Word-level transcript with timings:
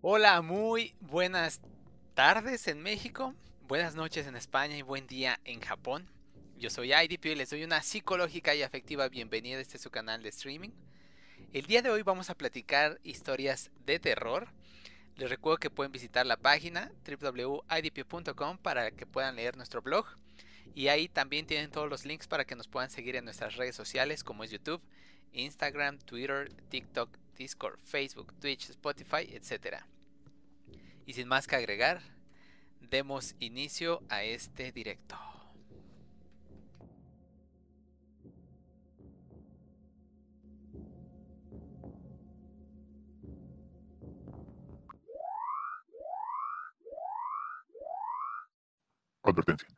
Hola, 0.00 0.42
muy 0.42 0.94
buenas 1.00 1.60
tardes 2.14 2.68
en 2.68 2.80
México, 2.80 3.34
buenas 3.66 3.96
noches 3.96 4.28
en 4.28 4.36
España 4.36 4.76
y 4.76 4.82
buen 4.82 5.08
día 5.08 5.40
en 5.44 5.60
Japón. 5.60 6.08
Yo 6.56 6.70
soy 6.70 6.94
IDP 6.94 7.26
y 7.26 7.34
les 7.34 7.50
doy 7.50 7.64
una 7.64 7.82
psicológica 7.82 8.54
y 8.54 8.62
afectiva 8.62 9.08
bienvenida 9.08 9.58
a 9.58 9.60
este 9.60 9.76
su 9.76 9.90
canal 9.90 10.22
de 10.22 10.28
streaming. 10.28 10.70
El 11.52 11.66
día 11.66 11.82
de 11.82 11.90
hoy 11.90 12.02
vamos 12.02 12.30
a 12.30 12.36
platicar 12.36 13.00
historias 13.02 13.72
de 13.86 13.98
terror. 13.98 14.46
Les 15.16 15.30
recuerdo 15.30 15.58
que 15.58 15.68
pueden 15.68 15.90
visitar 15.90 16.24
la 16.24 16.36
página 16.36 16.92
www.idp.com 17.04 18.58
para 18.58 18.92
que 18.92 19.04
puedan 19.04 19.34
leer 19.34 19.56
nuestro 19.56 19.82
blog. 19.82 20.06
Y 20.76 20.86
ahí 20.88 21.08
también 21.08 21.44
tienen 21.44 21.72
todos 21.72 21.90
los 21.90 22.04
links 22.04 22.28
para 22.28 22.44
que 22.44 22.54
nos 22.54 22.68
puedan 22.68 22.90
seguir 22.90 23.16
en 23.16 23.24
nuestras 23.24 23.56
redes 23.56 23.74
sociales 23.74 24.22
como 24.22 24.44
es 24.44 24.52
YouTube, 24.52 24.80
Instagram, 25.32 25.98
Twitter, 25.98 26.52
TikTok, 26.68 27.10
Discord, 27.38 27.78
Facebook, 27.84 28.34
Twitch, 28.40 28.68
Spotify, 28.70 29.22
etc. 29.32 29.78
Y 31.06 31.12
sin 31.14 31.28
más 31.28 31.46
que 31.46 31.56
agregar, 31.56 32.02
demos 32.80 33.36
inicio 33.38 34.02
a 34.08 34.24
este 34.24 34.72
directo. 34.72 35.16
Advertencia. 49.22 49.77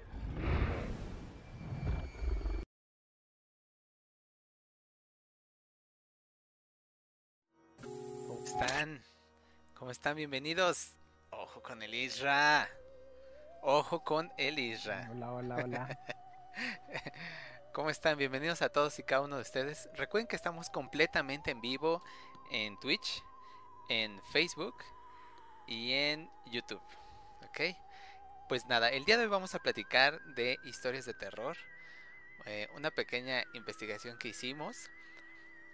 Están? 8.51 9.01
¿Cómo 9.75 9.91
están? 9.91 10.17
Bienvenidos. 10.17 10.91
Ojo 11.29 11.61
con 11.61 11.81
el 11.81 11.93
Isra. 11.93 12.69
Ojo 13.61 14.03
con 14.03 14.29
el 14.37 14.59
Isra. 14.59 15.07
Hola, 15.09 15.31
hola, 15.31 15.55
hola. 15.55 15.99
¿Cómo 17.73 17.89
están? 17.89 18.17
Bienvenidos 18.17 18.61
a 18.61 18.67
todos 18.67 18.99
y 18.99 19.03
cada 19.03 19.21
uno 19.21 19.37
de 19.37 19.43
ustedes. 19.43 19.87
Recuerden 19.93 20.27
que 20.27 20.35
estamos 20.35 20.69
completamente 20.69 21.51
en 21.51 21.61
vivo 21.61 22.03
en 22.51 22.77
Twitch, 22.81 23.23
en 23.87 24.21
Facebook 24.33 24.75
y 25.65 25.93
en 25.93 26.29
YouTube. 26.47 26.83
¿Ok? 27.47 27.61
Pues 28.49 28.65
nada, 28.65 28.89
el 28.89 29.05
día 29.05 29.15
de 29.15 29.23
hoy 29.23 29.29
vamos 29.29 29.55
a 29.55 29.59
platicar 29.59 30.19
de 30.35 30.57
historias 30.65 31.05
de 31.05 31.13
terror. 31.13 31.55
eh, 32.45 32.67
una 32.75 32.91
pequeña 32.91 33.45
investigación 33.53 34.17
que 34.17 34.27
hicimos. 34.29 34.89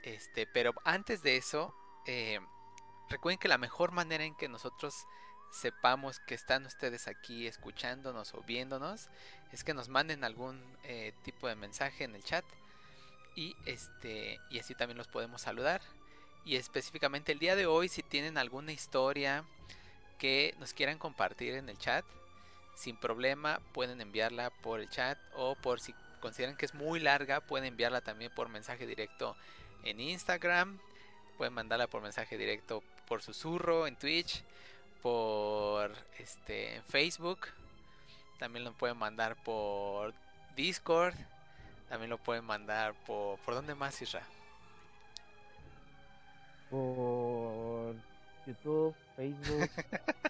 Este, 0.03 0.45
pero 0.45 0.73
antes 0.85 1.23
de 1.23 1.37
eso, 1.37 1.73
eh, 2.05 2.39
recuerden 3.09 3.39
que 3.39 3.47
la 3.47 3.57
mejor 3.57 3.91
manera 3.91 4.23
en 4.23 4.35
que 4.35 4.47
nosotros 4.47 5.05
sepamos 5.51 6.19
que 6.19 6.35
están 6.35 6.65
ustedes 6.65 7.07
aquí 7.07 7.47
escuchándonos 7.47 8.33
o 8.33 8.41
viéndonos 8.41 9.09
es 9.51 9.63
que 9.63 9.73
nos 9.73 9.89
manden 9.89 10.23
algún 10.23 10.61
eh, 10.83 11.13
tipo 11.23 11.47
de 11.47 11.55
mensaje 11.55 12.03
en 12.03 12.15
el 12.15 12.23
chat 12.23 12.45
y 13.35 13.55
este 13.65 14.39
y 14.49 14.59
así 14.59 14.75
también 14.75 14.97
los 14.97 15.07
podemos 15.07 15.41
saludar. 15.41 15.81
Y 16.43 16.55
específicamente 16.55 17.31
el 17.31 17.39
día 17.39 17.55
de 17.55 17.65
hoy 17.65 17.87
si 17.87 18.03
tienen 18.03 18.37
alguna 18.37 18.71
historia 18.71 19.43
que 20.17 20.55
nos 20.59 20.73
quieran 20.73 20.97
compartir 20.97 21.53
en 21.53 21.69
el 21.69 21.77
chat 21.77 22.05
sin 22.75 22.97
problema 22.97 23.59
pueden 23.73 24.01
enviarla 24.01 24.49
por 24.49 24.79
el 24.79 24.89
chat 24.89 25.17
o 25.33 25.55
por 25.55 25.79
si 25.79 25.93
consideran 26.19 26.57
que 26.57 26.65
es 26.65 26.73
muy 26.73 26.99
larga 26.99 27.41
pueden 27.41 27.67
enviarla 27.67 28.01
también 28.01 28.31
por 28.33 28.49
mensaje 28.49 28.87
directo 28.87 29.35
en 29.83 29.99
Instagram 29.99 30.79
pueden 31.37 31.53
mandarla 31.53 31.87
por 31.87 32.01
mensaje 32.01 32.37
directo 32.37 32.83
por 33.07 33.21
susurro 33.21 33.87
en 33.87 33.95
Twitch 33.95 34.43
por 35.01 35.91
este 36.19 36.75
en 36.75 36.83
Facebook. 36.83 37.47
También 38.39 38.65
lo 38.65 38.73
pueden 38.73 38.97
mandar 38.97 39.35
por 39.43 40.13
Discord. 40.55 41.15
También 41.89 42.09
lo 42.09 42.17
pueden 42.17 42.43
mandar 42.43 42.93
por 43.05 43.39
por 43.39 43.55
dónde 43.55 43.73
más 43.73 44.01
Isra 44.01 44.21
Por 46.69 47.95
YouTube, 48.45 48.93
Facebook. 49.15 49.69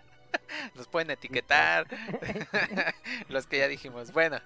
nos 0.76 0.88
pueden 0.88 1.12
etiquetar. 1.12 1.88
Los 3.30 3.48
que 3.48 3.58
ya 3.58 3.68
dijimos. 3.68 4.12
Bueno 4.12 4.40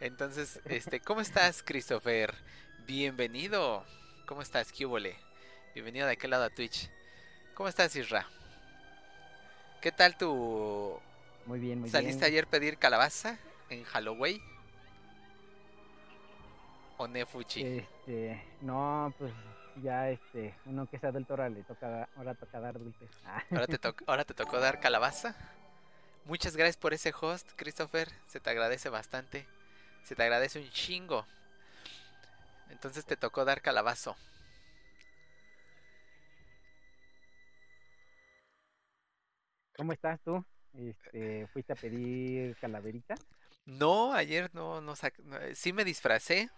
entonces 0.00 0.60
este 0.66 1.00
cómo 1.00 1.20
estás 1.20 1.62
Christopher 1.62 2.34
bienvenido. 2.86 3.84
Cómo 4.26 4.42
estás 4.42 4.72
¿Qué 4.72 4.84
húbole? 4.84 5.16
bienvenido 5.74 6.06
de 6.06 6.12
aquel 6.12 6.30
lado 6.30 6.44
a 6.44 6.50
Twitch 6.50 6.90
cómo 7.58 7.68
estás 7.68 7.96
Isra 7.96 8.24
qué 9.82 9.90
tal 9.90 10.16
tu 10.16 10.96
Muy 11.44 11.58
bien, 11.58 11.80
muy 11.80 11.90
¿Saliste 11.90 12.24
bien. 12.24 12.32
ayer 12.32 12.46
pedir 12.46 12.78
calabaza 12.78 13.36
en 13.68 13.82
Halloween? 13.82 14.40
¿O 16.98 17.08
Nefuchi? 17.08 17.64
Este, 17.64 18.40
no, 18.62 19.12
pues 19.18 19.32
ya 19.82 20.08
este, 20.08 20.54
uno 20.66 20.86
que 20.86 20.98
es 20.98 21.04
adulto 21.04 21.32
ahora 21.32 21.48
le 21.48 21.64
toca, 21.64 22.08
ahora 22.16 22.34
toca 22.34 22.60
dar 22.60 22.78
dulces. 22.78 23.10
Ah, 23.26 23.42
¿Ahora, 23.50 23.66
te 23.66 23.78
to- 23.78 23.94
¿Ahora 24.06 24.24
te 24.24 24.34
tocó 24.34 24.60
dar 24.60 24.78
calabaza? 24.80 25.34
Muchas 26.26 26.56
gracias 26.56 26.76
por 26.76 26.94
ese 26.94 27.12
host, 27.20 27.48
Christopher. 27.56 28.08
Se 28.28 28.38
te 28.38 28.50
agradece 28.50 28.88
bastante. 28.88 29.44
Se 30.04 30.14
te 30.14 30.22
agradece 30.22 30.60
un 30.60 30.70
chingo. 30.70 31.26
Entonces 32.70 33.04
te 33.04 33.16
tocó 33.16 33.44
dar 33.44 33.60
calabazo. 33.60 34.16
¿Cómo 39.78 39.92
estás 39.92 40.20
tú? 40.24 40.44
Este, 40.74 41.46
¿fuiste 41.46 41.72
a 41.72 41.76
pedir 41.76 42.56
calaverita? 42.56 43.14
No, 43.64 44.12
ayer 44.12 44.50
no, 44.52 44.80
no, 44.80 44.94
no, 45.24 45.36
eh, 45.38 45.54
sí 45.54 45.72
me 45.72 45.84
disfracé. 45.84 46.50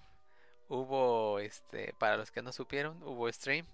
Hubo, 0.68 1.38
este, 1.38 1.92
para 1.98 2.16
los 2.16 2.30
que 2.30 2.40
no 2.40 2.50
supieron, 2.50 3.02
hubo 3.02 3.30
stream. 3.30 3.66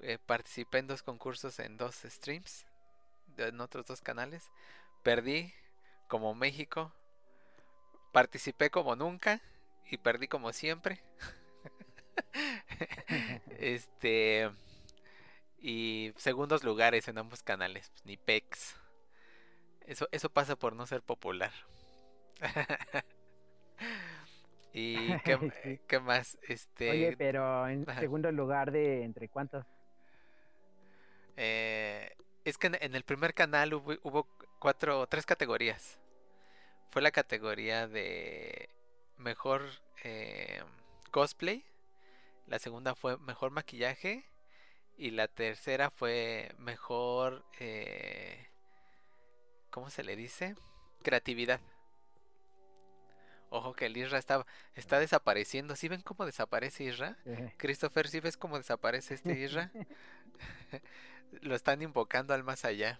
Eh, 0.00 0.16
participé 0.24 0.78
en 0.78 0.86
dos 0.86 1.02
concursos 1.02 1.58
en 1.58 1.76
dos 1.76 1.94
streams, 2.06 2.64
en 3.36 3.60
otros 3.60 3.84
dos 3.84 4.00
canales. 4.00 4.50
Perdí 5.02 5.52
como 6.08 6.34
México. 6.34 6.90
Participé 8.14 8.70
como 8.70 8.96
nunca 8.96 9.42
y 9.90 9.98
perdí 9.98 10.26
como 10.26 10.54
siempre. 10.54 11.04
este 13.58 14.50
y 15.64 16.12
segundos 16.16 16.62
lugares 16.64 17.08
en 17.08 17.18
ambos 17.18 17.42
canales, 17.42 17.90
pues, 17.90 18.06
ni 18.06 18.16
pex. 18.18 18.76
Eso, 19.86 20.08
eso 20.12 20.30
pasa 20.30 20.56
por 20.56 20.74
no 20.74 20.86
ser 20.86 21.02
popular. 21.02 21.52
y 24.72 25.18
qué, 25.20 25.38
Sí. 25.62 25.80
qué 25.86 26.00
más, 26.00 26.38
este, 26.42 26.90
Oye, 26.90 27.16
pero 27.16 27.68
en 27.68 27.88
ajá. 27.88 28.00
segundo 28.00 28.30
lugar 28.32 28.70
de 28.72 29.04
entre 29.04 29.28
cuántos. 29.28 29.64
eh, 31.36 32.10
es 32.44 32.58
que 32.58 32.68
en, 32.68 32.76
en 32.80 32.94
el 32.94 33.04
primer 33.04 33.34
canal 33.34 33.74
hubo, 33.74 33.94
hubo 34.02 34.28
cuatro, 34.58 35.06
tres 35.06 35.26
categorías. 35.26 35.98
Fue 36.90 37.02
la 37.02 37.10
categoría 37.12 37.88
de 37.88 38.70
mejor 39.18 39.62
eh, 40.04 40.62
cosplay, 41.10 41.64
la 42.46 42.58
segunda 42.60 42.94
fue 42.94 43.18
mejor 43.18 43.50
maquillaje 43.52 44.24
y 44.96 45.10
la 45.10 45.28
tercera 45.28 45.90
fue 45.90 46.52
mejor, 46.58 47.44
eh, 47.58 48.48
¿cómo 49.70 49.90
se 49.90 50.04
le 50.04 50.16
dice? 50.16 50.54
Creatividad. 51.02 51.60
Ojo 53.50 53.72
que 53.72 53.86
el 53.86 53.96
Isra 53.96 54.18
está, 54.18 54.44
está 54.74 54.98
desapareciendo. 54.98 55.76
¿Sí 55.76 55.88
ven 55.88 56.02
cómo 56.02 56.26
desaparece 56.26 56.84
Isra? 56.84 57.16
Eh, 57.24 57.52
Christopher, 57.56 58.08
¿sí 58.08 58.20
ves 58.20 58.36
cómo 58.36 58.58
desaparece 58.58 59.14
este 59.14 59.38
Isra? 59.38 59.70
Lo 61.42 61.54
están 61.54 61.82
invocando 61.82 62.34
al 62.34 62.42
más 62.42 62.64
allá. 62.64 62.98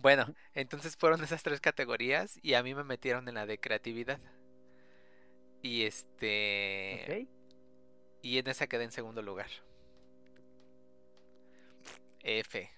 Bueno, 0.00 0.34
entonces 0.54 0.96
fueron 0.96 1.22
esas 1.22 1.42
tres 1.42 1.60
categorías 1.60 2.38
y 2.42 2.54
a 2.54 2.62
mí 2.62 2.74
me 2.74 2.84
metieron 2.84 3.28
en 3.28 3.34
la 3.34 3.46
de 3.46 3.58
creatividad. 3.58 4.20
Y 5.62 5.84
este... 5.84 7.28
Y 8.22 8.38
en 8.38 8.48
esa 8.48 8.66
quedé 8.66 8.84
en 8.84 8.92
segundo 8.92 9.22
lugar. 9.22 9.50
F. 12.24 12.70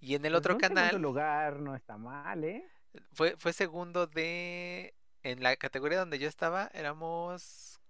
Y 0.00 0.14
en 0.14 0.24
el 0.26 0.32
Pues 0.32 0.40
otro 0.40 0.58
canal... 0.58 0.90
segundo 0.90 1.08
lugar 1.08 1.60
no 1.60 1.74
está 1.74 1.96
mal, 1.96 2.44
¿eh? 2.44 2.68
Fue, 3.12 3.36
fue 3.36 3.52
segundo 3.52 4.06
de... 4.06 4.94
En 5.22 5.42
la 5.42 5.56
categoría 5.56 5.98
donde 5.98 6.18
yo 6.20 6.28
estaba 6.28 6.70
éramos 6.72 7.80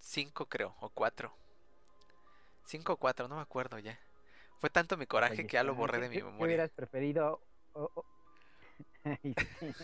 cinco 0.00 0.46
creo, 0.46 0.74
o 0.80 0.88
cuatro. 0.90 1.32
Cinco 2.66 2.94
o 2.94 2.96
cuatro, 2.96 3.28
no 3.28 3.36
me 3.36 3.42
acuerdo 3.42 3.78
ya. 3.78 3.98
Fue 4.58 4.68
tanto 4.70 4.96
mi 4.96 5.06
coraje 5.06 5.34
Oye, 5.34 5.46
que 5.46 5.52
ya 5.52 5.62
lo 5.62 5.72
¿qué- 5.74 5.78
borré 5.78 6.00
de 6.00 6.08
mi 6.08 6.16
qué 6.16 6.24
memoria. 6.24 6.44
hubieras 6.46 6.70
preferido? 6.72 7.40
O- 7.74 7.90
o- 7.94 8.04
Ay, 9.04 9.34
sí. 9.60 9.74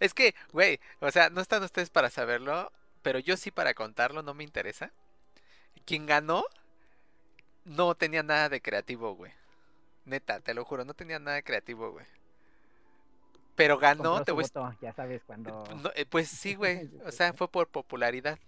es 0.00 0.14
que, 0.14 0.34
güey, 0.52 0.80
o 1.00 1.10
sea, 1.10 1.30
no 1.30 1.40
están 1.40 1.62
ustedes 1.62 1.90
para 1.90 2.10
saberlo, 2.10 2.72
pero 3.02 3.18
yo 3.18 3.36
sí 3.36 3.50
para 3.50 3.74
contarlo, 3.74 4.22
no 4.22 4.34
me 4.34 4.44
interesa. 4.44 4.92
Quien 5.84 6.06
ganó 6.06 6.44
no 7.68 7.94
tenía 7.94 8.22
nada 8.22 8.48
de 8.48 8.60
creativo, 8.60 9.14
güey. 9.14 9.32
Neta, 10.04 10.40
te 10.40 10.54
lo 10.54 10.64
juro, 10.64 10.84
no 10.84 10.94
tenía 10.94 11.18
nada 11.18 11.36
de 11.36 11.42
creativo, 11.42 11.92
güey. 11.92 12.06
Pero 13.54 13.76
ganó, 13.76 14.22
te 14.24 14.32
voy 14.32 14.44
voto, 14.44 14.72
ya 14.80 14.92
sabes 14.92 15.22
cuando 15.24 15.64
No, 15.82 15.90
eh, 15.94 16.06
pues 16.06 16.28
sí, 16.28 16.54
güey. 16.54 16.88
O 17.04 17.12
sea, 17.12 17.32
fue 17.32 17.48
por 17.48 17.68
popularidad. 17.68 18.38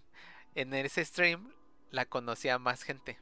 En 0.54 0.72
ese 0.72 1.04
stream 1.04 1.52
la 1.90 2.06
conocía 2.06 2.58
más 2.58 2.82
gente. 2.82 3.18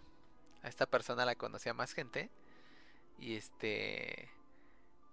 A 0.62 0.68
esta 0.68 0.86
persona 0.86 1.24
la 1.24 1.34
conocía 1.34 1.74
más 1.74 1.94
gente. 1.94 2.30
Y 3.18 3.36
este. 3.36 4.30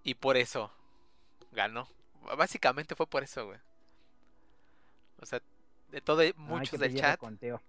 Y 0.04 0.16
por 0.16 0.38
eso 0.38 0.72
ganó. 1.52 1.88
Básicamente 2.38 2.96
fue 2.96 3.08
por 3.08 3.24
eso, 3.24 3.46
güey. 3.46 3.60
O 5.22 5.26
sea, 5.26 5.42
de 5.90 6.02
todo, 6.02 6.22
muchos 6.36 6.80
del 6.80 6.96
chat. 6.96 7.18
conteo. 7.18 7.62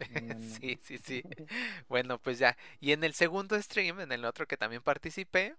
Sí, 0.38 0.78
sí, 0.82 0.98
sí. 0.98 1.24
Bueno, 1.88 2.18
pues 2.20 2.38
ya. 2.38 2.56
Y 2.80 2.92
en 2.92 3.04
el 3.04 3.14
segundo 3.14 3.60
stream, 3.60 4.00
en 4.00 4.12
el 4.12 4.24
otro 4.24 4.46
que 4.46 4.56
también 4.56 4.82
participé, 4.82 5.56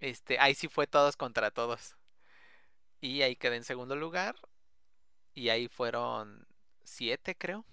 este, 0.00 0.38
ahí 0.40 0.54
sí 0.54 0.68
fue 0.68 0.86
todos 0.86 1.16
contra 1.16 1.50
todos. 1.50 1.96
Y 3.00 3.22
ahí 3.22 3.36
quedé 3.36 3.56
en 3.56 3.64
segundo 3.64 3.94
lugar. 3.96 4.36
Y 5.34 5.48
ahí 5.50 5.68
fueron 5.68 6.46
siete, 6.84 7.36
creo. 7.36 7.64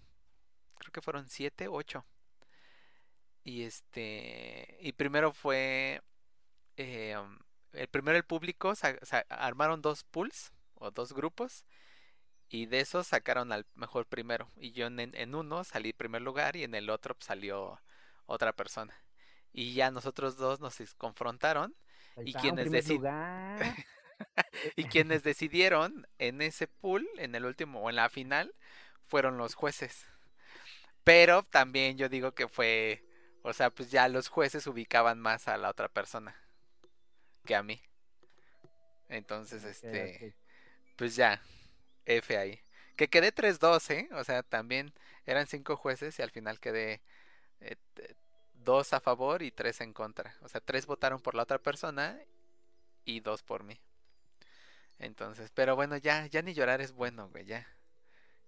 Creo 0.80 0.92
que 0.94 1.02
fueron 1.02 1.30
siete, 1.30 1.68
ocho. 1.70 2.06
Y 3.44 3.64
este. 3.64 4.78
Y 4.82 4.92
primero 4.94 5.32
fue. 5.34 6.02
eh, 6.78 7.16
el 7.74 7.88
primero 7.90 8.18
el 8.18 8.26
público 8.26 8.76
sa- 8.76 8.98
sa- 9.06 9.26
armaron 9.30 9.82
dos 9.82 10.04
pools 10.06 10.54
o 10.76 10.92
dos 10.92 11.14
grupos. 11.14 11.66
Y 12.50 12.66
de 12.68 12.80
esos 12.82 13.08
sacaron 13.08 13.52
al 13.52 13.66
mejor 13.76 14.06
primero. 14.08 14.52
Y 14.58 14.72
yo 14.72 14.88
en, 14.88 15.00
en 15.00 15.36
uno 15.36 15.64
salí 15.64 15.94
primer 15.94 16.22
lugar 16.22 16.56
y 16.56 16.64
en 16.64 16.76
el 16.76 16.90
otro 16.90 17.16
salió 17.20 17.82
otra 18.26 18.54
persona. 18.54 18.94
Y 19.54 19.74
ya 19.74 19.92
nosotros 19.92 20.38
dos 20.38 20.60
nos 20.60 20.78
confrontaron. 20.98 21.76
Ahí 22.18 22.28
y 22.28 22.34
quienes 22.34 22.70
primer 22.70 22.84
deci- 22.84 22.98
lugar. 22.98 23.60
Y 24.76 24.86
quienes 24.86 25.24
decidieron 25.24 26.08
en 26.18 26.42
ese 26.42 26.68
pool, 26.68 27.08
en 27.18 27.36
el 27.36 27.46
último 27.46 27.82
o 27.82 27.90
en 27.90 27.96
la 27.98 28.10
final, 28.10 28.56
fueron 29.06 29.38
los 29.38 29.56
jueces. 29.56 30.06
Pero 31.04 31.44
también 31.44 31.98
yo 31.98 32.10
digo 32.10 32.34
que 32.34 32.48
fue, 32.48 33.04
o 33.42 33.54
sea, 33.54 33.70
pues 33.70 33.92
ya 33.92 34.08
los 34.10 34.28
jueces 34.30 34.68
ubicaban 34.68 35.20
más 35.20 35.48
a 35.48 35.58
la 35.58 35.70
otra 35.70 35.90
persona 35.90 36.36
que 37.46 37.56
a 37.56 37.64
mí. 37.64 37.82
Entonces, 39.10 39.64
este, 39.64 40.22
pues 40.98 41.16
ya, 41.16 41.42
F 42.08 42.38
ahí. 42.38 42.60
Que 42.98 43.10
quedé 43.10 43.32
3-2, 43.32 43.90
¿eh? 43.92 44.10
O 44.14 44.24
sea, 44.26 44.44
también 44.44 44.94
eran 45.26 45.48
cinco 45.48 45.78
jueces 45.78 46.20
y 46.20 46.24
al 46.24 46.32
final 46.32 46.60
quedé 46.60 47.02
eh, 47.62 47.76
dos 48.56 48.94
a 48.94 49.00
favor 49.00 49.42
y 49.44 49.52
tres 49.52 49.82
en 49.82 49.94
contra. 49.94 50.36
O 50.42 50.50
sea, 50.50 50.62
tres 50.62 50.86
votaron 50.88 51.22
por 51.22 51.36
la 51.36 51.44
otra 51.44 51.60
persona 51.60 52.20
y 53.06 53.22
dos 53.22 53.44
por 53.44 53.64
mí. 53.64 53.80
Entonces, 55.00 55.52
pero 55.54 55.76
bueno, 55.76 55.98
ya, 55.98 56.26
ya 56.28 56.42
ni 56.42 56.54
llorar 56.54 56.82
es 56.82 56.92
bueno, 56.92 57.30
güey, 57.30 57.46
ya. 57.46 57.68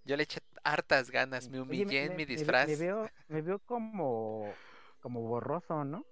Yo 0.06 0.18
le 0.18 0.24
eché 0.24 0.42
hartas 0.64 1.12
ganas, 1.12 1.50
me 1.50 1.62
Oye, 1.70 1.86
humillé 1.86 2.06
en 2.06 2.16
me- 2.16 2.16
mi 2.16 2.26
me- 2.28 2.56
me 2.66 2.76
disfraz. 2.76 2.76
veo, 2.76 3.10
me 3.28 3.42
veo 3.42 3.60
como, 3.60 4.60
como 5.02 5.22
borroso, 5.22 5.84
¿no? 5.86 6.06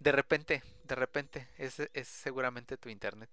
De 0.00 0.10
repente, 0.12 0.62
de 0.84 0.94
repente, 0.96 1.48
es, 1.58 1.78
es 1.92 2.08
seguramente 2.08 2.76
tu 2.76 2.88
internet. 2.88 3.30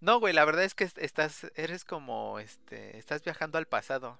No, 0.00 0.20
güey, 0.20 0.32
la 0.34 0.44
verdad 0.44 0.64
es 0.64 0.74
que 0.74 0.84
es- 0.84 0.96
estás, 0.98 1.46
eres 1.54 1.84
como, 1.84 2.38
este, 2.38 2.98
estás 2.98 3.22
viajando 3.22 3.58
al 3.58 3.66
pasado. 3.66 4.18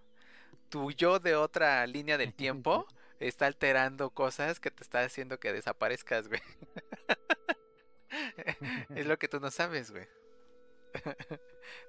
Tu 0.68 0.90
yo 0.92 1.18
de 1.18 1.36
otra 1.36 1.86
línea 1.86 2.18
del 2.18 2.34
tiempo 2.34 2.86
está 3.20 3.46
alterando 3.46 4.10
cosas 4.10 4.58
que 4.60 4.70
te 4.70 4.82
está 4.82 5.00
haciendo 5.00 5.38
que 5.38 5.52
desaparezcas, 5.52 6.28
güey. 6.28 6.40
Es 8.94 9.06
lo 9.06 9.18
que 9.18 9.28
tú 9.28 9.40
no 9.40 9.50
sabes, 9.50 9.90
güey. 9.90 10.06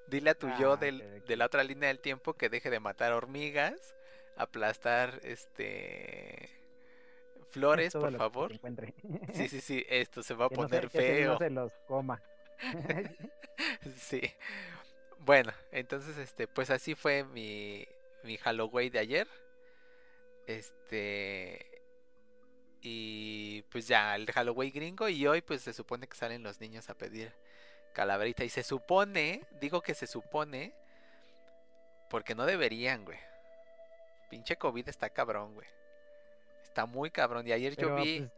Dile 0.08 0.32
a 0.32 0.36
tu 0.38 0.50
yo 0.60 0.74
Ah, 0.74 0.78
del- 0.78 1.24
de 1.26 1.38
la 1.38 1.46
otra 1.46 1.64
línea 1.64 1.88
del 1.88 2.00
tiempo 2.00 2.34
que 2.34 2.50
deje 2.50 2.70
de 2.70 2.80
matar 2.80 3.14
hormigas, 3.14 3.96
aplastar, 4.36 5.20
este, 5.24 6.50
flores, 7.50 7.94
Todo 7.94 8.02
por 8.04 8.12
que 8.12 8.18
favor. 8.18 8.52
Sí, 9.34 9.48
sí, 9.48 9.62
sí, 9.62 9.86
esto 9.88 10.24
se 10.24 10.34
va 10.34 10.48
a 10.48 10.50
Que 10.50 10.56
no 10.56 10.64
se- 10.64 10.68
poner 10.68 10.90
que 10.90 10.98
feo. 11.00 11.34
no 11.34 11.38
se 11.38 11.50
los 11.50 11.74
coma. 11.88 12.22
Sí. 14.00 14.22
Bueno, 15.20 15.52
entonces, 15.72 16.18
este, 16.18 16.48
pues 16.48 16.70
así 16.70 16.96
fue 16.96 17.24
mi, 17.24 17.88
mi 18.24 18.38
Halloween 18.38 18.92
de 18.92 19.00
ayer. 19.00 19.28
Este. 20.46 21.66
Y 22.82 23.64
pues 23.64 23.88
ya, 23.88 24.16
el 24.16 24.32
Halloween 24.32 24.72
gringo. 24.72 25.10
Y 25.10 25.26
hoy, 25.28 25.42
pues 25.42 25.62
se 25.64 25.74
supone 25.74 26.08
que 26.08 26.16
salen 26.16 26.44
los 26.44 26.62
niños 26.62 26.90
a 26.90 26.94
pedir 26.98 27.34
calaverita. 27.94 28.44
Y 28.44 28.50
se 28.50 28.64
supone, 28.64 29.44
digo 29.60 29.82
que 29.82 29.96
se 29.96 30.08
supone, 30.08 30.74
porque 32.10 32.36
no 32.36 32.46
deberían, 32.46 33.04
güey. 33.04 33.20
Pinche 34.30 34.56
COVID 34.56 34.88
está 34.88 35.10
cabrón, 35.10 35.56
güey. 35.56 35.68
Está 36.64 36.86
muy 36.86 37.10
cabrón. 37.10 37.48
Y 37.48 37.52
ayer 37.52 37.76
yo 37.76 37.96
vi. 37.96 38.20
pues, 38.20 38.32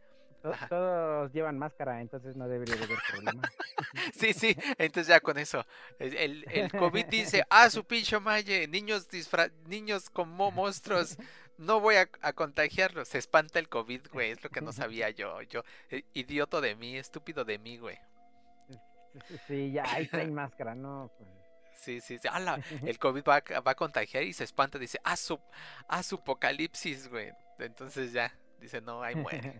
todos 0.69 1.31
llevan 1.33 1.57
máscara, 1.57 2.01
entonces 2.01 2.36
no 2.36 2.47
debería 2.47 2.75
de 2.75 2.83
haber 2.86 3.00
problema. 3.12 3.41
Sí, 4.13 4.33
sí, 4.33 4.56
entonces 4.77 5.07
ya 5.07 5.19
con 5.19 5.38
eso. 5.38 5.65
El, 5.97 6.45
el- 6.51 6.71
COVID 6.71 7.06
dice, 7.06 7.44
ah, 7.50 7.69
su 7.69 7.83
pinche 7.86 8.19
malle, 8.19 8.68
niños 8.68 9.07
disfra 9.09 9.50
niños 9.65 10.09
como 10.09 10.51
monstruos, 10.51 11.18
no 11.57 11.80
voy 11.80 11.95
a, 11.95 12.09
a 12.21 12.33
contagiarlos. 12.33 13.07
Se 13.07 13.18
espanta 13.18 13.57
el 13.59 13.68
COVID, 13.69 14.07
güey, 14.12 14.31
es 14.31 14.44
lo 14.44 14.50
que 14.50 14.62
no 14.62 14.71
sabía 14.74 15.09
yo. 15.09 15.41
Yo, 15.44 15.63
eh, 15.89 16.03
idioto 16.13 16.62
de 16.62 16.75
mí, 16.75 16.97
estúpido 16.97 17.45
de 17.45 17.57
mí, 17.57 17.78
güey. 17.78 17.97
Sí, 19.47 19.71
ya 19.71 19.83
ahí 19.92 20.07
traen 20.07 20.33
máscara, 20.33 20.75
¿no? 20.75 21.11
Pues, 21.18 21.30
Sí, 21.73 22.02
sí, 22.02 22.18
sí. 22.19 22.28
ala, 22.30 22.59
el 22.85 22.99
COVID 22.99 23.23
va, 23.23 23.37
a- 23.37 23.59
va 23.61 23.71
a 23.71 23.75
contagiar 23.75 24.23
y 24.23 24.33
se 24.33 24.44
espanta, 24.44 24.78
dice, 24.78 24.99
ah, 25.04 25.16
su, 25.16 25.40
ah, 25.87 26.04
su 26.04 26.16
apocalipsis, 26.16 27.07
güey. 27.09 27.31
Entonces 27.57 28.11
ya, 28.11 28.33
dice, 28.59 28.81
no, 28.81 29.02
ahí 29.02 29.16
muere. 29.16 29.59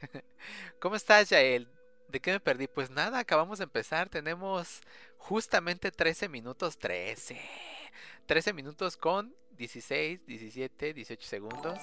¿Cómo 0.80 0.96
estás, 0.96 1.30
Yael? 1.30 1.68
¿De 2.08 2.20
qué 2.20 2.32
me 2.32 2.40
perdí? 2.40 2.68
Pues 2.68 2.90
nada, 2.90 3.18
acabamos 3.18 3.58
de 3.58 3.64
empezar. 3.64 4.08
Tenemos 4.08 4.80
justamente 5.16 5.90
13 5.90 6.28
minutos. 6.28 6.78
13. 6.78 7.40
13 8.26 8.52
minutos 8.52 8.96
con 8.96 9.34
16, 9.52 10.26
17, 10.26 10.94
18 10.94 11.26
segundos. 11.26 11.78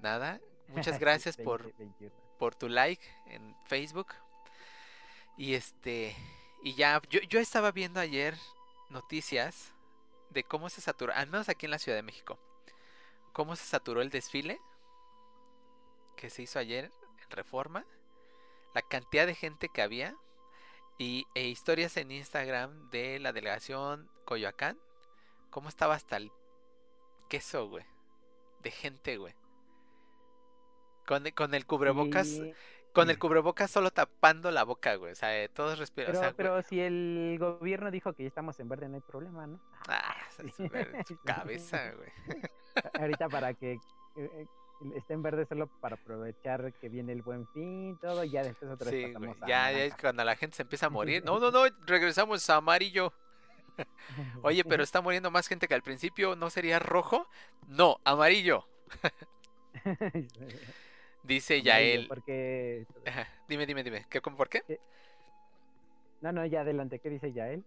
Nada. 0.00 0.40
Muchas 0.68 0.98
gracias 1.00 1.36
por, 1.36 1.62
20, 1.62 1.78
21. 1.78 2.14
por 2.38 2.54
tu 2.54 2.68
like 2.68 3.04
en 3.26 3.56
Facebook. 3.66 4.08
Y 5.36 5.54
este. 5.54 6.14
Y 6.62 6.74
ya, 6.74 7.00
yo, 7.10 7.20
yo 7.22 7.40
estaba 7.40 7.72
viendo 7.72 8.00
ayer 8.00 8.36
noticias 8.90 9.72
de 10.30 10.44
cómo 10.44 10.68
se 10.68 10.80
saturó, 10.80 11.12
al 11.14 11.26
menos 11.28 11.48
aquí 11.48 11.66
en 11.66 11.70
la 11.70 11.78
Ciudad 11.78 11.96
de 11.96 12.02
México, 12.02 12.38
cómo 13.32 13.56
se 13.56 13.64
saturó 13.64 14.02
el 14.02 14.10
desfile 14.10 14.60
que 16.16 16.30
se 16.30 16.42
hizo 16.42 16.58
ayer 16.58 16.90
Reforma, 17.32 17.84
la 18.74 18.82
cantidad 18.82 19.26
de 19.26 19.34
gente 19.34 19.68
que 19.68 19.82
había 19.82 20.14
y 20.98 21.26
e 21.34 21.48
historias 21.48 21.96
en 21.96 22.10
Instagram 22.10 22.90
de 22.90 23.18
la 23.18 23.32
delegación 23.32 24.08
Coyoacán, 24.24 24.78
cómo 25.50 25.68
estaba 25.68 25.94
hasta 25.94 26.16
el 26.16 26.30
queso, 27.28 27.68
güey, 27.68 27.84
de 28.62 28.70
gente, 28.70 29.16
güey. 29.16 29.34
Con, 31.06 31.28
con 31.30 31.54
el 31.54 31.66
cubrebocas, 31.66 32.28
Sí, 32.28 32.54
con 32.92 33.10
el 33.10 33.18
cubrebocas 33.18 33.70
solo 33.70 33.90
tapando 33.90 34.50
la 34.50 34.64
boca, 34.64 34.94
güey. 34.96 35.12
O 35.12 35.14
sea, 35.14 35.42
eh, 35.42 35.48
todos 35.48 35.78
respiran. 35.78 36.12
pero, 36.12 36.18
o 36.18 36.22
sea, 36.22 36.30
güey, 36.30 36.36
pero 36.36 36.62
si 36.62 36.80
el 36.80 37.36
gobierno 37.38 37.90
dijo 37.90 38.12
que 38.12 38.22
ya 38.22 38.28
estamos 38.28 38.58
en 38.60 38.68
verde, 38.68 38.88
no 38.88 38.96
hay 38.96 39.00
problema, 39.00 39.46
¿no? 39.46 39.60
ah, 39.88 40.14
su 41.06 41.18
cabeza, 41.24 41.92
güey. 41.92 42.10
Ahorita 42.94 43.28
para 43.28 43.54
que 43.54 43.78
esté 44.96 45.14
en 45.14 45.22
verde 45.22 45.46
solo 45.46 45.68
para 45.80 45.96
aprovechar 45.96 46.72
que 46.74 46.88
viene 46.88 47.12
el 47.12 47.22
buen 47.22 47.46
fin, 47.48 47.98
todo, 48.00 48.24
y 48.24 48.30
ya 48.30 48.42
después 48.42 48.70
otra 48.70 48.90
vez 48.90 49.10
Sí, 49.10 49.14
a 49.14 49.46
Ya, 49.46 49.72
ya 49.72 49.84
es 49.84 49.94
cuando 49.96 50.24
la 50.24 50.36
gente 50.36 50.56
se 50.56 50.62
empieza 50.62 50.86
a 50.86 50.90
morir. 50.90 51.22
No, 51.26 51.38
no, 51.38 51.50
no, 51.50 51.64
regresamos 51.86 52.48
a 52.50 52.56
amarillo. 52.56 53.12
Oye, 54.42 54.64
pero 54.64 54.82
está 54.82 55.00
muriendo 55.00 55.30
más 55.30 55.48
gente 55.48 55.68
que 55.68 55.74
al 55.74 55.82
principio. 55.82 56.36
¿No 56.36 56.50
sería 56.50 56.78
rojo? 56.78 57.26
No, 57.68 57.98
amarillo. 58.04 58.66
Dice 61.22 61.62
Yael. 61.62 62.08
Porque... 62.08 62.86
Dime, 63.48 63.66
dime, 63.66 63.82
dime. 63.82 64.06
¿Qué, 64.10 64.20
cómo, 64.20 64.36
¿Por 64.36 64.48
qué? 64.48 64.80
No, 66.20 66.32
no, 66.32 66.44
ya 66.46 66.60
adelante. 66.60 66.98
¿Qué 66.98 67.10
dice 67.10 67.32
Yael? 67.32 67.64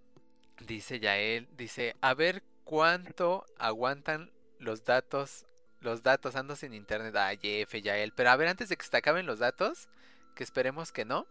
Dice 0.60 1.00
Yael, 1.00 1.48
dice, 1.58 1.96
a 2.02 2.14
ver 2.14 2.44
cuánto 2.64 3.46
aguantan 3.58 4.32
los 4.60 4.84
datos, 4.86 5.46
los 5.86 6.04
datos, 6.04 6.36
ando 6.36 6.56
sin 6.56 6.74
internet, 6.74 7.16
ah, 7.16 7.34
Jeff, 7.42 7.74
Yael, 7.74 8.12
pero 8.12 8.32
a 8.32 8.36
ver, 8.36 8.50
antes 8.50 8.70
de 8.70 8.76
que 8.76 8.84
se 8.84 8.92
te 8.92 8.98
acaben 8.98 9.26
los 9.26 9.40
datos, 9.40 9.88
que 10.36 10.44
esperemos 10.44 10.92
que 10.92 11.06
no, 11.06 11.28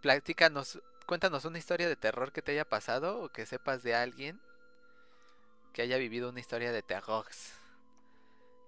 platícanos, 0.00 0.80
cuéntanos 1.06 1.44
una 1.44 1.58
historia 1.58 1.88
de 1.88 1.96
terror 1.96 2.32
que 2.32 2.40
te 2.42 2.52
haya 2.52 2.64
pasado 2.64 3.20
o 3.20 3.28
que 3.28 3.44
sepas 3.44 3.82
de 3.82 3.94
alguien 3.94 4.40
que 5.72 5.82
haya 5.82 5.98
vivido 5.98 6.30
una 6.30 6.40
historia 6.40 6.72
de 6.72 6.82
terror. 6.82 7.26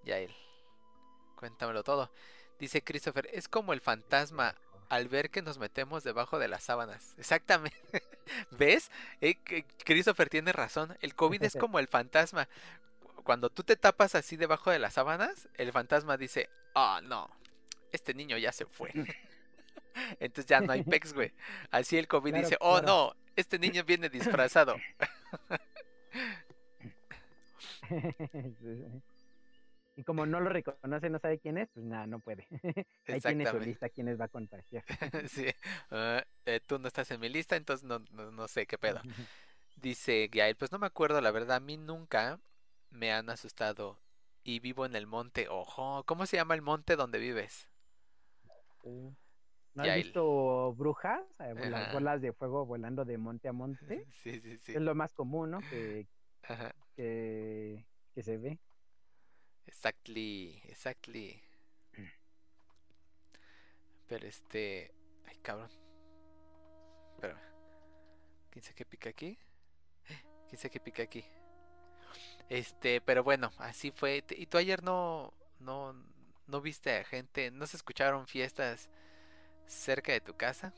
Yael, 0.05 0.35
cuéntamelo 1.37 1.83
todo. 1.83 2.11
Dice 2.59 2.83
Christopher, 2.83 3.29
es 3.33 3.49
como 3.49 3.73
el 3.73 3.81
fantasma 3.81 4.55
al 4.89 5.09
ver 5.09 5.31
que 5.31 5.41
nos 5.41 5.59
metemos 5.59 6.05
debajo 6.05 6.39
de 6.39 6.49
las 6.49 6.65
sábanas. 6.65 7.15
Exactamente. 7.19 8.03
¿Ves? 8.51 8.91
Eh, 9.21 9.37
Christopher 9.85 10.29
tiene 10.29 10.53
razón. 10.53 10.97
El 11.01 11.15
COVID 11.15 11.43
es 11.43 11.57
como 11.59 11.79
el 11.79 11.89
fantasma. 11.89 12.49
Cuando 13.23 13.51
tú 13.51 13.63
te 13.63 13.77
tapas 13.77 14.15
así 14.15 14.37
debajo 14.37 14.71
de 14.71 14.79
las 14.79 14.95
sábanas, 14.95 15.49
el 15.55 15.73
fantasma 15.73 16.17
dice, 16.17 16.49
ah, 16.75 17.01
no, 17.03 17.31
este 17.93 18.15
niño 18.15 18.39
ya 18.39 18.53
se 18.53 18.67
fue. 18.67 18.93
Entonces 20.21 20.47
ya 20.47 20.61
no 20.61 20.73
hay 20.73 20.83
pex, 20.83 21.13
güey. 21.13 21.33
Así 21.71 21.99
el 21.99 22.09
COVID 22.09 22.31
Claro, 22.31 22.47
dice, 22.47 22.57
oh, 22.61 22.81
claro. 22.81 22.87
no, 22.87 23.17
este 23.37 23.59
niño 23.59 23.85
viene 23.85 24.09
disfrazado. 24.09 24.77
Y 29.95 30.05
como 30.05 30.25
no 30.25 30.41
lo 30.41 30.49
reconoce, 30.49 31.11
no 31.11 31.19
sabe 31.19 31.39
quién 31.39 31.59
es, 31.59 31.69
pues 31.75 31.85
nada, 31.85 32.07
no 32.07 32.19
puede. 32.19 32.49
Ahí 33.07 33.21
tiene 33.21 33.45
su 33.45 33.61
lista 33.61 33.91
quién 33.91 34.07
les 34.07 34.19
va 34.19 34.25
a 34.25 34.29
contagiar. 34.29 34.83
Sí. 35.29 35.47
Ah, 35.91 36.25
eh, 36.47 36.61
tú 36.67 36.79
no 36.79 36.89
estás 36.89 37.11
en 37.11 37.21
mi 37.21 37.29
lista, 37.29 37.57
entonces 37.57 37.87
no, 37.87 37.99
no, 38.11 38.31
no 38.31 38.49
sé 38.49 38.67
qué 38.67 38.79
pedo. 38.79 39.03
Dice 39.77 40.31
Gael, 40.33 40.57
pues 40.57 40.73
no 40.73 40.79
me 40.79 40.87
acuerdo, 40.87 41.21
la 41.21 41.31
verdad, 41.31 41.57
a 41.57 41.61
mí 41.61 41.77
nunca 41.77 42.41
me 42.93 43.13
han 43.13 43.31
asustado 43.31 43.99
y 44.45 44.61
vivo 44.61 44.87
en 44.87 44.95
el 44.95 45.07
monte. 45.07 45.49
Ojo, 45.49 46.05
¿cómo 46.05 46.27
se 46.27 46.37
llama 46.37 46.55
el 46.55 46.63
monte 46.63 46.97
donde 46.97 47.19
vives? 47.19 47.69
¿No 49.75 49.83
has 49.83 49.97
visto 49.97 50.75
brujas? 50.75 51.23
Eh. 51.39 51.55
Las 51.71 51.93
bolas 51.93 52.21
de 52.21 52.33
fuego 52.33 52.67
volando 52.67 53.05
de 53.05 53.19
monte 53.19 53.49
a 53.49 53.53
monte. 53.53 54.07
Sí, 54.23 54.41
sí, 54.41 54.59
sí. 54.59 54.73
Es 54.73 54.81
lo 54.81 54.95
más 54.95 55.13
común, 55.13 55.53
¿no? 55.53 55.61
Que, 55.61 56.07
Ajá. 56.43 56.75
que, 56.95 57.87
que 58.15 58.23
se 58.23 58.37
ve. 58.39 58.59
Exactly, 59.67 60.61
exactly. 60.67 61.43
Pero 64.07 64.27
este, 64.27 64.93
ay, 65.27 65.37
cabrón. 65.39 65.71
Espérame. 67.15 67.41
¿Quién 68.51 68.63
sabe 68.63 68.75
qué 68.75 68.85
pica 68.85 69.09
aquí? 69.09 69.39
¿Quién 70.49 70.59
sabe 70.59 70.71
qué 70.71 70.81
pica 70.81 71.03
aquí? 71.03 71.25
Este, 72.53 73.01
pero 73.01 73.25
bueno, 73.25 73.51
así 73.57 73.91
fue. 73.93 74.23
¿Y 74.37 74.45
tú 74.45 74.59
ayer 74.59 74.83
no, 74.83 75.33
no, 75.59 75.95
no 76.47 76.61
viste 76.61 76.95
a 76.99 77.03
gente, 77.03 77.51
no 77.51 77.67
se 77.67 77.79
escucharon 77.79 78.27
fiestas 78.27 78.91
cerca 79.65 80.13
de 80.13 80.21
tu 80.21 80.35
casa? 80.35 80.75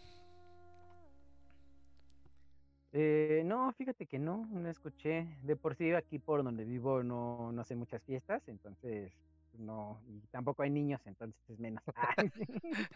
Eh, 2.92 3.42
no, 3.44 3.72
fíjate 3.72 4.06
que 4.06 4.20
no, 4.20 4.46
no 4.52 4.70
escuché. 4.70 5.26
De 5.42 5.56
por 5.56 5.74
sí 5.74 5.90
aquí 5.90 6.20
por 6.20 6.44
donde 6.44 6.64
vivo 6.64 7.02
no, 7.02 7.50
no 7.50 7.62
hace 7.62 7.74
muchas 7.74 8.00
fiestas, 8.04 8.40
entonces 8.46 9.12
no, 9.58 10.00
y 10.06 10.20
tampoco 10.28 10.62
hay 10.62 10.70
niños, 10.70 11.00
entonces 11.06 11.58
menos. 11.58 11.82
Ay, 11.96 12.30
sí. 12.36 12.46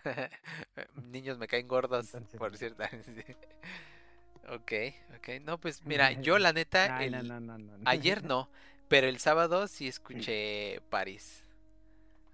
Niños 1.03 1.37
me 1.37 1.49
caen 1.49 1.67
gordos, 1.67 2.15
Entonces, 2.15 2.39
por 2.39 2.57
cierto. 2.57 2.85
Ok, 4.49 4.73
ok. 5.17 5.29
No, 5.43 5.59
pues 5.59 5.83
mira, 5.87 6.13
yo 6.13 6.39
la 6.39 6.53
neta, 6.53 6.97
Ay, 6.99 7.11
no, 7.11 7.19
el- 7.19 7.29
no, 7.29 7.41
no. 7.41 7.73
Ayer 7.85 8.23
no, 8.25 8.49
pero 8.89 9.07
el 9.07 9.19
sábado 9.19 9.67
sí 9.69 9.89
escuché 9.89 10.81
París. 10.91 11.45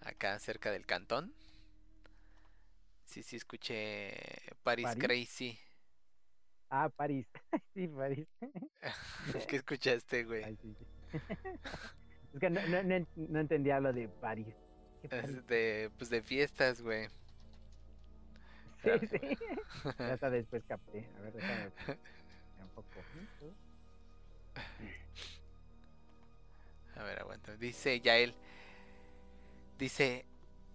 Acá 0.04 0.38
cerca 0.38 0.70
del 0.70 0.86
cantón. 0.86 1.32
Sí, 3.04 3.22
sí 3.22 3.36
escuché 3.36 4.12
Paris 4.62 4.84
¿París? 4.86 5.04
Crazy. 5.04 5.58
Ah, 6.70 6.88
París. 6.88 7.26
Sí, 7.74 7.88
París. 7.88 8.26
¿Qué 9.48 9.56
escuchaste, 9.56 10.24
güey? 10.24 10.44
Ay, 10.44 10.56
sí, 10.62 10.74
sí. 10.78 11.18
Es 12.32 12.40
que 12.40 12.50
no, 12.50 12.60
no, 12.68 12.82
no 12.82 12.94
en- 12.94 13.08
no 13.16 13.40
entendía 13.40 13.80
lo 13.80 13.92
de 13.92 14.08
París. 14.08 14.54
¿Qué 15.02 15.08
París? 15.08 15.46
De, 15.46 15.90
pues 15.98 16.10
de 16.10 16.22
fiestas, 16.22 16.80
güey. 16.82 17.08
Sí, 18.84 19.06
sí. 19.06 19.38
Hasta 19.98 20.30
después 20.30 20.62
capté. 20.64 21.08
A 21.18 21.20
ver, 21.22 21.32
déjame. 21.32 21.70
Un 22.62 22.68
poco. 22.74 22.88
A 26.96 27.02
ver, 27.02 27.18
aguanta. 27.20 27.56
Dice 27.56 28.00
Yael. 28.00 28.34
Dice, 29.78 30.24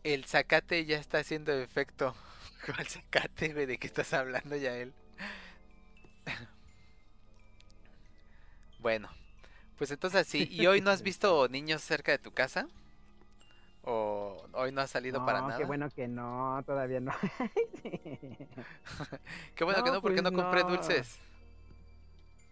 el 0.03 0.25
zacate 0.25 0.85
ya 0.85 0.97
está 0.97 1.19
haciendo 1.19 1.53
efecto. 1.53 2.15
¿Cuál 2.65 2.87
zacate, 2.87 3.53
güey? 3.53 3.65
¿De 3.65 3.77
qué 3.77 3.87
estás 3.87 4.13
hablando, 4.13 4.55
Yael? 4.55 4.93
Bueno, 8.79 9.09
pues 9.77 9.91
entonces 9.91 10.25
sí. 10.25 10.47
¿Y 10.49 10.65
hoy 10.67 10.79
no 10.79 10.89
has 10.89 11.01
visto 11.01 11.49
niños 11.49 11.81
cerca 11.81 12.13
de 12.13 12.17
tu 12.17 12.31
casa? 12.31 12.69
¿O 13.83 14.37
hoy 14.53 14.71
no 14.71 14.81
has 14.81 14.89
salido 14.89 15.25
para 15.25 15.41
nada? 15.41 15.57
Qué 15.57 15.65
bueno 15.65 15.89
que 15.89 16.07
no, 16.07 16.61
todavía 16.65 16.99
no. 16.99 17.13
Qué 19.55 19.63
bueno 19.63 19.83
que 19.83 19.91
No, 19.91 20.01
porque 20.01 20.21
pues 20.21 20.31
no 20.31 20.41
compré 20.43 20.63
no. 20.63 20.69
dulces. 20.69 21.19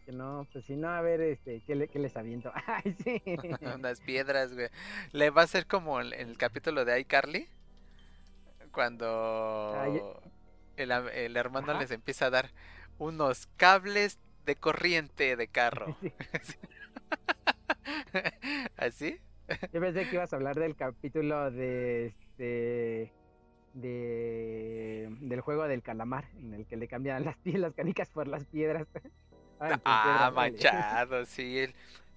Que 0.05 0.13
no, 0.13 0.48
pues 0.53 0.63
si 0.65 0.75
no, 0.77 0.88
a 0.89 1.01
ver, 1.01 1.19
este, 1.19 1.62
¿qué, 1.67 1.75
le- 1.75 1.89
qué 1.89 2.00
les 2.00 2.15
aviento? 2.15 2.51
Ay, 2.65 2.96
sí. 3.03 3.22
Unas 3.75 4.00
piedras, 4.00 4.53
güey. 4.53 4.69
Le 5.12 5.29
va 5.29 5.41
a 5.43 5.48
ser 5.48 5.67
como 5.67 6.00
en 6.00 6.13
el 6.13 6.38
capítulo 6.38 6.86
de 6.86 7.00
iCarly. 7.01 7.48
Cuando 8.72 9.75
Ay, 9.77 10.01
el, 10.77 11.36
hermano 11.36 11.72
Ajá. 11.72 11.81
les 11.81 11.91
empieza 11.91 12.27
a 12.27 12.29
dar 12.29 12.51
unos 13.00 13.48
cables 13.57 14.17
de 14.46 14.55
corriente 14.55 15.36
de 15.36 15.48
carro. 15.48 15.98
Sí. 16.01 16.13
¿Así? 18.77 19.19
Yo 19.71 19.79
pensé 19.81 20.07
que 20.09 20.15
ibas 20.15 20.33
a 20.33 20.35
hablar 20.35 20.55
del 20.59 20.75
capítulo 20.75 21.51
de 21.51 22.07
este 22.07 23.13
de 23.73 25.15
del 25.21 25.41
juego 25.41 25.67
del 25.67 25.81
calamar, 25.83 26.25
en 26.37 26.53
el 26.53 26.65
que 26.65 26.77
le 26.77 26.87
cambian 26.87 27.23
las, 27.25 27.35
las 27.45 27.73
canicas 27.73 28.09
por 28.09 28.27
las 28.27 28.45
piedras. 28.45 28.87
Ay, 29.59 29.73
Ah, 29.85 30.31
piedras, 30.33 30.33
vale. 31.09 31.25
sí. 31.25 31.59
el- 31.59 31.73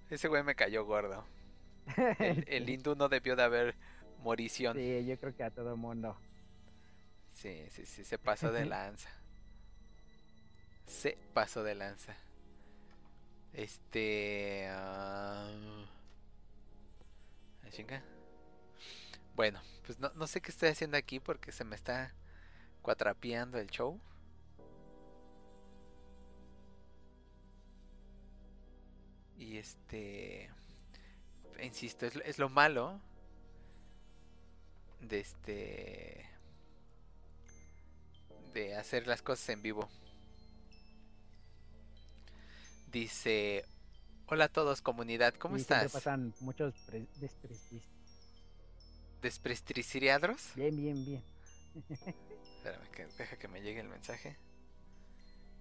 ese 0.09 0.27
güey 0.27 0.43
me 0.43 0.55
cayó 0.55 0.83
gordo. 0.85 1.25
El, 2.19 2.43
el 2.47 2.69
hindú 2.69 2.95
no 2.95 3.07
debió 3.09 3.35
de 3.35 3.43
haber 3.43 3.75
morición. 4.19 4.75
Sí, 4.77 5.05
yo 5.05 5.17
creo 5.17 5.35
que 5.35 5.43
a 5.43 5.49
todo 5.51 5.75
mundo. 5.77 6.15
Sí, 7.29 7.65
sí, 7.69 7.85
sí, 7.85 8.03
se 8.03 8.17
pasó 8.19 8.51
de 8.51 8.65
lanza. 8.65 9.09
Se 10.85 11.17
pasó 11.33 11.63
de 11.63 11.75
lanza. 11.75 12.15
Este... 13.53 14.67
ah, 14.69 15.49
chinga. 17.71 18.03
Bueno, 19.35 19.61
pues 19.85 19.99
no, 19.99 20.11
no 20.13 20.27
sé 20.27 20.41
qué 20.41 20.51
estoy 20.51 20.69
haciendo 20.69 20.97
aquí 20.97 21.19
porque 21.19 21.51
se 21.51 21.63
me 21.63 21.75
está 21.75 22.13
cuatrapeando 22.81 23.57
el 23.57 23.69
show. 23.69 23.99
Y 29.37 29.57
este... 29.57 30.51
Insisto, 31.61 32.05
es, 32.05 32.15
es 32.25 32.39
lo 32.39 32.49
malo 32.49 32.99
de 34.99 35.19
este 35.19 36.25
de 38.53 38.75
hacer 38.75 39.07
las 39.07 39.21
cosas 39.21 39.47
en 39.49 39.61
vivo. 39.61 39.89
Dice, 42.91 43.65
hola 44.31 44.45
a 44.45 44.47
todos 44.47 44.81
comunidad, 44.81 45.33
¿cómo 45.33 45.57
siempre 45.57 45.85
estás? 45.85 45.91
pasan 45.91 46.33
muchos. 46.39 46.73
¿Desprestigiados? 49.21 50.53
Bien, 50.55 50.75
bien, 50.75 51.05
bien. 51.05 51.21
Espérame, 51.89 52.87
que, 52.91 53.07
deja 53.17 53.35
que 53.37 53.47
me 53.49 53.61
llegue 53.61 53.81
el 53.81 53.89
mensaje. 53.89 54.37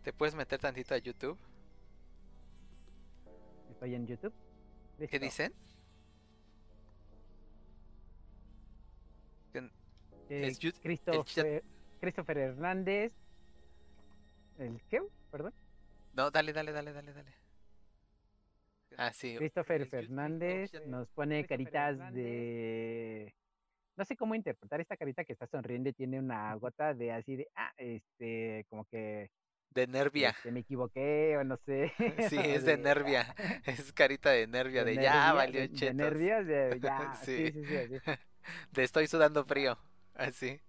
¿Te 0.05 0.13
puedes 0.13 0.37
meter 0.37 0.61
tantito 0.61 0.95
a 0.95 0.99
YouTube? 0.99 1.37
Estoy 3.71 3.97
en 3.97 4.07
YouTube. 4.07 4.33
¿Qué 5.11 5.19
dicen? 5.19 5.53
Eh, 10.29 10.47
el 10.47 11.63
Christopher 12.01 12.39
Hernández. 12.39 13.13
¿El 14.59 14.81
qué? 14.89 15.03
Perdón. 15.33 15.53
No, 16.15 16.31
dale, 16.31 16.53
dale, 16.53 16.71
dale, 16.71 16.93
dale, 16.93 17.13
dale. 17.13 17.40
Ah, 19.03 19.13
sí. 19.15 19.35
Christopher 19.37 19.87
Fernández 19.87 20.71
nos 20.87 21.09
pone 21.13 21.47
caritas 21.47 21.97
de. 22.13 23.35
no 23.97 24.05
sé 24.05 24.15
cómo 24.17 24.35
interpretar 24.35 24.79
esta 24.81 24.97
carita 24.97 25.25
que 25.25 25.33
está 25.33 25.47
sonriendo 25.47 25.89
y 25.89 25.93
tiene 25.95 26.19
una 26.19 26.55
gota 26.57 26.93
de 26.93 27.13
así 27.13 27.37
de, 27.37 27.49
ah, 27.57 27.73
este, 27.79 28.67
como 28.69 28.85
que 28.85 29.31
De 29.71 29.87
nervia. 29.87 30.31
este, 30.31 30.53
me 30.53 30.61
equivoqué 30.61 31.37
o 31.39 31.45
no 31.45 31.57
sé. 31.65 31.93
Sí, 32.31 32.37
es 32.45 32.65
de 32.65 32.77
nervia. 32.77 33.35
Es 33.65 33.91
carita 33.95 34.31
de 34.31 34.47
nervia, 34.47 34.85
de, 34.85 34.95
ya 34.97 35.01
nervia- 35.03 35.33
valió 35.33 35.61
de- 35.63 35.69
de 35.69 35.75
chetos. 35.75 35.97
nervios, 35.97 36.47
de 36.47 36.81
ya, 36.83 37.15
Sí. 37.25 37.53
sí, 37.53 37.65
sí, 37.65 37.65
sí. 38.05 38.13
De 38.73 38.83
estoy 38.85 39.07
sudando 39.07 39.45
frío. 39.47 39.79
Así. 40.15 40.61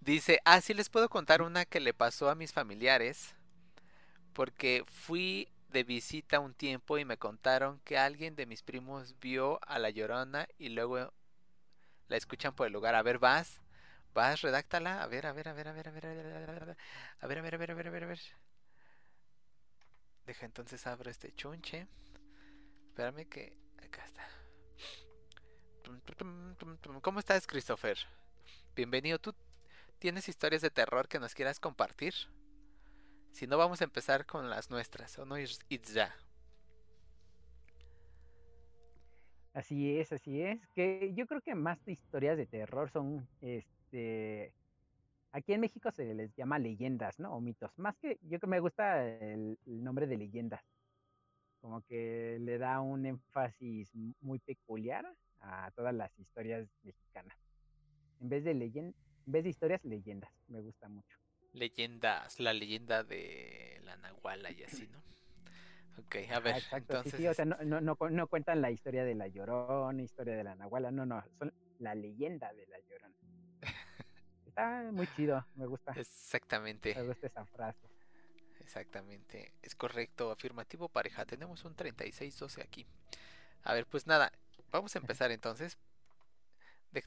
Dice, 0.00 0.40
ah, 0.44 0.60
sí 0.60 0.74
les 0.74 0.90
puedo 0.90 1.08
contar 1.08 1.40
una 1.42 1.64
que 1.64 1.80
le 1.80 1.94
pasó 1.94 2.28
a 2.28 2.34
mis 2.34 2.52
familiares. 2.52 3.34
Porque 4.32 4.82
fui 4.86 5.48
de 5.72 5.84
visita 5.84 6.38
un 6.40 6.54
tiempo 6.54 6.98
y 6.98 7.04
me 7.04 7.16
contaron 7.18 7.80
que 7.80 7.98
alguien 7.98 8.36
de 8.36 8.46
mis 8.46 8.62
primos 8.62 9.18
vio 9.20 9.58
a 9.66 9.78
la 9.78 9.90
llorona 9.90 10.46
y 10.58 10.68
luego 10.68 11.12
la 12.08 12.16
escuchan 12.16 12.54
por 12.54 12.66
el 12.66 12.72
lugar. 12.72 12.94
A 12.94 13.02
ver, 13.02 13.18
vas. 13.18 13.60
Vas, 14.14 14.42
redáctala. 14.42 15.02
A 15.02 15.06
ver, 15.06 15.26
a 15.26 15.32
ver, 15.32 15.48
a 15.48 15.52
ver, 15.54 15.68
a 15.68 15.72
ver, 15.72 15.88
a 15.88 15.90
ver, 15.90 16.06
a 16.06 16.10
ver, 16.10 16.26
a 16.26 16.28
ver, 16.28 16.50
a 16.50 16.54
ver, 16.54 16.62
a 17.20 17.26
ver, 17.26 17.54
a 17.54 17.74
ver, 17.74 17.88
a 17.88 17.90
ver, 17.90 18.04
a 18.04 18.06
ver. 18.06 18.20
Deja 20.26 20.46
entonces 20.46 20.86
abro 20.86 21.10
este 21.10 21.34
chunche. 21.34 21.88
Espérame 22.88 23.26
que 23.28 23.56
acá 23.82 24.04
está. 24.04 24.28
¿Cómo 27.00 27.18
estás, 27.18 27.46
Christopher? 27.46 27.98
Bienvenido. 28.76 29.18
¿Tú 29.18 29.34
tienes 29.98 30.28
historias 30.28 30.62
de 30.62 30.70
terror 30.70 31.08
que 31.08 31.18
nos 31.18 31.34
quieras 31.34 31.58
compartir? 31.58 32.14
Si 33.32 33.46
no, 33.46 33.56
vamos 33.56 33.80
a 33.80 33.84
empezar 33.84 34.26
con 34.26 34.50
las 34.50 34.70
nuestras. 34.70 35.18
¿O 35.18 35.24
no, 35.24 35.36
Itza? 35.38 36.14
Así 39.54 39.98
es, 39.98 40.12
así 40.12 40.42
es. 40.42 40.66
Que 40.74 41.12
yo 41.14 41.26
creo 41.26 41.40
que 41.40 41.54
más 41.54 41.78
historias 41.86 42.36
de 42.36 42.46
terror 42.46 42.90
son, 42.90 43.26
este, 43.40 44.52
aquí 45.32 45.54
en 45.54 45.60
México 45.60 45.90
se 45.90 46.14
les 46.14 46.34
llama 46.36 46.58
leyendas, 46.58 47.18
¿no? 47.18 47.34
O 47.34 47.40
mitos. 47.40 47.70
Más 47.78 47.96
que, 47.96 48.18
yo 48.22 48.38
que 48.38 48.46
me 48.46 48.60
gusta 48.60 49.06
el, 49.06 49.58
nombre 49.66 50.06
de 50.06 50.18
leyendas. 50.18 50.62
Como 51.60 51.80
que 51.82 52.38
le 52.40 52.58
da 52.58 52.80
un 52.80 53.06
énfasis 53.06 53.90
muy 54.20 54.40
peculiar 54.40 55.06
a 55.40 55.70
todas 55.72 55.94
las 55.94 56.16
historias 56.18 56.68
mexicanas. 56.82 57.36
En 58.20 58.28
vez 58.28 58.44
de 58.44 58.54
leyen- 58.54 58.94
en 59.26 59.32
vez 59.32 59.44
de 59.44 59.50
historias, 59.50 59.82
leyendas. 59.84 60.32
Me 60.48 60.60
gusta 60.60 60.88
mucho. 60.88 61.21
Leyendas. 61.52 62.40
La 62.40 62.52
leyenda 62.52 63.02
de 63.04 63.80
la 63.84 63.96
Nahuala 63.96 64.50
y 64.50 64.62
así, 64.62 64.88
¿no? 64.88 65.02
Ok, 65.98 66.16
a 66.32 66.40
ver. 66.40 66.56
exacto, 66.56 66.76
entonces. 66.96 67.12
sí, 67.12 67.18
sí, 67.18 67.28
o 67.28 67.34
sea, 67.34 67.44
no, 67.44 67.56
no, 67.64 67.80
no, 67.80 67.96
cu- 67.96 68.08
no 68.08 68.26
cuentan 68.26 68.62
la 68.62 68.70
historia 68.70 69.04
de 69.04 69.14
la 69.14 69.28
Llorona, 69.28 70.02
historia 70.02 70.34
de 70.36 70.44
la 70.44 70.54
Nahuala, 70.54 70.90
no, 70.90 71.04
no, 71.04 71.22
son 71.38 71.52
la 71.80 71.94
leyenda 71.94 72.52
de 72.54 72.66
la 72.66 72.78
Llorona. 72.80 73.14
Está 74.46 74.90
muy 74.92 75.06
chido, 75.16 75.46
me 75.54 75.66
gusta, 75.66 75.92
Exactamente. 75.92 76.94
me 76.94 77.02
gusta 77.02 77.26
esa 77.26 77.44
frase. 77.46 77.88
Exactamente. 78.60 79.52
Es 79.62 79.74
correcto. 79.74 80.30
Afirmativo 80.30 80.88
pareja. 80.88 81.24
Tenemos 81.26 81.64
un 81.64 81.74
3612 81.74 82.62
aquí. 82.62 82.86
A 83.64 83.74
ver, 83.74 83.86
pues 83.86 84.06
nada. 84.06 84.30
Vamos 84.70 84.94
a 84.94 84.98
empezar 85.00 85.30
entonces. 85.30 85.78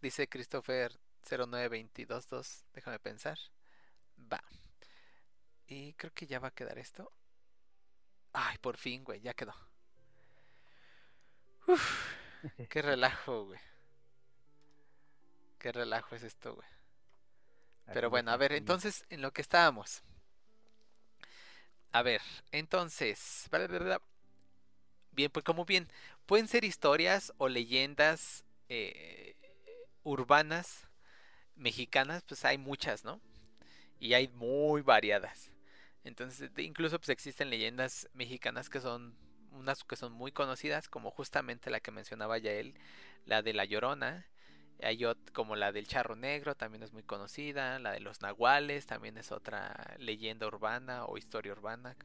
Dice 0.02 0.28
Christopher 0.28 0.92
09222. 1.30 2.66
Déjame 2.74 3.00
pensar. 3.00 3.38
Va. 4.18 4.44
Y 5.68 5.94
creo 5.94 6.14
que 6.14 6.28
ya 6.28 6.40
va 6.40 6.50
a 6.50 6.56
quedar 6.56 6.78
esto. 6.78 7.12
Ay, 8.34 8.58
por 8.60 8.78
fin, 8.78 9.04
güey. 9.04 9.22
Ya 9.22 9.34
quedó. 9.34 9.54
Uf, 11.68 12.16
qué 12.70 12.82
relajo, 12.82 13.46
güey. 13.46 13.60
Qué 15.58 15.72
relajo 15.72 16.16
es 16.16 16.24
esto, 16.24 16.56
güey. 16.56 16.68
Pero 17.94 18.10
bueno, 18.10 18.32
a 18.32 18.38
ver, 18.38 18.52
entonces, 18.54 19.06
en 19.10 19.22
lo 19.22 19.32
que 19.32 19.42
estábamos. 19.42 20.04
A 21.92 22.02
ver, 22.02 22.22
entonces. 22.52 23.48
Bien, 25.12 25.32
pues 25.32 25.46
como 25.46 25.66
bien, 25.66 25.90
pueden 26.26 26.48
ser 26.48 26.66
historias 26.66 27.32
o 27.38 27.48
leyendas 27.48 28.44
eh, 28.70 29.36
urbanas 30.04 30.88
mexicanas, 31.56 32.24
pues 32.28 32.44
hay 32.44 32.58
muchas, 32.58 33.06
¿no? 33.06 33.22
Y 34.00 34.14
hay 34.14 34.28
muy 34.30 34.82
variadas. 34.82 35.52
Entonces, 36.04 36.52
incluso 36.58 37.00
pues 37.00 37.10
existen 37.10 37.50
leyendas 37.50 38.08
mexicanas 38.14 38.70
que 38.70 38.80
son 38.80 39.16
unas 39.52 39.84
que 39.84 39.96
son 39.96 40.12
muy 40.12 40.32
conocidas, 40.32 40.90
como 40.90 41.12
justamente 41.12 41.70
la 41.70 41.80
que 41.80 41.92
mencionaba 41.92 42.38
ya 42.38 42.52
él, 42.52 42.76
la 43.26 43.42
de 43.42 43.54
la 43.54 43.66
Llorona, 43.66 44.26
hay 44.82 45.00
como 45.34 45.56
la 45.56 45.72
del 45.72 45.88
Charro 45.88 46.16
Negro, 46.16 46.56
también 46.56 46.84
es 46.84 46.94
muy 46.94 47.04
conocida. 47.04 47.80
La 47.80 47.92
de 47.92 48.00
los 48.00 48.22
Nahuales, 48.22 48.86
también 48.86 49.18
es 49.18 49.32
otra 49.32 49.96
leyenda 49.98 50.48
urbana 50.48 51.06
o 51.06 51.18
historia 51.18 51.54
urbana. 51.54 51.96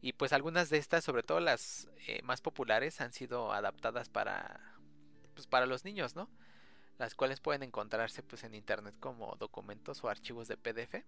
Y 0.00 0.14
pues 0.14 0.32
algunas 0.32 0.70
de 0.70 0.78
estas, 0.78 1.04
sobre 1.04 1.22
todo 1.22 1.40
las 1.40 1.88
eh, 2.06 2.20
más 2.24 2.40
populares, 2.40 3.00
han 3.00 3.12
sido 3.12 3.52
adaptadas 3.52 4.08
para, 4.08 4.60
pues 5.34 5.46
para 5.46 5.66
los 5.66 5.84
niños, 5.84 6.16
¿no? 6.16 6.28
Las 7.02 7.16
cuales 7.16 7.40
pueden 7.40 7.64
encontrarse 7.64 8.22
pues 8.22 8.44
en 8.44 8.54
internet 8.54 8.94
como 9.00 9.34
documentos 9.34 10.04
o 10.04 10.08
archivos 10.08 10.46
de 10.46 10.56
PDF 10.56 11.04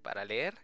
para 0.00 0.24
leer. 0.24 0.56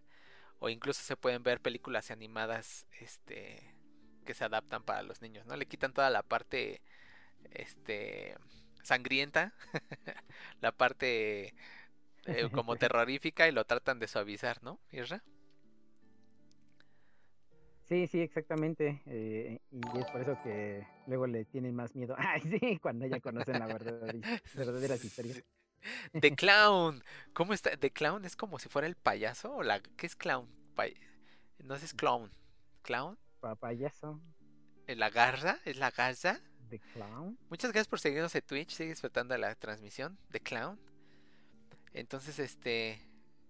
O 0.58 0.70
incluso 0.70 1.02
se 1.02 1.18
pueden 1.18 1.42
ver 1.42 1.60
películas 1.60 2.10
animadas 2.10 2.86
este, 2.98 3.76
que 4.24 4.32
se 4.32 4.42
adaptan 4.42 4.82
para 4.82 5.02
los 5.02 5.20
niños, 5.20 5.44
¿no? 5.44 5.54
Le 5.54 5.66
quitan 5.66 5.92
toda 5.92 6.08
la 6.08 6.22
parte 6.22 6.80
este 7.50 8.38
sangrienta, 8.82 9.52
la 10.62 10.72
parte 10.72 11.54
eh, 12.24 12.48
como 12.50 12.76
terrorífica 12.78 13.46
y 13.46 13.52
lo 13.52 13.66
tratan 13.66 13.98
de 13.98 14.08
suavizar, 14.08 14.62
¿no? 14.62 14.80
Isra? 14.90 15.22
Sí, 17.86 18.06
sí, 18.06 18.20
exactamente, 18.20 19.02
eh, 19.06 19.60
y 19.70 19.98
es 19.98 20.06
por 20.06 20.22
eso 20.22 20.38
que 20.42 20.86
luego 21.06 21.26
le 21.26 21.44
tienen 21.44 21.74
más 21.74 21.94
miedo. 21.94 22.14
Ay, 22.18 22.40
sí, 22.40 22.78
cuando 22.78 23.06
ya 23.06 23.20
conocen 23.20 23.58
la 23.58 23.66
verdad, 23.66 24.00
verdaderas 24.54 25.04
historias. 25.04 25.42
The 26.18 26.34
Clown. 26.34 27.02
¿Cómo 27.34 27.52
está? 27.52 27.76
The 27.76 27.90
Clown 27.90 28.24
es 28.24 28.36
como 28.36 28.58
si 28.58 28.70
fuera 28.70 28.86
el 28.88 28.94
payaso 28.96 29.54
o 29.54 29.62
la 29.62 29.80
¿qué 29.80 30.06
es 30.06 30.16
clown? 30.16 30.48
Pay- 30.74 30.96
No 31.62 31.76
sé, 31.76 31.84
es 31.84 31.92
clown. 31.92 32.30
¿Clown? 32.82 33.18
Papayazo 33.40 34.18
¿Eh, 34.86 34.96
¿La 34.96 35.10
garza? 35.10 35.58
¿Es 35.66 35.76
la 35.76 35.90
garza? 35.90 36.40
de 36.70 36.78
clown. 36.78 37.38
Muchas 37.50 37.70
gracias 37.72 37.88
por 37.88 38.00
seguirnos 38.00 38.34
en 38.34 38.40
Twitch, 38.42 38.70
sigue 38.70 38.90
disfrutando 38.90 39.36
la 39.36 39.54
transmisión 39.54 40.18
de 40.30 40.40
Clown. 40.40 40.80
Entonces, 41.92 42.38
este, 42.38 42.98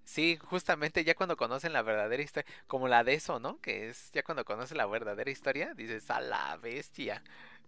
sí, 0.05 0.39
justamente 0.43 1.05
ya 1.05 1.15
cuando 1.15 1.37
conocen 1.37 1.73
la 1.73 1.83
verdadera 1.83 2.23
historia, 2.23 2.51
como 2.67 2.89
la 2.89 3.05
de 3.05 3.15
eso, 3.15 3.41
¿no? 3.41 3.61
Que 3.61 3.89
es 3.91 4.11
ya 4.13 4.23
cuando 4.23 4.45
conocen 4.45 4.79
la 4.79 4.87
verdadera 4.87 5.31
historia, 5.31 5.75
dices, 5.75 6.11
a 6.11 6.21
la 6.21 6.57
bestia, 6.59 7.23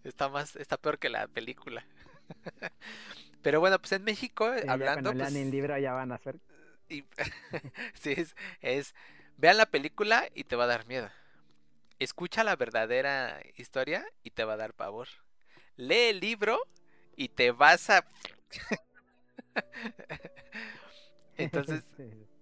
está 0.05 0.29
más, 0.29 0.57
está 0.57 0.77
peor 0.77 0.99
que 0.99 1.09
la 1.11 1.29
película. 1.29 1.87
Pero 3.43 3.61
bueno, 3.61 3.79
pues 3.79 3.93
en 3.93 4.05
México, 4.05 4.51
Sí, 4.61 4.77
ya 4.79 4.91
hablando, 4.91 5.15
lean 5.15 5.17
pues, 5.17 5.35
el 5.37 5.51
libro 5.51 5.79
ya 5.79 5.93
van 5.93 6.13
a 6.13 6.19
y- 6.89 7.05
sí, 7.95 8.15
es, 8.17 8.35
es, 8.61 8.95
vean 9.37 9.57
la 9.57 9.67
película 9.67 10.29
y 10.35 10.45
te 10.45 10.57
va 10.57 10.65
a 10.65 10.69
dar 10.69 10.87
miedo. 10.87 11.11
Escucha 11.99 12.45
la 12.45 12.57
verdadera 12.57 13.41
historia 13.57 14.07
y 14.25 14.31
te 14.33 14.45
va 14.45 14.55
a 14.55 14.57
dar 14.59 14.75
pavor. 14.75 15.09
Lee 15.77 16.11
el 16.11 16.21
libro 16.21 16.61
y 17.17 17.29
te 17.31 17.53
vas 17.53 17.91
a... 17.91 18.05
Entonces, 21.39 21.85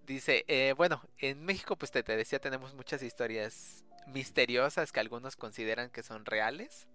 dice, 0.07 0.45
eh, 0.49 0.75
bueno, 0.77 1.03
en 1.19 1.45
México, 1.45 1.77
pues 1.77 1.90
te, 1.90 2.03
te 2.03 2.17
decía, 2.17 2.38
tenemos 2.38 2.75
muchas 2.75 3.03
historias 3.03 3.85
misteriosas 4.07 4.93
que 4.93 5.01
algunos 5.01 5.37
consideran 5.37 5.90
que 5.90 6.03
son 6.03 6.25
reales 6.25 6.87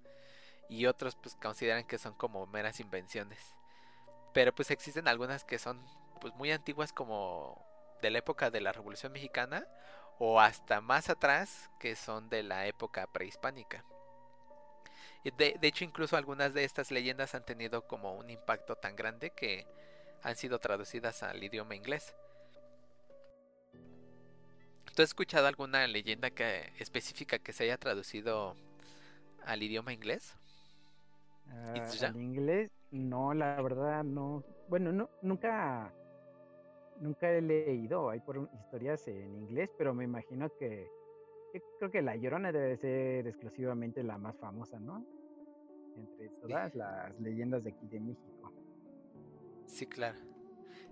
y 0.70 0.86
otros 0.86 1.16
pues 1.16 1.36
consideran 1.36 1.86
que 1.86 1.98
son 1.98 2.14
como 2.14 2.46
meras 2.48 2.80
invenciones. 2.80 3.40
Pero 4.34 4.54
pues 4.54 4.72
existen 4.72 5.08
algunas 5.08 5.44
que 5.44 5.58
son 5.58 5.84
pues 6.22 6.34
muy 6.36 6.52
antiguas 6.52 6.94
como 6.94 7.66
de 8.02 8.12
la 8.12 8.20
época 8.20 8.52
de 8.52 8.62
la 8.62 8.72
Revolución 8.72 9.12
Mexicana 9.12 9.68
o 10.20 10.40
hasta 10.40 10.82
más 10.82 11.10
atrás 11.10 11.70
que 11.80 11.96
son 11.96 12.30
de 12.30 12.44
la 12.44 12.68
época 12.68 13.08
prehispánica. 13.08 13.84
De, 15.24 15.58
de 15.60 15.68
hecho, 15.68 15.84
incluso 15.84 16.16
algunas 16.16 16.54
de 16.54 16.64
estas 16.64 16.92
leyendas 16.92 17.36
han 17.36 17.44
tenido 17.44 17.88
como 17.88 18.16
un 18.16 18.30
impacto 18.30 18.76
tan 18.76 18.96
grande 18.96 19.32
que 19.32 19.68
han 20.22 20.36
sido 20.36 20.60
traducidas 20.60 21.24
al 21.24 21.44
idioma 21.44 21.76
inglés. 21.76 22.16
¿Tú 24.96 25.02
has 25.02 25.10
escuchado 25.10 25.48
alguna 25.48 25.88
leyenda 25.88 26.30
que, 26.30 26.72
específica 26.80 27.40
que 27.40 27.54
se 27.54 27.64
haya 27.66 27.78
traducido 27.78 28.56
al 29.46 29.64
idioma 29.64 29.94
inglés? 29.94 30.36
Ah, 31.50 31.92
al 32.02 32.16
inglés, 32.16 32.72
no, 32.92 33.34
la 33.34 33.62
verdad 33.62 34.04
no. 34.04 34.44
Bueno, 34.68 34.92
no, 34.92 35.10
nunca, 35.22 35.94
nunca 37.00 37.32
he 37.32 37.42
leído. 37.42 38.10
Hay 38.10 38.20
por 38.20 38.50
historias 38.54 39.08
en 39.08 39.36
inglés, 39.36 39.70
pero 39.78 39.94
me 39.94 40.04
imagino 40.04 40.50
que 40.60 40.88
creo 41.80 41.90
que 41.90 42.02
la 42.02 42.16
Llorona 42.16 42.52
debe 42.52 42.78
ser 42.78 43.28
exclusivamente 43.28 44.04
la 44.04 44.18
más 44.18 44.38
famosa, 44.38 44.80
¿no? 44.80 45.06
Entre 45.96 46.30
todas 46.42 46.76
las 46.76 47.20
leyendas 47.20 47.64
de 47.64 47.72
aquí 47.72 47.88
de 47.88 48.00
México. 48.00 48.54
Sí, 49.66 49.86
claro. 49.86 50.18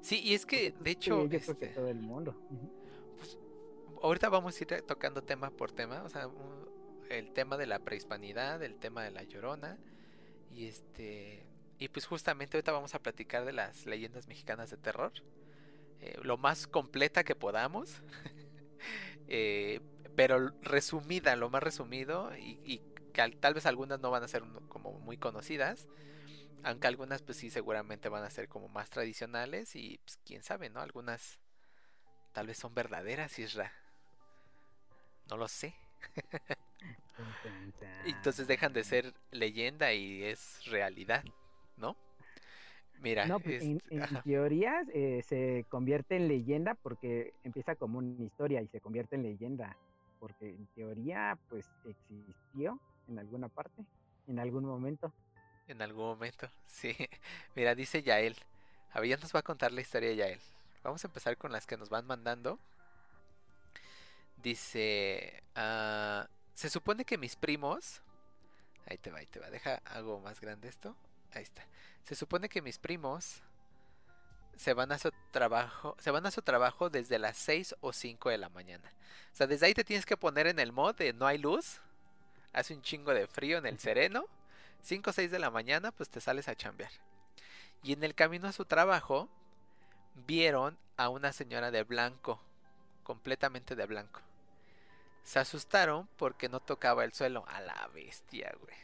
Sí, 0.01 0.21
y 0.23 0.33
es 0.33 0.45
que, 0.45 0.71
de 0.71 0.91
Sí, 0.91 0.91
hecho, 0.91 1.23
yo 1.23 1.27
creo 1.29 1.29
que 1.29 1.37
este, 1.37 1.67
todo 1.67 1.87
el 1.87 1.99
mundo. 2.01 2.35
Ujú. 2.49 2.76
Ahorita 4.03 4.29
vamos 4.29 4.59
a 4.59 4.63
ir 4.63 4.81
tocando 4.83 5.21
tema 5.23 5.51
por 5.51 5.71
tema, 5.71 6.03
o 6.03 6.09
sea, 6.09 6.29
el 7.09 7.31
tema 7.31 7.57
de 7.57 7.67
la 7.67 7.79
prehispanidad, 7.79 8.61
el 8.63 8.77
tema 8.77 9.03
de 9.03 9.11
la 9.11 9.23
llorona, 9.23 9.79
y 10.49 10.67
este, 10.67 11.47
y 11.79 11.89
pues 11.89 12.05
justamente 12.07 12.57
ahorita 12.57 12.71
vamos 12.73 12.95
a 12.95 12.99
platicar 12.99 13.45
de 13.45 13.53
las 13.53 13.85
leyendas 13.85 14.27
mexicanas 14.27 14.69
de 14.71 14.77
terror, 14.77 15.13
eh, 15.99 16.17
lo 16.23 16.37
más 16.37 16.67
completa 16.67 17.23
que 17.23 17.35
podamos, 17.35 18.03
eh, 19.27 19.81
pero 20.15 20.51
resumida, 20.61 21.35
lo 21.35 21.49
más 21.49 21.63
resumido, 21.63 22.31
y, 22.37 22.81
que 23.11 23.21
al- 23.21 23.37
tal 23.37 23.53
vez 23.53 23.65
algunas 23.65 23.99
no 23.99 24.11
van 24.11 24.23
a 24.23 24.27
ser 24.27 24.43
como 24.67 24.99
muy 24.99 25.17
conocidas, 25.17 25.87
aunque 26.63 26.87
algunas 26.87 27.21
pues 27.23 27.37
sí 27.39 27.49
seguramente 27.51 28.09
van 28.09 28.23
a 28.23 28.29
ser 28.31 28.47
como 28.49 28.69
más 28.69 28.89
tradicionales 28.89 29.75
y 29.75 29.99
pues 30.05 30.17
quién 30.25 30.43
sabe, 30.43 30.69
¿no? 30.69 30.81
Algunas 30.81 31.39
tal 32.33 32.47
vez 32.47 32.57
son 32.59 32.73
verdaderas, 32.75 33.39
Isra. 33.39 33.71
No 35.29 35.37
lo 35.37 35.47
sé. 35.47 35.75
Entonces 38.05 38.47
dejan 38.47 38.73
de 38.73 38.83
ser 38.83 39.13
leyenda 39.31 39.93
y 39.93 40.23
es 40.23 40.65
realidad, 40.67 41.23
¿no? 41.75 41.95
Mira, 42.99 43.25
No, 43.27 43.39
pues 43.39 43.61
en, 43.63 43.77
este, 43.77 43.95
en 43.95 44.21
teoría 44.23 44.83
eh, 44.93 45.21
se 45.23 45.65
convierte 45.69 46.15
en 46.15 46.27
leyenda 46.27 46.73
porque 46.75 47.33
empieza 47.43 47.75
como 47.75 47.99
una 47.99 48.23
historia 48.23 48.61
y 48.61 48.67
se 48.67 48.81
convierte 48.81 49.15
en 49.15 49.23
leyenda. 49.23 49.77
Porque 50.19 50.49
en 50.49 50.65
teoría, 50.73 51.37
pues 51.49 51.69
existió 51.85 52.79
en 53.07 53.19
alguna 53.19 53.49
parte, 53.49 53.85
en 54.27 54.39
algún 54.39 54.65
momento. 54.65 55.13
en 55.67 55.81
algún 55.81 56.05
momento, 56.05 56.49
sí. 56.67 56.95
Mira, 57.55 57.75
dice 57.75 58.01
Yael. 58.03 58.35
Ya 59.05 59.17
nos 59.17 59.35
va 59.35 59.41
a 59.41 59.43
contar 59.43 59.71
la 59.71 59.81
historia 59.81 60.09
de 60.09 60.15
Yael. 60.15 60.39
Vamos 60.83 61.03
a 61.03 61.07
empezar 61.07 61.37
con 61.37 61.51
las 61.51 61.67
que 61.67 61.77
nos 61.77 61.89
van 61.89 62.07
mandando. 62.07 62.59
Dice, 64.37 65.43
ah, 65.55 66.27
se 66.53 66.69
supone 66.69 67.05
que 67.05 67.17
mis 67.17 67.35
primos, 67.35 68.01
ahí 68.85 68.97
te 68.97 69.11
va, 69.11 69.19
ahí 69.19 69.27
te 69.27 69.39
va, 69.39 69.49
deja, 69.49 69.81
hago 69.85 70.19
más 70.19 70.39
grande 70.39 70.67
esto, 70.67 70.95
ahí 71.33 71.43
está. 71.43 71.67
Se 72.03 72.15
supone 72.15 72.49
que 72.49 72.61
mis 72.61 72.77
primos 72.77 73.41
se 74.55 74.73
van 74.73 74.91
a 74.91 74.97
su 74.97 75.11
trabajo, 75.31 75.95
se 75.99 76.11
van 76.11 76.25
a 76.25 76.31
su 76.31 76.41
trabajo 76.41 76.89
desde 76.89 77.19
las 77.19 77.37
6 77.37 77.75
o 77.81 77.93
5 77.93 78.29
de 78.29 78.37
la 78.37 78.49
mañana. 78.49 78.91
O 79.31 79.35
sea, 79.35 79.47
desde 79.47 79.67
ahí 79.67 79.73
te 79.73 79.83
tienes 79.83 80.05
que 80.05 80.17
poner 80.17 80.47
en 80.47 80.59
el 80.59 80.71
mod 80.71 80.95
de 80.95 81.13
no 81.13 81.27
hay 81.27 81.37
luz, 81.37 81.79
hace 82.53 82.73
un 82.73 82.81
chingo 82.81 83.13
de 83.13 83.27
frío 83.27 83.57
en 83.57 83.67
el 83.67 83.79
sereno, 83.79 84.25
5 84.81 85.09
o 85.09 85.13
6 85.13 85.31
de 85.31 85.39
la 85.39 85.51
mañana, 85.51 85.91
pues 85.91 86.09
te 86.09 86.21
sales 86.21 86.47
a 86.47 86.55
chambear. 86.55 86.91
Y 87.83 87.93
en 87.93 88.03
el 88.03 88.15
camino 88.15 88.47
a 88.47 88.51
su 88.51 88.65
trabajo, 88.65 89.29
vieron 90.25 90.77
a 90.97 91.09
una 91.09 91.33
señora 91.33 91.69
de 91.69 91.83
blanco, 91.83 92.41
completamente 93.03 93.75
de 93.75 93.85
blanco. 93.85 94.21
Se 95.27 95.39
asustaron 95.39 96.07
porque 96.15 96.47
no 96.47 96.61
tocaba 96.61 97.03
el 97.03 97.11
suelo. 97.11 97.43
A 97.49 97.59
la 97.59 97.89
bestia, 97.93 98.55
güey. 98.61 98.77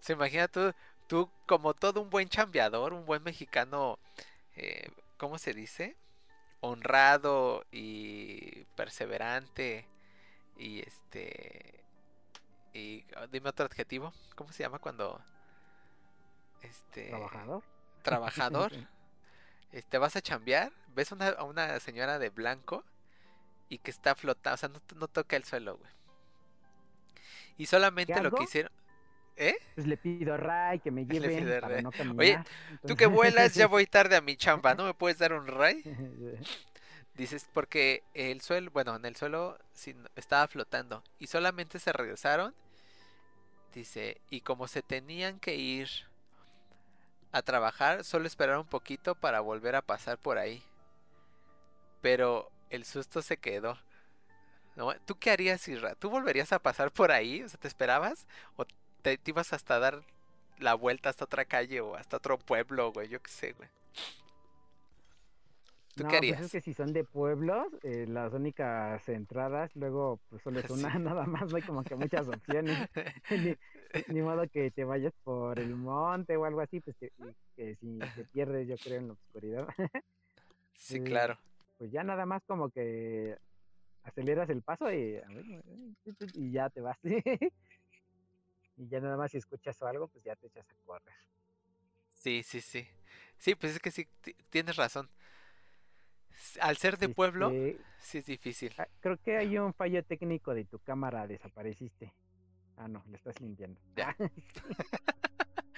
Se 0.00 0.14
imagina 0.14 0.48
tú, 0.48 0.74
tú 1.06 1.30
como 1.46 1.74
todo 1.74 2.00
un 2.02 2.10
buen 2.10 2.28
chambeador, 2.28 2.92
un 2.92 3.06
buen 3.06 3.22
mexicano, 3.22 4.00
eh, 4.56 4.90
¿cómo 5.16 5.38
se 5.38 5.54
dice? 5.54 5.96
Honrado 6.58 7.64
y 7.70 8.64
perseverante 8.74 9.86
y 10.56 10.80
este 10.80 11.84
y 12.74 13.04
ah, 13.14 13.28
dime 13.30 13.50
otro 13.50 13.66
adjetivo, 13.66 14.12
¿cómo 14.34 14.50
se 14.50 14.64
llama 14.64 14.80
cuando 14.80 15.20
este 16.62 17.10
Trabajador. 17.10 17.62
trabajador? 18.02 18.72
este, 19.70 19.98
vas 19.98 20.16
a 20.16 20.20
chambear, 20.20 20.72
ves 20.96 21.12
una, 21.12 21.28
a 21.28 21.44
una 21.44 21.78
señora 21.78 22.18
de 22.18 22.30
blanco 22.30 22.84
y 23.68 23.78
que 23.78 23.90
está 23.90 24.14
flotando, 24.14 24.54
o 24.54 24.58
sea, 24.58 24.68
no, 24.68 24.80
no 24.96 25.08
toca 25.08 25.36
el 25.36 25.44
suelo, 25.44 25.76
güey. 25.76 25.90
Y 27.58 27.66
solamente 27.66 28.20
lo 28.22 28.30
que 28.30 28.44
hicieron... 28.44 28.72
¿Eh? 29.36 29.56
Pues 29.76 29.86
le 29.86 29.96
pido 29.96 30.34
a 30.34 30.36
Ray 30.36 30.80
que 30.80 30.90
me 30.90 31.04
Ray. 31.60 31.82
no. 31.82 31.90
Oye, 32.18 32.42
Tú 32.86 32.96
que 32.96 33.06
vuelas, 33.06 33.54
ya 33.54 33.66
voy 33.68 33.86
tarde 33.86 34.16
a 34.16 34.20
mi 34.20 34.36
chamba, 34.36 34.74
¿no 34.74 34.84
me 34.84 34.94
puedes 34.94 35.18
dar 35.18 35.32
un 35.32 35.46
ray? 35.46 35.82
Dices, 37.14 37.48
porque 37.52 38.02
el 38.14 38.40
suelo, 38.40 38.70
bueno, 38.72 38.96
en 38.96 39.04
el 39.04 39.16
suelo 39.16 39.58
estaba 40.16 40.46
flotando 40.48 41.02
y 41.18 41.26
solamente 41.26 41.78
se 41.78 41.92
regresaron. 41.92 42.54
Dice, 43.74 44.20
y 44.30 44.40
como 44.40 44.66
se 44.66 44.82
tenían 44.82 45.38
que 45.40 45.56
ir 45.56 45.88
a 47.32 47.42
trabajar, 47.42 48.04
solo 48.04 48.26
esperaron 48.26 48.62
un 48.62 48.68
poquito 48.68 49.14
para 49.14 49.40
volver 49.40 49.76
a 49.76 49.82
pasar 49.82 50.18
por 50.18 50.38
ahí. 50.38 50.62
Pero 52.00 52.50
el 52.70 52.84
susto 52.84 53.22
se 53.22 53.36
quedó. 53.38 53.78
¿No? 54.76 54.94
¿Tú 55.06 55.16
qué 55.18 55.30
harías, 55.30 55.66
Isra? 55.68 55.94
¿Tú 55.96 56.08
volverías 56.10 56.52
a 56.52 56.60
pasar 56.60 56.92
por 56.92 57.10
ahí? 57.12 57.42
O 57.42 57.48
sea, 57.48 57.58
¿te 57.60 57.68
esperabas? 57.68 58.26
¿O 58.56 58.64
te, 59.02 59.18
te 59.18 59.30
ibas 59.32 59.52
hasta 59.52 59.78
dar 59.78 60.02
la 60.58 60.74
vuelta 60.74 61.10
hasta 61.10 61.24
otra 61.24 61.44
calle 61.44 61.80
o 61.80 61.96
hasta 61.96 62.16
otro 62.18 62.38
pueblo, 62.38 62.92
güey? 62.92 63.08
Yo 63.08 63.20
qué 63.20 63.30
sé, 63.30 63.52
güey. 63.52 63.68
¿Tú 65.96 66.04
no, 66.04 66.08
qué 66.10 66.16
pues 66.18 66.18
harías? 66.18 66.40
es 66.40 66.48
que 66.52 66.60
si 66.60 66.74
son 66.74 66.92
de 66.92 67.02
pueblos, 67.04 67.66
eh, 67.82 68.06
las 68.08 68.32
únicas 68.32 69.08
entradas, 69.08 69.74
luego 69.74 70.20
pues 70.28 70.42
solo 70.42 70.60
es 70.60 70.70
una 70.70 70.90
Sí. 70.92 70.98
nada 70.98 71.26
más, 71.26 71.48
no 71.50 71.56
hay 71.56 71.62
como 71.62 71.82
que 71.84 71.96
muchas 71.96 72.28
opciones. 72.28 72.78
ni, 73.30 73.56
ni 74.08 74.22
modo 74.22 74.48
que 74.48 74.70
te 74.70 74.84
vayas 74.84 75.12
por 75.24 75.58
el 75.58 75.74
monte 75.74 76.36
o 76.36 76.44
algo 76.44 76.60
así, 76.60 76.80
pues 76.80 76.96
que, 76.98 77.10
que 77.56 77.76
si 77.76 77.98
te 78.14 78.24
pierdes 78.26 78.68
yo 78.68 78.76
creo 78.78 78.98
en 79.00 79.08
la 79.08 79.12
oscuridad, 79.14 79.66
Sí, 80.74 80.98
Sí. 80.98 81.00
claro. 81.00 81.38
Pues 81.78 81.90
ya 81.90 82.02
nada 82.04 82.26
más 82.26 82.44
como 82.44 82.68
que 82.70 83.38
aceleras 84.02 84.50
el 84.50 84.62
paso 84.62 84.92
y, 84.92 85.18
y 86.34 86.50
ya 86.52 86.68
te 86.70 86.80
vas. 86.80 86.98
y 88.76 88.88
ya 88.88 89.00
nada 89.00 89.16
más 89.16 89.30
si 89.30 89.38
escuchas 89.38 89.80
algo, 89.82 90.08
pues 90.08 90.24
ya 90.24 90.36
te 90.36 90.48
echas 90.48 90.68
a 90.70 90.74
correr. 90.84 91.14
Sí, 92.10 92.42
sí, 92.42 92.60
sí. 92.60 92.86
Sí, 93.38 93.54
pues 93.54 93.74
es 93.74 93.80
que 93.80 93.90
sí, 93.90 94.06
ti- 94.20 94.34
tienes 94.50 94.76
razón. 94.76 95.08
Al 96.60 96.76
ser 96.76 96.98
de 96.98 97.08
pueblo, 97.08 97.48
Este, 97.48 97.84
sí 98.02 98.18
es 98.18 98.26
difícil. 98.26 98.74
ah, 98.78 98.88
creo 99.00 99.16
que 99.18 99.36
hay 99.36 99.58
un 99.58 99.72
fallo 99.74 100.04
técnico 100.04 100.54
de 100.54 100.64
tu 100.64 100.78
cámara, 100.80 101.26
desapareciste. 101.26 102.12
Ah, 102.76 102.88
no, 102.88 103.02
le 103.08 103.16
estás 103.16 103.40
limpiando. 103.40 103.80
Ya. 103.96 104.16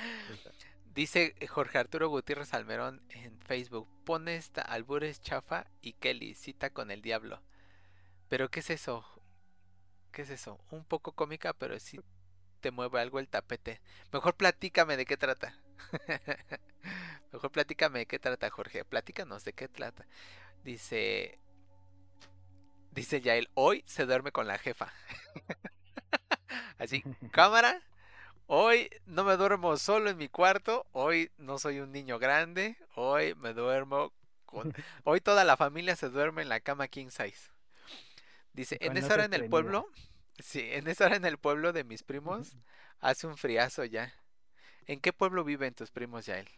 Dice 1.01 1.35
Jorge 1.49 1.79
Arturo 1.79 2.11
Gutiérrez 2.11 2.53
Almerón 2.53 3.01
en 3.09 3.41
Facebook, 3.41 3.89
pone 4.05 4.37
esta 4.37 4.61
albures 4.61 5.23
chafa 5.23 5.67
y 5.81 5.95
Kelly, 5.95 6.35
cita 6.35 6.69
con 6.69 6.91
el 6.91 7.01
diablo. 7.01 7.41
Pero 8.29 8.51
¿qué 8.51 8.61
es 8.61 8.69
eso? 8.69 9.07
¿Qué 10.13 10.21
es 10.21 10.29
eso? 10.29 10.61
Un 10.71 10.85
poco 10.85 11.13
cómica, 11.13 11.55
pero 11.55 11.81
sí 11.81 11.99
te 12.61 12.71
mueve 12.71 13.01
algo 13.01 13.19
el 13.19 13.29
tapete. 13.29 13.81
Mejor 14.13 14.37
platícame 14.37 14.99
de 14.99 15.07
qué 15.07 15.17
trata. 15.17 15.55
Mejor 17.33 17.51
platícame 17.51 18.01
de 18.01 18.07
qué 18.07 18.19
trata, 18.19 18.51
Jorge. 18.51 18.85
Platícanos 18.85 19.43
de 19.43 19.55
qué 19.55 19.69
trata. 19.69 20.05
Dice... 20.65 21.39
Dice 22.91 23.23
Yael, 23.23 23.49
hoy 23.55 23.83
se 23.87 24.05
duerme 24.05 24.33
con 24.33 24.47
la 24.47 24.59
jefa. 24.59 24.93
Así, 26.79 27.03
cámara. 27.33 27.81
Hoy 28.53 28.91
no 29.07 29.23
me 29.23 29.37
duermo 29.37 29.77
solo 29.77 30.11
en 30.11 30.17
mi 30.17 30.29
cuarto. 30.29 30.85
Hoy 30.91 31.31
no 31.39 31.57
soy 31.57 31.79
un 31.79 31.93
niño 31.93 32.19
grande. 32.19 32.77
Hoy 32.97 33.37
me 33.37 33.55
duermo 33.55 34.13
con... 34.45 34.75
Hoy 35.05 35.21
toda 35.21 35.45
la 35.45 35.57
familia 35.57 35.95
se 35.95 36.09
duerme 36.09 36.43
en 36.43 36.49
la 36.49 36.59
cama 36.59 36.89
king 36.89 37.11
size. 37.11 37.53
Dice, 38.53 38.77
en 38.81 38.97
esa 38.97 39.15
hora 39.15 39.27
en 39.27 39.35
el 39.35 39.49
pueblo... 39.49 39.87
Sí, 40.41 40.67
en 40.69 40.89
esa 40.89 41.05
hora 41.05 41.15
en 41.15 41.27
el 41.27 41.39
pueblo 41.39 41.73
de 41.73 41.85
mis 41.85 42.03
primos 42.03 42.57
hace 42.99 43.29
un 43.29 43.37
friazo 43.37 43.85
ya. 43.85 44.13
¿En 44.89 44.99
qué 44.99 45.13
pueblo 45.13 45.45
viven 45.45 45.73
tus 45.73 45.93
primos, 45.93 46.27
Yael? 46.27 46.49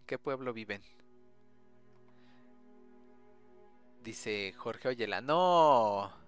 ¿En 0.00 0.06
qué 0.06 0.18
pueblo 0.18 0.52
viven? 0.52 0.82
Dice 4.02 4.52
Jorge 4.56 4.88
Oyela. 4.88 5.20
No. 5.20 6.19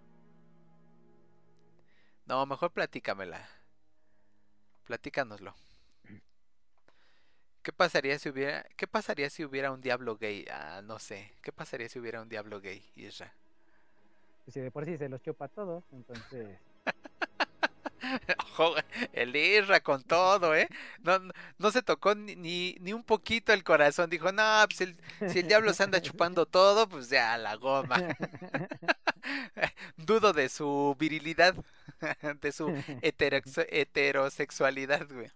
No, 2.27 2.47
mejor 2.47 2.71
platícamela. 2.73 3.49
Platícanoslo. 4.85 5.55
¿Qué 7.63 7.73
pasaría 7.73 8.19
si 8.19 8.29
hubiera, 8.29 8.65
qué 8.77 8.89
pasaría 8.89 9.31
si 9.31 9.45
hubiera 9.45 9.71
un 9.71 9.81
diablo 9.81 10.17
gay? 10.17 10.45
Ah, 10.51 10.81
no 10.83 10.99
sé. 10.99 11.33
¿Qué 11.43 11.53
pasaría 11.53 11.89
si 11.89 12.01
hubiera 12.01 12.21
un 12.21 12.29
diablo 12.29 12.61
gay, 12.61 12.85
Isra? 12.97 13.33
Pues 14.45 14.55
si 14.55 14.61
de 14.61 14.71
por 14.73 14.85
sí 14.85 14.97
se 14.97 15.09
los 15.09 15.23
chupa 15.23 15.45
a 15.45 15.49
todos, 15.49 15.85
entonces. 15.93 16.59
El 19.13 19.35
Isra 19.37 19.81
con 19.81 20.03
todo, 20.03 20.55
¿eh? 20.55 20.69
No, 21.03 21.19
no, 21.59 21.71
se 21.71 21.83
tocó 21.83 22.15
ni, 22.15 22.37
ni, 22.37 22.77
ni 22.81 22.93
un 22.93 23.05
poquito 23.05 23.53
el 23.53 23.65
corazón. 23.65 24.11
Dijo, 24.11 24.33
no, 24.33 24.65
pues 24.69 24.81
el- 24.83 24.97
si 25.31 25.41
el 25.41 25.49
diablo 25.49 25.73
se 25.73 25.83
anda 25.85 26.01
chupando 26.01 26.47
todo, 26.47 26.89
pues 26.89 27.09
ya 27.09 27.37
la 27.39 27.57
goma. 27.57 27.97
Dudo 29.97 30.33
de 30.33 30.49
su 30.49 30.97
virilidad, 30.99 31.55
de 32.41 32.53
su 32.53 32.73
heterosexualidad, 33.01 35.07
güey. 35.11 35.31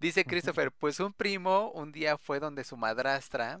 Dice 0.00 0.24
Christopher, 0.24 0.70
pues 0.72 1.00
un 1.00 1.12
primo 1.12 1.70
un 1.72 1.92
día 1.92 2.16
fue 2.16 2.38
donde 2.40 2.64
su 2.64 2.76
madrastra, 2.76 3.60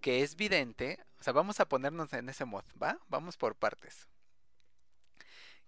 que 0.00 0.22
es 0.22 0.36
vidente, 0.36 0.98
o 1.20 1.22
sea, 1.24 1.32
vamos 1.32 1.60
a 1.60 1.68
ponernos 1.68 2.12
en 2.12 2.28
ese 2.28 2.44
mod, 2.44 2.64
¿va? 2.82 2.98
Vamos 3.08 3.36
por 3.36 3.54
partes. 3.56 4.06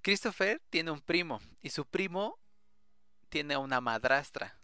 Christopher 0.02 0.60
tiene 0.70 0.90
un 0.90 1.00
primo 1.00 1.40
y 1.62 1.70
su 1.70 1.86
primo 1.86 2.38
tiene 3.28 3.56
una 3.56 3.80
madrastra, 3.80 4.58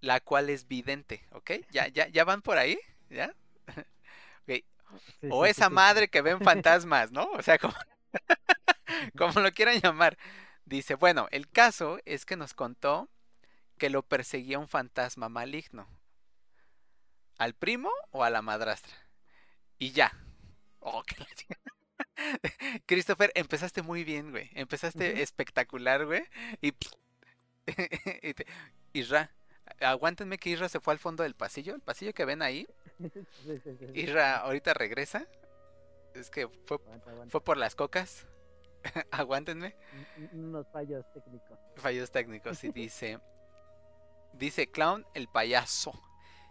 la 0.00 0.20
cual 0.20 0.50
es 0.50 0.66
vidente, 0.66 1.26
¿ok? 1.32 1.52
¿Ya, 1.70 1.88
ya, 1.88 2.08
ya 2.08 2.24
van 2.24 2.42
por 2.42 2.58
ahí? 2.58 2.78
¿Ya? 3.10 3.34
O 5.30 5.46
esa 5.46 5.70
madre 5.70 6.08
que 6.08 6.22
ven 6.22 6.40
fantasmas, 6.40 7.10
¿no? 7.10 7.24
O 7.32 7.42
sea, 7.42 7.58
como, 7.58 7.74
como 9.18 9.40
lo 9.40 9.52
quieran 9.52 9.80
llamar. 9.80 10.16
Dice, 10.64 10.94
bueno, 10.94 11.28
el 11.30 11.48
caso 11.48 11.98
es 12.04 12.24
que 12.24 12.36
nos 12.36 12.54
contó 12.54 13.08
que 13.78 13.90
lo 13.90 14.02
perseguía 14.02 14.58
un 14.58 14.68
fantasma 14.68 15.28
maligno. 15.28 15.88
¿Al 17.38 17.54
primo 17.54 17.90
o 18.10 18.22
a 18.22 18.30
la 18.30 18.42
madrastra? 18.42 18.94
Y 19.78 19.90
ya. 19.92 20.12
Oh, 20.80 21.02
chingada. 21.04 21.74
Christopher, 22.86 23.32
empezaste 23.34 23.82
muy 23.82 24.04
bien, 24.04 24.30
güey. 24.30 24.50
Empezaste 24.54 25.22
espectacular, 25.22 26.06
güey. 26.06 26.22
Y... 26.60 26.72
y 28.22 28.34
te- 28.34 28.46
Isra, 28.92 29.30
aguántenme 29.80 30.38
que 30.38 30.50
Isra 30.50 30.68
se 30.68 30.80
fue 30.80 30.92
al 30.92 30.98
fondo 30.98 31.22
del 31.22 31.34
pasillo. 31.34 31.74
El 31.74 31.80
pasillo 31.80 32.12
que 32.12 32.24
ven 32.24 32.42
ahí. 32.42 32.66
Isra 33.94 34.36
ahorita 34.38 34.74
regresa. 34.74 35.26
Es 36.14 36.30
que 36.30 36.46
fue, 36.66 36.76
Aguanta, 36.76 37.10
aguanta. 37.10 37.30
fue 37.32 37.42
por 37.42 37.56
las 37.56 37.74
cocas. 37.74 38.26
Aguántenme. 39.10 39.74
Un- 40.16 40.28
un- 40.32 40.44
Unos 40.50 40.66
fallos 40.72 41.04
técnicos. 41.12 41.58
Fallos 41.76 42.10
técnicos. 42.10 42.62
Y 42.64 42.68
dice. 42.70 43.18
Dice 44.34 44.70
Clown 44.70 45.06
el 45.14 45.28
payaso. 45.28 45.92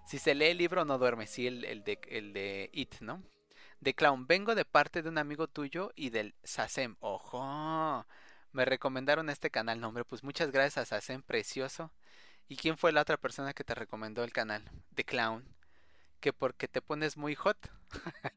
Si 0.08 0.17
se 0.17 0.36
lee 0.36 0.47
el 0.47 0.58
libro 0.58 0.84
no 0.84 0.97
duerme. 0.97 1.28
Sí, 1.28 1.47
el, 1.47 1.63
el 1.63 1.84
de, 1.84 1.99
el 2.10 2.34
de 2.34 2.69
It, 2.73 2.95
¿no? 3.02 3.23
De 3.83 3.93
Clown. 3.93 4.27
Vengo 4.27 4.55
de 4.55 4.63
parte 4.63 5.01
de 5.01 5.09
un 5.09 5.17
amigo 5.17 5.49
tuyo 5.49 5.91
y 5.97 6.09
del 6.09 6.35
Sasem. 6.41 6.95
¡Ojo! 7.01 8.07
Me 8.53 8.63
recomendaron 8.63 9.29
este 9.29 9.49
canal. 9.49 9.81
No, 9.81 9.89
hombre, 9.89 10.05
pues 10.05 10.23
muchas 10.23 10.51
gracias 10.51 10.77
a 10.77 10.85
Sasem, 10.85 11.21
precioso. 11.21 11.91
¿Y 12.47 12.55
quién 12.55 12.77
fue 12.77 12.93
la 12.93 13.01
otra 13.01 13.17
persona 13.17 13.53
que 13.53 13.65
te 13.65 13.75
recomendó 13.75 14.23
el 14.23 14.31
canal? 14.31 14.63
De 14.91 15.03
Clown. 15.03 15.43
Que 16.21 16.31
porque 16.31 16.69
te 16.69 16.81
pones 16.81 17.17
muy 17.17 17.35
hot. 17.35 17.57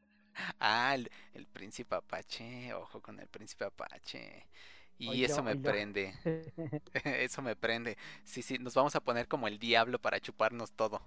ah, 0.59 0.93
el, 0.93 1.09
el 1.33 1.47
príncipe 1.47 1.95
Apache. 1.95 2.73
Ojo 2.73 3.01
con 3.01 3.17
el 3.21 3.27
príncipe 3.27 3.63
Apache. 3.63 4.49
Y 4.97 5.23
eso 5.23 5.43
me 5.43 5.55
prende. 5.55 6.13
Eso 7.05 7.41
me 7.41 7.55
prende. 7.55 7.97
Sí, 8.25 8.41
sí, 8.41 8.57
nos 8.57 8.73
vamos 8.73 8.97
a 8.97 8.99
poner 8.99 9.29
como 9.29 9.47
el 9.47 9.59
diablo 9.59 9.97
para 9.97 10.19
chuparnos 10.19 10.73
todo. 10.73 11.01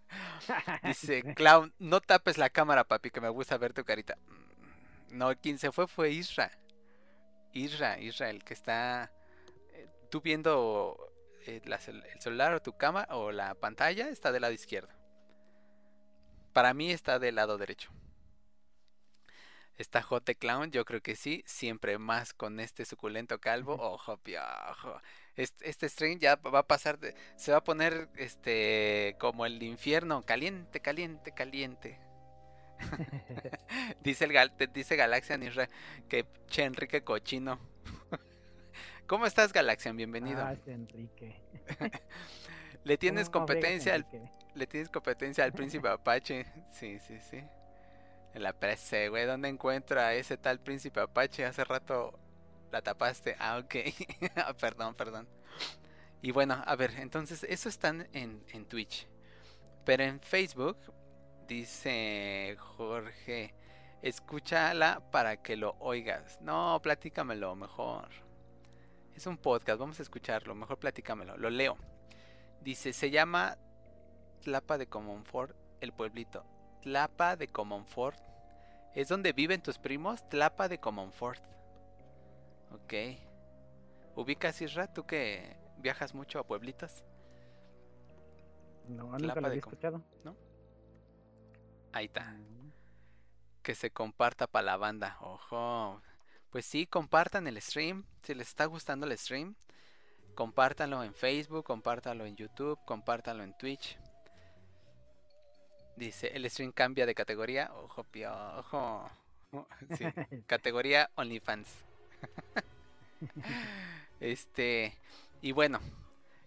Dice, 0.82 1.24
Clown, 1.34 1.72
no 1.78 2.00
tapes 2.00 2.38
la 2.38 2.50
cámara, 2.50 2.84
papi, 2.84 3.10
que 3.10 3.20
me 3.20 3.28
gusta 3.28 3.58
ver 3.58 3.72
tu 3.72 3.84
carita. 3.84 4.16
Mm, 4.26 5.18
No, 5.18 5.36
quien 5.40 5.58
se 5.58 5.72
fue 5.72 5.88
fue 5.88 6.10
Isra. 6.10 6.50
Isra, 7.52 7.98
Isra, 8.00 8.30
el 8.30 8.44
que 8.44 8.54
está... 8.54 9.12
eh, 9.74 9.88
Tú 10.10 10.20
viendo 10.22 10.98
eh, 11.46 11.62
la 11.66 11.76
el 11.78 12.04
celular 12.20 12.54
o 12.54 12.62
tu 12.62 12.76
cama 12.76 13.06
o 13.10 13.32
la 13.32 13.54
pantalla 13.56 14.08
está 14.08 14.32
del 14.32 14.42
lado 14.42 14.54
izquierdo. 14.54 14.90
Para 16.54 16.72
mí 16.72 16.90
está 16.90 17.18
del 17.18 17.34
lado 17.34 17.58
derecho. 17.58 17.90
Está 19.76 20.02
Jote 20.02 20.36
Clown, 20.36 20.70
yo 20.70 20.84
creo 20.84 21.00
que 21.00 21.16
sí, 21.16 21.42
siempre 21.46 21.98
más 21.98 22.32
con 22.32 22.60
este 22.60 22.84
suculento 22.84 23.40
calvo. 23.40 23.74
Ojo, 23.74 24.16
piojo. 24.18 25.00
Este, 25.36 25.68
este 25.68 25.88
stream 25.88 26.18
ya 26.18 26.36
va 26.36 26.60
a 26.60 26.66
pasar, 26.66 26.98
de- 26.98 27.14
se 27.36 27.50
va 27.52 27.58
a 27.58 27.64
poner 27.64 28.08
este 28.16 29.16
como 29.18 29.46
el 29.46 29.62
infierno, 29.62 30.22
caliente, 30.22 30.80
caliente, 30.80 31.32
caliente. 31.32 31.98
dice 34.02 34.24
el 34.24 34.32
gal, 34.32 34.56
te 34.56 34.66
dice 34.66 34.96
Galaxian 34.96 35.42
Isra 35.42 35.68
que 36.08 36.26
che 36.48 36.64
Enrique 36.64 37.02
cochino. 37.02 37.58
¿Cómo 39.06 39.26
estás 39.26 39.52
Galaxian? 39.52 39.96
Bienvenido. 39.96 40.44
Ah, 40.44 40.52
ese 40.52 40.72
Enrique. 40.72 41.40
Le 42.84 42.98
tienes 42.98 43.30
¿Cómo 43.30 43.46
fregas, 43.46 43.82
competencia 43.82 43.94
al, 43.94 44.06
le 44.54 44.66
tienes 44.66 44.90
competencia 44.90 45.44
al 45.44 45.52
príncipe 45.52 45.88
Apache. 45.88 46.46
Sí, 46.70 46.98
sí, 47.00 47.18
sí. 47.20 47.42
En 48.34 48.42
la 48.42 48.52
prese, 48.52 49.08
güey, 49.08 49.26
¿dónde 49.26 49.48
encuentro 49.48 50.00
a 50.00 50.12
ese 50.14 50.36
tal 50.36 50.60
príncipe 50.60 51.00
Apache? 51.00 51.44
Hace 51.46 51.64
rato 51.64 52.18
la 52.74 52.82
tapaste. 52.82 53.36
Ah, 53.38 53.58
ok. 53.58 53.74
Ah, 54.36 54.52
perdón, 54.52 54.94
perdón. 54.94 55.28
Y 56.20 56.32
bueno, 56.32 56.62
a 56.66 56.76
ver, 56.76 56.90
entonces, 56.98 57.44
eso 57.44 57.68
están 57.68 58.08
en, 58.12 58.44
en 58.52 58.66
Twitch. 58.66 59.06
Pero 59.84 60.02
en 60.02 60.20
Facebook, 60.20 60.78
dice 61.46 62.56
Jorge, 62.58 63.54
escúchala 64.02 65.00
para 65.12 65.42
que 65.42 65.56
lo 65.56 65.76
oigas. 65.78 66.40
No, 66.40 66.80
platícamelo 66.82 67.54
mejor. 67.54 68.08
Es 69.14 69.26
un 69.26 69.36
podcast, 69.36 69.78
vamos 69.78 70.00
a 70.00 70.02
escucharlo. 70.02 70.54
Mejor 70.54 70.78
platícamelo. 70.78 71.36
Lo 71.36 71.50
leo. 71.50 71.76
Dice, 72.60 72.92
se 72.92 73.10
llama 73.10 73.56
Tlapa 74.42 74.78
de 74.78 74.88
Comonfort, 74.88 75.54
el 75.80 75.92
pueblito. 75.92 76.44
Tlapa 76.82 77.36
de 77.36 77.46
Comonfort. 77.46 78.18
¿Es 78.94 79.08
donde 79.08 79.32
viven 79.32 79.62
tus 79.62 79.78
primos? 79.78 80.28
Tlapa 80.28 80.68
de 80.68 80.78
Comonfort. 80.78 81.54
Ok. 82.74 82.94
¿Ubicas 84.16 84.60
Isra? 84.60 84.92
¿Tú 84.92 85.06
que 85.06 85.56
viajas 85.78 86.14
mucho 86.14 86.38
a 86.38 86.46
pueblitos? 86.46 87.04
No, 88.88 89.06
Tlapa 89.06 89.18
nunca 89.18 89.40
lo 89.40 89.46
había 89.46 89.58
escuchado. 89.58 90.02
Ahí 91.92 92.06
está. 92.06 92.24
Mm. 92.24 92.72
Que 93.62 93.74
se 93.74 93.90
comparta 93.90 94.46
para 94.46 94.66
la 94.66 94.76
banda. 94.76 95.16
Ojo. 95.20 96.02
Pues 96.50 96.66
sí, 96.66 96.86
compartan 96.86 97.46
el 97.46 97.60
stream. 97.60 98.04
Si 98.22 98.34
les 98.34 98.48
está 98.48 98.66
gustando 98.66 99.06
el 99.06 99.16
stream, 99.16 99.54
compártanlo 100.34 101.02
en 101.02 101.14
Facebook, 101.14 101.64
compártanlo 101.64 102.26
en 102.26 102.36
YouTube, 102.36 102.78
compártanlo 102.84 103.42
en 103.42 103.56
Twitch. 103.56 103.98
Dice, 105.96 106.28
el 106.28 106.48
stream 106.50 106.72
cambia 106.72 107.06
de 107.06 107.14
categoría. 107.14 107.72
Ojo, 107.74 108.04
piojo. 108.04 109.10
Sí, 109.96 110.04
categoría 110.48 111.10
OnlyFans. 111.14 111.68
este, 114.20 114.96
y 115.42 115.52
bueno, 115.52 115.80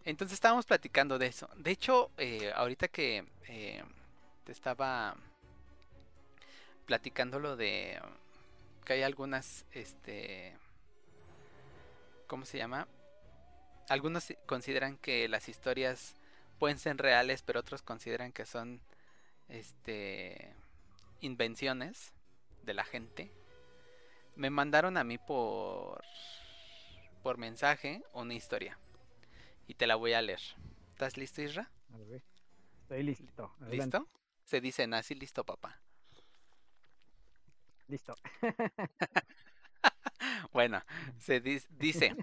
entonces 0.06 0.36
estábamos 0.36 0.66
platicando 0.66 1.18
de 1.20 1.28
eso. 1.28 1.50
De 1.56 1.72
hecho, 1.72 2.12
eh, 2.18 2.52
ahorita 2.56 2.88
que 2.88 3.26
eh, 3.48 3.84
te 4.44 4.52
estaba 4.52 5.16
platicando 6.86 7.40
lo 7.40 7.58
de 7.58 8.00
que 8.86 8.94
hay 8.94 9.04
algunas, 9.04 9.66
este, 9.74 10.56
¿cómo 12.28 12.46
se 12.46 12.58
llama? 12.58 12.88
Algunos 13.90 14.34
consideran 14.46 14.98
que 14.98 15.28
las 15.28 15.50
historias 15.50 16.16
pueden 16.58 16.80
ser 16.80 16.98
reales, 16.98 17.42
pero 17.42 17.60
otros 17.60 17.82
consideran 17.82 18.32
que 18.32 18.46
son, 18.46 18.80
este, 19.50 20.54
invenciones 21.22 22.14
de 22.64 22.74
la 22.74 22.84
gente. 22.84 23.32
Me 24.38 24.50
mandaron 24.52 24.98
a 24.98 25.04
mí 25.04 25.18
por 25.18 26.04
por 27.24 27.38
mensaje 27.38 28.04
una 28.14 28.36
historia 28.36 28.78
y 29.68 29.74
te 29.74 29.88
la 29.88 29.96
voy 29.96 30.14
a 30.14 30.22
leer. 30.22 30.40
¿Estás 30.92 31.18
listo, 31.18 31.42
Isra? 31.42 31.70
Estoy 32.84 33.04
listo. 33.04 33.52
adelante. 33.60 33.98
¿Listo? 33.98 34.08
Se 34.46 34.62
dice 34.62 34.88
nazi, 34.88 35.16
listo, 35.16 35.44
papá. 35.44 35.82
Listo. 37.88 38.16
Bueno, 40.52 40.84
se 41.20 41.40
dice, 41.40 42.16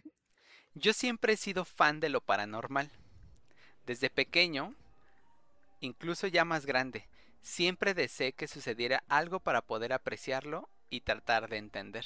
yo 0.75 0.93
siempre 0.93 1.35
he 1.35 1.37
sido 1.37 1.65
fan 1.65 2.01
de 2.01 2.09
lo 2.09 2.21
paranormal. 2.21 2.91
Desde 3.87 4.11
pequeño, 4.11 4.75
incluso 5.81 6.27
ya 6.27 6.45
más 6.45 6.67
grande, 6.67 7.07
siempre 7.41 7.95
deseé 7.95 8.33
que 8.33 8.49
sucediera 8.49 9.05
algo 9.09 9.39
para 9.39 9.63
poder 9.63 9.93
apreciarlo 9.93 10.69
y 10.95 11.01
tratar 11.01 11.49
de 11.49 11.57
entender. 11.57 12.05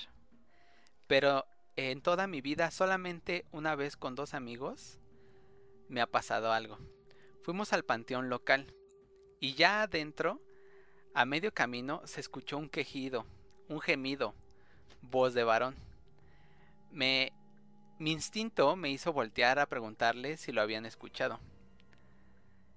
Pero 1.07 1.45
en 1.77 2.01
toda 2.01 2.27
mi 2.27 2.41
vida, 2.41 2.71
solamente 2.71 3.45
una 3.53 3.75
vez 3.75 3.97
con 3.97 4.15
dos 4.15 4.33
amigos, 4.33 4.99
me 5.89 6.01
ha 6.01 6.07
pasado 6.07 6.53
algo. 6.53 6.79
Fuimos 7.43 7.75
al 7.75 7.85
panteón 7.85 8.31
local 8.31 8.75
y 9.41 9.53
ya 9.55 9.83
adentro, 9.83 10.41
a 11.15 11.27
medio 11.27 11.53
camino, 11.53 12.01
se 12.07 12.21
escuchó 12.21 12.57
un 12.57 12.71
quejido, 12.71 13.27
un 13.69 13.81
gemido, 13.81 14.35
voz 15.03 15.35
de 15.35 15.45
varón. 15.45 15.75
Me, 16.91 17.33
mi 17.99 18.13
instinto 18.13 18.75
me 18.75 18.91
hizo 18.91 19.13
voltear 19.13 19.59
a 19.59 19.67
preguntarle 19.67 20.39
si 20.39 20.51
lo 20.51 20.63
habían 20.63 20.87
escuchado. 20.87 21.41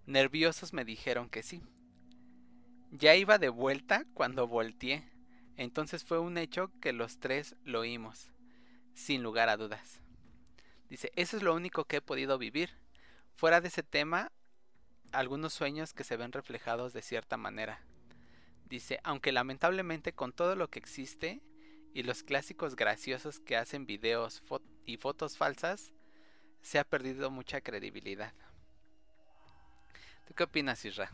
Nerviosos 0.06 0.74
me 0.74 0.84
dijeron 0.84 1.30
que 1.30 1.41
sí. 1.41 1.62
Ya 2.91 3.15
iba 3.15 3.38
de 3.38 3.47
vuelta 3.47 4.04
cuando 4.13 4.47
volteé, 4.47 5.11
entonces 5.62 6.04
fue 6.04 6.17
un 6.17 6.39
hecho 6.39 6.71
que 6.82 6.91
los 6.91 7.19
tres 7.19 7.56
lo 7.63 7.82
oímos, 7.82 8.32
sin 8.95 9.21
lugar 9.21 9.47
a 9.47 9.58
dudas. 9.58 10.02
Dice, 10.89 11.12
eso 11.15 11.38
es 11.38 11.43
lo 11.43 11.54
único 11.54 11.86
que 11.86 11.97
he 11.97 12.02
podido 12.02 12.39
vivir. 12.39 12.71
fuera 13.36 13.62
de 13.62 13.67
ese 13.67 13.84
tema, 13.84 14.32
algunos 15.12 15.54
sueños 15.54 15.93
que 15.93 16.04
se 16.04 16.17
ven 16.17 16.32
reflejados 16.32 16.93
de 16.93 17.02
cierta 17.04 17.38
manera. 17.38 17.80
Dice, 18.69 19.00
aunque 19.04 19.32
lamentablemente 19.32 20.13
con 20.13 20.32
todo 20.32 20.56
lo 20.56 20.69
que 20.69 20.80
existe 20.80 21.41
y 21.93 22.04
los 22.04 22.24
clásicos 22.24 22.76
graciosos 22.76 23.39
que 23.39 23.56
hacen 23.56 23.86
videos 23.86 24.41
y 24.86 24.97
fotos 24.97 25.38
falsas, 25.38 25.93
se 26.62 26.80
ha 26.80 26.84
perdido 26.84 27.30
mucha 27.30 27.62
credibilidad. 27.62 28.34
¿Tú 30.28 30.34
qué 30.34 30.43
opinas, 30.43 30.84
Isra? 30.86 31.12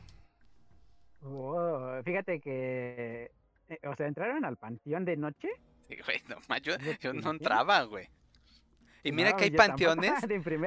Fíjate 2.04 2.40
que, 2.40 3.32
eh, 3.70 3.80
o 3.88 3.96
sea, 3.96 4.08
entraron 4.08 4.46
al 4.46 4.58
panteón 4.58 5.06
de 5.06 5.18
noche. 5.18 5.50
Sí, 5.88 5.98
güey, 6.06 6.22
no, 6.28 6.58
yo, 6.58 6.76
yo 7.00 7.14
no 7.14 7.32
entraba, 7.32 7.84
güey. 7.84 8.10
Y 9.04 9.12
mira 9.12 9.36
que 9.36 9.46
hay 9.46 9.52
panteones, 9.52 10.14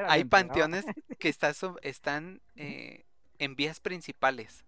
hay 0.07 0.25
panteones 0.25 0.85
que 1.19 1.29
están 1.29 2.41
eh, 2.57 3.05
en 3.39 3.57
vías 3.57 3.81
principales. 3.81 4.65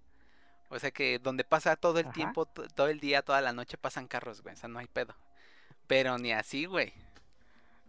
O 0.68 0.78
sea 0.78 0.90
que 0.90 1.18
donde 1.18 1.44
pasa 1.44 1.76
todo 1.76 1.98
el 1.98 2.10
tiempo, 2.12 2.46
todo 2.46 2.88
el 2.88 2.98
día, 2.98 3.22
toda 3.22 3.42
la 3.42 3.52
noche 3.52 3.76
pasan 3.76 4.08
carros, 4.08 4.42
güey. 4.42 4.54
O 4.54 4.58
sea, 4.58 4.68
no 4.68 4.78
hay 4.78 4.86
pedo. 4.86 5.14
Pero 5.86 6.16
ni 6.18 6.32
así, 6.32 6.64
güey. 6.64 6.94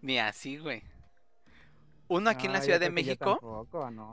Ni 0.01 0.19
así, 0.19 0.57
güey. 0.57 0.83
Uno 2.09 2.29
aquí 2.29 2.47
en 2.47 2.53
la 2.53 2.61
Ciudad 2.61 2.79
de 2.79 2.89
México 2.89 3.67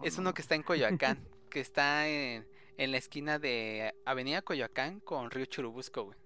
es 0.05 0.19
uno 0.19 0.33
que 0.33 0.43
está 0.43 0.55
en 0.55 0.62
Coyoacán, 0.62 1.19
que 1.51 1.61
está 1.61 2.07
en, 2.07 2.47
en, 2.83 2.93
la 2.93 2.99
esquina 2.99 3.38
de 3.38 3.95
Avenida 4.05 4.43
Coyoacán 4.43 5.01
con 5.01 5.31
Río 5.31 5.47
Churubusco, 5.47 6.05
güey. 6.05 6.19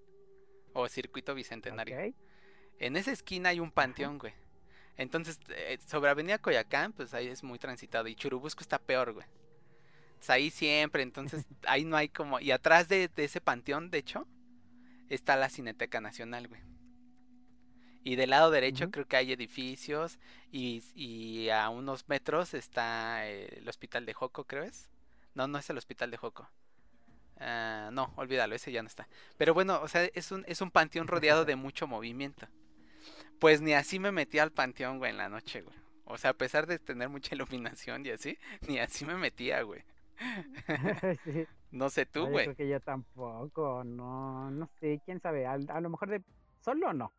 O 0.73 0.89
Circuito 0.89 1.35
Bicentenario. 1.35 2.15
En 2.79 2.97
esa 2.97 3.13
esquina 3.13 3.51
hay 3.51 3.61
un 3.61 3.71
panteón, 3.71 4.19
güey. 4.19 4.33
Entonces, 4.97 5.39
eh, 5.49 5.79
sobre 5.87 6.11
Avenida 6.11 6.39
Coyacán, 6.39 6.93
pues 6.93 7.15
ahí 7.15 7.29
es 7.29 7.43
muy 7.43 7.59
transitado. 7.59 8.07
Y 8.09 8.15
Churubusco 8.15 8.63
está 8.63 8.79
peor, 8.79 9.13
güey. 9.13 9.27
Pues 10.17 10.31
ahí 10.31 10.51
siempre, 10.51 11.03
entonces 11.03 11.45
ahí 11.67 11.85
no 11.85 11.97
hay 11.97 12.09
como... 12.09 12.41
Y 12.41 12.51
atrás 12.51 12.89
de, 12.89 13.11
ese 13.17 13.41
panteón, 13.41 13.91
de 13.91 13.99
hecho, 13.99 14.27
está 15.09 15.37
la 15.37 15.49
Cineteca 15.49 16.01
Nacional, 16.01 16.49
güey. 16.49 16.61
Y 18.05 18.17
del 18.17 18.31
lado 18.31 18.51
derecho 18.51 18.91
creo 18.91 19.07
que 19.07 19.17
hay 19.17 19.33
edificios 19.33 20.19
y, 20.53 21.49
a 21.49 21.71
unos 21.71 22.09
metros 22.09 22.53
está 22.53 23.27
el 23.27 23.67
hospital 23.67 24.05
de 24.05 24.13
Joco, 24.13 24.45
creo 24.45 24.63
es. 24.63 24.91
No, 25.35 25.49
no 25.49 25.59
es 25.59 25.69
el 25.71 25.79
hospital 25.79 26.11
de 26.11 26.17
Joco. 26.17 26.49
Ah, 27.39 27.91
no, 27.93 28.13
olvídalo, 28.17 28.55
ese 28.55 28.73
ya 28.73 28.83
no 28.83 28.89
está. 28.89 29.09
Pero 29.37 29.55
bueno, 29.55 29.81
o 29.83 29.89
sea, 29.89 30.05
es 30.05 30.31
un, 30.33 30.45
es 30.47 30.61
un 30.61 30.71
panteón 30.71 31.09
rodeado 31.09 31.45
de 31.45 31.57
mucho 31.57 31.87
movimiento. 31.87 32.47
Pues 33.39 33.61
ni 33.61 33.75
así 33.75 33.99
me 33.99 34.13
metí 34.13 34.39
al 34.39 34.53
panteón, 34.53 34.99
güey, 34.99 35.11
en 35.11 35.19
la 35.19 35.29
noche, 35.29 35.63
güey. 35.63 35.77
O 36.07 36.19
sea, 36.19 36.31
a 36.31 36.35
pesar 36.35 36.67
de 36.67 36.79
tener 36.79 37.09
mucha 37.09 37.35
iluminación 37.35 38.05
y 38.07 38.11
así, 38.11 38.39
ni 38.69 38.79
así 38.79 39.05
me 39.05 39.17
metía, 39.17 39.63
güey. 39.63 39.83
No 41.71 41.91
sé 41.91 42.07
tú, 42.07 42.29
güey. 42.29 42.45
creo 42.45 42.57
que 42.57 42.69
yo 42.69 42.79
tampoco, 42.79 43.83
no, 43.83 44.49
no 44.49 44.71
sé, 44.79 45.01
quién 45.05 45.21
sabe, 45.21 45.45
a, 45.45 45.59
lo 45.59 45.91
mejor 45.91 46.09
de 46.09 46.23
solo 46.61 46.93
no. 46.93 47.13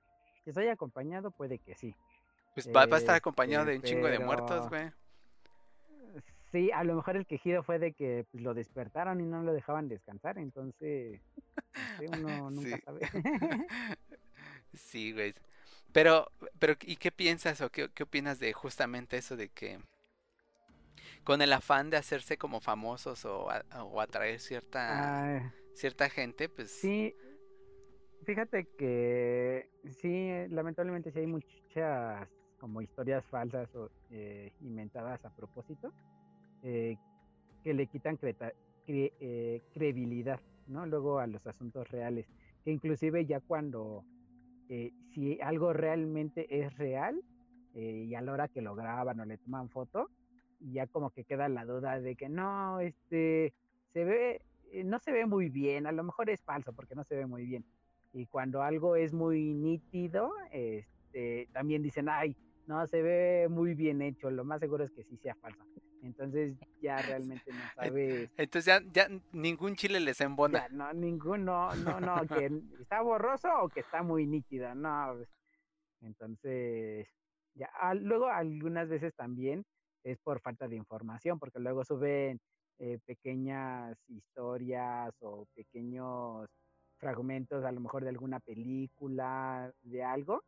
Si 0.46 0.52
estoy 0.52 0.70
acompañado, 0.70 1.30
puede 1.32 1.60
que 1.60 1.76
sí. 1.76 1.94
Pues 2.54 2.70
va, 2.70 2.84
a 2.84 2.98
estar 2.98 3.16
acompañado 3.16 3.66
de 3.66 3.76
un 3.76 3.82
chingo 3.82 4.08
de 4.08 4.18
muertos, 4.18 4.70
güey. 4.70 4.94
Sí, 6.56 6.72
a 6.72 6.86
lo 6.86 6.96
mejor 6.96 7.18
el 7.18 7.26
quejido 7.26 7.64
fue 7.64 7.80
de 7.80 7.92
que 7.92 8.26
pues, 8.32 8.42
lo 8.42 8.54
despertaron 8.54 9.20
y 9.20 9.26
no 9.26 9.44
lo 9.44 9.52
dejaban 9.52 9.90
descansar, 9.90 10.38
entonces 10.38 11.20
uno 12.00 12.50
nunca 12.50 12.80
sabe. 12.80 13.02
sí, 14.74 15.12
güey. 15.12 15.34
Pero, 15.92 16.32
pero, 16.58 16.76
¿y 16.84 16.96
qué 16.96 17.12
piensas 17.12 17.60
o 17.60 17.70
qué, 17.70 17.90
opinas 18.02 18.40
de 18.40 18.54
justamente 18.54 19.18
eso 19.18 19.36
de 19.36 19.50
que 19.50 19.80
con 21.26 21.42
el 21.42 21.52
afán 21.52 21.90
de 21.90 21.98
hacerse 21.98 22.38
como 22.38 22.62
famosos 22.62 23.26
o, 23.26 23.50
atraer 24.00 24.40
cierta, 24.40 25.40
ah. 25.40 25.54
cierta 25.74 26.10
gente, 26.10 26.48
pues... 26.48 26.72
Sí, 26.72 27.14
fíjate 28.24 28.66
que 28.78 29.70
sí, 30.02 30.30
lamentablemente 30.54 31.12
sí 31.12 31.20
hay 31.20 31.28
muchas 31.28 32.30
como 32.62 32.82
historias 32.82 33.26
falsas 33.26 33.68
o 33.76 33.90
eh, 34.10 34.54
inventadas 34.62 35.26
a 35.26 35.36
propósito 35.36 35.92
eh, 36.66 36.98
que 37.64 37.74
le 37.74 37.88
quitan 37.88 38.20
eh, 38.88 39.62
credibilidad, 39.74 40.42
¿no? 40.68 40.86
Luego 40.86 41.20
a 41.20 41.28
los 41.28 41.46
asuntos 41.48 41.90
reales, 41.90 42.28
que 42.64 42.72
inclusive 42.72 43.26
ya 43.26 43.40
cuando 43.40 44.04
eh, 44.68 44.92
si 45.14 45.40
algo 45.42 45.74
realmente 45.74 46.48
es 46.50 46.76
real 46.78 47.22
eh, 47.76 48.06
y 48.08 48.16
a 48.16 48.22
la 48.22 48.32
hora 48.32 48.48
que 48.48 48.62
lo 48.62 48.74
graban 48.74 49.20
o 49.20 49.26
le 49.26 49.38
toman 49.38 49.70
foto, 49.70 50.10
ya 50.60 50.88
como 50.88 51.12
que 51.12 51.24
queda 51.24 51.48
la 51.50 51.66
duda 51.66 52.00
de 52.02 52.16
que 52.16 52.30
no, 52.30 52.80
este, 52.80 53.54
se 53.94 54.04
ve, 54.04 54.42
eh, 54.72 54.84
no 54.84 54.98
se 54.98 55.12
ve 55.12 55.28
muy 55.28 55.50
bien, 55.50 55.86
a 55.86 55.92
lo 55.92 56.04
mejor 56.04 56.32
es 56.32 56.42
falso 56.42 56.74
porque 56.74 56.96
no 56.96 57.04
se 57.04 57.16
ve 57.16 57.28
muy 57.28 57.46
bien. 57.46 57.64
Y 58.14 58.26
cuando 58.26 58.64
algo 58.64 58.96
es 58.96 59.14
muy 59.14 59.54
nítido, 59.54 60.32
este, 60.52 61.48
también 61.54 61.84
dicen, 61.84 62.10
ay, 62.10 62.36
no, 62.66 62.88
se 62.88 63.04
ve 63.04 63.48
muy 63.50 63.76
bien 63.76 64.02
hecho, 64.02 64.32
lo 64.32 64.46
más 64.46 64.62
seguro 64.62 64.84
es 64.84 64.92
que 64.92 65.04
sí 65.04 65.18
sea 65.18 65.36
falso. 65.36 65.64
Entonces 66.06 66.56
ya 66.82 67.02
realmente 67.02 67.52
no 67.52 67.60
sabes. 67.76 68.30
Entonces 68.38 68.66
ya, 68.66 68.80
ya 68.94 69.08
ningún 69.32 69.76
chile 69.76 70.00
les 70.00 70.22
embona. 70.22 70.68
no, 70.70 70.94
ninguno, 70.94 71.74
no, 71.76 72.00
no, 72.00 72.28
que 72.28 72.52
está 72.80 73.02
borroso 73.02 73.50
o 73.62 73.70
que 73.70 73.80
está 73.80 74.04
muy 74.04 74.28
nítido, 74.28 74.74
no. 74.76 75.16
Pues, 75.16 75.30
entonces, 76.02 77.08
ya, 77.56 77.70
luego 77.96 78.28
algunas 78.28 78.88
veces 78.88 79.16
también 79.16 79.66
es 80.04 80.20
por 80.20 80.40
falta 80.42 80.68
de 80.68 80.76
información, 80.76 81.40
porque 81.40 81.60
luego 81.60 81.84
suben 81.84 82.40
eh, 82.78 83.00
pequeñas 83.06 83.98
historias 84.08 85.12
o 85.22 85.48
pequeños 85.56 86.48
fragmentos 86.98 87.66
a 87.66 87.72
lo 87.72 87.82
mejor 87.82 88.04
de 88.04 88.10
alguna 88.10 88.40
película, 88.40 89.74
de 89.82 90.04
algo, 90.04 90.44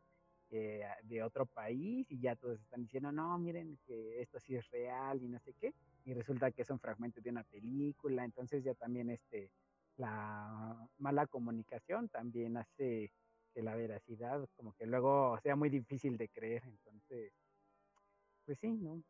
eh, 0.50 0.84
de 1.04 1.24
otro 1.24 1.46
país 1.46 2.10
y 2.10 2.20
ya 2.20 2.36
todos 2.36 2.60
están 2.62 2.84
diciendo, 2.84 3.12
no, 3.12 3.38
miren 3.38 3.78
que 3.86 4.22
esto 4.22 4.40
sí 4.40 4.56
es 4.56 4.70
real 4.72 5.22
y 5.22 5.28
no 5.28 5.40
sé 5.40 5.54
qué, 5.54 5.74
y 6.06 6.14
resulta 6.14 6.52
que 6.52 6.62
es 6.62 6.70
un 6.70 6.80
fragmento 6.80 7.20
de 7.22 7.30
una 7.30 7.44
película, 7.44 8.24
entonces 8.24 8.64
ya 8.64 8.74
también 8.74 9.10
este, 9.10 9.52
la 9.98 10.90
mala 11.00 11.28
comunicación 11.28 12.10
también 12.10 12.58
hace 12.58 13.12
que 13.54 13.62
la 13.62 13.76
veracidad 13.76 14.48
como 14.56 14.74
que 14.74 14.86
luego 14.86 15.38
sea 15.42 15.56
muy 15.56 15.70
difícil 15.70 16.18
de 16.18 16.30
creer, 16.30 16.64
entonces, 16.66 17.34
pues 18.46 18.58
sí, 18.60 18.70
¿no? 18.70 19.04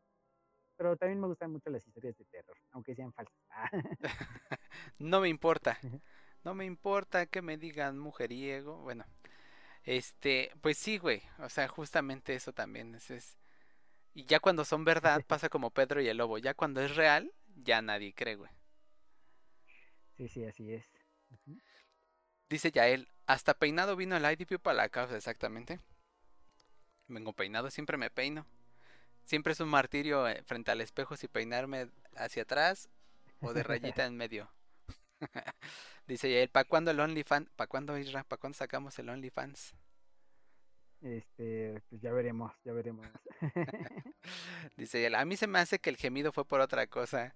Pero 0.75 0.95
también 0.95 1.19
me 1.19 1.27
gustan 1.27 1.51
mucho 1.51 1.69
las 1.69 1.85
historias 1.85 2.15
de 2.17 2.25
terror, 2.25 2.57
aunque 2.71 2.95
sean 2.95 3.11
falsas. 3.13 3.35
no 4.99 5.21
me 5.21 5.29
importa. 5.29 5.77
No 6.43 6.53
me 6.53 6.63
importa 6.63 7.25
que 7.25 7.41
me 7.41 7.57
digan 7.57 7.99
mujeriego. 7.99 8.77
Bueno, 8.77 9.03
este, 9.87 10.51
pues 10.61 10.77
sí, 10.77 10.97
güey. 10.97 11.23
O 11.39 11.49
sea, 11.49 11.67
justamente 11.69 12.35
eso 12.35 12.51
también 12.51 12.93
es, 12.95 13.37
Y 14.13 14.25
ya 14.25 14.41
cuando 14.41 14.65
son 14.65 14.83
verdad 14.83 15.23
pasa 15.27 15.47
como 15.49 15.71
Pedro 15.71 16.01
y 16.01 16.09
el 16.09 16.17
lobo. 16.17 16.37
Ya 16.37 16.53
cuando 16.53 16.81
es 16.81 16.95
real, 16.95 17.33
ya 17.55 17.81
nadie 17.81 18.13
cree, 18.13 18.35
güey. 18.35 18.51
Sí, 20.17 20.27
sí, 20.27 20.45
así 20.45 20.73
es. 20.73 20.85
Dice 22.49 22.71
Yael, 22.71 23.07
hasta 23.27 23.53
peinado 23.53 23.95
vino 23.95 24.17
el 24.17 24.25
IDP 24.25 24.59
para 24.59 24.75
la 24.75 24.89
causa, 24.89 25.15
exactamente. 25.15 25.79
Vengo 27.07 27.31
peinado, 27.31 27.69
siempre 27.71 27.95
me 27.97 28.09
peino. 28.09 28.45
Siempre 29.23 29.53
es 29.53 29.61
un 29.61 29.69
martirio 29.69 30.27
eh, 30.27 30.43
frente 30.43 30.71
al 30.71 30.81
espejo 30.81 31.15
si 31.15 31.29
peinarme 31.29 31.89
hacia 32.15 32.43
atrás 32.43 32.89
o 33.39 33.53
de 33.53 33.63
rayita 33.63 34.05
en 34.05 34.17
medio. 34.17 34.49
Dice 36.07 36.31
Yael, 36.31 36.49
¿para 36.49 36.65
cuándo 36.65 36.91
el 36.91 36.99
OnlyFans? 36.99 37.49
¿Para 37.55 37.67
cuándo, 37.67 37.97
Isra? 37.97 38.23
¿Para 38.23 38.39
cuándo 38.39 38.57
sacamos 38.57 38.97
el 38.99 39.09
OnlyFans? 39.09 39.73
Este, 41.01 41.81
pues 41.89 42.01
ya 42.01 42.11
veremos, 42.11 42.51
ya 42.63 42.73
veremos. 42.73 43.07
Dice 44.77 45.01
Yael, 45.01 45.15
a 45.15 45.25
mí 45.25 45.37
se 45.37 45.47
me 45.47 45.59
hace 45.59 45.79
que 45.79 45.89
el 45.89 45.97
gemido 45.97 46.31
fue 46.31 46.45
por 46.45 46.59
otra 46.59 46.87
cosa. 46.87 47.35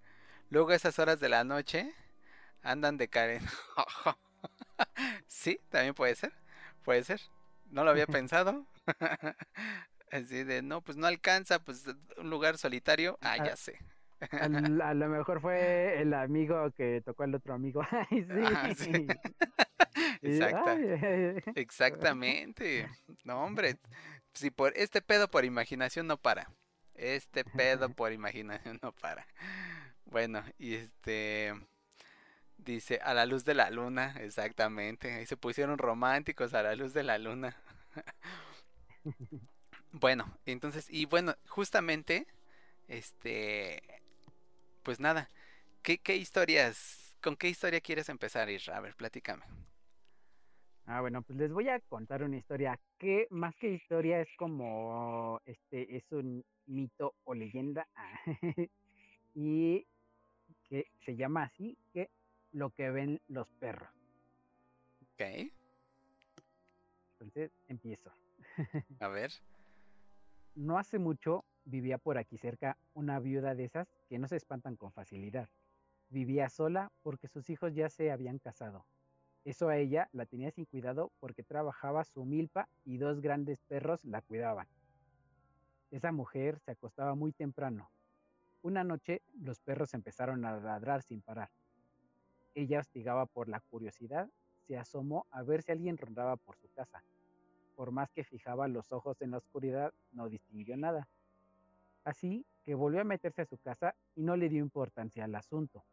Luego 0.49 0.69
a 0.69 0.75
esas 0.75 0.99
horas 0.99 1.19
de 1.19 1.29
la 1.29 1.43
noche 1.43 1.93
andan 2.61 2.97
de 2.97 3.07
Karen. 3.07 3.45
sí, 5.27 5.59
también 5.69 5.93
puede 5.93 6.15
ser. 6.15 6.33
Puede 6.83 7.03
ser. 7.03 7.21
No 7.69 7.83
lo 7.83 7.91
había 7.91 8.07
pensado. 8.07 8.65
Así 10.11 10.43
de, 10.43 10.61
no, 10.61 10.81
pues 10.81 10.97
no 10.97 11.07
alcanza, 11.07 11.63
pues 11.63 11.85
un 12.17 12.29
lugar 12.29 12.57
solitario. 12.57 13.17
Ah, 13.21 13.37
ya 13.37 13.55
sé. 13.55 13.79
A, 14.29 14.93
lo 14.93 15.09
mejor 15.09 15.41
fue 15.41 16.01
el 16.01 16.13
amigo 16.13 16.71
que 16.71 17.01
tocó 17.01 17.23
al 17.23 17.35
otro 17.35 17.53
amigo. 17.53 17.81
sí. 18.75 19.07
Exactamente. 21.55 22.87
No, 23.23 23.43
hombre. 23.43 23.77
Si 24.33 24.51
por 24.51 24.73
este 24.77 25.01
pedo 25.01 25.29
por 25.29 25.45
imaginación 25.45 26.07
no 26.07 26.17
para. 26.17 26.51
Este 26.95 27.43
pedo 27.43 27.89
por 27.95 28.11
imaginación 28.11 28.79
no 28.81 28.91
para. 28.93 29.25
Bueno, 30.05 30.43
y 30.57 30.75
este 30.75 31.53
dice 32.57 32.99
a 33.03 33.13
la 33.13 33.25
luz 33.25 33.43
de 33.43 33.55
la 33.55 33.69
luna, 33.69 34.15
exactamente. 34.19 35.13
Ahí 35.13 35.25
se 35.25 35.37
pusieron 35.37 35.77
románticos 35.77 36.53
a 36.53 36.61
la 36.61 36.75
luz 36.75 36.93
de 36.93 37.03
la 37.03 37.17
luna. 37.17 37.57
bueno, 39.91 40.37
entonces, 40.45 40.87
y 40.89 41.05
bueno, 41.05 41.35
justamente, 41.47 42.27
este, 42.87 44.00
pues 44.83 44.99
nada, 44.99 45.29
¿qué, 45.83 45.97
qué 45.99 46.15
historias, 46.17 47.15
con 47.21 47.35
qué 47.35 47.49
historia 47.49 47.81
quieres 47.81 48.09
empezar, 48.09 48.49
Isra? 48.49 48.77
A 48.77 48.81
ver, 48.81 48.95
platícame. 48.95 49.43
Ah, 50.85 51.01
bueno, 51.01 51.21
pues 51.21 51.37
les 51.37 51.51
voy 51.53 51.69
a 51.69 51.79
contar 51.81 52.23
una 52.23 52.37
historia 52.37 52.79
que 52.97 53.27
más 53.29 53.55
que 53.55 53.69
historia 53.69 54.19
es 54.19 54.27
como, 54.37 55.39
este, 55.45 55.95
es 55.95 56.03
un 56.11 56.43
mito 56.65 57.15
o 57.23 57.33
leyenda 57.33 57.87
y 59.35 59.85
que 60.67 60.87
se 61.05 61.15
llama 61.15 61.43
así, 61.43 61.77
que 61.93 62.09
lo 62.51 62.71
que 62.71 62.89
ven 62.89 63.21
los 63.27 63.47
perros. 63.59 63.89
Ok, 65.13 65.51
Entonces, 67.19 67.51
empiezo. 67.67 68.11
a 68.99 69.07
ver. 69.07 69.31
No 70.55 70.77
hace 70.77 70.99
mucho 70.99 71.45
vivía 71.65 71.97
por 71.97 72.17
aquí 72.17 72.37
cerca 72.37 72.77
una 72.93 73.19
viuda 73.19 73.55
de 73.55 73.65
esas 73.65 73.87
que 74.07 74.19
no 74.19 74.27
se 74.27 74.35
espantan 74.35 74.75
con 74.75 74.91
facilidad. 74.91 75.49
Vivía 76.09 76.49
sola 76.49 76.91
porque 77.03 77.27
sus 77.27 77.49
hijos 77.49 77.73
ya 77.73 77.89
se 77.89 78.11
habían 78.11 78.39
casado. 78.39 78.85
Eso 79.43 79.69
a 79.69 79.77
ella 79.77 80.09
la 80.11 80.25
tenía 80.25 80.51
sin 80.51 80.65
cuidado 80.65 81.11
porque 81.19 81.43
trabajaba 81.43 82.03
su 82.03 82.25
milpa 82.25 82.69
y 82.85 82.97
dos 82.97 83.21
grandes 83.21 83.61
perros 83.63 84.05
la 84.05 84.21
cuidaban. 84.21 84.67
Esa 85.89 86.11
mujer 86.11 86.59
se 86.59 86.71
acostaba 86.71 87.15
muy 87.15 87.31
temprano. 87.31 87.91
Una 88.61 88.83
noche 88.83 89.23
los 89.33 89.59
perros 89.59 89.93
empezaron 89.93 90.45
a 90.45 90.59
ladrar 90.59 91.01
sin 91.01 91.21
parar. 91.21 91.49
Ella 92.53 92.79
hostigaba 92.79 93.25
por 93.25 93.49
la 93.49 93.59
curiosidad, 93.61 94.29
se 94.67 94.77
asomó 94.77 95.25
a 95.31 95.41
ver 95.41 95.63
si 95.63 95.71
alguien 95.71 95.97
rondaba 95.97 96.37
por 96.37 96.57
su 96.57 96.69
casa. 96.71 97.03
Por 97.75 97.91
más 97.91 98.11
que 98.11 98.23
fijaba 98.23 98.67
los 98.67 98.91
ojos 98.91 99.21
en 99.21 99.31
la 99.31 99.37
oscuridad, 99.37 99.93
no 100.11 100.29
distinguió 100.29 100.77
nada. 100.77 101.07
Así 102.03 102.45
que 102.63 102.75
volvió 102.75 103.01
a 103.01 103.05
meterse 103.05 103.41
a 103.41 103.45
su 103.45 103.57
casa 103.57 103.95
y 104.15 104.23
no 104.23 104.35
le 104.35 104.49
dio 104.49 104.59
importancia 104.59 105.25
al 105.25 105.35
asunto. 105.35 105.83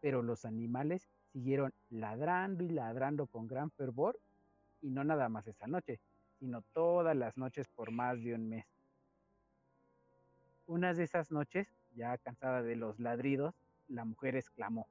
Pero 0.00 0.22
los 0.22 0.44
animales 0.44 1.08
siguieron 1.32 1.72
ladrando 1.90 2.64
y 2.64 2.68
ladrando 2.68 3.26
con 3.26 3.46
gran 3.46 3.70
fervor, 3.70 4.18
y 4.82 4.90
no 4.90 5.04
nada 5.04 5.28
más 5.28 5.46
esa 5.46 5.66
noche, 5.66 6.00
sino 6.38 6.62
todas 6.72 7.16
las 7.16 7.36
noches 7.36 7.68
por 7.68 7.90
más 7.90 8.22
de 8.22 8.34
un 8.34 8.48
mes. 8.48 8.66
Unas 10.66 10.96
de 10.96 11.04
esas 11.04 11.30
noches, 11.30 11.68
ya 11.94 12.16
cansada 12.18 12.62
de 12.62 12.76
los 12.76 12.98
ladridos, 12.98 13.54
la 13.88 14.04
mujer 14.04 14.36
exclamó, 14.36 14.86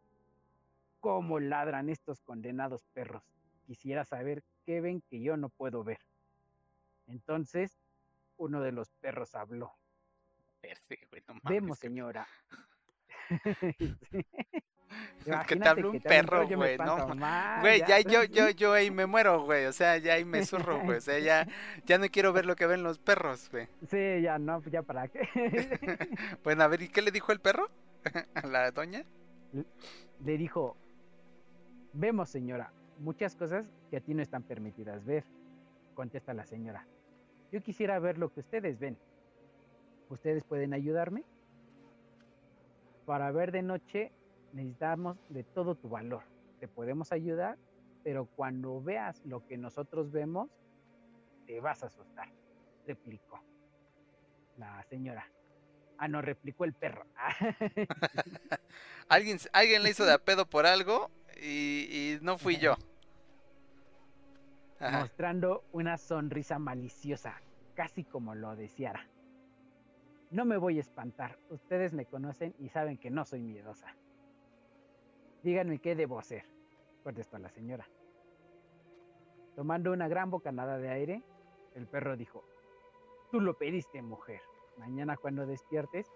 ¿Cómo 0.99 1.39
ladran 1.39 1.89
estos 1.89 2.21
condenados 2.21 2.85
perros? 2.93 3.23
Quisiera 3.65 4.03
saber 4.03 4.43
qué 4.65 4.81
ven 4.81 5.01
que 5.09 5.21
yo 5.21 5.37
no 5.37 5.47
puedo 5.47 5.83
ver. 5.83 5.99
Entonces, 7.07 7.79
uno 8.37 8.61
de 8.61 8.73
los 8.73 8.91
perros 8.91 9.33
habló. 9.35 9.78
Verde, 10.61 11.07
güey, 11.09 11.23
no 11.27 11.33
mames, 11.35 11.49
Vemos, 11.49 11.79
señora. 11.79 12.27
Que 15.47 15.55
te 15.55 15.67
hable 15.67 15.87
un 15.87 15.99
perro, 15.99 16.47
güey, 16.47 16.77
no 16.77 17.15
Güey, 17.61 17.83
ya 17.87 17.99
yo, 17.99 18.23
yo, 18.23 18.49
yo 18.55 18.73
ahí 18.73 18.89
me 18.91 19.05
muero, 19.05 19.43
güey. 19.43 19.65
O 19.65 19.73
sea, 19.73 19.97
ya 19.97 20.13
ahí 20.13 20.25
me 20.25 20.45
zurro, 20.45 20.81
güey. 20.81 20.97
O 20.97 21.01
sea, 21.01 21.19
ya, 21.19 21.47
ya 21.85 21.97
no 21.97 22.07
quiero 22.07 22.33
ver 22.33 22.45
lo 22.45 22.55
que 22.55 22.65
ven 22.65 22.83
los 22.83 22.97
perros, 22.97 23.49
güey. 23.51 23.67
Sí, 23.87 24.21
ya 24.21 24.39
no, 24.39 24.61
ya 24.63 24.81
para 24.81 25.07
qué. 25.07 25.19
Bueno, 26.43 26.63
a 26.63 26.67
ver, 26.67 26.81
¿y 26.81 26.89
qué 26.89 27.01
le 27.01 27.11
dijo 27.11 27.31
el 27.31 27.39
perro? 27.39 27.69
¿A 28.33 28.47
la 28.47 28.71
doña? 28.71 29.03
Le 30.23 30.37
dijo, 30.37 30.77
vemos 31.93 32.29
señora, 32.29 32.71
muchas 32.97 33.35
cosas 33.35 33.69
que 33.89 33.97
a 33.97 34.01
ti 34.01 34.13
no 34.13 34.21
están 34.21 34.43
permitidas 34.43 35.05
ver. 35.05 35.25
Contesta 35.93 36.33
la 36.33 36.45
señora, 36.45 36.87
yo 37.51 37.61
quisiera 37.61 37.99
ver 37.99 38.17
lo 38.17 38.31
que 38.31 38.39
ustedes 38.39 38.79
ven. 38.79 38.97
¿Ustedes 40.09 40.43
pueden 40.43 40.73
ayudarme? 40.73 41.23
Para 43.05 43.31
ver 43.31 43.51
de 43.51 43.61
noche 43.61 44.11
necesitamos 44.53 45.17
de 45.29 45.43
todo 45.43 45.75
tu 45.75 45.89
valor. 45.89 46.23
Te 46.59 46.67
podemos 46.67 47.11
ayudar, 47.11 47.57
pero 48.03 48.25
cuando 48.25 48.81
veas 48.81 49.23
lo 49.25 49.45
que 49.45 49.57
nosotros 49.57 50.11
vemos, 50.11 50.49
te 51.45 51.59
vas 51.59 51.83
a 51.83 51.87
asustar, 51.87 52.29
replicó 52.85 53.41
la 54.57 54.83
señora. 54.83 55.25
Ah, 55.97 56.07
no, 56.07 56.21
replicó 56.21 56.65
el 56.65 56.73
perro. 56.73 57.05
Alguien, 59.09 59.37
alguien 59.53 59.83
le 59.83 59.89
hizo 59.89 60.05
de 60.05 60.13
a 60.13 60.19
pedo 60.19 60.45
por 60.45 60.65
algo 60.65 61.09
y, 61.41 61.87
y 61.91 62.19
no 62.21 62.37
fui 62.37 62.57
yo. 62.57 62.75
Ajá. 64.79 64.99
mostrando 65.01 65.65
una 65.73 65.97
sonrisa 65.97 66.57
maliciosa, 66.57 67.41
casi 67.75 68.05
como 68.05 68.33
lo 68.33 68.55
deseara. 68.55 69.05
No 70.31 70.45
me 70.45 70.57
voy 70.57 70.77
a 70.77 70.81
espantar, 70.81 71.39
ustedes 71.49 71.93
me 71.93 72.05
conocen 72.05 72.53
y 72.59 72.69
saben 72.69 72.97
que 72.97 73.09
no 73.09 73.25
soy 73.25 73.41
miedosa. 73.41 73.95
Díganme 75.41 75.79
qué 75.79 75.95
debo 75.95 76.19
hacer, 76.19 76.45
contestó 77.03 77.39
la 77.39 77.49
señora. 77.49 77.89
Tomando 79.55 79.91
una 79.91 80.07
gran 80.07 80.29
bocanada 80.29 80.77
de 80.77 80.89
aire, 80.89 81.23
el 81.73 81.87
perro 81.87 82.15
dijo, 82.15 82.43
tú 83.31 83.41
lo 83.41 83.57
pediste, 83.57 84.01
mujer. 84.01 84.41
Mañana 84.77 85.17
cuando 85.17 85.45
despiertes, 85.45 86.07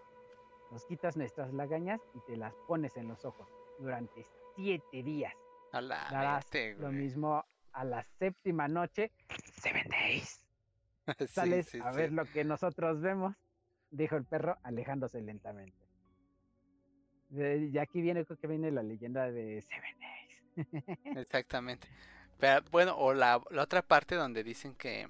nos 0.72 0.86
quitas 0.86 1.18
nuestras 1.18 1.54
lagañas 1.54 2.00
y 2.14 2.20
te 2.28 2.38
las 2.38 2.54
pones 2.68 2.96
en 2.98 3.08
los 3.08 3.26
ojos 3.26 3.48
durante 3.80 4.26
siete 4.56 5.04
días. 5.04 5.34
A 5.72 5.82
la 5.82 6.08
Darás 6.12 6.50
vete, 6.52 6.76
lo 6.76 6.92
mismo 6.92 7.44
a 7.72 7.84
la 7.84 8.04
séptima 8.04 8.68
noche, 8.68 9.12
seven 9.56 9.88
days. 9.90 10.46
Sí, 11.18 11.28
Sales 11.28 11.68
sí, 11.68 11.80
a 11.84 11.92
sí. 11.92 11.98
ver 11.98 12.12
lo 12.12 12.26
que 12.26 12.44
nosotros 12.44 13.02
vemos, 13.02 13.36
dijo 13.94 14.16
el 14.18 14.26
perro 14.26 14.58
alejándose 14.64 15.22
lentamente. 15.22 15.78
Y 17.32 17.78
aquí 17.80 18.02
viene, 18.02 18.26
creo 18.26 18.38
que 18.38 18.48
viene 18.48 18.70
la 18.72 18.84
leyenda 18.84 19.32
de 19.32 19.62
Seven 19.62 20.00
Days. 20.00 20.98
Exactamente. 21.18 21.88
Pero, 22.40 22.64
bueno, 22.72 22.96
o 22.98 23.14
la, 23.14 23.42
la 23.50 23.64
otra 23.64 23.82
parte 23.82 24.16
donde 24.16 24.44
dicen 24.44 24.76
que 24.76 25.08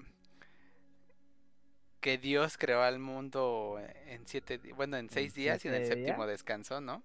que 2.00 2.18
Dios 2.18 2.58
creó 2.58 2.82
al 2.82 2.98
mundo 2.98 3.80
en 4.06 4.26
siete, 4.26 4.58
bueno, 4.76 4.98
en 4.98 5.08
seis 5.08 5.34
días 5.34 5.64
y 5.64 5.68
en 5.68 5.74
el 5.74 5.86
séptimo 5.86 6.26
días. 6.26 6.26
descansó, 6.26 6.80
¿no? 6.82 7.02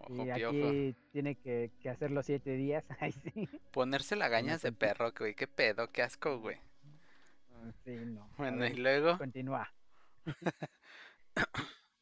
Ojo, 0.00 0.24
Y 0.24 0.32
piojo. 0.32 0.68
aquí 0.68 0.96
tiene 1.12 1.36
que, 1.36 1.70
que 1.80 1.90
hacer 1.90 2.10
los 2.10 2.26
siete 2.26 2.50
días. 2.56 2.84
Ay, 3.00 3.12
sí. 3.12 3.48
Ponerse 3.70 4.16
lagañas 4.16 4.62
de 4.62 4.72
perro, 4.72 5.12
güey, 5.16 5.34
qué 5.34 5.46
pedo, 5.46 5.90
qué 5.92 6.02
asco, 6.02 6.38
güey. 6.40 6.58
Sí, 7.84 7.96
no. 7.96 8.30
Bueno, 8.36 8.58
ver, 8.58 8.72
y 8.72 8.76
luego, 8.76 9.18
Continúa. 9.18 9.72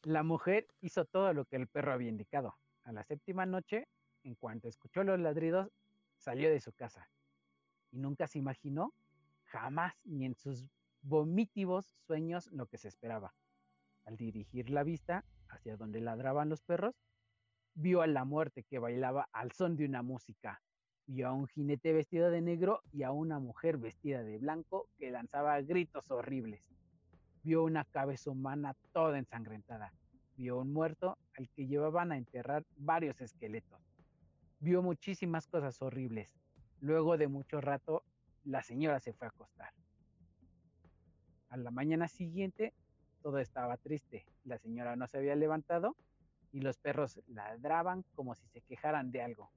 La 0.03 0.23
mujer 0.23 0.67
hizo 0.81 1.05
todo 1.05 1.33
lo 1.33 1.45
que 1.45 1.57
el 1.57 1.67
perro 1.67 1.91
había 1.93 2.09
indicado. 2.09 2.57
A 2.83 2.91
la 2.91 3.03
séptima 3.03 3.45
noche, 3.45 3.87
en 4.23 4.35
cuanto 4.35 4.67
escuchó 4.67 5.03
los 5.03 5.19
ladridos, 5.19 5.69
salió 6.15 6.49
de 6.49 6.61
su 6.61 6.71
casa. 6.71 7.09
Y 7.91 7.97
nunca 7.97 8.27
se 8.27 8.39
imaginó, 8.39 8.93
jamás, 9.45 9.93
ni 10.05 10.25
en 10.25 10.35
sus 10.35 10.65
vomitivos 11.01 11.85
sueños, 12.05 12.47
lo 12.51 12.67
que 12.67 12.77
se 12.77 12.87
esperaba. 12.87 13.33
Al 14.05 14.15
dirigir 14.15 14.69
la 14.69 14.83
vista 14.83 15.25
hacia 15.49 15.77
donde 15.77 15.99
ladraban 15.99 16.49
los 16.49 16.61
perros, 16.61 16.95
vio 17.73 18.01
a 18.01 18.07
la 18.07 18.25
muerte 18.25 18.63
que 18.63 18.79
bailaba 18.79 19.29
al 19.31 19.51
son 19.51 19.75
de 19.75 19.85
una 19.85 20.01
música. 20.01 20.61
Vio 21.09 21.29
a 21.29 21.31
un 21.31 21.47
jinete 21.47 21.93
vestido 21.93 22.29
de 22.29 22.41
negro 22.41 22.81
y 22.91 23.03
a 23.03 23.11
una 23.11 23.39
mujer 23.39 23.77
vestida 23.77 24.23
de 24.23 24.37
blanco 24.39 24.89
que 24.97 25.09
lanzaba 25.09 25.61
gritos 25.61 26.11
horribles. 26.11 26.69
Vio 27.43 27.63
una 27.63 27.85
cabeza 27.85 28.29
humana 28.29 28.75
toda 28.91 29.17
ensangrentada. 29.17 29.93
Vio 30.35 30.59
un 30.59 30.73
muerto 30.73 31.17
al 31.37 31.47
que 31.49 31.65
llevaban 31.65 32.11
a 32.11 32.17
enterrar 32.17 32.65
varios 32.75 33.21
esqueletos. 33.21 33.79
Vio 34.59 34.81
muchísimas 34.81 35.47
cosas 35.47 35.81
horribles. 35.81 36.29
Luego 36.81 37.17
de 37.17 37.29
mucho 37.29 37.61
rato, 37.61 38.03
la 38.43 38.61
señora 38.61 38.99
se 38.99 39.13
fue 39.13 39.27
a 39.27 39.29
acostar. 39.29 39.71
A 41.47 41.55
la 41.55 41.71
mañana 41.71 42.09
siguiente, 42.09 42.73
todo 43.21 43.39
estaba 43.39 43.77
triste. 43.77 44.25
La 44.43 44.57
señora 44.57 44.97
no 44.97 45.07
se 45.07 45.19
había 45.19 45.35
levantado 45.35 45.95
y 46.51 46.59
los 46.59 46.77
perros 46.77 47.21
ladraban 47.27 48.03
como 48.13 48.35
si 48.35 48.45
se 48.49 48.59
quejaran 48.59 49.09
de 49.11 49.21
algo. 49.21 49.49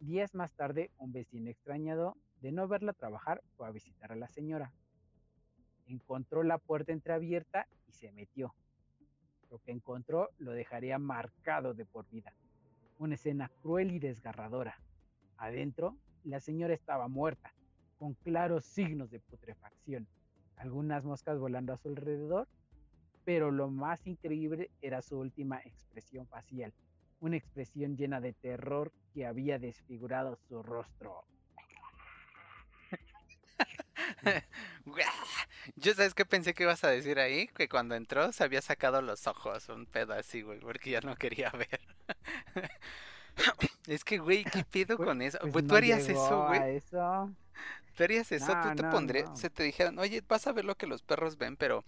Días 0.00 0.34
más 0.34 0.50
tarde, 0.54 0.90
un 0.96 1.12
vecino 1.12 1.50
extrañado 1.50 2.16
de 2.40 2.52
no 2.52 2.66
verla 2.66 2.94
trabajar 2.94 3.42
fue 3.58 3.68
a 3.68 3.70
visitar 3.70 4.10
a 4.10 4.16
la 4.16 4.28
señora. 4.28 4.72
Encontró 5.86 6.42
la 6.42 6.56
puerta 6.56 6.92
entreabierta 6.92 7.66
y 7.86 7.92
se 7.92 8.10
metió. 8.10 8.54
Lo 9.50 9.58
que 9.58 9.72
encontró 9.72 10.30
lo 10.38 10.52
dejaría 10.52 10.98
marcado 10.98 11.74
de 11.74 11.84
por 11.84 12.08
vida. 12.08 12.32
Una 12.98 13.16
escena 13.16 13.50
cruel 13.60 13.90
y 13.90 13.98
desgarradora. 13.98 14.80
Adentro, 15.36 15.98
la 16.24 16.40
señora 16.40 16.72
estaba 16.72 17.06
muerta, 17.06 17.52
con 17.98 18.14
claros 18.14 18.64
signos 18.64 19.10
de 19.10 19.20
putrefacción, 19.20 20.08
algunas 20.56 21.04
moscas 21.04 21.38
volando 21.38 21.74
a 21.74 21.76
su 21.76 21.88
alrededor, 21.88 22.48
pero 23.24 23.50
lo 23.50 23.68
más 23.68 24.06
increíble 24.06 24.70
era 24.80 25.02
su 25.02 25.18
última 25.18 25.60
expresión 25.60 26.26
facial, 26.26 26.72
una 27.20 27.36
expresión 27.36 27.96
llena 27.96 28.20
de 28.20 28.32
terror 28.32 28.92
que 29.14 29.26
había 29.26 29.58
desfigurado 29.58 30.38
su 30.48 30.62
rostro. 30.62 31.24
Yo 35.76 35.94
sabes 35.94 36.14
qué 36.14 36.24
pensé 36.24 36.54
que 36.54 36.62
ibas 36.64 36.82
a 36.84 36.88
decir 36.88 37.18
ahí, 37.18 37.48
que 37.48 37.68
cuando 37.68 37.94
entró 37.94 38.32
se 38.32 38.44
había 38.44 38.62
sacado 38.62 39.02
los 39.02 39.26
ojos, 39.26 39.68
un 39.68 39.86
pedo 39.86 40.14
así, 40.14 40.42
güey, 40.42 40.60
porque 40.60 40.90
ya 40.90 41.00
no 41.00 41.16
quería 41.16 41.50
ver. 41.50 41.80
es 43.86 44.04
que, 44.04 44.18
güey, 44.18 44.44
¿qué 44.44 44.64
Pues- 44.64 44.96
con 44.96 45.22
eso? 45.22 45.38
pues 45.52 45.64
no 45.64 45.68
¿Tú 45.68 45.76
harías 45.76 46.08
eso, 46.08 46.46
güey? 46.48 46.80
¿Tú 47.96 48.04
harías 48.04 48.32
eso? 48.32 48.52
¿Tú 48.62 48.74
te 48.74 48.82
no, 48.82 48.90
pondrías, 48.90 49.38
se 49.38 49.50
te 49.50 49.62
dijeran, 49.62 49.98
oye, 49.98 50.22
vas 50.26 50.46
a 50.46 50.52
ver 50.52 50.64
lo 50.64 50.76
que 50.76 50.86
los 50.86 51.02
perros 51.02 51.36
ven, 51.36 51.56
pero 51.56 51.84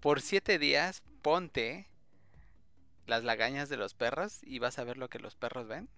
por 0.00 0.20
siete 0.20 0.58
días 0.58 1.02
ponte 1.22 1.88
las 3.08 3.24
lagañas 3.24 3.68
de 3.68 3.76
los 3.76 3.94
perros 3.94 4.40
y 4.44 4.58
vas 4.58 4.78
a 4.78 4.84
ver 4.84 4.96
lo 4.98 5.08
que 5.08 5.18
los 5.18 5.34
perros 5.34 5.66
ven? 5.66 5.88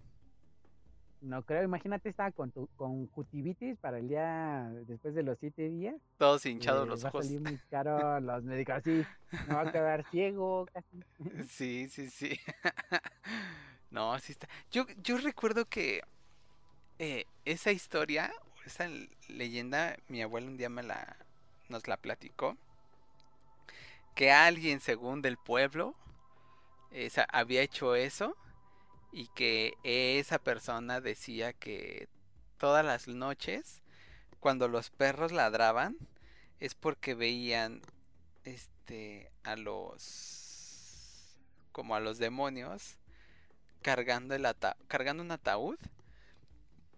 No 1.21 1.43
creo, 1.45 1.63
imagínate, 1.63 2.09
estaba 2.09 2.31
con 2.33 2.51
tu 2.51 2.67
conjuntivitis 2.77 3.77
para 3.79 3.99
el 3.99 4.09
día 4.09 4.71
después 4.87 5.15
de 5.15 5.23
los 5.23 5.39
siete 5.39 5.69
días. 5.69 5.95
Todos 6.17 6.47
hinchados 6.47 6.87
eh, 6.87 6.89
los 6.89 7.05
va 7.05 7.09
a 7.09 7.11
ojos. 7.11 7.27
salir 7.27 7.41
muy 7.43 7.59
caro 7.71 8.21
los 8.21 8.43
médicos, 8.45 8.77
así, 8.77 9.07
me 9.47 9.55
va 9.55 9.63
a 9.63 9.73
quedar 9.73 10.05
ciego 10.11 10.67
casi. 10.73 11.05
Sí, 11.49 11.89
sí, 11.89 12.09
sí. 12.09 12.39
No, 13.91 14.17
sí 14.21 14.33
está. 14.33 14.49
Yo, 14.71 14.87
yo 15.03 15.19
recuerdo 15.19 15.65
que 15.69 16.03
eh, 17.01 17.25
esa 17.45 17.73
historia, 17.73 18.33
esa 18.65 18.89
leyenda, 19.29 19.97
mi 20.07 20.23
abuelo 20.23 20.47
un 20.47 20.57
día 20.57 20.69
me 20.69 20.85
la, 20.85 21.17
nos 21.69 21.89
la 21.89 21.97
platicó. 21.97 22.57
Que 24.15 24.31
alguien, 24.31 24.81
según 24.81 25.23
del 25.23 25.37
pueblo, 25.39 25.97
había 27.31 27.63
hecho 27.63 27.95
eso 27.95 28.37
y 29.13 29.29
que 29.29 29.75
esa 29.83 30.39
persona 30.39 31.01
decía 31.01 31.53
que 31.53 32.09
todas 32.59 32.85
las 32.85 33.09
noches, 33.09 33.83
cuando 34.41 34.69
los 34.69 34.91
perros 34.91 35.33
ladraban, 35.33 35.97
es 36.61 36.75
porque 36.75 37.15
veían 37.15 37.81
este 38.45 39.31
a 39.45 39.57
los 39.57 41.39
como 41.73 41.95
a 41.95 42.01
los 42.01 42.19
demonios 42.19 42.97
cargando 43.83 44.35
el 44.35 44.45
ata- 44.45 44.77
cargando 44.89 45.23
un 45.23 45.31
ataúd 45.31 45.79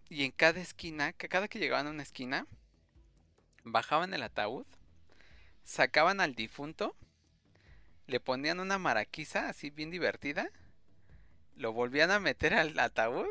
y 0.09 0.25
en 0.25 0.31
cada 0.33 0.61
esquina, 0.61 1.13
cada 1.13 1.49
que 1.49 1.59
llegaban 1.59 1.87
a 1.87 1.91
una 1.91 2.03
esquina 2.03 2.47
bajaban 3.65 4.13
el 4.15 4.23
ataúd, 4.23 4.67
sacaban 5.65 6.21
al 6.21 6.35
difunto, 6.35 6.95
le 8.07 8.21
ponían 8.21 8.61
una 8.61 8.79
maraquiza 8.79 9.49
así 9.49 9.71
bien 9.71 9.91
divertida, 9.91 10.51
lo 11.57 11.73
volvían 11.73 12.11
a 12.11 12.21
meter 12.21 12.55
al 12.55 12.79
ataúd, 12.79 13.27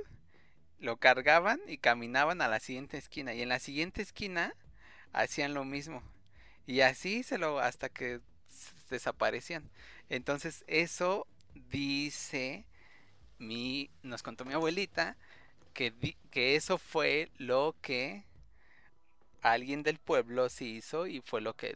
lo 0.79 0.97
cargaban 0.97 1.59
y 1.67 1.77
caminaban 1.77 2.41
a 2.41 2.47
la 2.47 2.59
siguiente 2.59 2.97
esquina 2.97 3.33
y 3.33 3.41
en 3.41 3.49
la 3.49 3.59
siguiente 3.59 4.01
esquina 4.01 4.55
hacían 5.13 5.53
lo 5.53 5.65
mismo. 5.65 6.03
Y 6.65 6.81
así 6.81 7.23
se 7.23 7.37
lo 7.37 7.59
hasta 7.59 7.89
que 7.89 8.21
desaparecían. 8.89 9.69
Entonces, 10.09 10.63
eso 10.67 11.27
dice 11.69 12.65
mi 13.39 13.89
nos 14.03 14.23
contó 14.23 14.45
mi 14.45 14.53
abuelita 14.53 15.17
que 15.73 15.93
que 16.29 16.55
eso 16.55 16.77
fue 16.77 17.29
lo 17.37 17.75
que 17.81 18.23
alguien 19.41 19.83
del 19.83 19.97
pueblo 19.97 20.49
se 20.49 20.65
hizo 20.65 21.07
y 21.07 21.21
fue 21.21 21.41
lo 21.41 21.55
que 21.55 21.75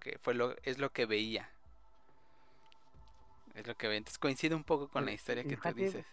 que 0.00 0.18
fue 0.18 0.34
lo 0.34 0.56
es 0.64 0.78
lo 0.78 0.90
que 0.90 1.06
veía. 1.06 1.53
Es 3.54 3.66
lo 3.66 3.74
que 3.76 3.88
ve. 3.88 3.96
Entonces 3.96 4.18
coincide 4.18 4.54
un 4.54 4.64
poco 4.64 4.88
con 4.88 5.04
la 5.04 5.12
historia 5.12 5.44
que 5.44 5.56
tú 5.56 5.72
dices. 5.72 6.04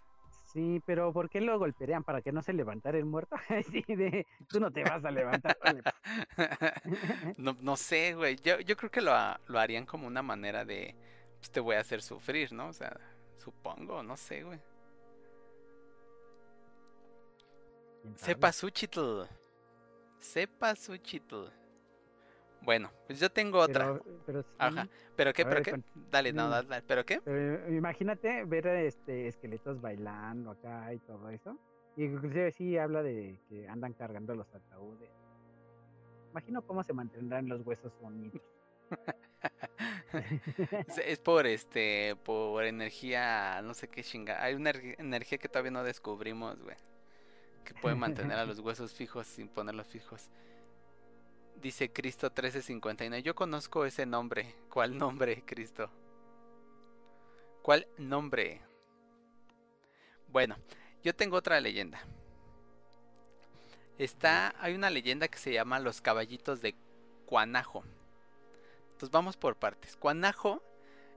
Sí, 0.53 0.81
pero 0.85 1.13
¿por 1.13 1.29
qué 1.29 1.39
lo 1.39 1.57
golpearían? 1.57 2.03
¿Para 2.03 2.21
que 2.21 2.33
no 2.33 2.41
se 2.41 2.51
levantara 2.51 2.97
el 2.97 3.05
muerto? 3.05 3.35
Sí, 3.71 3.83
de, 3.87 4.27
tú 4.49 4.59
no 4.59 4.69
te 4.69 4.83
vas 4.83 5.03
a 5.05 5.11
levantar. 5.11 5.57
No, 7.37 7.55
no 7.61 7.77
sé, 7.77 8.15
güey. 8.15 8.35
Yo, 8.43 8.59
yo 8.59 8.75
creo 8.75 8.91
que 8.91 9.01
lo, 9.01 9.13
lo 9.47 9.59
harían 9.59 9.85
como 9.85 10.07
una 10.07 10.21
manera 10.21 10.65
de, 10.65 10.95
pues 11.39 11.51
te 11.51 11.59
voy 11.59 11.75
a 11.75 11.79
hacer 11.79 12.01
sufrir, 12.01 12.51
¿no? 12.51 12.67
O 12.67 12.73
sea, 12.73 12.99
supongo, 13.37 14.03
no 14.03 14.17
sé, 14.17 14.43
güey. 14.43 14.59
Sepa 18.15 18.51
Suchitl. 18.51 19.23
Sepa 20.19 20.75
Suchitl. 20.75 21.60
Bueno, 22.61 22.91
pues 23.07 23.19
yo 23.19 23.31
tengo 23.31 23.59
otra. 23.59 23.93
Pero, 23.93 24.21
pero 24.25 24.43
sí, 24.43 24.49
Ajá. 24.59 24.87
¿Pero 25.15 25.33
qué? 25.33 25.41
A 25.41 25.45
¿Pero 25.45 25.55
ver, 25.55 25.63
qué? 25.63 25.71
con- 25.71 25.83
Dale, 26.11 26.31
no, 26.33 26.49
dale, 26.49 26.83
¿Pero 26.87 27.05
qué? 27.05 27.19
pero 27.21 27.69
imagínate 27.75 28.43
ver 28.45 28.67
este 28.67 29.27
esqueletos 29.27 29.81
bailando 29.81 30.51
acá 30.51 30.93
y 30.93 30.99
todo 30.99 31.29
eso. 31.29 31.57
Y 31.97 32.05
inclusive 32.05 32.51
sí 32.51 32.77
habla 32.77 33.01
de 33.03 33.39
que 33.49 33.67
andan 33.67 33.93
cargando 33.93 34.35
los 34.35 34.53
ataúdes. 34.53 35.09
Imagino 36.31 36.61
cómo 36.61 36.83
se 36.83 36.93
mantendrán 36.93 37.49
los 37.49 37.65
huesos 37.65 37.91
bonitos. 37.99 38.41
Es, 41.05 41.19
por 41.19 41.45
este, 41.47 42.15
por 42.23 42.63
energía, 42.65 43.61
no 43.63 43.73
sé 43.73 43.87
qué 43.87 44.03
chinga. 44.03 44.43
Hay 44.43 44.53
una 44.55 44.71
erg- 44.71 44.95
energía 44.99 45.37
que 45.37 45.47
todavía 45.49 45.71
no 45.71 45.83
descubrimos, 45.83 46.61
güey. 46.61 46.75
Que 47.65 47.73
puede 47.73 47.95
mantener 47.95 48.37
a 48.37 48.45
los 48.45 48.59
huesos 48.59 48.93
fijos 48.93 49.27
sin 49.27 49.47
ponerlos 49.47 49.87
fijos. 49.87 50.29
Dice 51.61 51.91
Cristo 51.91 52.27
1359. 52.27 53.21
Yo 53.21 53.35
conozco 53.35 53.85
ese 53.85 54.07
nombre. 54.07 54.55
¿Cuál 54.67 54.97
nombre, 54.97 55.43
Cristo? 55.45 55.91
¿Cuál 57.61 57.87
nombre? 57.99 58.61
Bueno, 60.27 60.55
yo 61.03 61.13
tengo 61.13 61.37
otra 61.37 61.61
leyenda. 61.61 62.01
Está, 63.99 64.55
hay 64.59 64.73
una 64.73 64.89
leyenda 64.89 65.27
que 65.27 65.37
se 65.37 65.53
llama 65.53 65.79
Los 65.79 66.01
Caballitos 66.01 66.61
de 66.61 66.73
Cuanajo. 67.27 67.83
Entonces 68.93 69.11
vamos 69.11 69.37
por 69.37 69.55
partes. 69.55 69.95
Cuanajo 69.95 70.63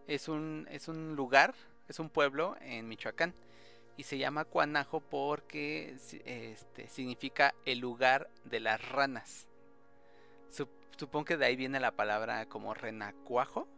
es 0.06 0.28
un, 0.28 0.68
es 0.70 0.88
un 0.88 1.16
lugar, 1.16 1.54
es 1.88 1.98
un 1.98 2.10
pueblo 2.10 2.56
en 2.60 2.86
Michoacán. 2.86 3.34
Y 3.96 4.02
se 4.02 4.18
llama 4.18 4.44
Cuanajo 4.44 5.00
porque 5.00 5.96
este, 6.26 6.88
significa 6.88 7.54
el 7.64 7.78
lugar 7.78 8.28
de 8.44 8.60
las 8.60 8.86
ranas. 8.90 9.46
Sup- 10.94 11.00
supongo 11.00 11.24
que 11.24 11.36
de 11.36 11.46
ahí 11.46 11.56
viene 11.56 11.80
la 11.80 11.90
palabra 11.92 12.46
como 12.46 12.74
renacuajo. 12.74 13.68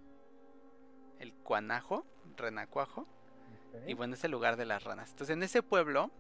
El 1.19 1.33
cuanajo, 1.33 2.05
renacuajo. 2.37 3.07
Y 3.87 3.95
bueno, 3.95 4.15
es 4.15 4.25
el 4.25 4.31
lugar 4.31 4.57
de 4.57 4.65
las 4.67 4.85
ranas. 4.85 5.11
Entonces, 5.11 5.35
en 5.35 5.43
ese 5.43 5.63
pueblo, 5.63 6.11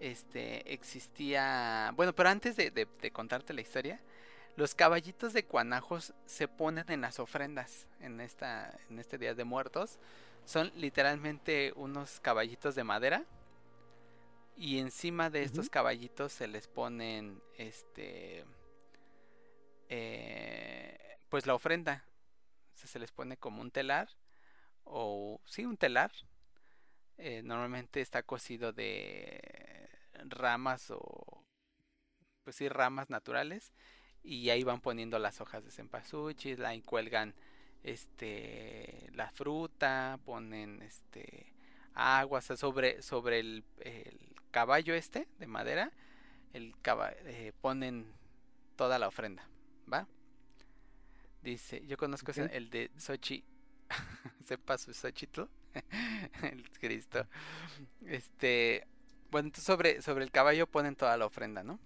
este, 0.00 0.72
existía... 0.72 1.92
Bueno, 1.96 2.14
pero 2.14 2.28
antes 2.28 2.56
de, 2.56 2.70
de- 2.70 2.86
de 3.00 3.10
contarte 3.10 3.54
la 3.54 3.60
historia, 3.62 4.00
los 4.56 4.74
caballitos 4.74 5.32
de 5.32 5.44
cuanajos 5.44 6.12
se 6.26 6.48
ponen 6.48 6.84
en 6.90 7.00
las 7.00 7.18
ofrendas 7.18 7.86
en, 8.00 8.20
esta, 8.20 8.78
en 8.90 8.98
este 8.98 9.18
Día 9.18 9.34
de 9.34 9.44
Muertos. 9.44 9.98
Son 10.44 10.70
literalmente 10.76 11.72
unos 11.76 12.20
caballitos 12.20 12.74
de 12.74 12.84
madera. 12.84 13.24
Y 14.56 14.78
encima 14.78 15.28
de 15.28 15.42
estos 15.42 15.68
caballitos 15.68 16.32
se 16.32 16.46
les 16.46 16.66
ponen, 16.68 17.42
este... 17.58 18.44
eh, 19.88 21.18
pues 21.28 21.46
la 21.46 21.54
ofrenda. 21.54 22.04
Se 22.74 22.98
les 22.98 23.10
pone 23.10 23.36
como 23.36 23.62
un 23.62 23.70
telar. 23.70 24.08
O 24.84 25.40
sí, 25.44 25.64
un 25.64 25.76
telar 25.76 26.12
eh, 27.18 27.42
normalmente 27.42 28.00
está 28.00 28.22
cocido 28.22 28.72
de 28.72 29.88
ramas 30.28 30.90
o 30.90 31.44
pues 32.44 32.56
sí 32.56 32.68
ramas 32.68 33.08
naturales 33.10 33.72
y 34.22 34.50
ahí 34.50 34.64
van 34.64 34.80
poniendo 34.80 35.18
las 35.18 35.40
hojas 35.40 35.64
de 35.64 35.70
cempasúchil, 35.70 36.64
ahí 36.64 36.82
cuelgan 36.82 37.34
este 37.84 39.08
la 39.14 39.30
fruta, 39.30 40.18
ponen 40.24 40.82
este 40.82 41.54
agua, 41.94 42.42
sobre 42.42 43.00
sobre 43.02 43.40
el, 43.40 43.64
caballo 44.50 44.94
este 44.94 45.26
de 45.38 45.46
madera, 45.46 45.90
el 46.52 46.74
eh, 47.24 47.52
ponen 47.60 48.06
toda 48.76 48.98
la 48.98 49.08
ofrenda, 49.08 49.48
¿va? 49.92 50.06
Dice, 51.42 51.84
yo 51.86 51.96
conozco 51.96 52.30
ese- 52.32 52.56
el 52.56 52.70
de 52.70 52.90
Sochi, 52.96 53.44
sepa 54.44 54.78
su 54.78 54.92
Xochitl, 54.92 55.42
el 56.42 56.70
Cristo. 56.80 57.26
Este, 58.06 58.86
bueno, 59.30 59.48
entonces 59.48 59.64
sobre, 59.64 60.02
sobre 60.02 60.24
el 60.24 60.30
caballo 60.32 60.66
ponen 60.66 60.96
toda 60.96 61.16
la 61.16 61.26
ofrenda, 61.26 61.62
¿no? 61.62 61.78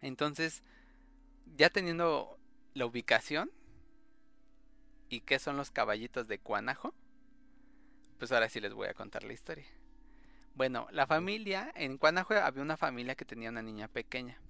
Entonces, 0.00 0.62
ya 1.56 1.70
teniendo 1.70 2.38
la 2.74 2.86
ubicación 2.86 3.50
y 5.08 5.20
qué 5.20 5.38
son 5.38 5.56
los 5.56 5.70
caballitos 5.70 6.26
de 6.26 6.38
Cuanajo, 6.38 6.94
pues 8.18 8.32
ahora 8.32 8.48
sí 8.48 8.60
les 8.60 8.72
voy 8.72 8.88
a 8.88 8.94
contar 8.94 9.24
la 9.24 9.32
historia. 9.32 9.66
Bueno, 10.54 10.88
la 10.92 11.06
familia, 11.06 11.72
en 11.76 11.98
Cuanajo 11.98 12.34
había 12.34 12.62
una 12.62 12.76
familia 12.76 13.14
que 13.14 13.24
tenía 13.24 13.50
una 13.50 13.62
niña 13.62 13.88
pequeña, 13.88 14.40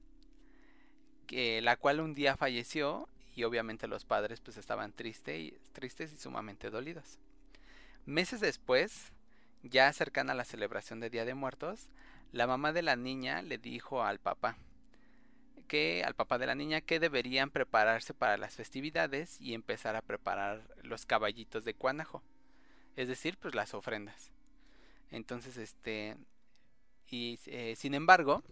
la 1.33 1.77
cual 1.77 2.01
un 2.01 2.15
día 2.15 2.37
falleció 2.37 3.09
y 3.35 3.45
obviamente 3.45 3.89
los 3.89 4.05
padres 4.05 4.41
pues 4.41 4.57
estaban 4.57 4.93
triste 4.93 5.39
y, 5.39 5.51
tristes 5.73 6.13
y 6.13 6.17
sumamente 6.17 6.71
dolidos. 6.71 7.19
Meses 8.05 8.41
después, 8.41 9.13
ya 9.63 9.93
cercana 9.93 10.33
a 10.33 10.37
la 10.37 10.45
celebración 10.45 11.01
de 11.01 11.11
Día 11.11 11.25
de 11.25 11.35
Muertos, 11.35 11.89
la 12.33 12.47
mamá 12.47 12.73
de 12.73 12.83
la 12.83 12.97
niña 12.97 13.43
le 13.43 13.59
dijo 13.59 14.03
al 14.03 14.19
papá 14.19 14.57
que 15.69 16.03
al 16.05 16.15
papá 16.15 16.37
de 16.37 16.47
la 16.47 16.55
niña 16.55 16.83
que 16.83 17.01
deberían 17.01 17.51
prepararse 17.51 18.13
para 18.13 18.37
las 18.37 18.57
festividades 18.57 19.41
y 19.41 19.55
empezar 19.55 19.97
a 19.97 20.03
preparar 20.03 20.63
los 20.83 21.07
caballitos 21.07 21.65
de 21.65 21.73
cuanajo, 21.73 22.23
es 22.97 23.09
decir, 23.09 23.39
pues 23.39 23.55
las 23.55 23.73
ofrendas. 23.73 24.33
Entonces, 25.11 25.57
este, 25.57 26.17
y 27.09 27.39
eh, 27.47 27.75
sin 27.77 27.95
embargo, 27.95 28.43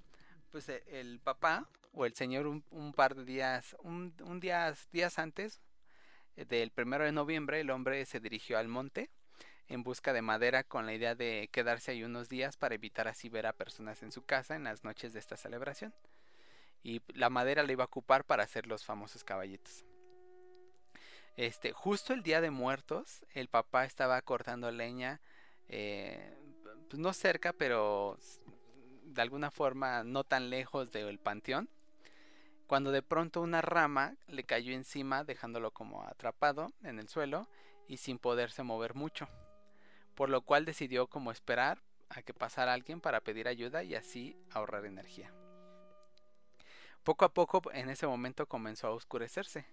pues 0.50 0.68
e, 0.70 0.82
el 0.88 1.20
papá 1.20 1.68
o 1.92 2.06
el 2.06 2.14
señor 2.14 2.46
un, 2.46 2.92
par 2.94 3.14
de 3.14 3.24
días, 3.24 3.76
un, 3.80 4.14
días, 4.40 4.88
días 4.92 5.18
antes 5.18 5.60
eh, 6.36 6.44
del 6.44 6.70
primero 6.70 7.04
de 7.04 7.12
noviembre, 7.12 7.60
el 7.60 7.70
hombre 7.70 8.04
se 8.06 8.20
dirigió 8.20 8.58
al 8.58 8.68
monte 8.68 9.10
en 9.68 9.84
busca 9.84 10.12
de 10.12 10.22
madera 10.22 10.64
con 10.64 10.84
la 10.84 10.94
idea 10.94 11.14
de 11.14 11.48
quedarse 11.52 11.92
ahí 11.92 12.02
unos 12.02 12.28
días 12.28 12.56
para 12.56 12.74
evitar 12.74 13.06
así 13.06 13.28
ver 13.28 13.46
a 13.46 13.52
personas 13.52 14.02
en 14.02 14.10
su 14.10 14.22
casa 14.22 14.56
en 14.56 14.64
las 14.64 14.82
noches 14.82 15.12
de 15.12 15.20
esta 15.20 15.36
celebración. 15.36 15.94
Y 16.82 17.02
la 17.14 17.30
madera 17.30 17.62
la 17.62 17.70
iba 17.70 17.84
a 17.84 17.86
ocupar 17.86 18.24
para 18.24 18.42
hacer 18.42 18.66
los 18.66 18.84
famosos 18.84 19.22
caballitos. 19.22 19.84
Este, 21.36 21.72
justo 21.72 22.12
el 22.12 22.24
día 22.24 22.40
de 22.40 22.50
muertos, 22.50 23.24
el 23.32 23.48
papá 23.48 23.84
estaba 23.84 24.20
cortando 24.22 24.72
leña, 24.72 25.20
eh, 25.68 26.36
pues 26.88 26.98
no 26.98 27.12
cerca, 27.12 27.52
pero 27.52 28.18
de 29.04 29.22
alguna 29.22 29.52
forma 29.52 30.02
no 30.02 30.24
tan 30.24 30.50
lejos 30.50 30.90
del 30.90 31.20
panteón, 31.20 31.68
cuando 32.70 32.92
de 32.92 33.02
pronto 33.02 33.40
una 33.40 33.62
rama 33.62 34.14
le 34.28 34.44
cayó 34.44 34.72
encima 34.72 35.24
dejándolo 35.24 35.72
como 35.72 36.04
atrapado 36.04 36.70
en 36.84 37.00
el 37.00 37.08
suelo 37.08 37.48
y 37.88 37.96
sin 37.96 38.20
poderse 38.20 38.62
mover 38.62 38.94
mucho, 38.94 39.28
por 40.14 40.28
lo 40.28 40.42
cual 40.42 40.64
decidió 40.64 41.08
como 41.08 41.32
esperar 41.32 41.82
a 42.10 42.22
que 42.22 42.32
pasara 42.32 42.72
alguien 42.72 43.00
para 43.00 43.22
pedir 43.22 43.48
ayuda 43.48 43.82
y 43.82 43.96
así 43.96 44.36
ahorrar 44.52 44.84
energía. 44.84 45.32
Poco 47.02 47.24
a 47.24 47.34
poco 47.34 47.60
en 47.72 47.90
ese 47.90 48.06
momento 48.06 48.46
comenzó 48.46 48.86
a 48.86 48.92
oscurecerse, 48.92 49.66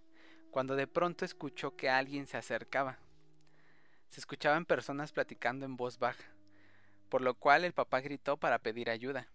cuando 0.50 0.76
de 0.76 0.88
pronto 0.88 1.24
escuchó 1.24 1.76
que 1.76 1.92
alguien 1.92 2.26
se 2.26 2.38
acercaba. 2.38 2.98
Se 4.10 4.20
escuchaban 4.20 4.66
personas 4.66 5.12
platicando 5.12 5.68
en 5.68 5.78
voz 5.78 6.00
baja, 6.00 6.32
por 7.10 7.22
lo 7.22 7.36
cual 7.36 7.64
el 7.64 7.74
papá 7.74 8.00
gritó 8.00 8.38
para 8.38 8.58
pedir 8.58 8.90
ayuda 8.90 9.28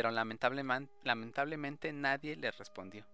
pero 0.00 0.12
lamentablemente, 0.12 1.92
nadie 1.92 2.34
le 2.34 2.50
respondió. 2.52 3.04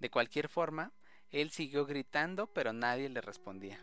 De 0.00 0.10
cualquier 0.10 0.48
forma, 0.48 0.90
él 1.30 1.52
siguió 1.52 1.86
gritando, 1.86 2.48
pero 2.48 2.72
nadie 2.72 3.08
le 3.08 3.20
respondía. 3.20 3.78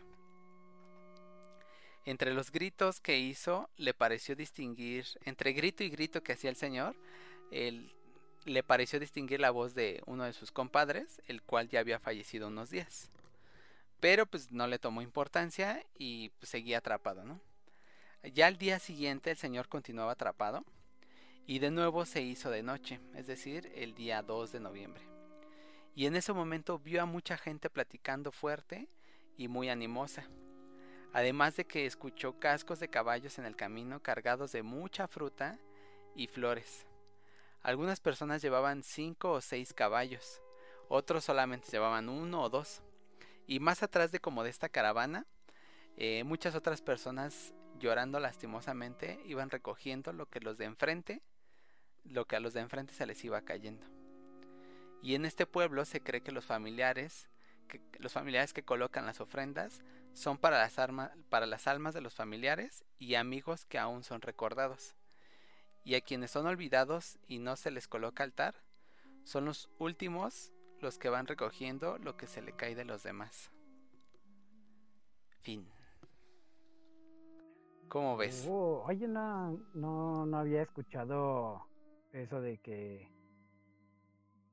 Entre 2.04 2.34
los 2.34 2.52
gritos 2.52 3.00
que 3.00 3.18
hizo, 3.18 3.70
le 3.78 3.94
pareció 3.94 4.36
distinguir, 4.36 5.06
entre 5.24 5.54
grito 5.54 5.84
y 5.84 5.88
grito 5.88 6.22
que 6.22 6.34
hacía 6.34 6.50
el 6.50 6.56
señor, 6.56 6.96
le 7.50 8.62
pareció 8.62 9.00
distinguir 9.00 9.40
la 9.40 9.50
voz 9.50 9.74
de 9.74 10.02
uno 10.04 10.24
de 10.24 10.34
sus 10.34 10.52
compadres, 10.52 11.22
el 11.28 11.40
cual 11.40 11.70
ya 11.70 11.80
había 11.80 11.98
fallecido 11.98 12.48
unos 12.48 12.68
días. 12.68 13.10
Pero 14.00 14.26
pues 14.26 14.52
no 14.52 14.66
le 14.66 14.78
tomó 14.78 15.00
importancia 15.00 15.82
y 15.96 16.28
pues, 16.40 16.50
seguía 16.50 16.76
atrapado, 16.76 17.24
¿no? 17.24 17.40
Ya 18.22 18.48
al 18.48 18.58
día 18.58 18.80
siguiente 18.80 19.30
el 19.30 19.38
señor 19.38 19.68
continuaba 19.68 20.12
atrapado 20.12 20.62
y 21.48 21.60
de 21.60 21.70
nuevo 21.70 22.04
se 22.04 22.20
hizo 22.20 22.50
de 22.50 22.62
noche, 22.62 23.00
es 23.14 23.26
decir, 23.26 23.72
el 23.74 23.94
día 23.94 24.20
2 24.20 24.52
de 24.52 24.60
noviembre. 24.60 25.02
Y 25.94 26.04
en 26.04 26.14
ese 26.14 26.34
momento 26.34 26.78
vio 26.78 27.00
a 27.00 27.06
mucha 27.06 27.38
gente 27.38 27.70
platicando 27.70 28.32
fuerte 28.32 28.86
y 29.38 29.48
muy 29.48 29.70
animosa. 29.70 30.28
Además 31.14 31.56
de 31.56 31.64
que 31.64 31.86
escuchó 31.86 32.38
cascos 32.38 32.80
de 32.80 32.90
caballos 32.90 33.38
en 33.38 33.46
el 33.46 33.56
camino 33.56 34.02
cargados 34.02 34.52
de 34.52 34.62
mucha 34.62 35.08
fruta 35.08 35.58
y 36.14 36.26
flores. 36.26 36.86
Algunas 37.62 37.98
personas 37.98 38.42
llevaban 38.42 38.82
cinco 38.82 39.32
o 39.32 39.40
seis 39.40 39.72
caballos, 39.72 40.42
otros 40.90 41.24
solamente 41.24 41.70
llevaban 41.70 42.10
uno 42.10 42.42
o 42.42 42.50
dos. 42.50 42.82
Y 43.46 43.58
más 43.58 43.82
atrás 43.82 44.12
de 44.12 44.20
como 44.20 44.44
de 44.44 44.50
esta 44.50 44.68
caravana, 44.68 45.24
eh, 45.96 46.24
muchas 46.24 46.54
otras 46.54 46.82
personas 46.82 47.54
llorando 47.78 48.20
lastimosamente 48.20 49.18
iban 49.24 49.48
recogiendo 49.48 50.12
lo 50.12 50.26
que 50.26 50.40
los 50.40 50.58
de 50.58 50.66
enfrente 50.66 51.22
lo 52.10 52.26
que 52.26 52.36
a 52.36 52.40
los 52.40 52.54
de 52.54 52.60
enfrente 52.60 52.94
se 52.94 53.06
les 53.06 53.24
iba 53.24 53.40
cayendo. 53.42 53.86
Y 55.02 55.14
en 55.14 55.24
este 55.24 55.46
pueblo 55.46 55.84
se 55.84 56.02
cree 56.02 56.22
que 56.22 56.32
los 56.32 56.44
familiares, 56.44 57.28
que 57.68 57.80
los 57.98 58.12
familiares 58.12 58.52
que 58.52 58.64
colocan 58.64 59.06
las 59.06 59.20
ofrendas 59.20 59.82
son 60.12 60.38
para 60.38 60.58
las, 60.58 60.74
para 61.28 61.46
las 61.46 61.66
almas 61.68 61.94
de 61.94 62.00
los 62.00 62.14
familiares 62.14 62.84
y 62.98 63.14
amigos 63.14 63.64
que 63.64 63.78
aún 63.78 64.02
son 64.02 64.20
recordados. 64.20 64.94
Y 65.84 65.94
a 65.94 66.00
quienes 66.00 66.30
son 66.30 66.46
olvidados 66.46 67.18
y 67.28 67.38
no 67.38 67.56
se 67.56 67.70
les 67.70 67.86
coloca 67.86 68.24
altar, 68.24 68.56
son 69.24 69.44
los 69.44 69.70
últimos 69.78 70.52
los 70.80 70.98
que 70.98 71.08
van 71.08 71.26
recogiendo 71.26 71.98
lo 71.98 72.16
que 72.16 72.26
se 72.26 72.42
le 72.42 72.52
cae 72.52 72.74
de 72.74 72.84
los 72.84 73.02
demás. 73.02 73.50
Fin. 75.40 75.68
¿Cómo 77.88 78.16
ves? 78.16 78.46
Oh, 78.48 78.84
oye, 78.86 79.08
no, 79.08 79.58
no, 79.74 80.26
no 80.26 80.38
había 80.38 80.62
escuchado 80.62 81.66
eso 82.12 82.40
de 82.40 82.58
que 82.58 83.08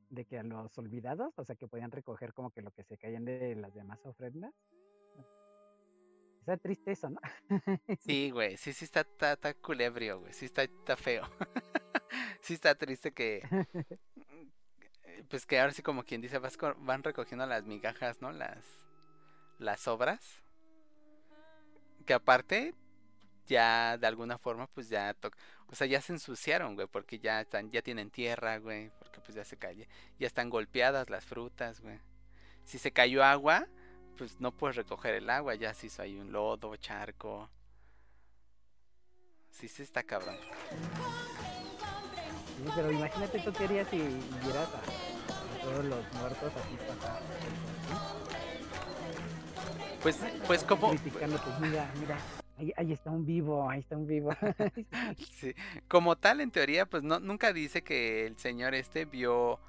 de 0.09 0.25
que 0.25 0.37
a 0.37 0.43
los 0.43 0.77
olvidados, 0.77 1.37
o 1.37 1.43
sea, 1.43 1.55
que 1.55 1.67
podían 1.67 1.91
recoger 1.91 2.33
como 2.33 2.51
que 2.51 2.61
lo 2.61 2.71
que 2.71 2.83
se 2.83 2.97
caían 2.97 3.25
de 3.25 3.55
las 3.55 3.73
demás 3.73 3.99
ofrendas. 4.05 4.53
Está 6.39 6.57
triste 6.57 6.91
eso, 6.91 7.09
¿no? 7.09 7.19
Sí, 7.99 8.29
güey, 8.29 8.55
sí, 8.57 8.71
sí 8.71 8.85
está, 8.85 9.01
está, 9.01 9.53
culebrio, 9.55 10.19
güey, 10.19 10.31
sí 10.31 10.45
está, 10.45 10.63
está 10.63 10.95
feo. 10.95 11.23
sí 12.41 12.53
está 12.53 12.75
triste 12.75 13.11
que, 13.13 13.41
pues 15.29 15.45
que 15.45 15.59
ahora 15.59 15.73
sí 15.73 15.81
como 15.81 16.03
quien 16.03 16.21
dice, 16.21 16.37
vas, 16.37 16.57
van 16.77 17.03
recogiendo 17.03 17.45
las 17.47 17.65
migajas, 17.65 18.21
¿no? 18.21 18.31
Las, 18.31 18.63
las 19.57 19.87
obras. 19.87 20.43
Que 22.05 22.13
aparte, 22.13 22.75
ya 23.47 23.97
de 23.97 24.07
alguna 24.07 24.37
forma, 24.37 24.67
pues 24.67 24.89
ya, 24.89 25.15
o 25.67 25.75
sea, 25.75 25.87
ya 25.87 26.01
se 26.01 26.13
ensuciaron, 26.13 26.75
güey, 26.75 26.87
porque 26.87 27.19
ya 27.19 27.41
están, 27.41 27.71
ya 27.71 27.81
tienen 27.81 28.09
tierra, 28.09 28.57
güey, 28.59 28.91
porque 28.99 29.19
pues 29.21 29.35
ya 29.35 29.43
se 29.43 29.57
cae, 29.57 29.87
ya 30.19 30.27
están 30.27 30.49
golpeadas 30.49 31.09
las 31.09 31.25
frutas, 31.25 31.81
güey. 31.81 31.99
Si 32.63 32.79
se 32.79 32.91
cayó 32.91 33.23
agua, 33.23 33.67
pues 34.17 34.39
no 34.39 34.51
puedes 34.51 34.75
recoger 34.75 35.15
el 35.15 35.29
agua, 35.29 35.55
ya 35.55 35.73
se 35.73 35.87
hizo 35.87 36.01
ahí 36.01 36.17
un 36.17 36.31
lodo, 36.31 36.75
charco. 36.77 37.49
Sí, 39.51 39.67
sí 39.67 39.83
está 39.83 40.03
cabrón. 40.03 40.35
Sí, 42.57 42.71
pero 42.75 42.91
imagínate 42.91 43.39
tú 43.39 43.53
querías 43.53 43.87
si 43.89 43.97
vieras 43.97 44.69
a, 44.73 45.61
todos 45.61 45.85
los 45.85 46.13
muertos 46.13 46.53
así 46.55 46.75
pasar. 46.87 47.21
Pues, 50.01 50.19
pues 50.45 50.63
como... 50.63 50.89
Criticando, 50.89 51.37
pues 51.37 51.59
mira, 51.59 51.91
mira, 51.99 52.17
Ahí, 52.57 52.93
está 52.93 53.11
un 53.11 53.25
vivo, 53.25 53.69
ahí 53.69 53.81
está 53.81 53.97
un 53.97 54.07
vivo. 54.07 54.31
sí. 55.31 55.53
Como 55.89 56.15
tal, 56.15 56.39
en 56.39 56.51
teoría, 56.51 56.85
pues 56.85 57.03
no, 57.03 57.19
nunca 57.19 57.51
dice 57.51 57.83
que 57.83 58.25
el 58.25 58.37
señor 58.37 58.73
este 58.75 59.03
vio 59.03 59.59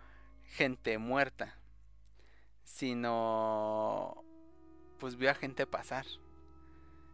gente 0.50 0.96
muerta, 0.98 1.58
sino 2.62 4.24
pues 4.98 5.16
vio 5.16 5.30
a 5.30 5.34
gente 5.34 5.66
pasar. 5.66 6.06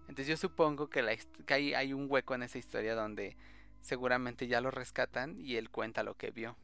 Entonces 0.02 0.26
yo 0.26 0.36
supongo 0.36 0.90
que, 0.90 1.00
la, 1.00 1.16
hay, 1.48 1.92
un 1.94 2.06
hueco 2.10 2.34
en 2.34 2.42
esa 2.42 2.58
historia 2.58 2.94
donde 2.94 3.36
seguramente 3.80 4.46
ya 4.46 4.60
lo 4.60 4.70
rescatan 4.70 5.40
y 5.40 5.56
él 5.56 5.70
cuenta 5.70 6.02
lo 6.02 6.16
que 6.16 6.30
vio. 6.30 6.56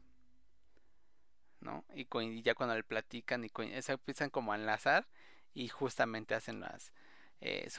¿No? 1.61 1.83
Y, 1.95 2.07
ya 2.43 2.53
cuando 2.53 2.75
le 2.75 2.83
platican 2.83 3.43
y 3.43 3.49
se 3.81 3.91
empiezan 3.91 4.29
como 4.29 4.53
a 4.53 4.55
enlazar 4.55 5.07
y 5.53 5.67
justamente 5.67 6.35
hacen 6.35 6.59
las, 6.61 6.93
eh, 7.41 7.69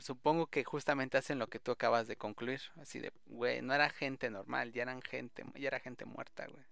supongo 0.00 0.46
que 0.46 0.64
justamente 0.64 1.18
hacen 1.18 1.38
lo 1.38 1.48
que 1.48 1.58
tú 1.58 1.70
acabas 1.72 2.06
de 2.06 2.16
concluir. 2.16 2.60
Así 2.80 2.98
de, 2.98 3.12
güey, 3.26 3.60
no 3.62 3.74
era 3.74 3.90
gente 3.90 4.30
normal, 4.30 4.72
ya 4.72 4.82
eran 4.82 5.02
gente, 5.02 5.44
ya 5.54 5.68
era 5.68 5.80
gente 5.80 6.04
muerta, 6.04 6.46
güey. 6.46 6.64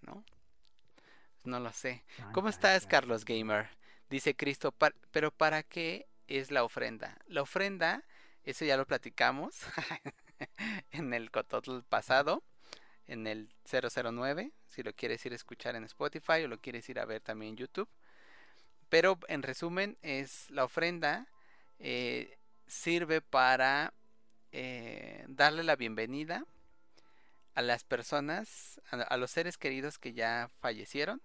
¿No? 0.00 0.24
No 1.44 1.60
lo 1.60 1.72
sé. 1.72 2.04
¿Cómo 2.32 2.48
estás, 2.48 2.86
Carlos 2.86 3.24
Gamer? 3.24 3.68
Dice 4.08 4.34
Cristo, 4.34 4.74
pero 5.10 5.30
¿para 5.30 5.62
qué 5.62 6.08
es 6.26 6.50
la 6.50 6.64
ofrenda? 6.64 7.18
La 7.26 7.42
ofrenda, 7.42 8.04
eso 8.44 8.64
ya 8.64 8.76
lo 8.76 8.86
platicamos 8.86 9.60
en 10.90 11.12
el 11.12 11.30
Cototl 11.30 11.80
pasado, 11.88 12.42
en 13.06 13.26
el 13.26 13.50
009, 13.70 14.52
si 14.66 14.82
lo 14.82 14.92
quieres 14.94 15.24
ir 15.26 15.32
a 15.32 15.36
escuchar 15.36 15.76
en 15.76 15.84
Spotify 15.84 16.44
o 16.44 16.48
lo 16.48 16.58
quieres 16.58 16.88
ir 16.88 16.98
a 16.98 17.04
ver 17.04 17.20
también 17.20 17.50
en 17.50 17.56
YouTube. 17.56 17.88
Pero 18.88 19.18
en 19.28 19.42
resumen, 19.42 19.98
es 20.02 20.50
la 20.50 20.64
ofrenda 20.64 21.26
eh, 21.78 22.38
sirve 22.66 23.20
para 23.20 23.92
eh, 24.52 25.24
darle 25.28 25.62
la 25.62 25.76
bienvenida 25.76 26.44
a 27.54 27.62
las 27.62 27.84
personas, 27.84 28.80
a, 28.90 29.16
los 29.16 29.30
seres 29.30 29.58
queridos 29.58 29.98
que 29.98 30.12
ya 30.12 30.48
fallecieron 30.60 31.20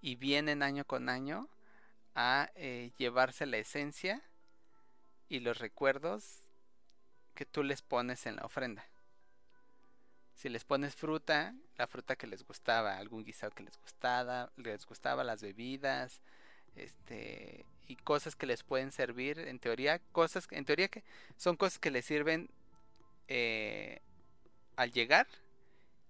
y 0.00 0.16
vienen 0.16 0.62
año 0.62 0.84
con 0.84 1.08
año 1.08 1.48
a 2.14 2.50
eh, 2.54 2.90
llevarse 2.96 3.46
la 3.46 3.58
esencia 3.58 4.22
y 5.28 5.40
los 5.40 5.58
recuerdos 5.58 6.40
que 7.34 7.46
tú 7.46 7.62
les 7.62 7.82
pones 7.82 8.26
en 8.26 8.36
la 8.36 8.42
ofrenda. 8.42 8.84
Si 10.34 10.48
les 10.48 10.64
pones 10.64 10.94
fruta, 10.94 11.54
la 11.76 11.86
fruta 11.86 12.16
que 12.16 12.26
les 12.26 12.44
gustaba, 12.44 12.96
algún 12.96 13.24
guisado 13.24 13.52
que 13.52 13.62
les 13.62 13.78
gustaba, 13.78 14.50
les 14.56 14.86
gustaba 14.86 15.22
las 15.24 15.42
bebidas, 15.42 16.22
este 16.78 17.64
y 17.88 17.96
cosas 17.96 18.36
que 18.36 18.46
les 18.46 18.62
pueden 18.62 18.92
servir, 18.92 19.38
en 19.38 19.58
teoría, 19.58 19.98
cosas, 20.12 20.46
en 20.50 20.66
teoría 20.66 20.88
que 20.88 21.02
son 21.36 21.56
cosas 21.56 21.78
que 21.78 21.90
les 21.90 22.04
sirven 22.04 22.50
eh, 23.28 24.00
al 24.76 24.92
llegar 24.92 25.26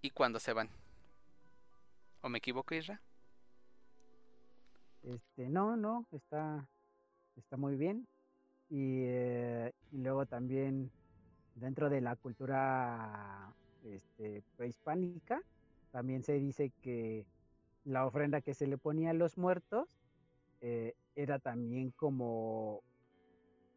y 0.03 0.11
cuando 0.11 0.41
se 0.41 0.53
van. 0.53 0.69
¿O 2.21 2.29
me 2.29 2.39
equivoco, 2.39 2.75
Isra? 2.75 3.01
Este, 5.05 5.49
no, 5.49 5.77
no, 5.77 6.05
está, 6.11 6.67
está 7.37 7.57
muy 7.57 7.77
bien. 7.77 8.09
Y, 8.69 9.05
eh, 9.07 9.73
luego 9.93 10.27
también 10.27 10.91
dentro 11.55 11.89
de 11.89 12.01
la 12.01 12.17
cultura 12.17 13.55
este, 13.85 14.43
prehispánica, 14.57 15.41
también 15.93 16.25
se 16.25 16.35
dice 16.35 16.73
que 16.83 17.25
la 17.85 18.05
ofrenda 18.05 18.41
que 18.41 18.55
se 18.55 18.67
le 18.67 18.79
ponía 18.79 19.11
a 19.11 19.15
los 19.15 19.39
muertos 19.39 19.89
eh, 20.61 20.95
era 21.15 21.39
también 21.39 21.91
como, 21.93 22.83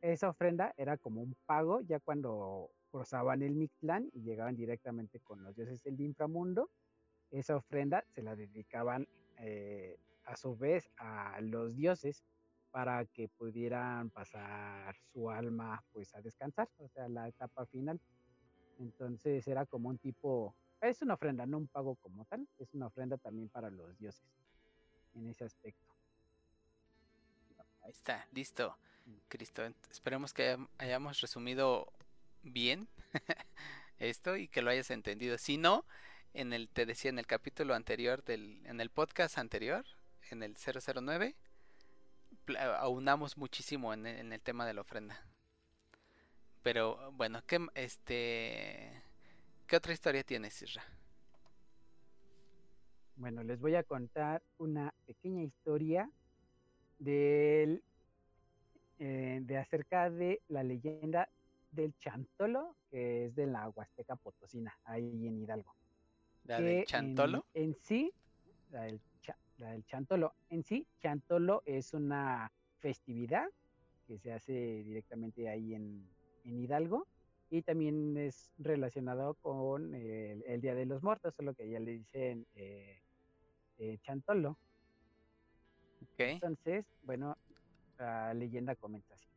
esa 0.01 0.29
ofrenda 0.29 0.73
era 0.77 0.97
como 0.97 1.21
un 1.21 1.35
pago 1.45 1.81
ya 1.81 1.99
cuando 1.99 2.71
cruzaban 2.91 3.41
el 3.41 3.53
Mictlán 3.53 4.09
y 4.13 4.21
llegaban 4.21 4.55
directamente 4.55 5.19
con 5.19 5.43
los 5.43 5.55
dioses 5.55 5.83
del 5.83 5.99
inframundo. 6.01 6.69
Esa 7.31 7.55
ofrenda 7.55 8.03
se 8.09 8.21
la 8.21 8.35
dedicaban 8.35 9.07
eh, 9.37 9.97
a 10.25 10.35
su 10.35 10.55
vez 10.57 10.91
a 10.97 11.39
los 11.41 11.75
dioses 11.75 12.23
para 12.71 13.05
que 13.05 13.27
pudieran 13.27 14.09
pasar 14.09 14.95
su 15.11 15.29
alma 15.29 15.83
pues 15.91 16.13
a 16.15 16.21
descansar, 16.21 16.69
o 16.77 16.87
sea, 16.89 17.07
la 17.09 17.27
etapa 17.27 17.65
final. 17.65 17.99
Entonces 18.79 19.47
era 19.47 19.65
como 19.65 19.89
un 19.89 19.97
tipo, 19.97 20.55
es 20.81 21.01
una 21.01 21.13
ofrenda, 21.13 21.45
no 21.45 21.57
un 21.57 21.67
pago 21.67 21.95
como 21.95 22.25
tal, 22.25 22.47
es 22.57 22.73
una 22.73 22.87
ofrenda 22.87 23.17
también 23.17 23.49
para 23.49 23.69
los 23.69 23.97
dioses 23.97 24.25
en 25.13 25.27
ese 25.27 25.43
aspecto. 25.43 25.90
Ahí 27.83 27.91
está, 27.91 28.27
listo, 28.31 28.77
mm. 29.05 29.13
Cristo. 29.27 29.63
Esperemos 29.89 30.33
que 30.33 30.57
hayamos 30.77 31.21
resumido 31.21 31.91
bien 32.43 32.87
esto 33.99 34.35
y 34.37 34.47
que 34.47 34.61
lo 34.61 34.69
hayas 34.69 34.91
entendido. 34.91 35.37
Si 35.37 35.57
no, 35.57 35.85
en 36.33 36.53
el 36.53 36.69
te 36.69 36.85
decía 36.85 37.09
en 37.09 37.19
el 37.19 37.27
capítulo 37.27 37.73
anterior 37.73 38.23
del 38.23 38.61
en 38.65 38.81
el 38.81 38.89
podcast 38.89 39.37
anterior, 39.37 39.85
en 40.29 40.43
el 40.43 40.55
009 40.55 41.35
aunamos 42.79 43.37
muchísimo 43.37 43.93
en, 43.93 44.05
en, 44.05 44.33
el 44.33 44.41
tema 44.41 44.65
de 44.65 44.73
la 44.73 44.81
ofrenda. 44.81 45.25
Pero 46.63 47.11
bueno, 47.13 47.41
¿qué, 47.45 47.59
este, 47.75 49.03
¿qué 49.67 49.75
otra 49.75 49.93
historia 49.93 50.23
tienes, 50.23 50.61
Isra? 50.61 50.83
Bueno, 53.15 53.43
les 53.43 53.59
voy 53.59 53.75
a 53.75 53.83
contar 53.83 54.41
una 54.57 54.93
pequeña 55.05 55.43
historia 55.43 56.09
del, 57.01 57.83
eh, 58.99 59.39
de 59.41 59.57
acerca 59.57 60.09
de 60.09 60.41
la 60.47 60.63
leyenda 60.63 61.29
del 61.71 61.97
Chantolo, 61.97 62.75
que 62.89 63.25
es 63.25 63.35
de 63.35 63.47
la 63.47 63.69
Huasteca 63.69 64.15
Potosina, 64.15 64.77
ahí 64.85 65.27
en 65.27 65.41
Hidalgo. 65.41 65.73
¿La 66.45 66.61
del 66.61 66.85
Chantolo? 66.85 67.45
En, 67.53 67.75
sí, 67.81 68.13
la 68.71 68.83
del, 68.83 68.99
la 69.57 69.71
del 69.71 69.85
Chantolo. 69.85 70.33
En 70.49 70.63
sí, 70.63 70.85
Chantolo 70.99 71.63
es 71.65 71.93
una 71.93 72.51
festividad 72.79 73.47
que 74.07 74.19
se 74.19 74.33
hace 74.33 74.83
directamente 74.83 75.49
ahí 75.49 75.73
en, 75.73 76.07
en 76.43 76.59
Hidalgo 76.59 77.07
y 77.49 77.61
también 77.63 78.17
es 78.17 78.51
relacionado 78.57 79.33
con 79.35 79.93
el, 79.93 80.61
Día 80.61 80.75
de 80.75 80.85
los 80.85 81.03
Muertos, 81.03 81.35
solo 81.35 81.53
que 81.53 81.69
ya 81.69 81.79
le 81.79 81.91
dicen 81.91 82.45
eh, 82.55 83.01
eh, 83.77 83.97
Chantolo. 84.03 84.57
Entonces, 86.17 86.85
bueno, 87.03 87.37
la 87.97 88.33
leyenda 88.33 88.75
comenta 88.75 89.13
así. 89.15 89.27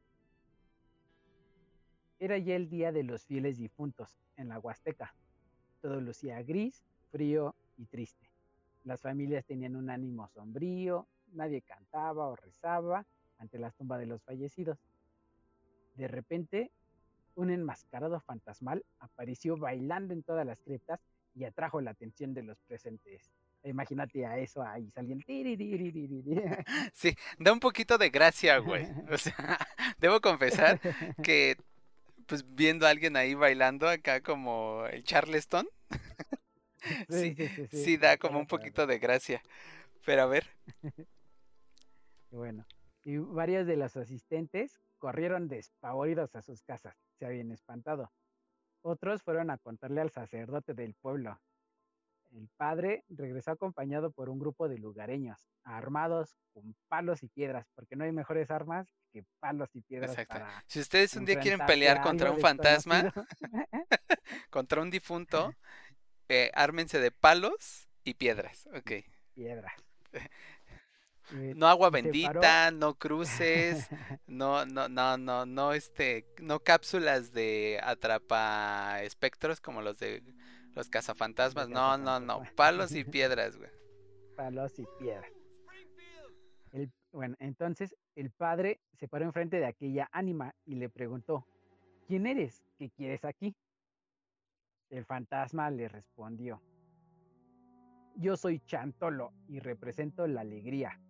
Era 2.18 2.38
ya 2.38 2.56
el 2.56 2.68
día 2.68 2.92
de 2.92 3.02
los 3.02 3.24
fieles 3.24 3.58
difuntos 3.58 4.18
en 4.36 4.48
la 4.48 4.58
Huasteca. 4.58 5.14
Todo 5.80 6.00
lucía 6.00 6.42
gris, 6.42 6.82
frío 7.10 7.54
y 7.76 7.86
triste. 7.86 8.30
Las 8.84 9.00
familias 9.00 9.44
tenían 9.44 9.76
un 9.76 9.90
ánimo 9.90 10.28
sombrío, 10.28 11.06
nadie 11.32 11.62
cantaba 11.62 12.28
o 12.28 12.36
rezaba 12.36 13.04
ante 13.38 13.58
la 13.58 13.70
tumba 13.70 13.98
de 13.98 14.06
los 14.06 14.22
fallecidos. 14.22 14.78
De 15.96 16.08
repente, 16.08 16.70
un 17.34 17.50
enmascarado 17.50 18.20
fantasmal 18.20 18.84
apareció 19.00 19.56
bailando 19.56 20.12
en 20.14 20.22
todas 20.22 20.46
las 20.46 20.60
criptas 20.60 21.00
y 21.34 21.44
atrajo 21.44 21.80
la 21.80 21.90
atención 21.90 22.32
de 22.34 22.42
los 22.42 22.60
presentes. 22.60 23.32
Imagínate 23.64 24.26
a 24.26 24.38
eso 24.38 24.62
ahí 24.62 24.90
saliendo. 24.90 25.24
Sí, 26.92 27.16
da 27.38 27.52
un 27.52 27.60
poquito 27.60 27.96
de 27.98 28.10
gracia, 28.10 28.58
güey. 28.58 28.86
O 29.10 29.18
sea, 29.18 29.34
debo 29.98 30.20
confesar 30.20 30.80
que, 31.22 31.56
pues 32.26 32.44
viendo 32.54 32.86
a 32.86 32.90
alguien 32.90 33.16
ahí 33.16 33.34
bailando 33.34 33.88
acá 33.88 34.20
como 34.20 34.86
el 34.86 35.02
Charleston, 35.04 35.66
sí, 37.08 37.34
sí, 37.70 37.96
da 37.96 38.18
como 38.18 38.38
un 38.38 38.46
poquito 38.46 38.86
de 38.86 38.98
gracia. 38.98 39.42
Pero 40.04 40.22
a 40.22 40.26
ver. 40.26 40.46
Bueno, 42.30 42.66
y 43.04 43.16
varios 43.16 43.66
de 43.66 43.76
los 43.76 43.96
asistentes 43.96 44.80
corrieron 44.98 45.48
despavoridos 45.48 46.34
a 46.34 46.42
sus 46.42 46.62
casas, 46.62 46.96
se 47.18 47.24
habían 47.24 47.50
espantado. 47.52 48.12
Otros 48.82 49.22
fueron 49.22 49.50
a 49.50 49.56
contarle 49.56 50.02
al 50.02 50.10
sacerdote 50.10 50.74
del 50.74 50.94
pueblo, 50.94 51.40
el 52.34 52.48
padre 52.56 53.04
regresó 53.08 53.52
acompañado 53.52 54.10
por 54.10 54.28
un 54.28 54.38
grupo 54.38 54.68
de 54.68 54.78
lugareños, 54.78 55.38
armados 55.62 56.36
con 56.52 56.74
palos 56.88 57.22
y 57.22 57.28
piedras, 57.28 57.66
porque 57.74 57.96
no 57.96 58.04
hay 58.04 58.12
mejores 58.12 58.50
armas 58.50 58.88
que 59.12 59.24
palos 59.40 59.68
y 59.74 59.80
piedras. 59.82 60.18
Exacto. 60.18 60.44
si 60.66 60.80
ustedes 60.80 61.14
un 61.16 61.24
día 61.24 61.38
quieren 61.38 61.64
pelear 61.66 62.02
contra 62.02 62.30
un 62.30 62.40
fantasma, 62.40 63.12
contra 64.50 64.82
un 64.82 64.90
difunto, 64.90 65.54
eh, 66.28 66.50
ármense 66.54 66.98
de 66.98 67.10
palos 67.12 67.88
y 68.02 68.14
piedras. 68.14 68.68
Ok. 68.74 68.92
Piedras. 69.34 69.74
Eh, 71.32 71.54
no 71.56 71.68
agua 71.68 71.88
bendita, 71.88 72.70
no 72.70 72.98
cruces, 72.98 73.88
no, 74.26 74.66
no, 74.66 74.88
no, 74.88 75.16
no, 75.16 75.46
no, 75.46 75.72
este, 75.72 76.26
no 76.38 76.60
cápsulas 76.60 77.32
de 77.32 77.80
atrapa 77.82 79.02
espectros 79.02 79.60
como 79.60 79.80
los 79.80 79.98
de 79.98 80.22
los 80.74 80.88
cazafantasmas, 80.88 81.68
no, 81.68 81.96
no, 81.98 82.20
no. 82.20 82.42
Palos 82.56 82.92
y 82.92 83.04
piedras, 83.04 83.56
güey. 83.56 83.70
Palos 84.36 84.78
y 84.78 84.86
piedras. 84.98 85.30
bueno, 87.12 87.36
entonces 87.38 87.94
el 88.16 88.30
padre 88.30 88.80
se 88.94 89.08
paró 89.08 89.24
enfrente 89.24 89.58
de 89.58 89.66
aquella 89.66 90.08
ánima 90.12 90.54
y 90.64 90.74
le 90.74 90.88
preguntó, 90.88 91.46
¿quién 92.06 92.26
eres? 92.26 92.64
¿Qué 92.76 92.90
quieres 92.90 93.24
aquí? 93.24 93.54
El 94.90 95.04
fantasma 95.04 95.70
le 95.70 95.88
respondió, 95.88 96.60
yo 98.16 98.36
soy 98.36 98.60
Chantolo 98.60 99.32
y 99.48 99.58
represento 99.58 100.26
la 100.26 100.42
alegría. 100.42 101.00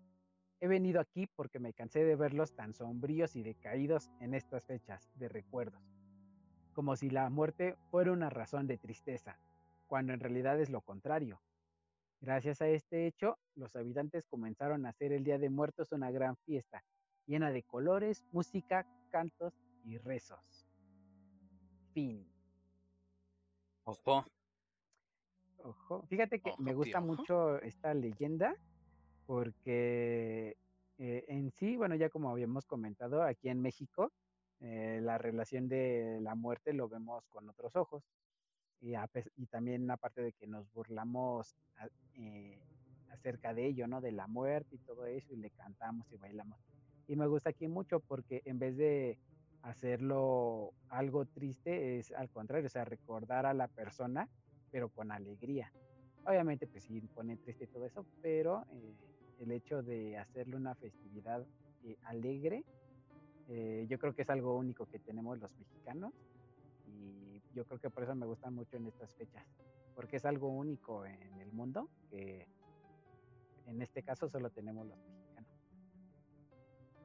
He 0.60 0.68
venido 0.68 1.00
aquí 1.00 1.26
porque 1.26 1.58
me 1.58 1.74
cansé 1.74 2.02
de 2.04 2.16
verlos 2.16 2.54
tan 2.54 2.72
sombríos 2.72 3.36
y 3.36 3.42
decaídos 3.42 4.10
en 4.20 4.32
estas 4.32 4.64
fechas 4.64 5.10
de 5.14 5.28
recuerdos, 5.28 5.82
como 6.72 6.96
si 6.96 7.10
la 7.10 7.28
muerte 7.28 7.76
fuera 7.90 8.12
una 8.12 8.30
razón 8.30 8.66
de 8.66 8.78
tristeza, 8.78 9.38
cuando 9.86 10.12
en 10.12 10.20
realidad 10.20 10.60
es 10.60 10.70
lo 10.70 10.80
contrario. 10.80 11.40
Gracias 12.20 12.62
a 12.62 12.68
este 12.68 13.06
hecho, 13.06 13.38
los 13.54 13.76
habitantes 13.76 14.26
comenzaron 14.26 14.86
a 14.86 14.90
hacer 14.90 15.12
el 15.12 15.24
Día 15.24 15.38
de 15.38 15.50
Muertos 15.50 15.92
una 15.92 16.10
gran 16.10 16.36
fiesta, 16.38 16.82
llena 17.26 17.50
de 17.50 17.62
colores, 17.62 18.24
música, 18.32 18.86
cantos 19.10 19.52
y 19.84 19.98
rezos. 19.98 20.66
Fin. 21.92 22.26
Ojo. 23.84 24.24
Ojo. 25.58 26.02
Fíjate 26.08 26.40
que 26.40 26.52
me 26.58 26.74
gusta 26.74 27.00
mucho 27.00 27.60
esta 27.60 27.92
leyenda 27.94 28.56
porque 29.26 30.56
eh, 30.98 31.24
en 31.28 31.50
sí, 31.50 31.76
bueno, 31.76 31.94
ya 31.94 32.08
como 32.08 32.30
habíamos 32.30 32.66
comentado, 32.66 33.22
aquí 33.22 33.48
en 33.48 33.60
México, 33.60 34.12
eh, 34.60 35.00
la 35.02 35.18
relación 35.18 35.68
de 35.68 36.20
la 36.22 36.34
muerte 36.34 36.72
lo 36.72 36.88
vemos 36.88 37.26
con 37.28 37.48
otros 37.48 37.76
ojos 37.76 38.02
y, 38.80 39.46
también 39.46 39.90
aparte 39.90 40.22
de 40.22 40.32
que 40.32 40.46
nos 40.46 40.70
burlamos 40.72 41.56
eh, 42.14 42.60
acerca 43.10 43.54
de 43.54 43.66
ello, 43.66 43.86
¿no? 43.86 44.00
De 44.00 44.12
la 44.12 44.26
muerte 44.26 44.76
y 44.76 44.78
todo 44.78 45.06
eso, 45.06 45.32
y 45.32 45.36
le 45.36 45.50
cantamos 45.50 46.10
y 46.12 46.16
bailamos. 46.16 46.58
Y 47.06 47.16
me 47.16 47.26
gusta 47.26 47.50
aquí 47.50 47.68
mucho 47.68 48.00
porque 48.00 48.42
en 48.44 48.58
vez 48.58 48.76
de 48.76 49.18
hacerlo 49.62 50.72
algo 50.88 51.24
triste, 51.24 51.98
es 51.98 52.12
al 52.12 52.28
contrario, 52.30 52.66
o 52.66 52.70
sea, 52.70 52.84
recordar 52.84 53.46
a 53.46 53.54
la 53.54 53.68
persona, 53.68 54.28
pero 54.70 54.88
con 54.88 55.10
alegría. 55.12 55.72
Obviamente, 56.26 56.66
pues 56.66 56.84
sí, 56.84 57.00
pone 57.14 57.36
triste 57.36 57.66
todo 57.66 57.86
eso, 57.86 58.06
pero 58.20 58.66
eh, 58.72 58.94
el 59.40 59.52
hecho 59.52 59.82
de 59.82 60.18
hacerle 60.18 60.56
una 60.56 60.74
festividad 60.74 61.46
eh, 61.84 61.96
alegre, 62.04 62.64
yo 63.86 63.98
creo 63.98 64.14
que 64.14 64.22
es 64.22 64.30
algo 64.30 64.56
único 64.56 64.86
que 64.86 64.98
tenemos 64.98 65.38
los 65.38 65.54
mexicanos 65.58 66.14
yo 67.54 67.64
creo 67.64 67.80
que 67.80 67.90
por 67.90 68.02
eso 68.02 68.14
me 68.14 68.26
gustan 68.26 68.54
mucho 68.54 68.76
en 68.76 68.86
estas 68.86 69.14
fechas, 69.14 69.44
que 70.08 70.16
es 70.16 70.24
algo 70.24 70.48
único 70.48 71.06
en 71.06 71.40
el 71.40 71.52
mundo, 71.52 71.88
que 72.10 72.48
en 73.66 73.82
este 73.82 74.02
caso 74.02 74.28
solo 74.28 74.50
tenemos 74.50 74.86
los 74.86 74.98
mexicanos. 74.98 75.50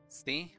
Sí, 0.08 0.52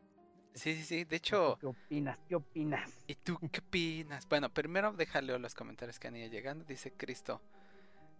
sí, 0.55 0.74
sí, 0.74 0.82
sí. 0.82 0.97
De 0.99 1.07
¿Tú 1.07 1.14
hecho, 1.16 1.59
¿Qué 1.61 1.66
opinas? 1.66 2.18
¿Qué 2.28 2.34
opinas? 2.36 3.05
¿y 3.07 3.14
tú 3.16 3.38
qué 3.53 3.61
opinas? 3.61 4.28
Bueno, 4.28 4.49
primero 4.53 4.93
déjale 4.93 5.38
los 5.38 5.55
comentarios 5.55 5.99
que 5.99 6.09
han 6.09 6.16
ido 6.16 6.28
llegando. 6.28 6.64
Dice 6.64 6.93
Cristo. 6.93 7.41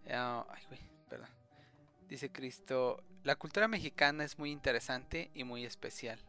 ay, 0.07 0.63
güey, 0.67 0.81
perdón. 1.09 1.29
Dice 2.07 2.29
Cristo, 2.31 3.01
la 3.23 3.37
cultura 3.37 3.67
mexicana 3.67 4.25
es 4.25 4.37
muy 4.37 4.51
interesante 4.51 5.31
y 5.33 5.45
muy 5.45 5.63
especial. 5.63 6.19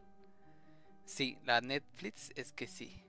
Sí, 1.05 1.37
la 1.43 1.59
Netflix 1.59 2.31
es 2.35 2.53
que 2.53 2.67
sí. 2.67 3.03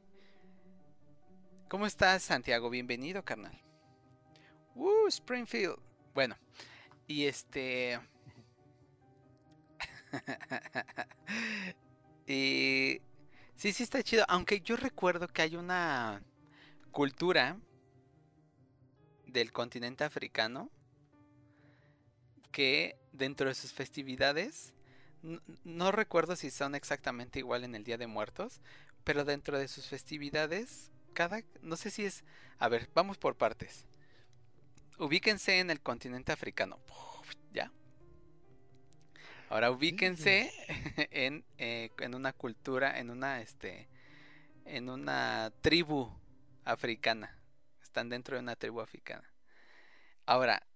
¿Cómo 1.68 1.86
estás, 1.86 2.22
Santiago? 2.22 2.68
Bienvenido, 2.68 3.24
carnal. 3.24 3.58
Uh, 4.74 5.08
Springfield. 5.08 5.78
Bueno, 6.12 6.36
y 7.06 7.24
este. 7.24 7.98
y. 12.26 13.00
Sí, 13.56 13.72
sí 13.72 13.82
está 13.82 14.02
chido. 14.02 14.24
Aunque 14.28 14.60
yo 14.60 14.76
recuerdo 14.76 15.26
que 15.26 15.42
hay 15.42 15.56
una 15.56 16.22
cultura 16.92 17.56
del 19.26 19.50
continente 19.50 20.04
africano 20.04 20.70
que 22.52 22.98
dentro 23.12 23.48
de 23.48 23.54
sus 23.54 23.72
festividades, 23.72 24.74
no 25.64 25.92
recuerdo 25.92 26.36
si 26.36 26.50
son 26.50 26.74
exactamente 26.74 27.38
igual 27.38 27.64
en 27.64 27.74
el 27.74 27.84
Día 27.84 27.96
de 27.96 28.06
Muertos, 28.06 28.60
pero 29.02 29.24
dentro 29.24 29.58
de 29.58 29.66
sus 29.66 29.86
festividades, 29.86 30.92
cada, 31.14 31.42
no 31.62 31.76
sé 31.76 31.90
si 31.90 32.04
es, 32.04 32.24
a 32.58 32.68
ver, 32.68 32.90
vamos 32.94 33.16
por 33.16 33.36
partes. 33.36 33.86
Ubíquense 34.98 35.58
en 35.58 35.70
el 35.70 35.80
continente 35.80 36.32
africano, 36.32 36.78
¿ya? 37.52 37.72
Ahora 39.48 39.70
ubíquense 39.70 40.52
en, 41.10 41.44
eh, 41.58 41.90
en 41.98 42.14
una 42.14 42.32
cultura, 42.32 42.98
en 42.98 43.10
una, 43.10 43.40
este, 43.40 43.88
en 44.64 44.90
una 44.90 45.52
tribu 45.62 46.12
africana. 46.64 47.38
Están 47.82 48.08
dentro 48.08 48.36
de 48.36 48.42
una 48.42 48.56
tribu 48.56 48.80
africana. 48.80 49.28
Ahora, 50.26 50.66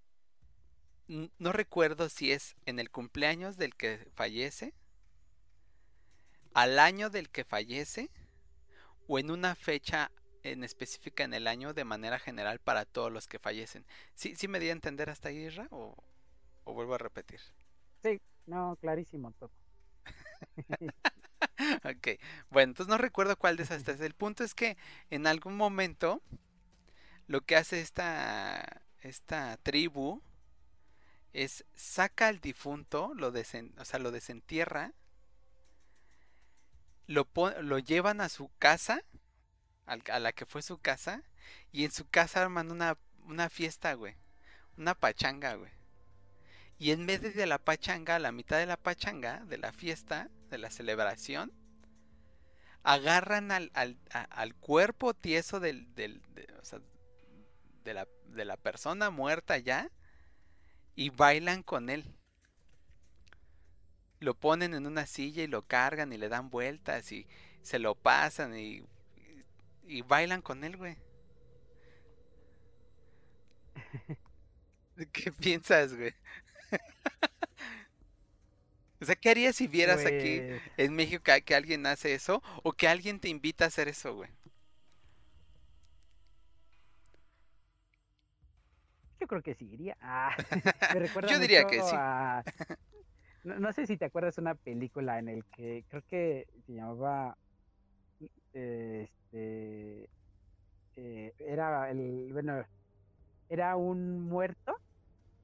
no 1.06 1.52
recuerdo 1.52 2.08
si 2.08 2.32
es 2.32 2.54
en 2.66 2.78
el 2.78 2.90
cumpleaños 2.90 3.56
del 3.56 3.74
que 3.74 4.08
fallece, 4.14 4.74
al 6.52 6.78
año 6.78 7.08
del 7.08 7.30
que 7.30 7.44
fallece, 7.44 8.10
o 9.06 9.18
en 9.18 9.30
una 9.30 9.54
fecha 9.54 10.10
en 10.52 10.64
específica 10.64 11.24
en 11.24 11.34
el 11.34 11.46
año 11.46 11.74
de 11.74 11.84
manera 11.84 12.18
general 12.18 12.58
para 12.60 12.84
todos 12.86 13.12
los 13.12 13.26
que 13.28 13.38
fallecen. 13.38 13.84
¿Sí, 14.14 14.36
sí 14.36 14.48
me 14.48 14.60
di 14.60 14.68
a 14.70 14.72
entender 14.72 15.10
hasta 15.10 15.28
ahí? 15.30 15.48
¿O, 15.70 15.94
o 16.64 16.74
vuelvo 16.74 16.94
a 16.94 16.98
repetir? 16.98 17.40
Sí, 18.02 18.20
no, 18.46 18.76
clarísimo 18.80 19.32
todo. 19.32 19.50
Ok, 21.84 22.08
bueno, 22.50 22.70
entonces 22.70 22.88
no 22.90 22.98
recuerdo 22.98 23.36
cuál 23.36 23.56
de 23.56 23.64
esas 23.64 23.82
tres. 23.84 24.00
El 24.00 24.14
punto 24.14 24.44
es 24.44 24.54
que 24.54 24.76
en 25.10 25.26
algún 25.26 25.56
momento 25.56 26.22
lo 27.26 27.40
que 27.42 27.56
hace 27.56 27.80
esta, 27.80 28.82
esta 29.02 29.56
tribu 29.62 30.22
es 31.32 31.64
saca 31.74 32.28
al 32.28 32.38
difunto, 32.40 33.12
lo 33.14 33.32
desen- 33.32 33.72
o 33.80 33.84
sea, 33.86 33.98
lo 33.98 34.10
desentierra, 34.10 34.92
lo, 37.06 37.26
lo 37.62 37.78
llevan 37.78 38.20
a 38.20 38.28
su 38.28 38.50
casa, 38.58 39.02
a 39.88 40.18
la 40.18 40.32
que 40.32 40.46
fue 40.46 40.62
su 40.62 40.78
casa, 40.78 41.22
y 41.72 41.84
en 41.84 41.90
su 41.92 42.08
casa 42.08 42.42
arman 42.42 42.70
una, 42.70 42.96
una 43.24 43.48
fiesta, 43.48 43.94
güey, 43.94 44.14
una 44.76 44.94
pachanga, 44.94 45.54
güey. 45.54 45.70
Y 46.78 46.92
en 46.92 47.04
medio 47.04 47.32
de 47.32 47.46
la 47.46 47.58
pachanga, 47.58 48.16
a 48.16 48.18
la 48.20 48.30
mitad 48.32 48.58
de 48.58 48.66
la 48.66 48.76
pachanga, 48.76 49.44
de 49.46 49.58
la 49.58 49.72
fiesta, 49.72 50.30
de 50.50 50.58
la 50.58 50.70
celebración, 50.70 51.52
agarran 52.84 53.50
al, 53.50 53.70
al, 53.74 53.98
al 54.10 54.54
cuerpo 54.54 55.12
tieso 55.14 55.60
del, 55.60 55.92
del- 55.94 56.22
de 57.84 57.94
la, 57.94 58.06
de 58.26 58.44
la 58.44 58.56
persona 58.56 59.10
muerta 59.10 59.58
ya 59.58 59.90
y 60.94 61.10
bailan 61.10 61.62
con 61.62 61.90
él. 61.90 62.04
Lo 64.20 64.34
ponen 64.34 64.74
en 64.74 64.86
una 64.86 65.06
silla 65.06 65.42
y 65.42 65.46
lo 65.46 65.62
cargan 65.62 66.12
y 66.12 66.18
le 66.18 66.28
dan 66.28 66.50
vueltas 66.50 67.10
y 67.12 67.26
se 67.62 67.78
lo 67.78 67.94
pasan 67.94 68.56
y, 68.58 68.84
y 69.88 70.02
bailan 70.02 70.42
con 70.42 70.64
él, 70.64 70.76
güey. 70.76 70.96
¿Qué 75.12 75.32
piensas, 75.32 75.94
güey? 75.94 76.12
O 79.00 79.04
sea, 79.04 79.14
¿qué 79.16 79.30
harías 79.30 79.56
si 79.56 79.66
vieras 79.68 80.06
aquí 80.06 80.44
Pues, 80.46 80.62
en 80.76 80.94
México 80.94 81.22
que, 81.24 81.42
que 81.42 81.54
alguien 81.54 81.86
hace 81.86 82.14
eso 82.14 82.42
o 82.64 82.72
que 82.72 82.88
alguien 82.88 83.20
te 83.20 83.28
invita 83.28 83.64
a 83.64 83.68
hacer 83.68 83.88
eso, 83.88 84.14
güey? 84.14 84.30
yo 89.20 89.26
creo 89.26 89.42
que 89.42 89.54
sí 89.54 89.66
iría. 89.72 89.96
Ah, 90.00 90.36
me 90.90 91.00
Yo 91.26 91.38
diría 91.38 91.64
que 91.64 91.82
sí. 91.82 92.02
a- 92.02 92.42
No, 93.44 93.58
no 93.60 93.72
sé 93.72 93.86
si 93.86 93.96
te 93.98 94.06
acuerdas 94.06 94.36
de 94.36 94.42
una 94.42 94.54
película 94.56 95.18
en 95.18 95.28
el 95.28 95.44
que 95.46 95.84
creo 95.88 96.02
que 96.08 96.46
se 96.66 96.72
llamaba 96.74 97.38
eh, 98.52 99.08
este 99.28 100.08
eh, 100.96 101.34
era 101.38 101.90
el 101.90 102.32
bueno 102.32 102.64
era 103.48 103.76
un 103.76 104.22
muerto 104.22 104.74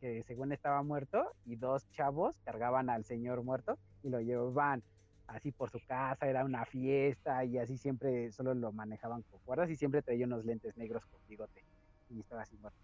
que 0.00 0.22
según 0.22 0.52
estaba 0.52 0.82
muerto 0.82 1.32
y 1.44 1.56
dos 1.56 1.88
chavos 1.90 2.36
cargaban 2.44 2.90
al 2.90 3.04
señor 3.04 3.42
muerto 3.42 3.78
y 4.02 4.08
lo 4.08 4.20
llevaban 4.20 4.82
así 5.26 5.52
por 5.52 5.70
su 5.70 5.80
casa, 5.86 6.26
era 6.26 6.44
una 6.44 6.64
fiesta 6.66 7.44
y 7.44 7.58
así 7.58 7.78
siempre 7.78 8.30
solo 8.32 8.54
lo 8.54 8.72
manejaban 8.72 9.22
con 9.22 9.40
cuerdas 9.40 9.70
y 9.70 9.76
siempre 9.76 10.02
traía 10.02 10.26
unos 10.26 10.44
lentes 10.44 10.76
negros 10.76 11.04
con 11.06 11.20
bigote 11.28 11.64
y 12.10 12.20
estaba 12.20 12.42
así 12.42 12.56
muerto. 12.58 12.78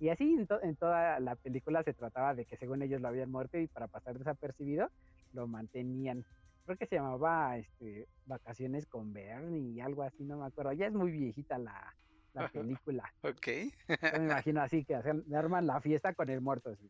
Y 0.00 0.10
así 0.10 0.34
en, 0.34 0.46
en 0.62 0.76
toda 0.76 1.20
la 1.20 1.36
película 1.36 1.82
se 1.82 1.94
trataba 1.94 2.34
de 2.34 2.44
que 2.44 2.56
según 2.56 2.82
ellos 2.82 3.00
lo 3.00 3.08
habían 3.08 3.30
muerto 3.30 3.58
y 3.58 3.66
para 3.68 3.86
pasar 3.86 4.18
desapercibido 4.18 4.90
lo 5.32 5.46
mantenían. 5.46 6.24
Creo 6.64 6.76
que 6.78 6.86
se 6.86 6.96
llamaba 6.96 7.56
este, 7.58 8.08
Vacaciones 8.26 8.86
con 8.86 9.12
Bernie 9.12 9.72
y 9.72 9.80
algo 9.80 10.02
así, 10.02 10.24
no 10.24 10.38
me 10.38 10.46
acuerdo. 10.46 10.72
Ya 10.72 10.86
es 10.86 10.94
muy 10.94 11.10
viejita 11.12 11.58
la, 11.58 11.94
la 12.32 12.44
película. 12.50 13.12
Ok. 13.22 13.48
Yo 14.10 14.18
me 14.18 14.26
imagino 14.26 14.62
así 14.62 14.84
que 14.84 14.94
hacen- 14.96 15.24
arman 15.34 15.66
la 15.66 15.80
fiesta 15.80 16.14
con 16.14 16.28
el 16.30 16.40
muerto. 16.40 16.70
así 16.70 16.88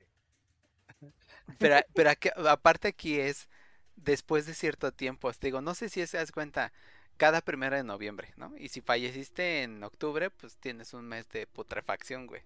Pero, 1.58 1.76
pero 1.94 2.10
aquí- 2.10 2.30
aparte 2.48 2.88
aquí 2.88 3.18
es 3.20 3.48
después 3.96 4.46
de 4.46 4.54
cierto 4.54 4.92
tiempo. 4.92 5.32
Te 5.32 5.46
digo, 5.48 5.60
no 5.60 5.74
sé 5.74 5.88
si 5.88 6.06
se 6.06 6.16
das 6.18 6.32
cuenta, 6.32 6.72
cada 7.16 7.40
primero 7.40 7.76
de 7.76 7.84
noviembre, 7.84 8.32
¿no? 8.36 8.52
Y 8.58 8.68
si 8.68 8.80
falleciste 8.80 9.62
en 9.62 9.82
octubre, 9.84 10.30
pues 10.30 10.56
tienes 10.58 10.94
un 10.94 11.04
mes 11.06 11.28
de 11.30 11.46
putrefacción, 11.46 12.26
güey. 12.26 12.42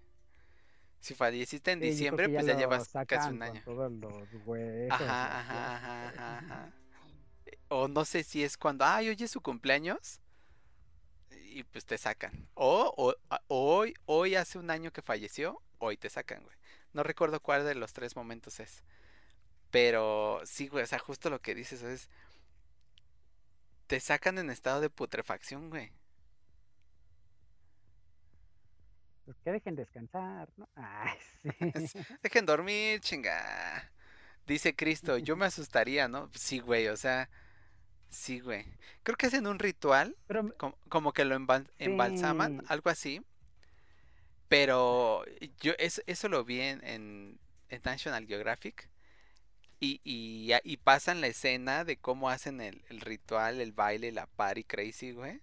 Si 1.01 1.13
falleciste 1.15 1.71
en 1.71 1.79
Sí, 1.79 1.81
diciembre, 1.81 2.29
pues 2.29 2.45
ya 2.45 2.53
llevas 2.53 2.97
casi 3.07 3.31
un 3.31 3.43
año. 3.43 3.63
todos 3.65 3.91
los 3.91 4.29
huesos. 4.45 4.91
Ajá, 4.91 5.39
ajá, 5.39 6.07
ajá, 6.09 6.37
ajá. 6.39 6.73
O 7.69 7.87
no 7.87 8.05
sé 8.05 8.23
si 8.23 8.43
es 8.43 8.57
cuando, 8.57 8.85
ay, 8.85 9.09
hoy 9.09 9.17
es 9.19 9.31
su 9.31 9.41
cumpleaños 9.41 10.19
y 11.31 11.63
pues 11.63 11.85
te 11.85 11.97
sacan. 11.97 12.47
O, 12.53 12.93
o 12.97 13.15
a- 13.29 13.41
hoy, 13.47 13.93
hoy 14.05 14.35
hace 14.35 14.57
un 14.59 14.69
año 14.71 14.91
que 14.91 15.01
falleció, 15.01 15.61
hoy 15.79 15.97
te 15.97 16.09
sacan, 16.09 16.43
güey. 16.43 16.55
No 16.93 17.03
recuerdo 17.03 17.39
cuál 17.41 17.65
de 17.65 17.75
los 17.75 17.93
tres 17.93 18.15
momentos 18.15 18.59
es. 18.59 18.83
Pero 19.71 20.41
sí, 20.45 20.67
güey, 20.69 20.83
o 20.83 20.87
sea, 20.87 20.99
justo 20.99 21.29
lo 21.29 21.41
que 21.41 21.55
dices 21.55 21.83
es, 21.83 22.09
te 23.87 23.99
sacan 23.99 24.37
en 24.37 24.49
estado 24.49 24.79
de 24.79 24.89
putrefacción, 24.89 25.69
güey. 25.69 25.91
Pues 29.25 29.37
que 29.43 29.51
dejen 29.51 29.75
descansar, 29.75 30.49
¿no? 30.57 30.67
Ay, 30.75 31.17
sí. 31.41 31.49
Dejen 32.23 32.45
dormir, 32.45 32.99
chinga. 33.01 33.91
Dice 34.47 34.75
Cristo, 34.75 35.17
yo 35.17 35.35
me 35.37 35.45
asustaría, 35.45 36.07
¿no? 36.07 36.29
Sí, 36.35 36.59
güey, 36.59 36.87
o 36.89 36.97
sea, 36.97 37.29
sí, 38.09 38.39
güey. 38.39 38.65
Creo 39.03 39.17
que 39.17 39.27
hacen 39.27 39.47
un 39.47 39.59
ritual 39.59 40.15
Pero 40.27 40.55
como, 40.57 40.77
como 40.89 41.13
que 41.13 41.25
lo 41.25 41.35
embal- 41.35 41.69
embalsaman, 41.79 42.59
Sí. 42.59 42.65
algo 42.69 42.89
así. 42.89 43.21
Pero 44.47 45.23
yo 45.59 45.73
eso, 45.77 46.01
eso 46.07 46.27
lo 46.27 46.43
vi 46.43 46.61
en, 46.61 46.83
en- 46.83 47.39
en 47.69 47.81
National 47.83 48.25
Geographic. 48.27 48.89
Y, 49.79 50.01
y, 50.03 50.51
y 50.63 50.77
pasan 50.77 51.21
la 51.21 51.27
escena 51.27 51.85
de 51.85 51.97
cómo 51.97 52.29
hacen 52.29 52.59
el, 52.59 52.83
el 52.89 52.99
ritual, 52.99 53.61
el 53.61 53.71
baile, 53.71 54.11
la 54.11 54.25
party 54.27 54.63
crazy, 54.65 55.11
güey. 55.11 55.39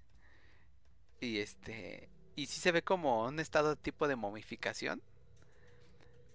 Y 1.20 1.38
este. 1.38 2.10
Y 2.34 2.46
sí 2.46 2.60
se 2.60 2.72
ve 2.72 2.82
como 2.82 3.24
un 3.24 3.40
estado 3.40 3.76
tipo 3.76 4.08
de 4.08 4.16
momificación. 4.16 5.00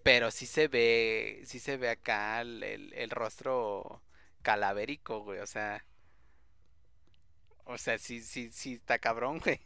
Pero 0.03 0.31
sí 0.31 0.47
se 0.47 0.67
ve. 0.67 1.43
Sí 1.45 1.59
se 1.59 1.77
ve 1.77 1.89
acá 1.89 2.41
el, 2.41 2.63
el- 2.63 2.93
el 2.93 3.09
rostro 3.11 4.01
calavérico, 4.41 5.19
güey. 5.23 5.39
O 5.39 5.47
sea. 5.47 5.85
O 7.71 7.77
sea, 7.77 7.97
sí, 7.97 8.21
sí, 8.21 8.49
sí 8.51 8.73
está 8.73 8.99
cabrón, 8.99 9.39
güey. 9.39 9.59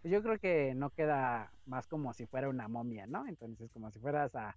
pues 0.00 0.12
yo 0.12 0.22
creo 0.22 0.38
que 0.38 0.74
no 0.74 0.90
queda 0.90 1.52
más 1.66 1.86
como 1.88 2.12
si 2.14 2.26
fuera 2.26 2.48
una 2.48 2.68
momia, 2.68 3.06
¿no? 3.06 3.26
Entonces, 3.26 3.70
como 3.72 3.90
si 3.90 3.98
fueras 4.00 4.34
a, 4.34 4.56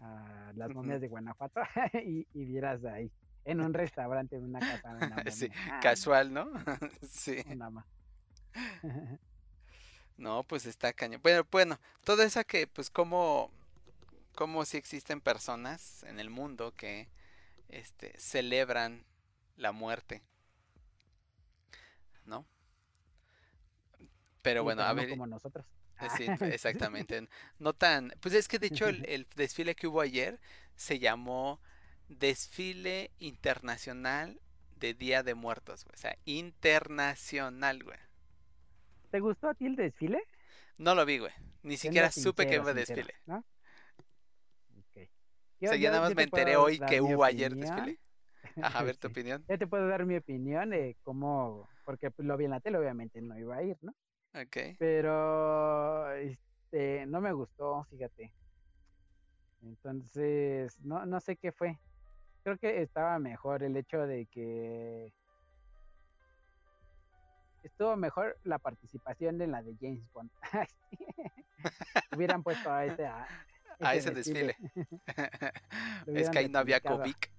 a 0.00 0.52
las 0.56 0.72
momias 0.72 1.00
de 1.00 1.08
Guanajuato 1.08 1.60
y, 2.04 2.28
y 2.34 2.44
vieras 2.44 2.84
ahí 2.84 3.12
en 3.44 3.60
un 3.60 3.74
restaurante, 3.74 4.36
en 4.36 4.44
una 4.44 4.62
casa, 4.62 4.96
una 4.96 5.18
momia. 5.20 5.32
Sí, 5.32 5.50
Ah, 5.66 5.80
casual, 5.80 6.32
¿no? 6.32 6.50
sí. 7.08 7.44
Una 7.44 7.70
más. 7.70 7.86
No, 10.16 10.44
pues 10.44 10.66
está 10.66 10.92
cañón. 10.92 11.20
Bueno, 11.22 11.46
bueno, 11.50 11.78
todo 12.04 12.22
eso 12.22 12.44
que, 12.44 12.66
pues, 12.66 12.90
como, 12.90 13.50
como 14.34 14.64
si 14.64 14.76
existen 14.76 15.20
personas 15.20 16.04
en 16.04 16.20
el 16.20 16.30
mundo 16.30 16.72
que, 16.76 17.08
este, 17.68 18.18
celebran 18.20 19.04
la 19.56 19.72
muerte, 19.72 20.22
¿no? 22.26 22.46
Pero 24.42 24.62
bueno, 24.62 24.82
a 24.82 24.88
no 24.88 24.94
ver, 24.94 25.08
como 25.10 25.26
nosotros. 25.26 25.66
eh, 26.00 26.08
sí, 26.16 26.26
exactamente. 26.44 27.28
No 27.58 27.72
tan, 27.72 28.12
pues 28.20 28.34
es 28.34 28.48
que 28.48 28.58
de 28.58 28.66
hecho 28.66 28.88
el, 28.88 29.04
el 29.08 29.26
desfile 29.36 29.74
que 29.74 29.86
hubo 29.86 30.00
ayer 30.00 30.40
se 30.76 30.98
llamó 30.98 31.60
Desfile 32.08 33.10
Internacional 33.18 34.40
de 34.76 34.94
Día 34.94 35.22
de 35.22 35.34
Muertos, 35.34 35.84
güey. 35.84 35.94
O 35.94 35.98
sea, 35.98 36.16
internacional, 36.24 37.82
güey. 37.82 37.98
¿Te 39.10 39.20
gustó 39.20 39.48
a 39.48 39.54
ti 39.54 39.66
el 39.66 39.76
desfile? 39.76 40.22
No 40.76 40.94
lo 40.94 41.06
vi, 41.06 41.18
güey. 41.18 41.32
Ni 41.62 41.76
siquiera 41.76 42.10
supe 42.10 42.46
que 42.46 42.56
sincero, 42.56 42.74
desfile. 42.74 43.14
¿no? 43.26 43.44
O 45.62 45.68
sea, 45.68 45.76
ya 45.76 45.90
nada 45.90 46.02
más 46.02 46.10
me 46.10 46.16
te 46.16 46.22
enteré 46.24 46.56
hoy 46.56 46.78
que 46.78 47.00
hubo 47.00 47.24
ayer 47.24 47.54
desfile. 47.54 47.98
A 48.80 48.82
ver 48.82 48.96
tu 48.96 49.08
Sí. 49.08 49.12
opinión. 49.12 49.44
Ya 49.48 49.58
te 49.58 49.66
puedo 49.66 49.86
dar 49.88 50.04
mi 50.06 50.16
opinión 50.16 50.70
de 50.70 50.96
cómo, 51.02 51.68
porque 51.84 52.10
pues, 52.10 52.26
lo 52.26 52.36
vi 52.36 52.44
en 52.46 52.52
la 52.52 52.60
tele, 52.60 52.78
obviamente 52.78 53.20
no 53.20 53.38
iba 53.38 53.56
a 53.56 53.62
ir, 53.62 53.76
¿no? 53.82 53.92
Ok. 54.34 54.76
Pero 54.78 56.12
este, 56.12 57.06
no 57.06 57.20
me 57.20 57.32
gustó, 57.32 57.84
fíjate. 57.90 58.32
Entonces, 59.62 60.78
no, 60.80 61.06
no 61.06 61.20
sé 61.20 61.36
qué 61.36 61.52
fue. 61.52 61.78
Creo 62.42 62.58
que 62.58 62.82
estaba 62.82 63.18
mejor 63.18 63.62
el 63.62 63.76
hecho 63.76 64.06
de 64.06 64.26
que 64.26 65.12
estuvo 67.62 67.96
mejor 67.96 68.38
la 68.44 68.58
participación 68.58 69.40
en 69.40 69.52
la 69.52 69.62
de 69.62 69.74
James 69.80 70.10
Bond. 70.12 70.30
Hubieran 72.12 72.42
puesto 72.42 72.70
a 72.70 72.84
ese, 72.84 73.06
a, 73.06 73.26
A 73.80 73.94
ese 73.94 74.10
desfile. 74.10 74.56
Es 76.06 76.28
que 76.30 76.38
ahí 76.38 76.48
no 76.48 76.58
había 76.58 76.78
replicado. 76.78 77.33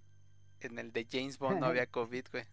En 0.66 0.80
el 0.80 0.92
de 0.92 1.08
James 1.10 1.38
Bond 1.38 1.60
no 1.60 1.68
había 1.68 1.86
COVID, 1.86 2.26
güey. 2.32 2.46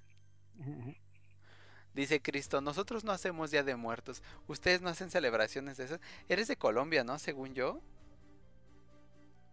Dice 1.94 2.22
Cristo, 2.22 2.60
nosotros 2.60 3.04
no 3.04 3.12
hacemos 3.12 3.50
Día 3.50 3.62
de 3.62 3.76
Muertos. 3.76 4.22
Ustedes 4.46 4.80
no 4.80 4.88
hacen 4.88 5.10
celebraciones 5.10 5.76
de 5.76 5.84
esas. 5.84 6.00
Eres 6.28 6.48
de 6.48 6.56
Colombia, 6.56 7.04
¿no? 7.04 7.18
Según 7.18 7.54
yo. 7.54 7.80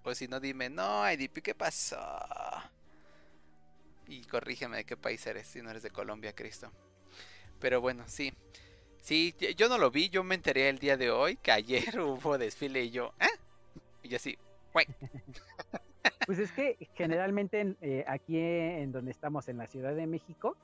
O 0.04 0.16
si 0.16 0.28
no, 0.28 0.40
dime, 0.40 0.70
no, 0.70 1.12
IDP, 1.12 1.42
¿qué 1.42 1.54
pasó? 1.54 2.00
Y 4.08 4.24
corrígeme 4.24 4.78
de 4.78 4.86
qué 4.86 4.96
país 4.96 5.26
eres, 5.28 5.48
si 5.48 5.62
no 5.62 5.70
eres 5.70 5.84
de 5.84 5.92
Colombia, 5.92 6.34
Cristo. 6.34 6.72
Pero 7.60 7.82
bueno, 7.82 8.06
sí. 8.08 8.34
Sí, 9.02 9.36
yo 9.58 9.70
no 9.70 9.78
lo 9.78 9.92
vi, 9.92 10.10
yo 10.10 10.24
me 10.24 10.36
enteré 10.36 10.70
el 10.70 10.80
día 10.80 10.98
de 10.98 11.12
hoy 11.12 11.36
que 11.38 11.52
ayer 11.52 12.00
hubo 12.00 12.38
desfile 12.38 12.84
y 12.84 12.92
yo, 12.92 13.14
¿eh? 13.20 13.28
Y 14.04 14.10
yo 14.10 14.16
así, 14.16 14.38
güey. 14.74 14.88
Pues 16.30 16.38
es 16.38 16.52
que 16.52 16.78
generalmente 16.94 17.60
en- 17.60 17.76
eh, 17.82 18.06
aquí 18.08 18.38
en 18.38 18.92
donde 18.92 19.10
estamos 19.10 19.50
en 19.50 19.58
la 19.58 19.66
Ciudad 19.66 19.96
de 19.96 20.06
México 20.06 20.56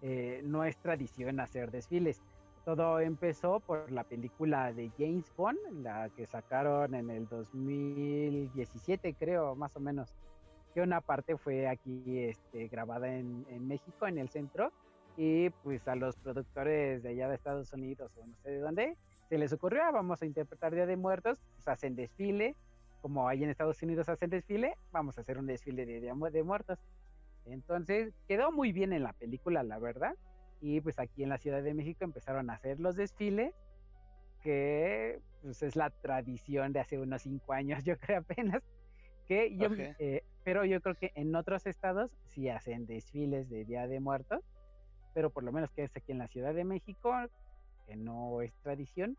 eh, 0.00 0.40
no 0.46 0.64
es 0.64 0.78
tradición 0.78 1.40
hacer 1.40 1.70
desfiles. 1.70 2.22
Todo 2.64 2.98
empezó 3.00 3.60
por 3.60 3.92
la 3.92 4.04
película 4.04 4.72
de 4.72 4.90
James 4.96 5.30
Bond, 5.36 5.58
la 5.82 6.08
que 6.08 6.24
sacaron 6.24 6.94
en 6.94 7.10
el 7.10 7.28
2017 7.28 9.12
creo, 9.12 9.54
más 9.54 9.76
o 9.76 9.80
menos. 9.80 10.14
Que 10.72 10.80
una 10.80 11.02
parte 11.02 11.36
fue 11.36 11.68
aquí 11.68 12.20
este, 12.20 12.68
grabada 12.68 13.14
en, 13.14 13.44
en 13.50 13.68
México, 13.68 14.06
en 14.06 14.16
el 14.16 14.30
centro, 14.30 14.72
y 15.18 15.50
pues 15.50 15.86
a 15.86 15.96
los 15.96 16.16
productores 16.16 17.02
de 17.02 17.10
allá 17.10 17.28
de 17.28 17.34
Estados 17.34 17.70
Unidos 17.74 18.10
o 18.16 18.26
no 18.26 18.34
sé 18.42 18.52
de 18.52 18.58
dónde, 18.60 18.96
se 19.28 19.36
les 19.36 19.52
ocurrió, 19.52 19.82
"Ah, 19.84 19.90
vamos 19.90 20.22
a 20.22 20.24
interpretar 20.24 20.74
Día 20.74 20.86
de 20.86 20.96
Muertos, 20.96 21.42
pues 21.56 21.68
hacen 21.68 21.94
desfile, 21.94 22.56
como 23.04 23.28
ahí 23.28 23.44
en 23.44 23.50
Estados 23.50 23.82
Unidos 23.82 24.08
hacen 24.08 24.30
desfile, 24.30 24.78
vamos 24.90 25.18
a 25.18 25.20
hacer 25.20 25.36
un 25.36 25.44
desfile 25.46 25.84
de 25.84 26.00
Día 26.00 26.14
Mu- 26.14 26.30
de 26.30 26.42
Muertos. 26.42 26.78
Entonces 27.44 28.14
quedó 28.26 28.50
muy 28.50 28.72
bien 28.72 28.94
en 28.94 29.02
la 29.02 29.12
película, 29.12 29.62
la 29.62 29.78
verdad. 29.78 30.14
Y 30.62 30.80
pues 30.80 30.98
aquí 30.98 31.22
en 31.22 31.28
la 31.28 31.36
Ciudad 31.36 31.62
de 31.62 31.74
México 31.74 32.02
empezaron 32.04 32.48
a 32.48 32.54
hacer 32.54 32.80
los 32.80 32.96
desfiles, 32.96 33.52
que 34.42 35.20
pues 35.42 35.62
es 35.62 35.76
la 35.76 35.90
tradición 35.90 36.72
de 36.72 36.80
hace 36.80 36.98
unos 36.98 37.20
cinco 37.20 37.52
años, 37.52 37.84
yo 37.84 37.98
creo 37.98 38.20
apenas. 38.20 38.62
Que 39.26 39.54
yo, 39.54 39.66
Ok. 39.66 39.78
eh, 39.98 40.22
pero 40.42 40.64
yo 40.64 40.80
creo 40.80 40.94
que 40.94 41.12
en 41.14 41.36
otros 41.36 41.66
estados 41.66 42.10
sí 42.24 42.48
hacen 42.48 42.86
desfiles 42.86 43.50
de 43.50 43.66
Día 43.66 43.86
de 43.86 44.00
Muertos, 44.00 44.40
pero 45.12 45.28
por 45.28 45.44
lo 45.44 45.52
menos 45.52 45.70
que 45.72 45.82
es 45.82 45.94
aquí 45.94 46.12
en 46.12 46.18
la 46.18 46.28
Ciudad 46.28 46.54
de 46.54 46.64
México, 46.64 47.12
que 47.86 47.96
no 47.96 48.40
es 48.40 48.54
tradición, 48.62 49.18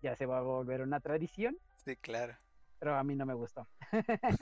ya 0.00 0.14
se 0.14 0.26
va 0.26 0.38
a 0.38 0.42
volver 0.42 0.80
una 0.82 1.00
tradición, 1.00 1.58
Sí, 1.74 1.96
claro. 1.96 2.36
Pero 2.78 2.96
a 2.96 3.02
mí 3.04 3.14
no 3.14 3.26
me 3.26 3.34
gustó. 3.34 3.66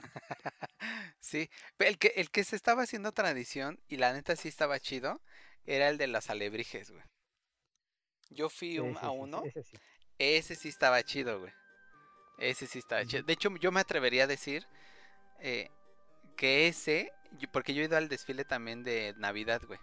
Sí, 1.20 1.48
el 1.78 1.98
que, 1.98 2.08
el 2.16 2.30
que 2.30 2.44
se 2.44 2.56
estaba 2.56 2.82
haciendo 2.82 3.12
tradición 3.12 3.80
y 3.88 3.96
la 3.96 4.12
neta 4.12 4.36
sí 4.36 4.48
estaba 4.48 4.78
chido 4.78 5.22
era 5.64 5.88
el 5.88 5.96
de 5.96 6.06
los 6.06 6.28
alebrijes, 6.28 6.90
güey. 6.90 7.02
Yo 8.30 8.50
fui 8.50 8.78
un- 8.78 8.96
Ese 8.96 9.06
a 9.06 9.10
uno, 9.10 9.42
ese 9.44 9.62
sí. 9.62 9.76
ese 10.18 10.54
sí 10.56 10.68
estaba 10.68 11.02
chido, 11.02 11.40
güey. 11.40 11.52
Ese 12.38 12.66
sí 12.66 12.78
estaba 12.80 13.04
chido. 13.06 13.22
De 13.22 13.32
hecho, 13.32 13.48
yo 13.56 13.72
me 13.72 13.80
atrevería 13.80 14.24
a 14.24 14.26
decir 14.26 14.66
eh, 15.40 15.70
que 16.36 16.68
ese, 16.68 17.12
porque 17.52 17.72
yo 17.74 17.82
he 17.82 17.86
ido 17.86 17.96
al 17.96 18.08
desfile 18.08 18.44
también 18.44 18.82
de 18.82 19.14
Navidad, 19.16 19.62
güey. 19.66 19.78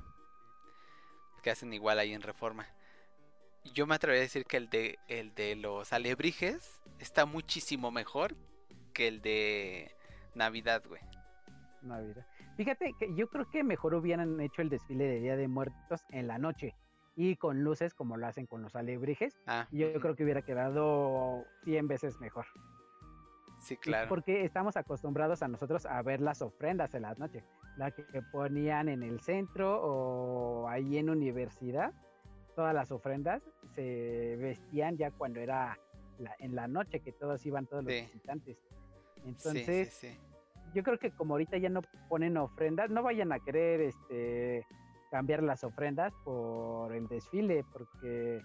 Que 1.42 1.50
hacen 1.50 1.74
igual 1.74 1.98
ahí 1.98 2.14
en 2.14 2.22
Reforma. 2.22 2.68
Yo 3.64 3.88
me 3.88 3.96
atrevería 3.96 4.22
a 4.22 4.26
decir 4.26 4.46
que 4.46 4.58
el 4.58 4.70
de, 4.70 5.00
el 5.08 5.34
de 5.36 5.56
los 5.56 5.94
alebrijes 5.94 6.82
está 7.00 7.26
muchísimo 7.26 7.92
mejor 7.92 8.36
que 8.94 9.08
el 9.08 9.22
de 9.22 9.96
Navidad, 10.36 10.84
güey. 10.88 11.02
Navidad. 11.82 12.26
Fíjate 12.58 12.94
que 13.00 13.14
yo 13.16 13.28
creo 13.28 13.50
que 13.50 13.64
mejor 13.64 13.96
hubieran 13.96 14.40
hecho 14.40 14.62
el 14.62 14.70
desfile 14.70 15.06
de 15.06 15.20
Día 15.20 15.36
de 15.36 15.48
Muertos 15.48 16.02
en 16.10 16.28
la 16.28 16.38
noche 16.38 16.76
y 17.16 17.36
con 17.36 17.64
luces 17.64 17.94
como 17.94 18.18
lo 18.18 18.28
hacen 18.28 18.46
con 18.46 18.62
los 18.62 18.76
alebrijes. 18.76 19.40
Ah, 19.48 19.68
Yo 19.72 19.94
creo 20.00 20.16
que 20.16 20.24
hubiera 20.24 20.42
quedado 20.42 21.46
100 21.64 21.88
veces 21.88 22.20
mejor. 22.20 22.46
Sí, 23.60 23.78
claro. 23.78 24.10
Porque 24.10 24.44
estamos 24.44 24.76
acostumbrados 24.76 25.44
a 25.44 25.48
nosotros 25.48 25.86
a 25.86 26.02
ver 26.02 26.20
las 26.20 26.42
ofrendas 26.42 26.94
en 26.96 27.04
la 27.04 27.14
noche, 27.16 27.44
la 27.78 27.92
que 27.92 28.04
ponían 28.32 28.90
en 28.90 29.04
el 29.04 29.20
centro 29.22 29.82
o 29.82 30.68
ahí 30.68 30.98
en 30.98 31.10
universidad. 31.10 31.94
Todas 32.62 32.76
las 32.76 32.92
ofrendas 32.92 33.42
se 33.74 34.36
vestían 34.38 34.96
ya 34.96 35.10
cuando 35.10 35.40
era 35.40 35.80
la- 36.20 36.36
en 36.38 36.54
la 36.54 36.68
noche 36.68 37.00
que 37.00 37.12
todos 37.12 37.44
iban 37.44 37.66
todos 37.66 37.84
los 37.84 37.92
Sí. 37.92 38.02
visitantes. 38.02 38.56
Sí, 39.16 39.22
Entonces, 39.26 39.90
sí, 39.96 40.10
sí. 40.12 40.20
yo 40.76 40.84
creo 40.84 41.00
que 41.00 41.10
como 41.10 41.34
ahorita 41.34 41.58
ya 41.58 41.70
no 41.70 41.82
ponen 42.08 42.38
ofrendas, 42.38 42.92
no 42.92 43.02
vayan 43.02 43.32
a 43.32 43.40
querer 43.40 43.82
este 43.82 44.64
cambiar 45.10 45.42
las 45.42 45.64
ofrendas 45.64 46.14
por 46.24 46.94
el 46.94 47.08
desfile, 47.08 47.66
porque 47.74 48.44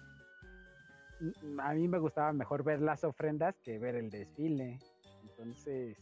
a 1.59 1.73
mí 1.75 1.87
me 1.87 1.99
gustaba 1.99 2.33
mejor 2.33 2.63
ver 2.63 2.81
las 2.81 3.03
ofrendas 3.03 3.53
que 3.63 3.77
ver 3.77 3.93
el 3.97 4.09
desfile. 4.09 4.79
Entonces, 5.21 5.95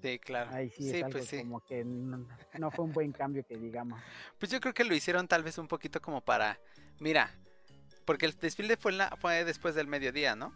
Sí, 0.00 0.18
claro. 0.18 0.50
ahí 0.50 0.68
sí, 0.70 0.82
Sí, 0.84 0.96
es 0.96 1.02
algo 1.04 1.18
pues 1.18 1.26
sí. 1.28 1.38
como 1.38 1.60
que 1.60 1.84
no, 1.84 2.26
no 2.58 2.70
fue 2.72 2.86
un 2.86 2.92
buen 2.92 3.12
cambio 3.12 3.44
que 3.46 3.56
digamos. 3.56 4.00
Pues 4.38 4.50
yo 4.50 4.58
creo 4.60 4.74
que 4.74 4.82
lo 4.82 4.94
hicieron 4.96 5.28
tal 5.28 5.44
vez 5.44 5.58
un 5.58 5.68
poquito 5.68 6.00
como 6.00 6.20
para, 6.20 6.58
mira, 7.00 7.30
porque 8.04 8.26
el 8.26 8.38
desfile 8.38 8.76
fue, 8.76 8.92
la, 8.92 9.16
fue 9.20 9.44
después 9.44 9.74
del 9.74 9.86
mediodía, 9.86 10.34
¿no? 10.36 10.52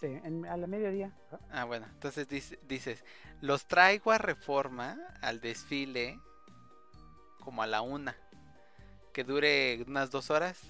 Sí, 0.00 0.06
en- 0.06 0.46
a 0.46 0.56
la 0.56 0.66
mediodía. 0.66 1.12
Ah, 1.50 1.64
bueno, 1.64 1.86
entonces 1.86 2.28
dice- 2.28 2.58
dices, 2.68 3.04
los 3.40 3.66
traigo 3.66 4.12
a 4.12 4.18
reforma 4.18 4.98
al 5.22 5.40
desfile 5.40 6.18
como 7.40 7.62
a 7.62 7.66
la 7.66 7.80
una, 7.82 8.16
que 9.12 9.24
dure 9.24 9.84
unas 9.86 10.10
dos 10.10 10.30
horas, 10.30 10.60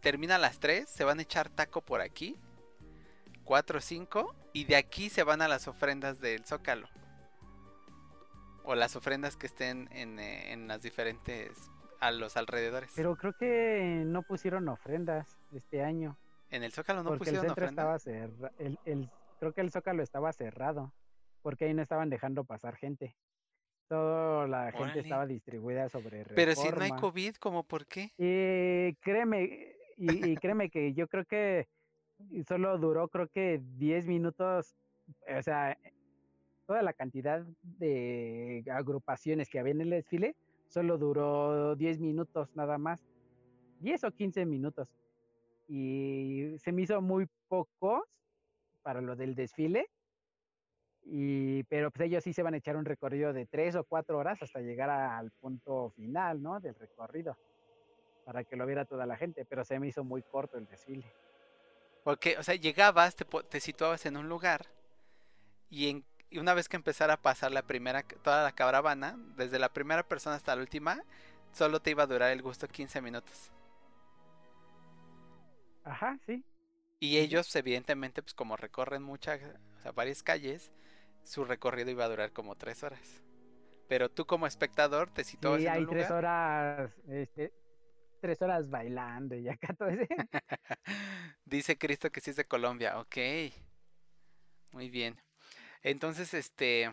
termina 0.00 0.36
a 0.36 0.38
las 0.38 0.58
tres, 0.58 0.88
se 0.88 1.04
van 1.04 1.18
a 1.18 1.22
echar 1.22 1.48
taco 1.50 1.80
por 1.80 2.00
aquí, 2.00 2.36
cuatro 3.44 3.78
o 3.78 3.80
cinco, 3.82 4.34
y 4.52 4.64
de 4.64 4.76
aquí 4.76 5.08
se 5.10 5.22
van 5.22 5.42
a 5.42 5.48
las 5.48 5.68
ofrendas 5.68 6.20
del 6.20 6.44
Zócalo. 6.44 6.88
O 8.64 8.74
las 8.74 8.94
ofrendas 8.96 9.36
que 9.36 9.46
estén 9.46 9.88
en, 9.92 10.18
eh, 10.18 10.52
en 10.52 10.68
las 10.68 10.82
diferentes, 10.82 11.50
a 12.02 12.10
los 12.10 12.36
alrededores. 12.36 12.92
Pero 12.96 13.16
creo 13.16 13.32
que 13.34 14.02
no 14.04 14.22
pusieron 14.22 14.68
ofrendas 14.68 15.38
este 15.54 15.82
año, 15.82 16.16
en 16.50 16.64
el 16.64 16.72
Zócalo 16.72 17.02
no 17.02 17.10
porque 17.10 17.30
el 17.30 17.36
pusieron 17.36 17.46
centro 17.46 17.64
ofrenda. 17.64 17.82
estaba 17.82 17.98
cerrado. 17.98 18.50
El, 18.58 18.78
el- 18.84 19.10
creo 19.38 19.52
que 19.52 19.60
el 19.60 19.70
Zócalo 19.70 20.02
estaba 20.02 20.32
cerrado, 20.32 20.92
porque 21.42 21.64
ahí 21.66 21.74
no 21.74 21.82
estaban 21.82 22.10
dejando 22.10 22.44
pasar 22.44 22.76
gente. 22.76 23.14
Toda 23.88 24.46
la 24.48 24.66
gente 24.72 24.82
Órale. 24.84 25.00
estaba 25.00 25.26
distribuida 25.26 25.88
sobre 25.88 26.24
Pero 26.24 26.52
si 26.54 26.60
no 26.62 26.66
hay 26.66 26.72
Reforma. 26.90 27.00
COVID, 27.00 27.34
¿cómo 27.36 27.62
por 27.64 27.86
qué? 27.86 28.10
Eh, 28.18 28.94
créeme, 29.00 29.74
Y, 29.96 30.30
y 30.32 30.36
créeme 30.36 30.70
que 30.70 30.94
yo 30.94 31.06
creo 31.08 31.24
que 31.24 31.68
solo 32.48 32.76
duró, 32.78 33.08
creo 33.08 33.28
que 33.28 33.60
10 33.76 34.06
minutos, 34.06 34.74
o 35.36 35.42
sea, 35.42 35.76
toda 36.66 36.82
la 36.82 36.92
cantidad 36.92 37.44
de 37.62 38.64
agrupaciones 38.72 39.48
que 39.48 39.58
había 39.58 39.72
en 39.72 39.82
el 39.82 39.90
desfile, 39.90 40.34
solo 40.72 40.96
duró 40.96 41.76
10 41.76 42.00
minutos 42.00 42.48
nada 42.54 42.78
más, 42.78 43.04
10 43.80 44.04
o 44.04 44.10
15 44.10 44.46
minutos. 44.46 44.88
Y 45.68 46.54
se 46.58 46.72
me 46.72 46.82
hizo 46.82 47.00
muy 47.02 47.28
pocos 47.48 48.02
para 48.82 49.00
lo 49.00 49.14
del 49.14 49.34
desfile. 49.34 49.90
Y, 51.04 51.64
pero 51.64 51.90
pues 51.90 52.06
ellos 52.06 52.24
sí 52.24 52.32
se 52.32 52.42
van 52.42 52.54
a 52.54 52.56
echar 52.56 52.76
un 52.76 52.84
recorrido 52.84 53.32
de 53.32 53.44
tres 53.44 53.74
o 53.74 53.84
cuatro 53.84 54.18
horas 54.18 54.40
hasta 54.40 54.60
llegar 54.60 54.88
al 54.88 55.30
punto 55.32 55.90
final, 55.90 56.40
¿no? 56.40 56.60
Del 56.60 56.76
recorrido, 56.76 57.36
para 58.24 58.44
que 58.44 58.56
lo 58.56 58.64
viera 58.66 58.84
toda 58.84 59.04
la 59.04 59.16
gente, 59.16 59.44
pero 59.44 59.64
se 59.64 59.78
me 59.78 59.88
hizo 59.88 60.04
muy 60.04 60.22
corto 60.22 60.58
el 60.58 60.66
desfile. 60.66 61.04
Porque, 62.04 62.38
o 62.38 62.42
sea, 62.42 62.54
llegabas, 62.54 63.16
te, 63.16 63.24
te 63.24 63.60
situabas 63.60 64.06
en 64.06 64.16
un 64.16 64.28
lugar 64.28 64.66
y, 65.68 65.88
en, 65.88 66.04
y 66.32 66.38
una 66.38 66.54
vez 66.54 66.68
que 66.68 66.76
empezara 66.76 67.14
a 67.14 67.22
pasar 67.22 67.52
la 67.52 67.62
primera, 67.66 68.02
toda 68.04 68.44
la 68.44 68.52
caravana, 68.52 69.16
desde 69.36 69.58
la 69.58 69.72
primera 69.72 70.02
persona 70.08 70.36
hasta 70.36 70.54
la 70.56 70.62
última, 70.62 71.04
solo 71.52 71.80
te 71.82 71.90
iba 71.92 72.04
a 72.04 72.06
durar 72.06 72.30
el 72.32 72.42
gusto 72.42 72.68
15 72.68 73.00
minutos. 73.02 73.52
Ajá, 75.84 76.18
sí. 76.26 76.44
Y 77.00 77.18
ellos, 77.18 77.54
evidentemente, 77.56 78.22
pues 78.22 78.34
como 78.34 78.56
recorren 78.56 79.02
muchas, 79.02 79.40
o 79.78 79.80
sea, 79.82 79.92
varias 79.92 80.22
calles, 80.22 80.72
su 81.24 81.44
recorrido 81.44 81.90
iba 81.90 82.04
a 82.04 82.08
durar 82.08 82.32
como 82.32 82.56
3 82.56 82.82
horas. 82.84 83.22
Pero 83.88 84.10
tú 84.10 84.26
como 84.26 84.46
espectador 84.46 85.10
te 85.10 85.24
situabas 85.24 85.60
Sí, 85.60 85.66
en 85.66 85.72
hay 85.74 85.84
un 85.84 85.88
tres 85.88 86.08
lugar. 86.08 86.12
horas, 86.12 86.92
este, 87.08 87.52
tres 88.20 88.40
horas 88.42 88.70
bailando 88.70 89.36
y 89.36 89.48
acá 89.48 89.74
todo 89.74 89.88
ese. 89.88 90.08
Dice 91.44 91.78
Cristo 91.78 92.10
que 92.10 92.20
sí 92.20 92.30
es 92.30 92.36
de 92.36 92.46
Colombia. 92.46 92.98
Ok. 93.00 93.16
Muy 94.72 94.90
bien. 94.90 95.20
Entonces, 95.82 96.34
este... 96.34 96.92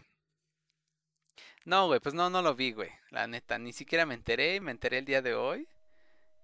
No, 1.65 1.87
güey, 1.87 1.99
pues 1.99 2.15
no, 2.15 2.29
no 2.29 2.41
lo 2.41 2.55
vi, 2.55 2.71
güey. 2.71 2.89
La 3.11 3.27
neta, 3.27 3.57
ni 3.57 3.73
siquiera 3.73 4.05
me 4.05 4.15
enteré. 4.15 4.59
Me 4.61 4.71
enteré 4.71 4.99
el 4.99 5.05
día 5.05 5.21
de 5.21 5.35
hoy. 5.35 5.67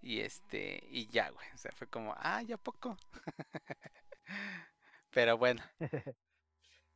Y 0.01 0.19
este, 0.19 0.83
y 0.89 1.07
ya, 1.07 1.29
güey. 1.29 1.47
O 1.53 1.57
sea, 1.57 1.71
fue 1.71 1.87
como, 1.87 2.13
ah, 2.17 2.41
ya 2.43 2.57
poco. 2.57 2.97
Pero 5.11 5.37
bueno. 5.37 5.63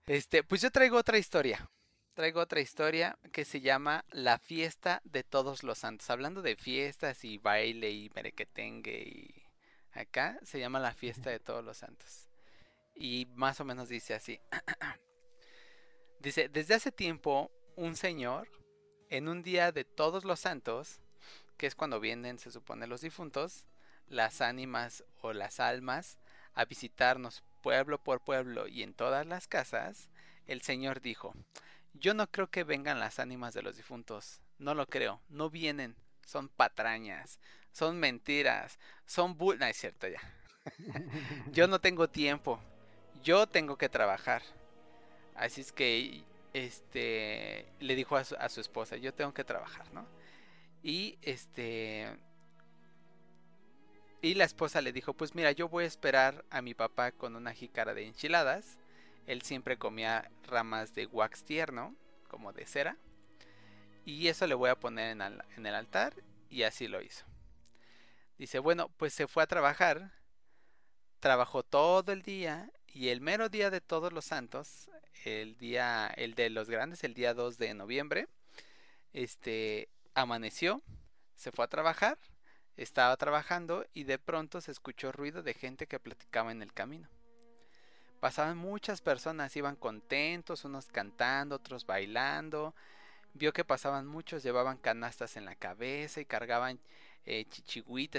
Este, 0.06 0.44
pues 0.44 0.62
yo 0.62 0.72
traigo 0.72 0.98
otra 0.98 1.20
historia. 1.20 1.70
Traigo 2.16 2.42
otra 2.42 2.62
historia 2.62 3.20
que 3.32 3.46
se 3.46 3.62
llama 3.62 4.06
La 4.10 4.40
fiesta 4.40 5.02
de 5.04 5.24
todos 5.24 5.62
los 5.62 5.78
santos. 5.78 6.10
Hablando 6.10 6.42
de 6.42 6.56
fiestas 6.56 7.24
y 7.24 7.38
baile 7.38 7.92
y 7.92 8.10
merequetengue 8.16 9.04
y 9.04 9.44
acá 9.92 10.40
se 10.42 10.60
llama 10.60 10.80
la 10.80 10.96
fiesta 10.96 11.30
de 11.30 11.40
todos 11.40 11.64
los 11.64 11.78
santos. 11.78 12.28
Y 12.96 13.28
más 13.36 13.60
o 13.62 13.66
menos 13.66 13.88
dice 13.88 14.16
así. 14.16 14.40
dice, 16.20 16.50
desde 16.50 16.76
hace 16.76 16.92
tiempo 16.92 17.52
un 17.76 17.96
señor 17.96 18.50
en 19.10 19.28
un 19.28 19.42
día 19.42 19.72
de 19.72 19.86
todos 19.86 20.24
los 20.26 20.40
santos, 20.40 21.00
que 21.58 21.68
es 21.68 21.76
cuando 21.76 22.00
vienen, 22.00 22.40
se 22.40 22.52
supone, 22.52 22.88
los 22.88 23.02
difuntos, 23.02 23.66
las 24.08 24.42
ánimas 24.42 25.04
o 25.22 25.34
las 25.34 25.60
almas, 25.60 26.20
a 26.54 26.66
visitarnos 26.66 27.44
pueblo 27.62 28.02
por 28.02 28.22
pueblo 28.22 28.68
y 28.68 28.84
en 28.84 28.94
todas 28.94 29.26
las 29.26 29.48
casas, 29.48 30.10
el 30.48 30.62
Señor 30.62 31.02
dijo, 31.02 31.34
yo 31.94 32.14
no 32.14 32.28
creo 32.28 32.50
que 32.50 32.64
vengan 32.64 33.00
las 33.00 33.20
ánimas 33.20 33.54
de 33.54 33.62
los 33.62 33.78
difuntos, 33.78 34.42
no 34.58 34.74
lo 34.74 34.88
creo, 34.88 35.22
no 35.30 35.50
vienen, 35.50 35.96
son 36.26 36.50
patrañas, 36.50 37.40
son 37.72 38.00
mentiras, 38.00 38.80
son 39.06 39.38
bull... 39.38 39.60
No, 39.60 39.66
es 39.66 39.78
cierto 39.78 40.08
ya. 40.08 40.22
yo 41.52 41.68
no 41.68 41.80
tengo 41.80 42.10
tiempo, 42.10 42.60
yo 43.24 43.48
tengo 43.48 43.78
que 43.78 43.90
trabajar. 43.90 44.42
Así 45.40 45.62
es 45.62 45.72
que, 45.72 46.22
este, 46.54 47.66
le 47.80 47.96
dijo 47.96 48.18
a 48.18 48.26
su, 48.26 48.60
esposa, 48.60 48.98
yo 48.98 49.14
tengo 49.14 49.34
que 49.34 49.46
trabajar, 49.46 49.92
¿no? 49.94 50.06
Y 50.84 51.18
este... 51.22 52.14
Y 54.22 54.34
la 54.34 54.44
esposa 54.44 54.82
le 54.82 54.92
dijo, 54.92 55.14
pues 55.14 55.34
mira, 55.34 55.54
yo 55.54 55.70
voy 55.70 55.86
a 55.86 55.88
esperar 55.88 56.44
a 56.50 56.62
mi 56.62 56.74
papá 56.74 57.14
con 57.14 57.38
una 57.38 57.54
jícara 57.54 57.94
de 57.94 58.06
enchiladas. 58.06 58.78
Él 59.28 59.42
siempre 59.44 59.78
comía 59.78 60.30
ramas 60.44 60.94
de 60.94 61.06
wax 61.06 61.46
tierno, 61.46 61.96
como 62.28 62.52
de 62.52 62.66
cera. 62.66 62.98
Y 64.04 64.28
eso 64.28 64.46
le 64.46 64.56
voy 64.56 64.70
a 64.70 64.78
poner 64.78 65.12
en 65.12 65.66
el 65.66 65.74
altar. 65.74 66.16
Y 66.50 66.64
así 66.64 66.90
lo 66.90 67.02
hizo. 67.02 67.26
Dice, 68.38 68.60
bueno, 68.60 68.90
pues 68.98 69.14
se 69.14 69.26
fue 69.26 69.44
a 69.44 69.48
trabajar. 69.48 70.12
Trabajó 71.22 71.64
todo 71.64 72.12
el 72.12 72.24
día. 72.24 72.70
Y 72.94 73.10
el 73.10 73.22
mero 73.22 73.50
día 73.50 73.70
de 73.70 73.82
todos 73.82 74.12
los 74.12 74.26
santos, 74.26 74.90
el 75.24 75.58
día, 75.58 76.08
el 76.18 76.34
de 76.34 76.50
los 76.50 76.70
grandes, 76.70 77.04
el 77.04 77.14
día 77.14 77.34
2 77.34 77.58
de 77.58 77.74
noviembre, 77.74 78.28
este, 79.14 79.90
amaneció, 80.16 80.82
se 81.36 81.52
fue 81.52 81.66
a 81.66 81.70
trabajar, 81.70 82.18
estaba 82.78 83.16
trabajando 83.18 83.86
y 83.94 84.06
de 84.06 84.18
pronto 84.18 84.62
se 84.62 84.72
escuchó 84.72 85.12
ruido 85.12 85.44
de 85.44 85.54
gente 85.54 85.88
que 85.88 86.00
platicaba 86.00 86.52
en 86.52 86.62
el 86.62 86.74
camino. 86.74 87.08
Pasaban 88.20 88.58
muchas 88.58 89.02
personas, 89.02 89.56
iban 89.56 89.76
contentos, 89.76 90.66
unos 90.66 90.88
cantando, 90.88 91.56
otros 91.56 91.86
bailando. 91.86 92.76
Vio 93.34 93.54
que 93.54 93.64
pasaban 93.64 94.08
muchos, 94.08 94.44
llevaban 94.44 94.78
canastas 94.78 95.38
en 95.38 95.46
la 95.46 95.56
cabeza 95.56 96.20
y 96.20 96.26
cargaban 96.26 96.80
eh, 97.26 97.46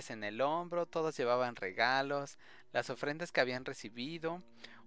en 0.08 0.24
el 0.24 0.40
hombro, 0.40 0.86
todos 0.86 1.16
llevaban 1.16 1.56
regalos, 1.56 2.38
las 2.72 2.90
ofrendas 2.90 3.32
que 3.32 3.40
habían 3.40 3.64
recibido. 3.64 4.42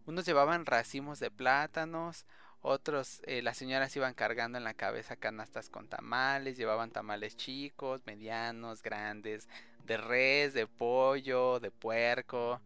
Unos 0.05 0.25
llevaban 0.25 0.65
racimos 0.65 1.19
de 1.19 1.31
plátanos, 1.31 2.25
otros, 2.61 3.21
eh, 3.25 3.41
las 3.41 3.57
señoras 3.57 3.95
iban 3.97 4.13
cargando 4.13 4.57
en 4.57 4.63
la 4.63 4.73
cabeza 4.73 5.17
canastas 5.17 5.69
con 5.69 5.89
tamales, 5.89 6.57
llevaban 6.57 6.91
tamales 6.91 7.35
chicos, 7.35 8.01
medianos, 8.05 8.81
grandes, 8.81 9.49
de 9.85 9.97
res, 9.97 10.53
de 10.53 10.65
pollo, 10.65 11.59
de 11.59 11.71
puerco, 11.71 12.61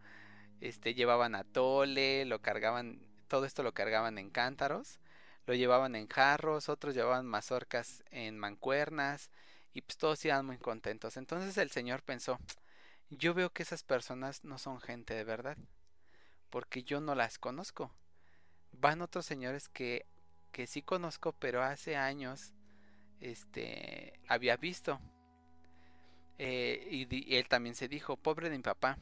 este, 0.61 0.93
llevaban 0.93 1.33
atole, 1.35 2.25
lo 2.25 2.39
cargaban, 2.41 2.99
todo 3.27 3.45
esto 3.45 3.63
lo 3.63 3.73
cargaban 3.73 4.19
en 4.19 4.29
cántaros, 4.29 4.99
lo 5.47 5.55
llevaban 5.55 5.95
en 5.95 6.07
jarros, 6.07 6.69
otros 6.69 6.93
llevaban 6.93 7.25
mazorcas 7.25 8.03
en 8.11 8.37
mancuernas, 8.37 9.31
y 9.73 9.81
pues 9.81 9.97
todos 9.97 10.23
iban 10.25 10.45
muy 10.45 10.57
contentos. 10.57 11.17
Entonces 11.17 11.57
el 11.57 11.71
Señor 11.71 12.03
pensó, 12.03 12.39
yo 13.09 13.33
veo 13.33 13.51
que 13.51 13.63
esas 13.63 13.83
personas 13.83 14.43
no 14.43 14.57
son 14.57 14.79
gente 14.81 15.13
de 15.13 15.23
verdad, 15.23 15.57
porque 16.49 16.83
yo 16.83 17.01
no 17.01 17.15
las 17.15 17.39
conozco 17.39 17.93
van 18.79 19.01
otros 19.01 19.25
señores 19.25 19.69
que, 19.69 20.05
que 20.51 20.67
sí 20.67 20.81
conozco, 20.81 21.33
pero 21.33 21.63
hace 21.63 21.95
años 21.95 22.53
este, 23.19 24.19
había 24.27 24.57
visto. 24.57 24.99
Eh, 26.37 26.87
y, 26.91 27.35
él 27.35 27.47
también 27.47 27.75
se 27.75 27.87
dijo, 27.87 28.17
pobre 28.17 28.49
de 28.49 28.57
mi 28.57 28.63
papá. 28.63 28.97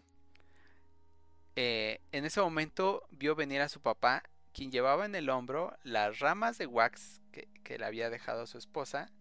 Eh, 1.55 2.01
en 2.11 2.25
ese 2.25 2.41
momento 2.41 3.07
vio 3.11 3.35
venir 3.35 3.61
a 3.61 3.69
su 3.69 3.81
papá, 3.81 4.23
quien 4.53 4.71
llevaba 4.71 5.05
en 5.05 5.15
el 5.15 5.29
hombro 5.29 5.77
las 5.83 6.19
ramas 6.19 6.57
de 6.57 6.65
wax 6.65 7.21
que, 7.31 7.47
que 7.63 7.77
le 7.77 7.85
había 7.85 8.09
dejado 8.09 8.45
su 8.47 8.57
esposa, 8.57 9.11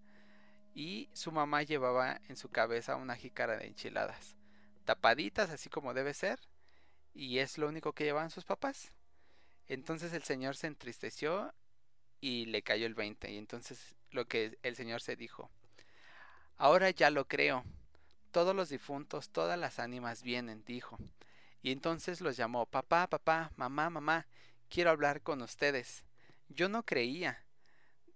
y 0.75 1.09
su 1.13 1.31
mamá 1.31 1.63
llevaba 1.63 2.21
en 2.29 2.37
su 2.37 2.49
cabeza 2.51 2.97
una 2.97 3.15
jícara 3.15 3.57
de 3.57 3.67
enchiladas, 3.67 4.37
tapaditas 4.85 5.51
así 5.51 5.71
como 5.71 5.95
debe 5.95 6.15
ser, 6.15 6.41
y 7.15 7.39
es 7.39 7.59
lo 7.59 7.69
único 7.69 7.93
que 7.93 8.05
llevaban 8.05 8.31
sus 8.31 8.45
papás. 8.45 8.93
Entonces 9.69 10.13
el 10.15 10.23
Señor 10.25 10.57
se 10.57 10.69
entristeció 10.69 11.55
y 12.21 12.47
le 12.47 12.63
cayó 12.63 12.87
el 12.87 12.95
20. 12.95 13.33
Y 13.33 13.39
entonces 13.39 13.97
lo 14.11 14.27
que 14.27 14.59
el 14.63 14.77
Señor 14.77 15.03
se 15.03 15.17
dijo, 15.17 15.51
ahora 16.57 16.91
ya 16.91 17.11
lo 17.11 17.27
creo. 17.27 17.65
Todos 18.33 18.57
los 18.57 18.69
difuntos, 18.71 19.31
todas 19.31 19.59
las 19.59 19.79
ánimas 19.79 20.23
vienen, 20.23 20.65
dijo. 20.67 20.99
Y 21.63 21.73
entonces 21.73 22.21
los 22.21 22.37
llamó, 22.37 22.67
papá, 22.67 23.09
papá, 23.09 23.53
mamá, 23.57 23.91
mamá, 23.91 24.27
quiero 24.69 24.91
hablar 24.91 25.23
con 25.23 25.43
ustedes. 25.43 26.05
Yo 26.49 26.69
no 26.69 26.85
creía. 26.85 27.45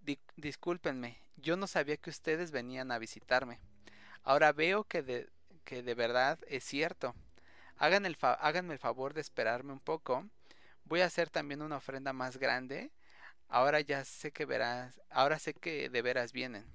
Di- 0.03 0.20
discúlpenme, 0.36 1.19
yo 1.36 1.57
no 1.57 1.66
sabía 1.66 1.97
que 1.99 2.11
ustedes 2.11 2.51
venían 2.53 2.93
a 2.93 2.99
visitarme. 2.99 3.61
Ahora 4.24 4.53
veo 4.53 4.85
que 4.85 5.03
de, 5.03 5.28
que 5.69 5.82
de 5.82 5.95
verdad 5.95 6.39
es 6.49 6.65
cierto. 6.65 7.15
Hagan 7.77 8.07
el 8.07 8.16
fa- 8.16 8.35
háganme 8.35 8.73
el 8.74 8.78
favor 8.81 9.15
de 9.15 9.20
esperarme 9.20 9.73
un 9.73 9.81
poco 9.81 10.24
voy 10.85 11.03
a 11.03 11.07
hacer 11.07 11.31
también 11.31 11.62
una 11.62 11.77
ofrenda 11.77 12.12
más 12.12 12.39
grande. 12.39 12.90
Ahora 13.49 13.81
ya 13.81 14.05
sé 14.05 14.32
que 14.32 14.47
verás, 14.47 15.01
ahora 15.11 15.39
sé 15.39 15.55
que 15.55 15.89
de 15.90 16.03
veras 16.03 16.32
vienen. 16.32 16.66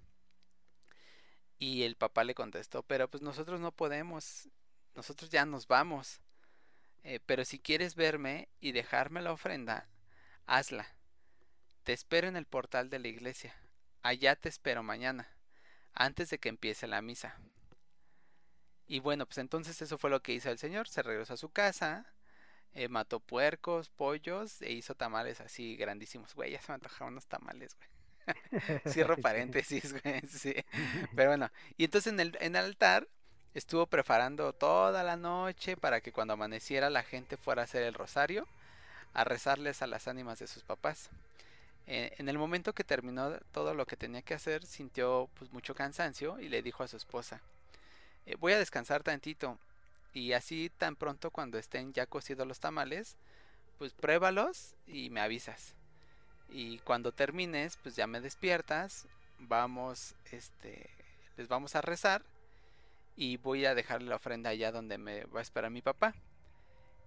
Y 1.58 1.84
el 1.84 1.96
papá 1.96 2.24
le 2.24 2.36
contestó, 2.36 2.84
pero 2.84 3.08
pues 3.10 3.24
nosotros 3.24 3.60
no 3.60 3.72
podemos, 3.72 4.50
nosotros 4.96 5.30
ya 5.30 5.46
nos 5.46 5.68
vamos. 5.68 6.20
Eh, 7.04 7.20
pero 7.26 7.46
si 7.46 7.60
quieres 7.60 7.96
verme 7.96 8.50
y 8.60 8.72
dejarme 8.72 9.22
la 9.22 9.32
ofrenda, 9.34 9.88
hazla. 10.46 10.88
Te 11.84 11.94
espero 11.94 12.28
en 12.28 12.36
el 12.36 12.46
portal 12.46 12.90
de 12.90 13.00
la 13.00 13.08
iglesia. 13.10 13.56
Allá 14.04 14.36
te 14.36 14.50
espero 14.50 14.84
mañana, 14.84 15.28
antes 15.94 16.30
de 16.30 16.40
que 16.40 16.50
empiece 16.50 16.88
la 16.88 17.02
misa. 17.02 17.40
Y 18.88 19.00
bueno, 19.00 19.26
pues 19.26 19.38
entonces 19.38 19.82
eso 19.82 19.98
fue 19.98 20.10
lo 20.10 20.22
que 20.22 20.34
hizo 20.34 20.50
el 20.50 20.58
señor. 20.58 20.88
Se 20.88 21.02
regresó 21.02 21.34
a 21.34 21.38
su 21.38 21.50
casa, 21.50 22.06
eh, 22.74 22.88
mató 22.90 23.20
puercos, 23.20 23.90
pollos 23.90 24.62
e 24.62 24.72
hizo 24.72 24.96
tamales 24.96 25.42
así 25.42 25.76
grandísimos. 25.76 26.34
Güey, 26.36 26.52
ya 26.52 26.62
se 26.62 26.72
me 26.72 26.76
antojaban 26.76 27.14
unos 27.14 27.28
tamales, 27.28 27.76
güey. 27.76 27.90
Cierro 28.88 29.18
paréntesis, 29.22 29.94
güey. 30.02 30.22
Sí. 30.28 30.56
Pero 31.16 31.30
bueno, 31.30 31.52
y 31.78 31.86
entonces 31.86 32.12
en 32.12 32.20
el, 32.20 32.38
en 32.40 32.56
el 32.56 32.66
altar 32.66 33.08
estuvo 33.54 33.86
preparando 33.88 34.54
toda 34.54 35.04
la 35.04 35.16
noche 35.16 35.78
para 35.78 36.02
que 36.02 36.12
cuando 36.12 36.34
amaneciera 36.34 36.90
la 36.90 37.04
gente 37.04 37.38
fuera 37.38 37.62
a 37.62 37.66
hacer 37.66 37.84
el 37.84 37.94
rosario, 37.94 38.48
a 39.14 39.24
rezarles 39.24 39.82
a 39.82 39.88
las 39.88 40.08
ánimas 40.08 40.40
de 40.40 40.48
sus 40.48 40.64
papás. 40.64 41.10
Eh, 41.86 42.14
en 42.18 42.30
el 42.30 42.38
momento 42.38 42.74
que 42.74 42.84
terminó 42.84 43.38
todo 43.52 43.74
lo 43.74 43.86
que 43.86 43.98
tenía 43.98 44.22
que 44.22 44.34
hacer, 44.34 44.66
sintió 44.66 45.30
pues 45.36 45.52
mucho 45.52 45.76
cansancio 45.76 46.40
y 46.40 46.50
le 46.50 46.62
dijo 46.62 46.84
a 46.84 46.88
su 46.88 46.98
esposa, 46.98 47.42
eh, 48.26 48.36
voy 48.40 48.54
a 48.54 48.60
descansar 48.60 49.04
tantito 49.04 49.58
y 50.14 50.34
así 50.34 50.72
tan 50.78 50.96
pronto 50.96 51.32
cuando 51.32 51.58
estén 51.58 51.94
ya 51.94 52.06
cocidos 52.06 52.48
los 52.48 52.60
tamales, 52.60 53.18
pues 53.78 53.94
pruébalos 53.94 54.76
y 54.88 55.10
me 55.10 55.22
avisas. 55.22 55.74
Y 56.50 56.78
cuando 56.80 57.12
termines, 57.12 57.78
pues 57.78 57.96
ya 57.96 58.06
me 58.06 58.22
despiertas, 58.22 59.08
vamos, 59.40 60.16
este, 60.32 60.90
les 61.38 61.48
vamos 61.48 61.76
a 61.76 61.82
rezar 61.82 62.24
y 63.16 63.38
voy 63.38 63.66
a 63.66 63.76
dejarle 63.76 64.10
la 64.10 64.18
ofrenda 64.18 64.52
allá 64.52 64.72
donde 64.72 64.98
me 64.98 65.26
va 65.26 65.40
a 65.40 65.44
esperar 65.44 65.72
mi 65.72 65.82
papá. 65.82 66.14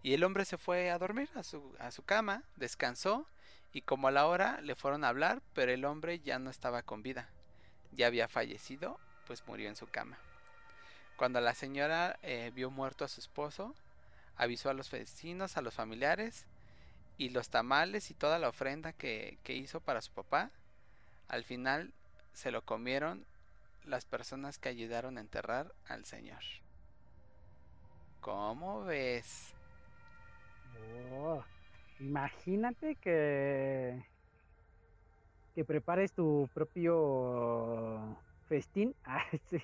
Y 0.02 0.14
el 0.14 0.24
hombre 0.24 0.44
se 0.44 0.58
fue 0.58 0.90
a 0.90 0.98
dormir 0.98 1.28
a 1.34 1.42
su, 1.42 1.74
a 1.78 1.90
su 1.90 2.02
cama, 2.02 2.42
descansó 2.56 3.26
y 3.72 3.82
como 3.82 4.08
a 4.08 4.12
la 4.12 4.26
hora 4.26 4.60
le 4.62 4.74
fueron 4.74 5.04
a 5.04 5.08
hablar, 5.08 5.42
pero 5.54 5.72
el 5.72 5.84
hombre 5.84 6.20
ya 6.20 6.38
no 6.38 6.50
estaba 6.50 6.82
con 6.82 7.02
vida. 7.02 7.28
Ya 7.92 8.06
había 8.06 8.28
fallecido, 8.28 8.98
pues 9.26 9.46
murió 9.46 9.68
en 9.68 9.76
su 9.76 9.86
cama. 9.86 10.18
Cuando 11.16 11.40
la 11.40 11.54
señora 11.54 12.18
eh, 12.22 12.52
vio 12.54 12.70
muerto 12.70 13.04
a 13.04 13.08
su 13.08 13.20
esposo, 13.20 13.74
avisó 14.36 14.68
a 14.68 14.74
los 14.74 14.90
vecinos, 14.90 15.56
a 15.56 15.62
los 15.62 15.74
familiares, 15.74 16.44
y 17.18 17.30
los 17.30 17.48
tamales 17.48 18.10
y 18.10 18.14
toda 18.14 18.38
la 18.38 18.48
ofrenda 18.48 18.92
que, 18.92 19.38
que 19.42 19.54
hizo 19.54 19.80
para 19.80 20.02
su 20.02 20.12
papá, 20.12 20.50
al 21.28 21.44
final 21.44 21.90
se 22.34 22.50
lo 22.50 22.62
comieron 22.62 23.24
las 23.86 24.04
personas 24.04 24.58
que 24.58 24.68
ayudaron 24.68 25.16
a 25.16 25.22
enterrar 25.22 25.72
al 25.88 26.04
señor. 26.04 26.42
¿Cómo 28.20 28.84
ves? 28.84 29.54
Oh, 31.14 31.42
imagínate 32.00 32.96
que 32.96 34.04
que 35.54 35.64
prepares 35.64 36.12
tu 36.12 36.48
propio 36.52 38.18
festín. 38.48 38.94
Ah, 39.04 39.24
sí. 39.48 39.58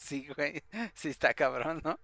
Sí, 0.00 0.26
güey. 0.34 0.62
Sí 0.94 1.10
está 1.10 1.34
cabrón, 1.34 1.82
¿no? 1.84 1.98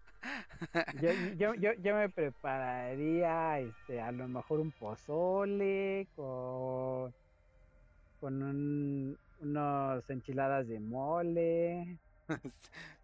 Yo, 1.01 1.11
yo, 1.37 1.55
yo, 1.55 1.73
yo 1.75 1.95
me 1.95 2.09
prepararía 2.11 3.59
este, 3.61 4.01
a 4.01 4.13
lo 4.13 4.29
mejor 4.29 4.61
un 4.61 4.71
pozole 4.71 6.07
con, 6.15 7.15
con 8.21 8.43
un, 8.43 9.19
unos 9.41 10.11
enchiladas 10.11 10.69
de 10.69 10.79
mole. 10.79 11.99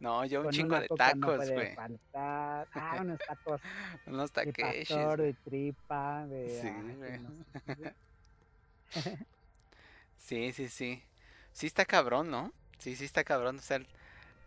No, 0.01 0.25
yo 0.25 0.41
un 0.43 0.51
chingo 0.51 0.75
de 0.81 0.89
no 0.91 0.97
tacos, 0.97 1.49
güey. 1.49 1.75
faltar. 1.77 2.67
Ah, 2.75 2.99
unos 3.01 3.21
tacos 3.21 3.61
Unos 4.07 4.33
de 4.33 4.47
taqueches, 4.53 4.89
pastor, 4.89 5.23
de 5.23 5.33
tripa, 5.35 6.27
de... 6.27 6.49
Sí, 6.61 6.67
ay, 6.67 6.97
güey. 6.97 7.19
no 7.21 7.31
sé. 7.31 7.95
Sí, 10.19 10.53
sí, 10.53 10.69
sí. 10.69 11.03
Sí 11.53 11.67
está 11.67 11.85
cabrón, 11.85 12.31
¿no? 12.33 12.53
Sí, 12.79 12.97
sí 12.97 13.05
está 13.05 13.23
cabrón. 13.23 13.59
O 13.59 13.63
sea, 13.63 13.77
el- 13.79 13.87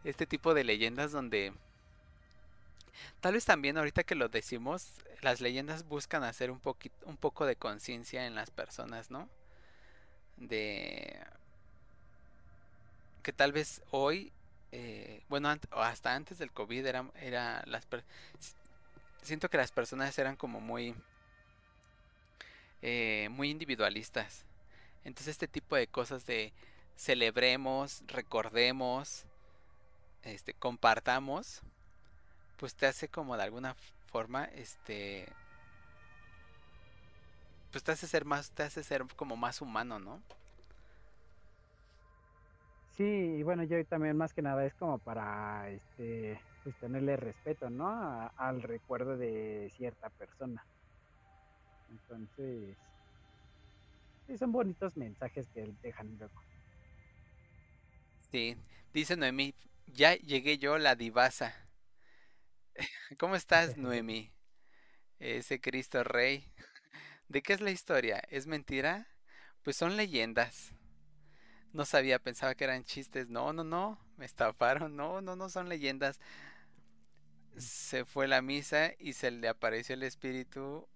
este 0.06 0.26
tipo 0.26 0.54
de 0.54 0.64
leyendas 0.64 1.12
donde... 1.12 1.54
Tal 3.20 3.34
vez 3.34 3.44
también 3.44 3.78
ahorita 3.78 4.04
que 4.04 4.16
lo 4.16 4.30
decimos, 4.30 4.94
las 5.22 5.42
leyendas 5.42 5.86
buscan 5.88 6.24
hacer 6.24 6.50
un 6.50 6.60
poquito, 6.60 6.96
un 7.06 7.18
poco 7.18 7.46
de 7.46 7.58
conciencia 7.58 8.26
en 8.26 8.36
las 8.36 8.52
personas, 8.52 9.12
¿no? 9.12 9.28
De 10.38 11.20
que 13.22 13.34
tal 13.34 13.52
vez 13.52 13.82
hoy, 13.90 14.32
eh, 14.72 15.24
bueno, 15.30 15.54
hasta 15.72 16.14
antes 16.14 16.38
del 16.38 16.52
COVID 16.52 16.86
era, 16.86 17.10
era 17.20 17.64
las 17.66 17.88
siento 19.24 19.50
que 19.50 19.58
las 19.58 19.72
personas 19.72 20.18
eran 20.20 20.36
como 20.36 20.62
muy, 20.62 20.96
eh, 22.84 23.28
muy 23.32 23.50
individualistas. 23.50 24.46
Entonces 25.04 25.30
este 25.30 25.48
tipo 25.48 25.76
de 25.76 25.88
cosas 25.88 26.26
de 26.28 26.54
celebremos, 26.96 28.04
recordemos, 28.08 29.26
este, 30.26 30.54
compartamos, 30.56 31.62
pues 32.58 32.76
te 32.76 32.88
hace 32.88 33.10
como 33.10 33.38
de 33.38 33.44
alguna 33.44 33.76
forma, 34.08 34.46
este, 34.46 35.28
pues 37.72 37.84
te 37.84 37.92
hace 37.92 38.08
ser 38.08 38.26
más, 38.26 38.52
te 38.52 38.64
hace 38.64 38.84
ser 38.84 39.06
como 39.16 39.38
más 39.38 39.62
humano, 39.62 40.00
¿no? 40.00 40.24
Sí, 42.90 43.04
y 43.04 43.44
bueno, 43.44 43.64
yo 43.64 43.84
también 43.88 44.16
más 44.18 44.34
que 44.34 44.42
nada 44.42 44.66
es 44.66 44.74
como 44.76 45.00
para 45.00 45.70
este 45.72 46.42
pues 46.64 46.78
tenerle 46.78 47.18
respeto, 47.18 47.70
¿no? 47.70 47.88
A- 47.90 48.28
al 48.38 48.62
recuerdo 48.64 49.18
de 49.18 49.70
cierta 49.72 50.10
persona. 50.12 50.66
Entonces, 51.90 52.78
sí, 54.28 54.38
son 54.38 54.52
bonitos 54.52 54.98
mensajes 54.98 55.50
que 55.54 55.74
dejan 55.82 56.18
luego. 56.18 56.44
Sí, 58.32 58.58
dice 58.94 59.16
Noemí, 59.18 59.56
ya 59.88 60.16
llegué 60.16 60.58
yo, 60.58 60.78
la 60.78 60.96
divasa. 60.96 61.56
¿Cómo 63.20 63.36
estás, 63.36 63.78
Noemí? 63.78 64.32
Ese 65.20 65.62
Cristo 65.62 66.04
Rey. 66.04 66.52
¿De 67.30 67.42
qué 67.42 67.54
es 67.54 67.62
la 67.62 67.72
historia? 67.72 68.24
¿Es 68.30 68.48
mentira? 68.48 69.08
Pues 69.64 69.78
son 69.78 69.98
leyendas. 69.98 70.74
No 71.74 71.86
sabía, 71.86 72.20
pensaba 72.20 72.56
que 72.56 72.64
eran 72.64 72.84
chistes. 72.86 73.30
No, 73.30 73.54
no, 73.54 73.64
no, 73.64 74.00
me 74.18 74.26
estafaron. 74.26 74.96
No, 74.96 75.22
no, 75.22 75.36
no 75.36 75.50
son 75.50 75.70
leyendas. 75.70 76.20
Se 77.58 78.06
fue 78.06 78.28
la 78.28 78.42
misa 78.42 78.94
y 79.00 79.12
se 79.14 79.30
le 79.32 79.48
apareció 79.50 79.96
el 79.96 80.04
espíritu. 80.04 80.88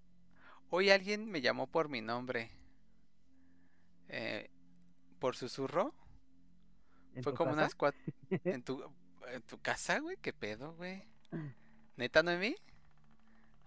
Hoy 0.70 0.90
alguien 0.91 1.30
me 1.32 1.41
llamó 1.41 1.68
por 1.68 1.90
mi 1.90 2.02
nombre. 2.02 2.52
Eh, 4.10 4.49
¿por 5.20 5.36
susurro? 5.36 5.94
¿En 7.14 7.23
Fue 7.23 7.34
tu 7.34 7.36
como 7.36 7.52
casa? 7.52 7.53
unas 7.53 7.76
cuatro... 7.76 8.02
¿En 8.44 8.64
tu, 8.64 8.84
en 9.27 9.41
tu 9.44 9.60
casa, 9.61 9.99
güey? 9.99 10.18
¿Qué 10.18 10.34
pedo, 10.34 10.73
güey? 10.76 11.03
¿Neta, 11.98 12.23
Noemí? 12.23 12.56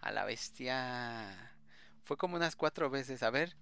A 0.01 0.11
la 0.13 0.25
bestia. 0.25 1.57
Fue 2.05 2.17
como 2.17 2.37
unas 2.37 2.57
cuatro 2.57 2.91
veces. 2.91 3.23
A 3.23 3.31
ver, 3.31 3.57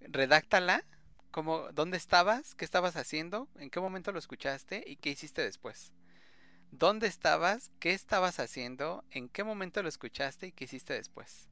redáctala. 0.00 0.84
Como, 1.30 1.70
¿dónde 1.72 1.96
estabas? 1.98 2.54
¿Qué 2.54 2.64
estabas 2.64 2.96
haciendo? 2.96 3.48
¿En 3.56 3.70
qué 3.70 3.80
momento 3.80 4.12
lo 4.12 4.18
escuchaste? 4.18 4.82
¿Y 4.86 4.96
qué 4.96 5.10
hiciste 5.10 5.42
después? 5.42 5.92
¿Dónde 6.70 7.06
estabas? 7.06 7.70
¿Qué 7.80 7.92
estabas 7.92 8.40
haciendo? 8.40 9.04
¿En 9.10 9.28
qué 9.28 9.44
momento 9.44 9.82
lo 9.82 9.88
escuchaste? 9.90 10.48
¿Y 10.48 10.52
qué 10.52 10.64
hiciste 10.64 10.94
después? 10.94 11.48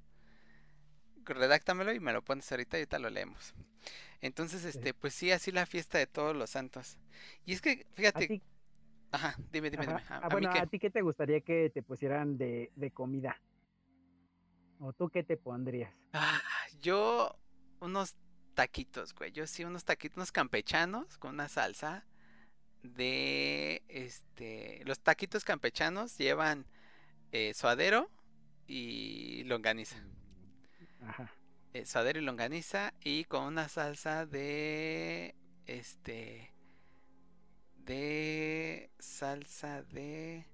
Redáctamelo 1.35 1.93
y 1.93 2.01
me 2.01 2.12
lo 2.12 2.23
pones 2.23 2.51
ahorita 2.51 2.77
y 2.77 2.81
ahorita 2.81 2.98
lo 2.98 3.11
leemos. 3.11 3.55
Entonces, 4.20 4.65
este, 4.65 4.94
pues 4.94 5.15
sí, 5.15 5.31
así 5.31 5.53
la 5.53 5.66
fiesta 5.66 5.98
de 5.98 6.07
todos 6.07 6.35
los 6.35 6.51
santos. 6.51 6.98
Y 7.44 7.53
es 7.53 7.61
que, 7.61 7.86
¿A 7.90 7.94
fíjate, 7.94 8.43
ajá, 9.11 9.36
dime, 9.53 9.70
dime, 9.70 9.85
ajá, 9.85 9.98
dime. 9.98 10.03
¿A, 10.09 10.15
ah, 10.16 10.20
a 10.23 10.28
mí 10.28 10.47
bueno? 10.47 10.51
¿a 10.51 10.66
ti 10.66 10.78
qué 10.78 10.90
te 10.90 11.03
gustaría 11.03 11.40
que 11.40 11.70
te 11.70 11.82
pusieran 11.82 12.39
de, 12.39 12.73
de 12.77 12.90
comida? 12.90 13.36
¿O 14.78 14.93
tú 14.93 15.09
qué 15.09 15.23
te 15.23 15.36
pondrías? 15.36 15.94
Ah, 16.12 16.40
yo 16.81 17.39
unos 17.81 18.16
taquitos, 18.55 19.15
güey. 19.15 19.32
Yo 19.32 19.47
sí, 19.47 19.65
unos 19.65 19.85
taquitos, 19.85 20.16
unos 20.16 20.32
campechanos 20.32 21.19
con 21.19 21.35
una 21.35 21.48
salsa 21.48 22.05
de, 22.82 23.82
este, 23.89 24.82
los 24.85 25.01
taquitos 25.01 25.44
campechanos 25.44 26.16
llevan 26.19 26.66
eh, 27.32 27.53
suadero 27.55 28.11
y 28.66 29.44
longaniza. 29.44 29.97
Ajá. 31.07 31.33
Eh, 31.73 31.85
suadero 31.87 32.19
y 32.19 32.23
longaniza 32.23 32.93
y 33.03 33.24
con 33.24 33.45
una 33.45 33.69
salsa 33.69 34.27
de, 34.27 35.35
este, 35.66 36.53
de 37.77 38.91
salsa 38.99 39.83
de... 39.83 40.47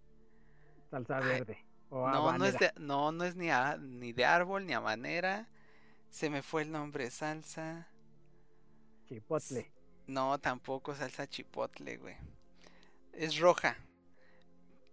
Salsa 0.90 1.22
Ay, 1.22 1.24
verde. 1.24 1.66
O 1.88 2.08
No, 2.08 2.32
no 2.32 2.44
es 2.44 2.54
habanera. 2.54 2.58
de, 2.58 2.72
no, 2.80 3.12
no 3.12 3.24
es 3.24 3.36
ni, 3.36 3.50
a- 3.50 3.76
ni 3.78 4.12
de 4.12 4.24
árbol 4.24 4.66
ni 4.66 4.72
habanera. 4.74 5.48
Se 6.10 6.28
me 6.30 6.42
fue 6.42 6.62
el 6.62 6.72
nombre, 6.72 7.10
salsa. 7.10 7.88
Chipotle. 9.06 9.72
No, 10.06 10.38
tampoco 10.38 10.94
salsa 10.94 11.26
chipotle, 11.28 11.96
güey. 11.96 12.16
Es 13.12 13.38
roja. 13.38 13.76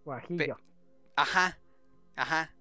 Guajillo. 0.03 0.57
Ajá, 1.15 1.57
ajá, 2.15 2.56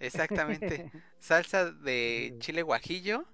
exactamente. 0.00 0.90
Salsa 1.22 1.70
de 1.70 2.34
chile 2.40 2.62
guajillo. 2.62 3.24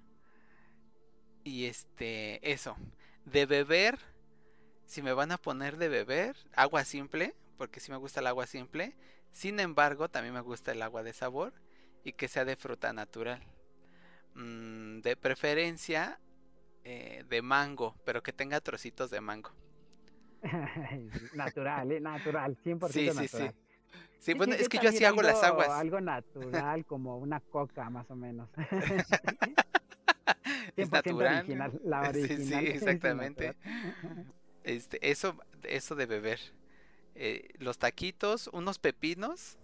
Y 1.43 1.65
este, 1.65 2.39
eso. 2.53 2.77
De 3.25 3.47
beber, 3.47 3.99
si 4.85 5.01
me 5.01 5.15
van 5.15 5.33
a 5.33 5.39
poner 5.39 5.79
de 5.79 5.89
beber, 5.89 6.37
agua 6.55 6.85
simple, 6.85 7.35
porque 7.57 7.81
sí 7.81 7.91
me 7.91 7.97
gusta 7.97 8.21
el 8.21 8.27
agua 8.27 8.47
simple. 8.47 8.95
Sin 9.33 9.59
embargo, 9.59 10.11
también 10.11 10.35
me 10.35 10.43
gusta 10.43 10.73
el 10.73 10.83
agua 10.83 11.03
de 11.03 11.15
sabor 11.15 11.55
y 12.05 12.13
que 12.13 12.29
sea 12.29 12.45
de 12.45 12.57
fruta 12.57 12.93
natural. 12.93 13.43
Mm, 14.35 15.01
de 15.01 15.17
preferencia 15.17 16.21
eh, 16.85 17.25
de 17.27 17.41
mango, 17.41 17.97
pero 18.05 18.23
que 18.23 18.35
tenga 18.35 18.61
trocitos 18.61 19.11
de 19.11 19.23
mango. 19.23 19.51
natural, 21.35 21.91
¿eh? 21.91 22.01
Natural, 22.01 22.55
100% 22.63 22.89
Sí, 22.91 23.11
sí, 23.13 23.29
sí. 23.29 23.51
Sí, 24.19 24.35
bueno, 24.35 24.55
es 24.55 24.69
que 24.69 24.79
yo 24.79 24.89
así 24.89 25.05
hago 25.05 25.23
las 25.23 25.43
algo- 25.43 25.63
aguas. 25.63 25.71
Algo 25.81 26.01
natural, 26.01 26.85
como 26.85 27.19
una 27.19 27.41
coca, 27.41 27.89
más 27.91 28.11
o 28.11 28.17
menos. 28.17 28.49
Es 30.77 30.89
100% 30.91 30.93
natural. 30.93 31.37
original, 31.39 31.81
la 31.85 32.13
Sí, 32.13 32.27
sí, 32.27 32.33
original. 32.35 32.67
es 32.67 32.75
exactamente. 32.75 33.57
Este, 34.65 35.11
eso, 35.11 35.37
eso 35.65 35.95
de 35.95 36.07
beber. 36.07 36.39
Eh, 37.15 37.49
los 37.59 37.79
taquitos, 37.79 38.49
unos 38.53 38.79
pepinos 38.79 39.59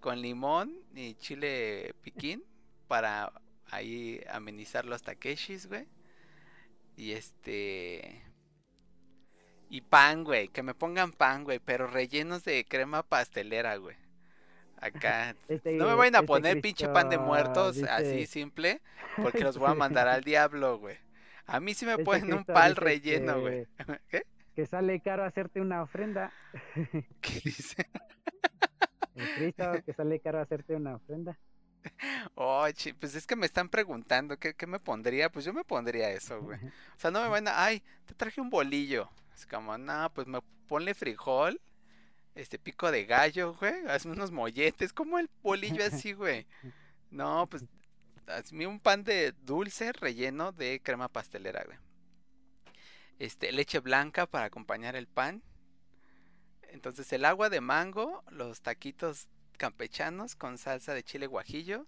con 0.00 0.20
limón 0.20 0.74
y 0.94 1.14
chile 1.14 1.94
piquín 2.02 2.42
para 2.88 3.32
ahí 3.70 4.20
amenizar 4.30 4.84
los 4.86 5.02
takeshis, 5.02 5.66
güey. 5.68 5.86
Y 6.96 7.12
este... 7.12 8.22
Y 9.70 9.82
pan, 9.82 10.24
güey, 10.24 10.48
que 10.48 10.64
me 10.64 10.74
pongan 10.74 11.12
pan, 11.12 11.44
güey, 11.44 11.60
pero 11.60 11.86
rellenos 11.86 12.42
de 12.42 12.64
crema 12.64 13.04
pastelera, 13.04 13.76
güey. 13.76 13.96
Acá. 14.80 15.36
Este- 15.48 15.74
No 15.74 15.86
me 15.86 15.94
vayan 15.94 16.16
a 16.16 16.18
este 16.18 16.26
poner 16.26 16.60
pinche 16.60 16.88
pan 16.88 17.08
de 17.08 17.18
muertos 17.18 17.80
así 17.84 18.26
simple, 18.26 18.80
porque 19.16 19.44
los 19.44 19.56
voy 19.58 19.70
a 19.70 19.74
mandar 19.74 20.08
al 20.08 20.24
diablo, 20.24 20.78
güey. 20.78 20.98
A 21.46 21.60
mí 21.60 21.74
sí 21.74 21.86
me 21.86 21.92
Este 21.92 22.04
ponen 22.04 22.34
un 22.34 22.44
pal 22.44 22.74
relleno, 22.76 23.40
güey. 23.40 23.66
¿Qué? 24.10 24.24
Que 24.56 24.66
sale 24.66 25.00
caro 25.00 25.24
hacerte 25.24 25.60
una 25.60 25.82
ofrenda. 25.82 26.32
¿Qué 27.20 27.40
dice? 27.44 27.86
El 29.14 29.34
Cristo, 29.34 29.72
que 29.86 29.92
sale 29.92 30.18
caro 30.18 30.40
hacerte 30.40 30.74
una 30.74 30.96
ofrenda. 30.96 31.38
Oh, 32.34 32.66
pues 32.98 33.14
es 33.14 33.26
que 33.26 33.36
me 33.36 33.46
están 33.46 33.68
preguntando 33.68 34.36
¿qué, 34.38 34.54
qué 34.54 34.66
me 34.66 34.80
pondría, 34.80 35.30
pues 35.30 35.44
yo 35.44 35.52
me 35.52 35.64
pondría 35.64 36.10
eso, 36.10 36.40
güey. 36.42 36.58
O 36.58 36.98
sea, 36.98 37.10
no 37.10 37.22
me 37.22 37.28
van 37.28 37.48
a, 37.48 37.64
ay, 37.64 37.82
te 38.04 38.14
traje 38.14 38.40
un 38.40 38.50
bolillo. 38.50 39.08
Es 39.40 39.46
como, 39.46 39.78
no, 39.78 40.12
pues 40.12 40.26
me 40.26 40.42
ponle 40.68 40.92
frijol, 40.92 41.58
este 42.34 42.58
pico 42.58 42.90
de 42.90 43.06
gallo, 43.06 43.54
güey, 43.54 43.86
hazme 43.88 44.12
unos 44.12 44.30
molletes, 44.30 44.92
como 44.92 45.18
el 45.18 45.30
bolillo 45.42 45.82
así, 45.82 46.12
güey. 46.12 46.46
No, 47.10 47.48
pues 47.48 47.64
hazme 48.26 48.66
un 48.66 48.80
pan 48.80 49.02
de 49.02 49.32
dulce 49.32 49.92
relleno 49.94 50.52
de 50.52 50.82
crema 50.82 51.08
pastelera, 51.08 51.64
güey. 51.64 51.78
Este, 53.18 53.50
leche 53.50 53.78
blanca 53.78 54.26
para 54.26 54.44
acompañar 54.44 54.94
el 54.94 55.06
pan. 55.06 55.42
Entonces 56.68 57.10
el 57.14 57.24
agua 57.24 57.48
de 57.48 57.62
mango, 57.62 58.22
los 58.30 58.60
taquitos 58.60 59.30
campechanos 59.56 60.36
con 60.36 60.58
salsa 60.58 60.92
de 60.92 61.02
chile 61.02 61.26
guajillo. 61.26 61.86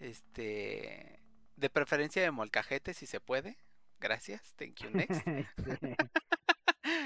Este, 0.00 1.20
de 1.56 1.70
preferencia 1.70 2.22
de 2.22 2.30
molcajete 2.30 2.94
si 2.94 3.06
se 3.06 3.20
puede. 3.20 3.58
Gracias. 4.00 4.54
Thank 4.56 4.76
you 4.82 4.90
next. 4.92 5.20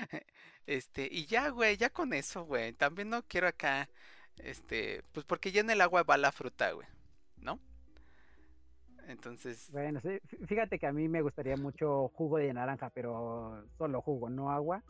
Este, 0.03 0.27
Este, 0.67 1.09
y 1.11 1.25
ya, 1.25 1.49
güey, 1.49 1.79
ya 1.79 1.89
con 1.91 2.13
eso, 2.13 2.45
güey. 2.45 2.75
También 2.75 3.09
no 3.09 3.23
quiero 3.23 3.49
acá, 3.49 3.89
este, 4.37 5.03
pues 5.13 5.25
porque 5.25 5.51
ya 5.51 5.63
en 5.63 5.71
el 5.71 5.81
agua 5.81 6.03
va 6.03 6.19
la 6.19 6.31
fruta, 6.31 6.73
güey, 6.73 6.87
¿no? 7.39 7.59
Entonces, 9.07 9.71
bueno, 9.73 10.01
fíjate 10.47 10.79
que 10.79 10.87
a 10.87 10.93
mí 10.93 11.09
me 11.09 11.23
gustaría 11.23 11.57
mucho 11.57 12.09
jugo 12.15 12.37
de 12.37 12.53
naranja, 12.53 12.91
pero 12.91 13.65
solo 13.79 14.03
jugo, 14.03 14.29
no 14.29 14.51
agua 14.51 14.83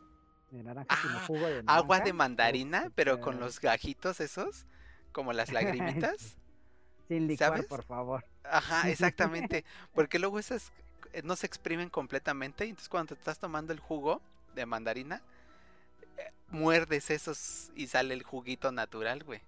de 0.51 0.61
naranja, 0.63 0.97
sino 1.01 1.17
Ah, 1.19 1.23
jugo 1.27 1.47
de 1.47 1.63
agua 1.65 1.97
naranja. 1.99 2.03
de 2.03 2.13
mandarina, 2.13 2.91
pero 2.95 3.21
con 3.21 3.35
súper- 3.35 3.39
los 3.45 3.61
gajitos 3.61 4.19
esos, 4.19 4.65
como 5.13 5.31
las 5.31 5.53
lagrimitas. 5.53 6.37
Sin 7.07 7.27
licuar, 7.27 7.51
¿sabes? 7.51 7.65
por 7.67 7.83
favor. 7.83 8.25
Ajá, 8.43 8.89
exactamente. 8.89 9.63
Porque 9.93 10.19
luego 10.19 10.37
esas 10.39 10.73
eh, 11.13 11.21
no 11.23 11.37
se 11.37 11.47
exprimen 11.47 11.89
completamente. 11.89 12.65
Y 12.65 12.69
entonces 12.71 12.89
cuando 12.89 13.15
te 13.15 13.19
estás 13.21 13.39
tomando 13.39 13.71
el 13.71 13.79
jugo 13.79 14.21
de 14.55 14.65
mandarina, 14.65 15.21
eh, 16.17 16.31
muerdes 16.47 17.09
esos 17.09 17.71
y 17.75 17.87
sale 17.87 18.13
el 18.13 18.23
juguito 18.23 18.71
natural, 18.71 19.23
güey. 19.23 19.41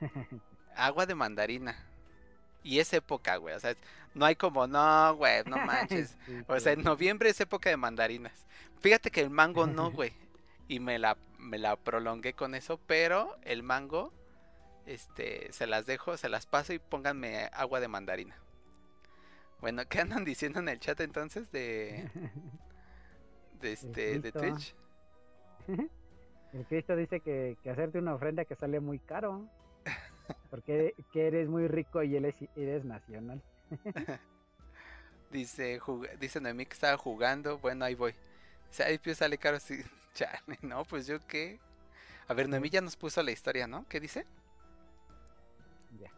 Agua 0.76 1.06
de 1.06 1.14
mandarina. 1.14 1.76
Y 2.62 2.78
es 2.78 2.92
época, 2.92 3.36
güey. 3.36 3.54
O 3.54 3.60
sea, 3.60 3.74
no 4.14 4.26
hay 4.26 4.36
como, 4.36 4.66
no, 4.66 5.14
güey, 5.16 5.44
no 5.44 5.56
manches. 5.66 6.16
O 6.46 6.58
sea, 6.60 6.72
en 6.72 6.82
noviembre 6.82 7.30
es 7.30 7.40
época 7.40 7.70
de 7.70 7.76
mandarinas. 7.76 8.46
Fíjate 8.80 9.10
que 9.10 9.20
el 9.20 9.30
mango 9.30 9.66
no, 9.66 9.90
güey. 9.92 10.12
Y 10.68 10.80
me 10.80 10.98
la, 10.98 11.16
me 11.38 11.58
la 11.58 11.76
prolongué 11.76 12.32
con 12.32 12.54
eso, 12.54 12.78
pero 12.86 13.36
el 13.42 13.62
mango, 13.62 14.12
este, 14.86 15.52
se 15.52 15.66
las 15.66 15.86
dejo, 15.86 16.16
se 16.16 16.28
las 16.28 16.46
paso 16.46 16.72
y 16.72 16.78
pónganme 16.78 17.50
agua 17.52 17.80
de 17.80 17.88
mandarina. 17.88 18.36
Bueno, 19.60 19.86
¿qué 19.88 20.00
andan 20.00 20.24
diciendo 20.24 20.60
en 20.60 20.68
el 20.68 20.80
chat 20.80 21.00
entonces 21.00 21.50
de, 21.52 22.08
de 23.60 23.72
este, 23.72 24.18
de. 24.20 24.32
Twitch? 24.32 24.74
El 26.52 26.66
Cristo 26.66 26.96
dice 26.96 27.20
que, 27.20 27.56
que 27.62 27.70
hacerte 27.70 27.98
una 27.98 28.14
ofrenda 28.14 28.44
que 28.44 28.56
sale 28.56 28.80
muy 28.80 28.98
caro. 28.98 29.46
Porque 30.50 30.94
que 31.12 31.26
eres 31.26 31.48
muy 31.48 31.68
rico 31.68 32.02
y 32.02 32.16
él 32.16 32.24
es, 32.24 32.36
eres 32.56 32.84
nacional. 32.84 33.42
Dice, 35.30 35.80
dice 36.18 36.40
Noemí 36.40 36.66
que 36.66 36.72
estaba 36.72 36.96
jugando, 36.96 37.58
bueno, 37.58 37.84
ahí 37.84 37.94
voy. 37.94 38.16
Dice, 38.68 38.82
ay, 38.82 38.98
pues 38.98 39.18
sale 39.18 39.38
caro, 39.38 39.60
sí. 39.60 39.80
Chale, 40.14 40.58
no, 40.62 40.84
pues 40.84 41.06
yo 41.06 41.24
qué. 41.24 41.60
A 42.26 42.34
ver, 42.34 42.48
Noemí 42.48 42.68
ya 42.68 42.80
nos 42.80 42.96
puso 42.96 43.22
la 43.22 43.30
historia, 43.30 43.68
¿no? 43.68 43.86
¿Qué 43.88 44.00
dice? 44.00 44.26
Ya. 46.00 46.10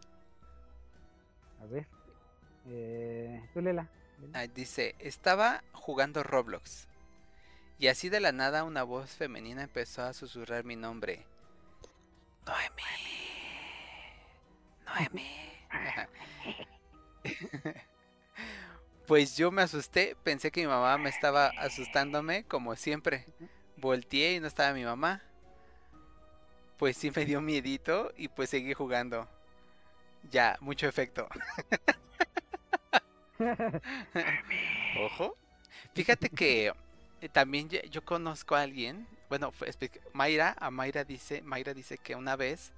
A 1.61 1.65
ver. 1.67 1.85
Eh, 2.69 3.47
tú 3.53 3.61
lela. 3.61 3.87
lela. 4.19 4.39
Ah, 4.39 4.47
dice, 4.47 4.95
estaba 4.97 5.63
jugando 5.73 6.23
Roblox. 6.23 6.87
Y 7.83 7.89
así 7.89 8.07
de 8.07 8.21
la 8.21 8.31
nada 8.31 8.63
una 8.63 8.83
voz 8.83 9.11
femenina 9.11 9.61
empezó 9.61 10.03
a 10.03 10.13
susurrar 10.13 10.63
mi 10.63 10.77
nombre. 10.77 11.25
Noemi. 12.45 12.81
Noemi. 14.85 15.27
Pues 19.05 19.35
yo 19.35 19.51
me 19.51 19.63
asusté, 19.63 20.15
pensé 20.23 20.49
que 20.49 20.61
mi 20.61 20.67
mamá 20.67 20.97
me 20.97 21.09
estaba 21.09 21.47
asustándome 21.57 22.45
como 22.45 22.73
siempre. 22.77 23.27
Volteé 23.75 24.35
y 24.35 24.39
no 24.39 24.47
estaba 24.47 24.71
mi 24.71 24.85
mamá. 24.85 25.21
Pues 26.77 26.95
sí 26.95 27.11
me 27.13 27.25
dio 27.25 27.41
miedito 27.41 28.13
y 28.15 28.29
pues 28.29 28.49
seguí 28.49 28.73
jugando. 28.73 29.27
Ya, 30.31 30.55
mucho 30.61 30.87
efecto. 30.87 31.27
Ojo. 35.01 35.35
Fíjate 35.93 36.29
que 36.29 36.71
también 37.29 37.69
ye- 37.69 37.87
yo 37.89 38.03
conozco 38.03 38.55
a 38.55 38.61
alguien, 38.61 39.07
bueno, 39.29 39.51
Mayra, 40.13 40.55
a 40.59 40.69
Mayra 40.71 41.03
dice, 41.03 41.41
Mayra 41.41 41.73
dice 41.73 41.97
que 41.97 42.15
una 42.15 42.35
vez 42.35 42.71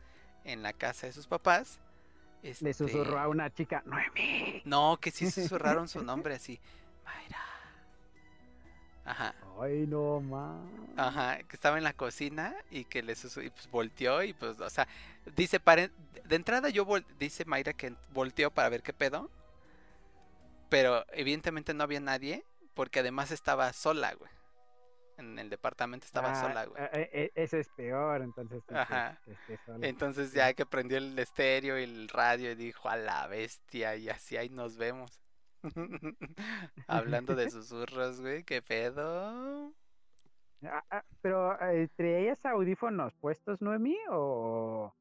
en 0.44 0.62
la 0.64 0.74
casa 0.74 1.08
de 1.08 1.14
sus 1.14 1.28
papás, 1.28 1.80
Le 2.44 2.52
este, 2.52 2.74
susurró 2.74 3.20
a 3.20 3.28
una 3.28 3.52
chica, 3.54 3.82
Noemí. 3.86 4.62
no, 4.66 4.98
que 5.02 5.12
sí 5.12 5.30
susurraron 5.32 5.88
su 5.88 6.04
nombre 6.04 6.36
así, 6.36 6.60
Mayra. 7.04 7.40
Ajá, 9.06 9.36
Ay, 9.62 9.86
no 9.88 10.20
más. 10.20 10.60
ajá, 10.98 11.38
que 11.44 11.56
estaba 11.56 11.78
en 11.78 11.84
la 11.84 11.94
cocina 11.94 12.56
y 12.72 12.86
que 12.86 13.04
le 13.04 13.16
susurró 13.16 13.46
y 13.46 13.50
pues 13.52 13.70
volteó 13.70 14.24
y 14.24 14.34
pues, 14.34 14.60
o 14.60 14.70
sea, 14.70 14.88
dice, 15.36 15.60
pare- 15.60 15.92
de 16.24 16.36
entrada 16.36 16.70
yo, 16.70 16.86
vol- 16.88 17.06
dice 17.20 17.46
Mayra 17.46 17.74
que 17.74 17.94
volteó 18.14 18.50
para 18.52 18.70
ver 18.70 18.82
qué 18.82 18.94
pedo, 18.94 19.30
pero 20.70 21.06
evidentemente 21.14 21.74
no 21.74 21.84
había 21.84 22.00
nadie 22.00 22.44
porque 22.74 23.00
además 23.00 23.32
estaba 23.32 23.72
sola, 23.74 24.14
güey. 24.16 24.32
En 25.18 25.40
el 25.40 25.50
departamento 25.50 26.06
estaba 26.06 26.32
Ah, 26.32 26.36
sola, 26.42 26.66
güey. 26.66 26.84
eh, 26.94 27.10
eh, 27.14 27.32
eso 27.36 27.58
es 27.58 27.70
peor, 27.70 28.22
entonces. 28.22 28.64
Ajá. 28.70 29.20
sola. 29.66 29.88
Entonces 29.88 30.34
ya 30.34 30.54
que 30.54 30.66
prendió 30.66 30.98
el 30.98 31.18
estéreo 31.18 31.80
y 31.80 31.84
el 31.84 32.10
radio 32.10 32.52
y 32.52 32.56
dijo 32.56 32.90
a 32.90 32.98
la 32.98 33.26
bestia 33.28 33.96
y 33.96 34.10
así 34.10 34.36
ahí 34.38 34.50
nos 34.50 34.78
vemos. 34.78 35.22
Hablando 36.88 37.36
de 37.36 37.50
susurros, 37.52 38.22
güey, 38.22 38.44
qué 38.44 38.62
pedo. 38.62 39.74
Ah, 40.64 40.84
ah, 40.90 41.04
pero, 41.22 41.60
eh, 41.62 41.88
¿traías 41.96 42.46
audífonos 42.46 43.14
puestos, 43.16 43.62
Noemí? 43.62 43.98
O, 44.10 44.94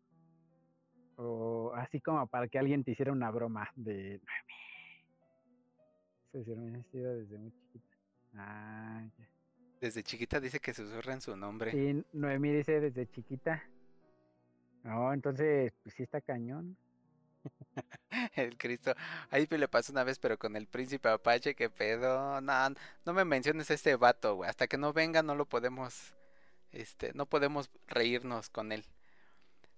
o 1.16 1.73
así 1.74 2.01
como 2.01 2.27
para 2.27 2.49
que 2.49 2.59
alguien 2.59 2.85
te 2.85 2.93
hiciera 2.93 3.12
una 3.12 3.31
broma 3.31 3.70
de 3.74 4.20
Noemí? 4.23 4.55
Eso 6.32 6.45
sí, 6.45 6.55
me 6.57 6.78
ha 6.78 6.82
sido 6.85 7.15
desde 7.16 7.39
muy 7.39 7.53
chiquita. 7.53 7.97
Ah, 8.35 9.05
ya. 9.19 9.28
Desde 9.85 10.02
chiquita 10.02 10.40
dice 10.40 10.61
que 10.61 10.73
susurran 10.73 11.20
su 11.20 11.36
nombre. 11.36 11.70
Sí, 11.70 12.02
Noemí 12.15 12.51
dice 12.52 12.81
desde 12.81 13.06
chiquita. 13.06 13.62
No, 14.82 15.12
entonces, 15.12 15.74
pues 15.82 15.94
sí 15.94 16.05
está 16.05 16.23
cañón. 16.23 16.74
El 18.35 18.56
Cristo. 18.56 18.94
Ahí 19.28 19.47
me 19.51 19.59
le 19.59 19.69
pasó 19.69 19.93
una 19.93 20.02
vez, 20.02 20.19
pero 20.19 20.39
con 20.39 20.56
el 20.56 20.66
príncipe 20.69 21.11
Apache, 21.11 21.55
qué 21.55 21.69
pedo. 21.69 22.40
No, 22.40 22.52
no 23.05 23.12
me 23.12 23.27
menciones 23.27 23.70
a 23.70 23.74
este 23.74 23.94
vato, 23.97 24.36
güey. 24.36 24.48
Hasta 24.48 24.69
que 24.69 24.78
no 24.78 24.94
venga 24.94 25.23
no 25.23 25.35
lo 25.35 25.44
podemos 25.44 26.15
este, 26.73 27.12
no 27.12 27.27
podemos 27.27 27.70
reírnos 27.86 28.48
con 28.48 28.73
él. 28.73 28.86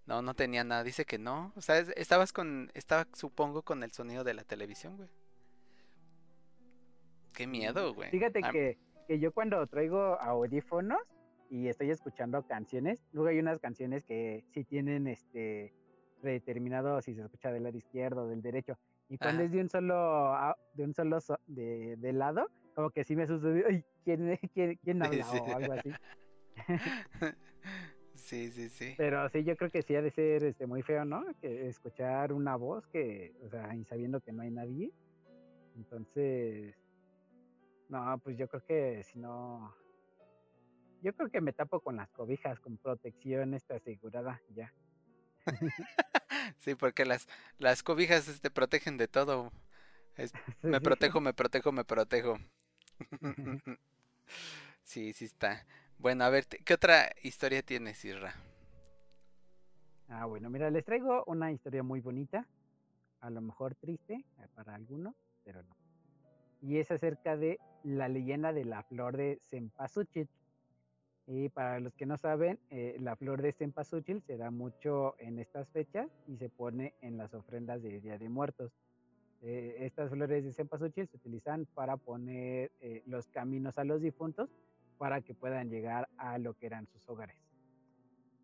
No, 0.06 0.22
no 0.22 0.34
tenía 0.34 0.62
nada, 0.62 0.84
dice 0.84 1.04
que 1.04 1.18
no. 1.18 1.52
O 1.56 1.60
sea, 1.62 1.78
es- 1.78 1.92
estabas 1.96 2.32
con, 2.32 2.70
estaba 2.74 3.08
supongo 3.12 3.62
con 3.62 3.82
el 3.82 3.90
sonido 3.90 4.22
de 4.22 4.34
la 4.34 4.44
televisión, 4.44 4.96
güey. 4.98 5.08
Qué 7.32 7.48
miedo, 7.48 7.92
güey. 7.92 8.10
Fíjate 8.10 8.40
que, 8.52 8.78
que 9.06 9.18
yo 9.18 9.32
cuando 9.32 9.66
traigo 9.66 10.20
audífonos 10.20 10.98
y 11.50 11.68
estoy 11.68 11.90
escuchando 11.90 12.42
canciones, 12.42 13.04
luego 13.12 13.28
hay 13.28 13.38
unas 13.38 13.58
canciones 13.58 14.04
que 14.04 14.44
sí 14.52 14.64
tienen 14.64 15.06
este 15.06 15.72
predeterminado 16.20 17.00
si 17.02 17.14
se 17.14 17.22
escucha 17.22 17.52
del 17.52 17.64
lado 17.64 17.76
izquierdo 17.78 18.22
o 18.24 18.26
del 18.28 18.42
derecho. 18.42 18.76
Y 19.08 19.18
cuando 19.18 19.42
Ajá. 19.42 19.46
es 19.46 19.52
de 19.52 19.60
un 19.60 19.68
solo 19.68 19.94
au- 20.34 20.56
de 20.74 20.84
un 20.84 20.94
solo 20.94 21.20
so- 21.20 21.38
de, 21.46 21.96
de 21.96 22.12
lado, 22.12 22.46
como 22.74 22.90
que 22.90 23.04
sí 23.04 23.14
me 23.14 23.22
asusto, 23.24 23.48
ay, 23.68 23.84
¿quién, 24.04 24.36
quién, 24.54 24.76
quién 24.82 25.02
habla? 25.02 25.24
Sí. 25.24 25.38
o 25.38 25.54
algo 25.54 25.72
así. 25.72 25.90
Sí, 28.14 28.50
sí, 28.50 28.70
sí. 28.70 28.94
Pero 28.96 29.28
sí, 29.28 29.44
yo 29.44 29.56
creo 29.56 29.70
que 29.70 29.82
sí 29.82 29.94
ha 29.94 30.00
de 30.00 30.10
ser 30.10 30.42
este, 30.42 30.66
muy 30.66 30.82
feo, 30.82 31.04
¿no? 31.04 31.22
Que 31.40 31.68
escuchar 31.68 32.32
una 32.32 32.56
voz 32.56 32.86
que, 32.88 33.34
o 33.44 33.50
sea, 33.50 33.72
y 33.76 33.84
sabiendo 33.84 34.20
que 34.20 34.32
no 34.32 34.42
hay 34.42 34.50
nadie. 34.50 34.90
Entonces, 35.76 36.74
no, 37.88 38.18
pues 38.22 38.36
yo 38.36 38.48
creo 38.48 38.62
que 38.64 39.02
si 39.04 39.18
no, 39.18 39.74
yo 41.02 41.14
creo 41.14 41.30
que 41.30 41.40
me 41.40 41.52
tapo 41.52 41.80
con 41.80 41.96
las 41.96 42.10
cobijas, 42.10 42.60
con 42.60 42.76
protección 42.78 43.54
esta 43.54 43.76
asegurada, 43.76 44.40
ya. 44.54 44.72
Sí, 46.58 46.74
porque 46.74 47.04
las, 47.04 47.26
las 47.58 47.82
cobijas 47.82 48.40
te 48.40 48.50
protegen 48.50 48.96
de 48.96 49.08
todo. 49.08 49.52
Es- 50.16 50.34
Sí, 50.62 50.68
me 50.68 50.80
sí. 50.80 50.82
protejo, 50.82 51.20
me 51.20 51.34
protejo, 51.34 51.72
me 51.72 51.84
protejo. 51.84 52.38
Sí, 54.82 55.12
sí 55.12 55.24
está. 55.26 55.66
Bueno, 55.98 56.24
a 56.24 56.30
ver, 56.30 56.46
¿qué 56.46 56.74
otra 56.74 57.10
historia 57.22 57.62
tienes, 57.62 58.04
Isra? 58.04 58.34
Ah, 60.08 60.24
bueno, 60.26 60.50
mira, 60.50 60.70
les 60.70 60.84
traigo 60.84 61.24
una 61.26 61.52
historia 61.52 61.82
muy 61.82 62.00
bonita, 62.00 62.46
a 63.20 63.30
lo 63.30 63.40
mejor 63.40 63.74
triste 63.76 64.14
eh, 64.14 64.48
para 64.54 64.74
algunos, 64.74 65.14
pero 65.44 65.62
no. 65.62 65.76
Y 66.60 66.78
es 66.78 66.90
acerca 66.90 67.36
de 67.36 67.58
la 67.84 68.08
leyenda 68.08 68.52
de 68.52 68.64
la 68.64 68.82
flor 68.82 69.16
de 69.16 69.38
cempasúchil. 69.48 70.28
Y 71.26 71.48
para 71.48 71.80
los 71.80 71.94
que 71.94 72.06
no 72.06 72.16
saben, 72.16 72.58
eh, 72.70 72.96
la 73.00 73.16
flor 73.16 73.42
de 73.42 73.52
cempasúchil 73.52 74.22
se 74.22 74.36
da 74.36 74.50
mucho 74.50 75.16
en 75.18 75.38
estas 75.38 75.68
fechas 75.70 76.08
y 76.26 76.36
se 76.36 76.48
pone 76.48 76.94
en 77.00 77.16
las 77.16 77.34
ofrendas 77.34 77.82
de 77.82 78.00
Día 78.00 78.18
de 78.18 78.28
Muertos. 78.28 78.72
Eh, 79.42 79.76
estas 79.80 80.10
flores 80.10 80.44
de 80.44 80.52
cempasúchil 80.52 81.06
se 81.08 81.16
utilizan 81.16 81.66
para 81.74 81.96
poner 81.96 82.72
eh, 82.80 83.02
los 83.06 83.28
caminos 83.28 83.76
a 83.78 83.84
los 83.84 84.00
difuntos 84.00 84.50
para 84.98 85.20
que 85.20 85.34
puedan 85.34 85.68
llegar 85.68 86.08
a 86.16 86.38
lo 86.38 86.54
que 86.54 86.66
eran 86.66 86.86
sus 86.86 87.06
hogares. 87.08 87.36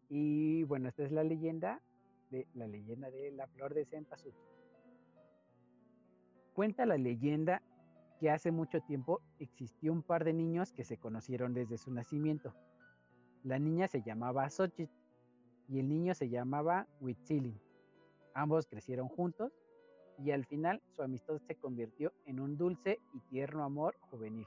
Y 0.09 0.65
bueno, 0.65 0.89
esta 0.89 1.05
es 1.05 1.13
la 1.13 1.25
leyenda 1.25 1.81
de 2.31 2.47
la 2.55 2.67
leyenda 2.67 3.11
de 3.11 3.31
la 3.31 3.47
flor 3.47 3.75
de 3.75 3.85
cempasúchil. 3.87 4.35
Cuenta 6.53 6.85
la 6.85 6.99
leyenda 6.99 7.63
que 8.23 8.31
hace 8.31 8.53
mucho 8.53 8.81
tiempo 8.81 9.21
existió 9.41 9.93
un 9.93 10.05
par 10.05 10.23
de 10.23 10.33
niños 10.33 10.73
que 10.73 10.85
se 10.85 10.97
conocieron 10.97 11.55
desde 11.55 11.77
su 11.77 11.91
nacimiento. 11.91 12.55
La 13.43 13.59
niña 13.59 13.89
se 13.89 14.01
llamaba 14.01 14.49
Xochitl 14.49 14.95
y 15.67 15.81
el 15.81 15.89
niño 15.89 16.15
se 16.15 16.29
llamaba 16.29 16.87
Huitzilin. 17.01 17.61
Ambos 18.33 18.69
crecieron 18.69 19.09
juntos 19.09 19.53
y 20.19 20.31
al 20.31 20.45
final 20.45 20.81
su 20.95 21.03
amistad 21.03 21.39
se 21.39 21.57
convirtió 21.57 22.13
en 22.25 22.39
un 22.39 22.57
dulce 22.57 23.01
y 23.13 23.19
tierno 23.23 23.65
amor 23.65 23.97
juvenil. 24.03 24.47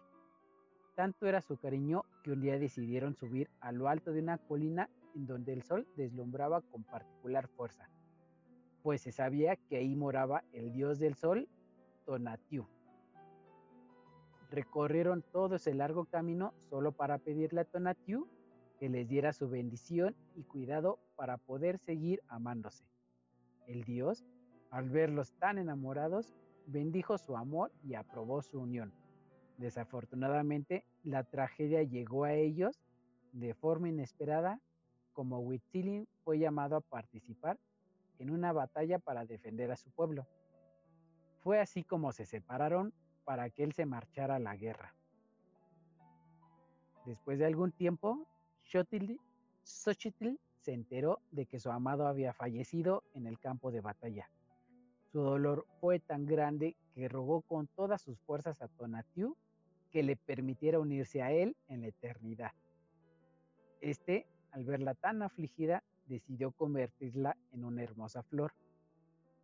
Tanto 0.96 1.28
era 1.28 1.42
su 1.42 1.58
cariño 1.58 2.04
que 2.24 2.32
un 2.32 2.40
día 2.40 2.58
decidieron 2.58 3.14
subir 3.14 3.50
a 3.60 3.74
lo 3.74 3.90
alto 3.90 4.14
de 4.14 4.22
una 4.22 4.38
colina 4.38 4.90
en 5.16 5.28
donde 5.28 5.52
el 5.52 5.64
sol 5.64 5.86
deslumbraba 5.98 6.62
con 6.62 6.86
particular 6.86 7.50
fuerza, 7.50 7.90
pues 8.84 9.02
se 9.02 9.12
sabía 9.12 9.58
que 9.58 9.76
ahí 9.76 9.98
moraba 9.98 10.46
el 10.54 10.72
dios 10.72 10.98
del 10.98 11.16
sol, 11.16 11.50
Tonatiuh. 12.06 12.75
Recorrieron 14.52 15.24
todo 15.32 15.56
ese 15.56 15.74
largo 15.74 16.06
camino 16.06 16.54
solo 16.70 16.92
para 16.92 17.18
pedirle 17.18 17.62
a 17.62 17.66
Tonatiuh 17.66 18.28
que 18.80 18.90
les 18.90 19.08
diera 19.08 19.34
su 19.34 19.50
bendición 19.50 20.16
y 20.36 20.44
cuidado 20.44 21.00
para 21.16 21.38
poder 21.38 21.80
seguir 21.80 22.22
amándose. 22.28 22.86
El 23.68 23.84
dios, 23.84 24.26
al 24.70 24.90
verlos 24.90 25.34
tan 25.40 25.58
enamorados, 25.58 26.34
bendijo 26.68 27.18
su 27.18 27.38
amor 27.38 27.72
y 27.84 27.96
aprobó 27.96 28.42
su 28.42 28.60
unión. 28.60 28.94
Desafortunadamente, 29.58 30.86
la 31.04 31.24
tragedia 31.24 31.84
llegó 31.84 32.26
a 32.26 32.34
ellos 32.34 32.82
de 33.32 33.54
forma 33.54 33.90
inesperada, 33.90 34.60
como 35.14 35.40
Huitzilin 35.40 36.08
fue 36.24 36.40
llamado 36.40 36.76
a 36.76 36.82
participar 36.82 37.58
en 38.20 38.30
una 38.30 38.52
batalla 38.52 39.00
para 39.00 39.26
defender 39.26 39.72
a 39.72 39.78
su 39.78 39.90
pueblo. 39.92 40.28
Fue 41.40 41.60
así 41.60 41.84
como 41.84 42.12
se 42.12 42.26
separaron 42.26 42.94
para 43.26 43.50
que 43.50 43.64
él 43.64 43.74
se 43.74 43.86
marchara 43.86 44.36
a 44.36 44.40
la 44.40 44.56
guerra. 44.56 44.96
Después 47.06 47.38
de 47.38 47.46
algún 47.46 47.72
tiempo, 47.72 48.26
Xochitl 48.64 49.20
se 50.60 50.74
enteró 50.74 51.20
de 51.32 51.46
que 51.46 51.60
su 51.60 51.70
amado 51.70 52.08
había 52.08 52.34
fallecido 52.34 53.04
en 53.14 53.28
el 53.28 53.38
campo 53.40 53.72
de 53.72 53.82
batalla. 53.82 54.30
Su 55.12 55.22
dolor 55.22 55.66
fue 55.80 56.00
tan 56.00 56.26
grande 56.26 56.76
que 56.94 57.08
rogó 57.08 57.42
con 57.42 57.68
todas 57.68 58.02
sus 58.02 58.20
fuerzas 58.22 58.62
a 58.62 58.68
Tonatiuh 58.68 59.36
que 59.92 60.04
le 60.04 60.16
permitiera 60.16 60.80
unirse 60.80 61.22
a 61.22 61.32
él 61.32 61.56
en 61.68 61.82
la 61.82 61.88
eternidad. 61.88 62.52
Este, 63.82 64.28
al 64.52 64.66
verla 64.66 64.96
tan 64.96 65.22
afligida, 65.22 65.84
decidió 66.08 66.52
convertirla 66.52 67.38
en 67.52 67.64
una 67.64 67.84
hermosa 67.84 68.24
flor. 68.24 68.54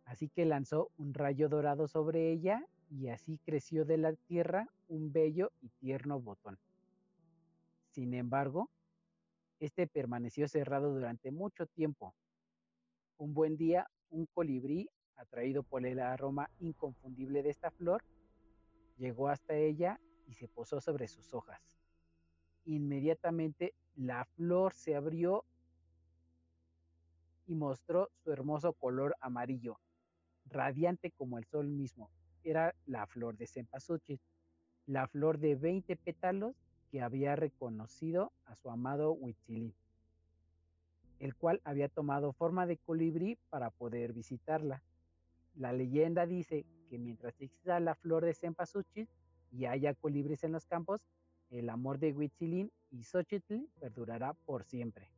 Así 0.04 0.28
que 0.28 0.44
lanzó 0.44 0.90
un 0.98 1.14
rayo 1.14 1.48
dorado 1.48 1.86
sobre 1.88 2.30
ella 2.32 2.66
y 2.92 3.08
así 3.08 3.38
creció 3.38 3.86
de 3.86 3.96
la 3.96 4.12
tierra 4.12 4.68
un 4.88 5.12
bello 5.12 5.50
y 5.62 5.70
tierno 5.70 6.20
botón. 6.20 6.58
Sin 7.90 8.12
embargo, 8.12 8.68
este 9.60 9.86
permaneció 9.86 10.46
cerrado 10.46 10.92
durante 10.92 11.30
mucho 11.30 11.66
tiempo. 11.66 12.14
Un 13.16 13.32
buen 13.32 13.56
día, 13.56 13.88
un 14.10 14.26
colibrí, 14.26 14.90
atraído 15.16 15.62
por 15.62 15.86
el 15.86 16.00
aroma 16.00 16.50
inconfundible 16.58 17.42
de 17.42 17.50
esta 17.50 17.70
flor, 17.70 18.04
llegó 18.98 19.28
hasta 19.28 19.54
ella 19.54 19.98
y 20.26 20.34
se 20.34 20.48
posó 20.48 20.80
sobre 20.80 21.08
sus 21.08 21.32
hojas. 21.32 21.62
Inmediatamente 22.66 23.74
la 23.94 24.26
flor 24.36 24.74
se 24.74 24.94
abrió 24.96 25.44
y 27.46 27.54
mostró 27.54 28.10
su 28.22 28.32
hermoso 28.32 28.74
color 28.74 29.16
amarillo, 29.20 29.80
radiante 30.44 31.10
como 31.10 31.38
el 31.38 31.46
sol 31.46 31.68
mismo. 31.68 32.10
Era 32.44 32.74
la 32.86 33.06
flor 33.06 33.36
de 33.36 33.46
cempasúchil, 33.46 34.20
la 34.86 35.06
flor 35.06 35.38
de 35.38 35.54
20 35.54 35.96
pétalos 35.96 36.54
que 36.90 37.00
había 37.00 37.36
reconocido 37.36 38.32
a 38.46 38.56
su 38.56 38.70
amado 38.70 39.12
Huitzilin, 39.12 39.72
el 41.20 41.34
cual 41.36 41.60
había 41.64 41.88
tomado 41.88 42.32
forma 42.32 42.66
de 42.66 42.76
colibrí 42.78 43.38
para 43.48 43.70
poder 43.70 44.12
visitarla. 44.12 44.82
La 45.54 45.72
leyenda 45.72 46.26
dice 46.26 46.66
que 46.90 46.98
mientras 46.98 47.40
exista 47.40 47.78
la 47.80 47.94
flor 47.94 48.24
de 48.24 48.34
cempasúchil 48.34 49.08
y 49.50 49.66
haya 49.66 49.94
colibríes 49.94 50.44
en 50.44 50.52
los 50.52 50.66
campos, 50.66 51.00
el 51.50 51.68
amor 51.68 51.98
de 51.98 52.12
Huitzilin 52.12 52.72
y 52.90 53.04
Xochitl 53.04 53.66
perdurará 53.78 54.32
por 54.32 54.64
siempre. 54.64 55.08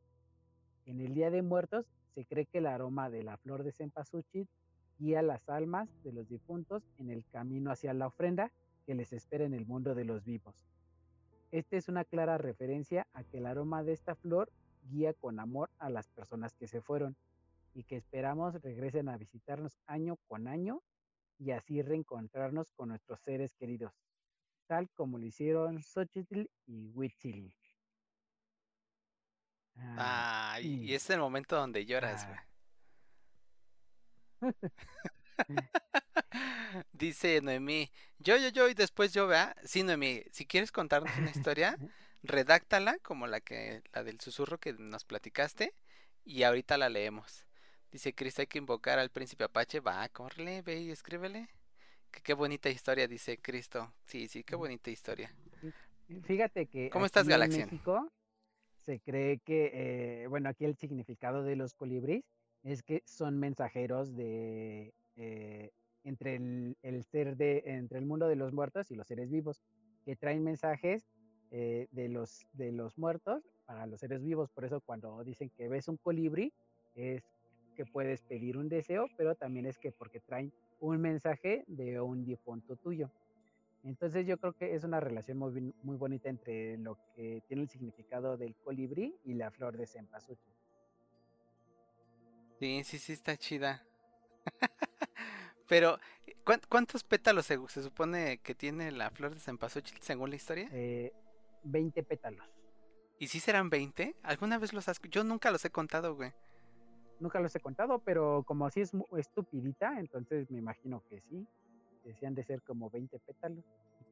En 0.85 1.01
el 1.01 1.13
Día 1.13 1.31
de 1.31 1.41
Muertos 1.41 1.85
se 2.13 2.25
cree 2.25 2.45
que 2.45 2.59
el 2.59 2.67
aroma 2.67 3.09
de 3.09 3.23
la 3.23 3.37
flor 3.37 3.63
de 3.63 3.71
cempasúchil 3.71 4.47
guía 4.97 5.21
las 5.21 5.47
almas 5.49 5.89
de 6.03 6.11
los 6.13 6.27
difuntos 6.27 6.83
en 6.97 7.09
el 7.09 7.25
camino 7.25 7.71
hacia 7.71 7.93
la 7.93 8.07
ofrenda 8.07 8.51
que 8.85 8.95
les 8.95 9.13
espera 9.13 9.45
en 9.45 9.53
el 9.53 9.65
mundo 9.65 9.95
de 9.95 10.05
los 10.05 10.23
vivos. 10.23 10.55
Esta 11.51 11.77
es 11.77 11.87
una 11.87 12.05
clara 12.05 12.37
referencia 12.37 13.07
a 13.13 13.23
que 13.23 13.37
el 13.37 13.45
aroma 13.45 13.83
de 13.83 13.93
esta 13.93 14.15
flor 14.15 14.51
guía 14.89 15.13
con 15.13 15.39
amor 15.39 15.69
a 15.79 15.89
las 15.89 16.07
personas 16.09 16.53
que 16.53 16.67
se 16.67 16.81
fueron 16.81 17.15
y 17.73 17.83
que 17.83 17.95
esperamos 17.97 18.61
regresen 18.61 19.09
a 19.09 19.17
visitarnos 19.17 19.77
año 19.85 20.17
con 20.27 20.47
año 20.47 20.81
y 21.37 21.51
así 21.51 21.81
reencontrarnos 21.81 22.71
con 22.71 22.89
nuestros 22.89 23.19
seres 23.21 23.53
queridos, 23.55 23.93
tal 24.67 24.89
como 24.91 25.17
lo 25.17 25.25
hicieron 25.25 25.81
Xochitl 25.81 26.45
y 26.65 26.87
Huitzilin. 26.93 27.53
Ah, 29.77 30.53
Ah, 30.55 30.61
y, 30.61 30.93
es 30.93 31.09
el 31.09 31.19
momento 31.19 31.55
donde 31.57 31.85
lloras, 31.85 32.25
Ah. 32.25 32.45
Dice 36.93 37.41
Noemí, 37.41 37.91
yo, 38.19 38.37
yo, 38.37 38.49
yo 38.49 38.69
y 38.69 38.73
después 38.73 39.13
yo, 39.13 39.27
vea. 39.27 39.55
Sí, 39.63 39.83
Noemí, 39.83 40.23
si 40.31 40.45
quieres 40.45 40.71
contarnos 40.71 41.15
una 41.17 41.31
historia, 41.31 41.77
redáctala 42.23 42.97
como 42.99 43.27
la 43.27 43.41
que, 43.41 43.81
la 43.93 44.03
del 44.03 44.19
susurro 44.19 44.59
que 44.59 44.73
nos 44.73 45.05
platicaste 45.05 45.73
y 46.23 46.43
ahorita 46.43 46.77
la 46.77 46.89
leemos. 46.89 47.45
Dice 47.91 48.13
Cristo, 48.13 48.41
hay 48.41 48.47
que 48.47 48.57
invocar 48.57 48.99
al 48.99 49.09
príncipe 49.09 49.45
Apache. 49.45 49.79
Va, 49.79 50.07
córrele, 50.09 50.61
ve 50.61 50.81
y 50.81 50.91
escríbele. 50.91 51.47
Que 52.11 52.21
qué 52.21 52.33
bonita 52.33 52.69
historia, 52.69 53.07
dice 53.07 53.37
Cristo. 53.37 53.93
Sí, 54.05 54.27
sí, 54.27 54.43
qué 54.43 54.55
bonita 54.55 54.89
historia. 54.89 55.33
Fíjate 56.23 56.67
que 56.67 56.89
¿Cómo 56.89 57.05
estás, 57.05 57.27
en? 57.27 57.39
México 57.39 58.11
se 58.85 58.99
cree 58.99 59.39
que, 59.39 59.71
eh, 59.73 60.27
bueno, 60.27 60.49
aquí 60.49 60.65
el 60.65 60.75
significado 60.75 61.43
de 61.43 61.55
los 61.55 61.73
colibríes 61.73 62.23
es 62.65 62.81
que 62.83 63.03
son 63.05 63.39
mensajeros 63.39 64.15
de 64.15 64.93
eh, 65.17 65.71
entre 66.03 66.35
el, 66.35 67.03
ser 67.03 67.37
de, 67.37 67.63
entre 67.65 67.99
el 67.99 68.05
mundo 68.05 68.27
de 68.27 68.35
los 68.35 68.53
muertos 68.53 68.91
y 68.91 68.95
los 68.95 69.07
seres 69.07 69.29
vivos, 69.29 69.61
que 70.03 70.15
traen 70.15 70.43
mensajes 70.43 71.07
eh, 71.51 71.87
de, 71.91 72.09
los, 72.09 72.45
de 72.53 72.71
los 72.71 72.97
muertos 72.97 73.43
para 73.65 73.87
los 73.87 73.99
seres 73.99 74.23
vivos. 74.23 74.49
Por 74.49 74.65
eso 74.65 74.81
cuando 74.81 75.23
dicen 75.23 75.49
que 75.49 75.67
ves 75.67 75.87
un 75.87 75.97
colibrí, 75.97 76.53
es 76.95 77.23
que 77.75 77.85
puedes 77.85 78.21
pedir 78.21 78.57
un 78.57 78.69
deseo, 78.69 79.07
pero 79.17 79.35
también 79.35 79.65
es 79.65 79.77
que 79.77 79.91
porque 79.91 80.19
traen 80.19 80.51
un 80.79 80.99
mensaje 81.01 81.63
de 81.67 81.99
un 81.99 82.23
difunto 82.23 82.75
tuyo. 82.75 83.09
Entonces 83.83 84.25
yo 84.25 84.37
creo 84.37 84.53
que 84.53 84.75
es 84.75 84.83
una 84.83 84.99
relación 84.99 85.37
muy, 85.37 85.73
muy 85.83 85.97
bonita 85.97 86.29
entre 86.29 86.77
lo 86.77 86.97
que 87.15 87.43
tiene 87.47 87.63
el 87.63 87.69
significado 87.69 88.37
del 88.37 88.55
colibrí 88.55 89.15
y 89.23 89.35
la 89.35 89.51
flor 89.51 89.77
de 89.77 89.85
cempasúchil. 89.85 90.53
Sí, 92.65 92.83
sí, 92.83 92.97
sí, 92.97 93.13
está 93.13 93.37
chida. 93.37 93.83
Pero, 95.69 95.99
¿cuán- 96.43 96.61
¿cuántos 96.67 97.03
pétalos 97.03 97.45
se, 97.45 97.59
se 97.67 97.83
supone 97.83 98.39
que 98.39 98.55
tiene 98.55 98.91
la 98.91 99.11
flor 99.11 99.35
de 99.35 99.39
cempasúchil 99.39 99.99
según 100.01 100.31
la 100.31 100.37
historia? 100.37 100.67
Eh, 100.71 101.13
20 101.61 102.01
pétalos. 102.01 102.43
¿Y 103.19 103.27
si 103.27 103.39
serán 103.39 103.69
20? 103.69 104.15
¿Alguna 104.23 104.57
vez 104.57 104.73
los 104.73 104.89
has... 104.89 104.99
Yo 105.11 105.23
nunca 105.23 105.51
los 105.51 105.63
he 105.63 105.69
contado, 105.69 106.15
güey. 106.15 106.33
Nunca 107.19 107.39
los 107.39 107.55
he 107.55 107.59
contado, 107.59 107.99
pero 107.99 108.41
como 108.47 108.65
así 108.65 108.81
es 108.81 108.93
estupidita, 109.15 109.99
entonces 109.99 110.49
me 110.49 110.57
imagino 110.57 111.03
que 111.07 111.21
sí. 111.21 111.45
Decían 112.03 112.33
de 112.33 112.45
ser 112.45 112.63
como 112.63 112.89
20 112.89 113.19
pétalos. 113.19 113.63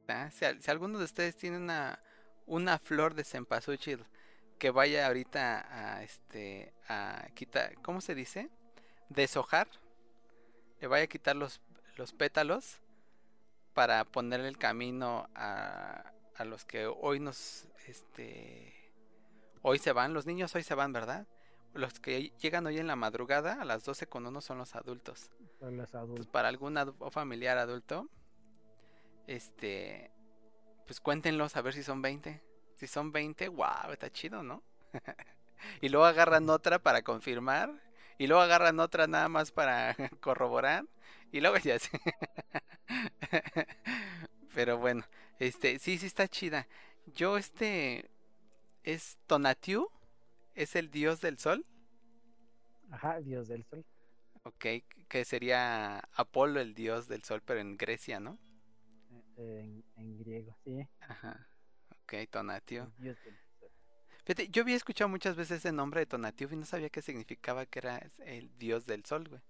Ah, 0.06 0.30
si 0.30 0.70
alguno 0.70 1.00
de 1.00 1.06
ustedes 1.06 1.34
tiene 1.34 1.56
una, 1.56 2.00
una 2.46 2.78
flor 2.78 3.14
de 3.14 3.24
cempasúchil 3.24 4.04
que 4.58 4.70
vaya 4.70 5.06
ahorita 5.06 5.66
a 5.96 6.02
este 6.02 6.72
a 6.88 7.26
quitar, 7.34 7.74
¿cómo 7.82 8.00
se 8.00 8.14
dice? 8.14 8.50
Deshojar, 9.08 9.68
le 10.80 10.86
vaya 10.86 11.04
a 11.04 11.08
quitar 11.08 11.36
los, 11.36 11.60
los 11.96 12.12
pétalos 12.12 12.80
para 13.74 14.04
ponerle 14.04 14.48
el 14.48 14.58
camino 14.58 15.28
a, 15.34 16.12
a 16.36 16.44
los 16.44 16.64
que 16.64 16.86
hoy 16.86 17.20
nos 17.20 17.66
este 17.86 18.72
hoy 19.62 19.78
se 19.78 19.92
van, 19.92 20.14
los 20.14 20.26
niños 20.26 20.54
hoy 20.54 20.62
se 20.62 20.74
van, 20.74 20.92
¿verdad? 20.92 21.26
Los 21.72 21.98
que 21.98 22.32
llegan 22.40 22.66
hoy 22.66 22.78
en 22.78 22.86
la 22.86 22.96
madrugada 22.96 23.60
a 23.60 23.64
las 23.64 23.84
12 23.84 24.06
con 24.06 24.26
uno 24.26 24.40
son 24.40 24.58
los 24.58 24.74
adultos. 24.76 25.30
Son 25.58 25.76
los 25.76 25.94
adultos. 25.94 26.26
para 26.28 26.48
algún 26.48 26.74
adu- 26.76 27.10
familiar 27.10 27.58
adulto, 27.58 28.08
este, 29.26 30.12
pues 30.86 31.00
cuéntenlos 31.00 31.56
a 31.56 31.62
ver 31.62 31.72
si 31.74 31.82
son 31.82 32.02
20. 32.02 32.42
Si 32.86 32.92
son 32.92 33.12
20, 33.12 33.48
wow, 33.48 33.92
está 33.92 34.10
chido, 34.10 34.42
¿no? 34.42 34.62
y 35.80 35.88
luego 35.88 36.06
agarran 36.06 36.48
otra 36.50 36.78
para 36.78 37.02
confirmar. 37.02 37.72
Y 38.18 38.26
luego 38.28 38.42
agarran 38.42 38.80
otra 38.80 39.06
nada 39.06 39.28
más 39.28 39.52
para 39.52 39.96
corroborar. 40.20 40.86
Y 41.32 41.40
luego 41.40 41.58
ya 41.58 41.78
sí. 41.78 41.90
Pero 44.54 44.78
bueno, 44.78 45.04
este, 45.38 45.78
sí, 45.78 45.98
sí 45.98 46.06
está 46.06 46.28
chida. 46.28 46.66
Yo, 47.14 47.36
este, 47.36 48.10
es 48.84 49.18
Tonatiuh, 49.26 49.88
es 50.54 50.76
el 50.76 50.90
dios 50.90 51.20
del 51.20 51.38
sol. 51.38 51.66
Ajá, 52.90 53.20
Dios 53.20 53.48
del 53.48 53.62
Sol. 53.64 53.84
Ok, 54.44 54.66
que 55.08 55.24
sería 55.24 55.98
Apolo, 56.12 56.60
el 56.60 56.74
dios 56.74 57.08
del 57.08 57.24
sol, 57.24 57.42
pero 57.44 57.60
en 57.60 57.76
Grecia, 57.76 58.20
¿no? 58.20 58.38
eh, 59.36 59.60
En, 59.62 59.84
en 59.96 60.16
griego, 60.18 60.54
sí. 60.64 60.88
Ajá. 61.00 61.46
Ok, 62.04 62.14
Tonatiuh. 62.30 62.84
el 62.84 62.92
Dios. 62.98 63.18
Fíjate, 64.24 64.48
yo 64.48 64.62
había 64.62 64.76
escuchado 64.76 65.08
muchas 65.08 65.36
veces 65.36 65.58
ese 65.58 65.72
nombre 65.72 66.00
de 66.00 66.06
Tonatiuh 66.06 66.48
y 66.52 66.56
no 66.56 66.66
sabía 66.66 66.90
qué 66.90 67.02
significaba 67.02 67.66
que 67.66 67.78
era 67.78 68.00
el 68.24 68.56
dios 68.58 68.86
del 68.86 69.04
sol, 69.04 69.28
güey. 69.28 69.40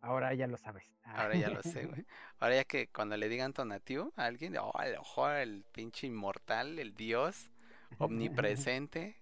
Ahora 0.00 0.34
ya 0.34 0.46
lo 0.46 0.58
sabes. 0.58 0.84
Ahora 1.04 1.34
ya 1.34 1.48
lo 1.48 1.62
sé, 1.62 1.86
güey. 1.86 2.06
Ahora 2.38 2.56
ya 2.56 2.64
que 2.64 2.88
cuando 2.88 3.16
le 3.16 3.28
digan 3.28 3.54
Tonatiuh 3.54 4.12
a 4.16 4.26
alguien, 4.26 4.56
oh, 4.58 4.72
el, 4.82 4.96
ojo, 4.96 5.30
el 5.30 5.64
pinche 5.72 6.06
inmortal, 6.06 6.78
el 6.78 6.94
dios 6.94 7.50
omnipresente, 7.98 9.16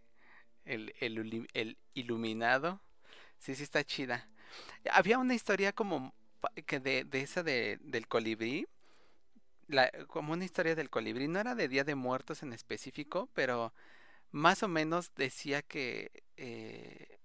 el, 0.64 0.93
el, 1.01 1.48
el 1.52 1.78
iluminado. 1.94 2.80
Sí, 3.39 3.55
sí 3.55 3.62
está 3.62 3.84
chida. 3.84 4.28
Había 4.90 5.18
una 5.18 5.34
historia 5.34 5.72
como 5.72 6.14
que 6.66 6.80
de, 6.80 7.05
de 7.05 7.20
esa 7.20 7.44
de, 7.44 7.78
del 7.80 8.09
colibrí. 8.09 8.66
La, 9.72 9.90
como 10.06 10.34
una 10.34 10.44
historia 10.44 10.74
del 10.74 10.90
colibrí. 10.90 11.28
No 11.28 11.40
era 11.40 11.54
de 11.54 11.66
Día 11.66 11.82
de 11.82 11.94
Muertos 11.94 12.42
en 12.42 12.52
específico, 12.52 13.28
pero 13.32 13.72
más 14.30 14.62
o 14.62 14.68
menos 14.68 15.14
decía 15.14 15.62
que 15.62 16.24
eh, 16.36 17.18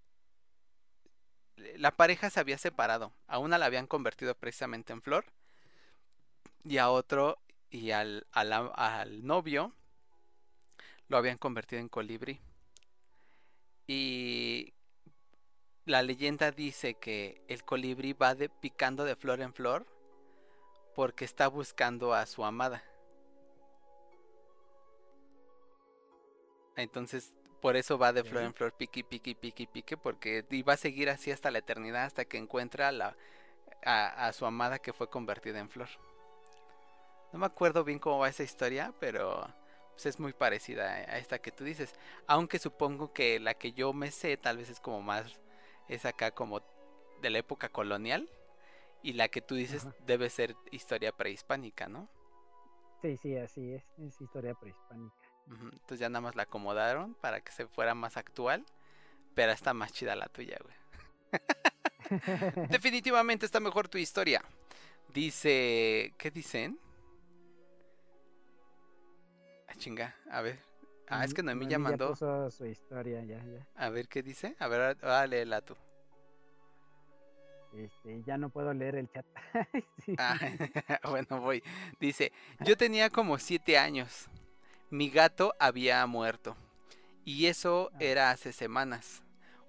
la 1.76 1.92
pareja 1.92 2.30
se 2.30 2.40
había 2.40 2.58
separado. 2.58 3.14
A 3.28 3.38
una 3.40 3.58
la 3.58 3.66
habían 3.66 3.86
convertido 3.86 4.34
precisamente 4.34 4.94
en 4.94 5.02
flor. 5.02 5.26
Y 6.64 6.78
a 6.78 6.90
otro, 6.90 7.38
y 7.70 7.92
al, 7.92 8.28
al, 8.32 8.54
al 8.54 9.26
novio, 9.26 9.74
lo 11.10 11.18
habían 11.18 11.38
convertido 11.38 11.82
en 11.82 11.90
colibrí. 11.90 12.40
Y 13.88 14.74
la 15.86 16.02
leyenda 16.02 16.52
dice 16.52 16.96
que 16.96 17.42
el 17.50 17.64
colibrí 17.66 18.14
va 18.14 18.36
de, 18.36 18.48
picando 18.48 19.04
de 19.04 19.18
flor 19.18 19.42
en 19.42 19.54
flor 19.54 19.97
porque 20.98 21.26
está 21.26 21.48
buscando 21.48 22.16
a 22.16 22.26
su 22.26 22.44
amada. 22.44 22.84
Entonces, 26.76 27.36
por 27.62 27.76
eso 27.76 28.00
va 28.00 28.14
de 28.14 28.24
flor 28.24 28.42
en 28.42 28.56
flor, 28.56 28.74
pique, 28.74 29.04
pique, 29.04 29.36
pique, 29.36 29.68
pique, 29.68 29.96
porque 29.96 30.44
y 30.50 30.64
va 30.64 30.74
a 30.74 30.78
seguir 30.78 31.12
así 31.12 31.30
hasta 31.30 31.52
la 31.52 31.60
eternidad, 31.60 32.06
hasta 32.06 32.26
que 32.26 32.40
encuentra 32.40 32.88
a, 32.88 32.92
la, 32.92 33.16
a, 33.86 34.26
a 34.26 34.34
su 34.34 34.48
amada 34.48 34.80
que 34.80 34.92
fue 34.92 35.08
convertida 35.08 35.60
en 35.60 35.70
flor. 35.70 35.88
No 37.32 37.38
me 37.38 37.46
acuerdo 37.46 37.84
bien 37.84 38.00
cómo 38.00 38.18
va 38.18 38.30
esa 38.30 38.42
historia, 38.42 38.92
pero 39.00 39.48
pues, 39.92 40.08
es 40.08 40.20
muy 40.20 40.34
parecida 40.34 40.96
a 40.96 40.96
a 40.96 41.18
esta 41.20 41.38
que 41.38 41.52
tú 41.52 41.64
dices. 41.64 41.94
Aunque 42.26 42.58
supongo 42.58 43.14
que 43.14 43.40
la 43.40 43.54
que 43.54 43.72
yo 43.72 43.94
me 43.94 44.10
sé 44.10 44.36
tal 44.36 44.58
vez 44.58 44.72
es 44.72 44.80
como 44.80 45.04
más, 45.04 45.40
es 45.90 46.06
acá 46.06 46.32
como 46.32 46.64
de 47.22 47.30
la 47.30 47.38
época 47.38 47.70
colonial. 47.70 48.28
Y 49.04 49.14
la 49.14 49.28
que 49.30 49.42
tú 49.42 49.56
dices 49.56 49.86
Ajá. 49.86 49.96
debe 50.06 50.30
ser 50.30 50.56
historia 50.72 51.12
prehispánica, 51.12 51.88
¿no? 51.88 52.10
Sí, 53.02 53.16
sí, 53.18 53.38
así 53.38 53.74
es. 53.74 53.84
Es 54.00 54.20
historia 54.20 54.54
prehispánica. 54.56 55.16
Entonces 55.50 56.00
ya 56.00 56.10
nada 56.10 56.22
más 56.22 56.36
la 56.36 56.44
acomodaron 56.44 57.14
para 57.16 57.40
que 57.42 57.52
se 57.52 57.68
fuera 57.68 57.94
más 57.96 58.18
actual. 58.18 58.66
Pero 59.36 59.52
está 59.52 59.74
más 59.74 59.92
chida 59.94 60.16
la 60.16 60.28
tuya, 60.28 60.58
güey. 60.64 60.76
Definitivamente 62.70 63.46
está 63.46 63.60
mejor 63.60 63.88
tu 63.88 63.98
historia. 63.98 64.44
Dice. 65.14 66.14
¿Qué 66.18 66.32
dicen? 66.32 66.80
Ah, 69.68 69.76
chinga, 69.78 70.16
a 70.32 70.42
ver. 70.42 70.60
Ah, 71.08 71.24
es 71.24 71.34
que 71.34 71.44
Noemí 71.44 71.68
ya 71.68 71.80
mandó. 71.80 72.10
puso 72.10 72.50
su 72.52 72.66
historia, 72.66 73.24
ya, 73.24 73.38
ya. 73.46 73.66
A 73.76 73.90
ver 73.90 74.08
qué 74.08 74.24
dice. 74.24 74.56
A 74.60 74.68
ver, 74.68 74.98
ahora 75.02 75.28
léela 75.28 75.62
tú. 75.62 75.78
Este, 77.74 78.24
ya 78.26 78.38
no 78.38 78.50
puedo 78.50 78.74
leer 78.74 78.96
el 78.96 79.10
chat. 79.12 79.26
Sí. 80.06 80.16
Ah, 80.18 80.38
bueno, 81.10 81.42
voy. 81.42 81.64
Dice, 82.00 82.32
yo 82.62 82.78
tenía 82.78 83.10
como 83.10 83.38
siete 83.38 83.78
años. 83.78 84.28
Mi 84.90 85.10
gato 85.10 85.54
había 85.60 86.06
muerto. 86.06 86.56
Y 87.26 87.48
eso 87.48 87.90
Ah. 87.94 87.98
era 88.00 88.32
hace 88.32 88.54
semanas. 88.54 89.22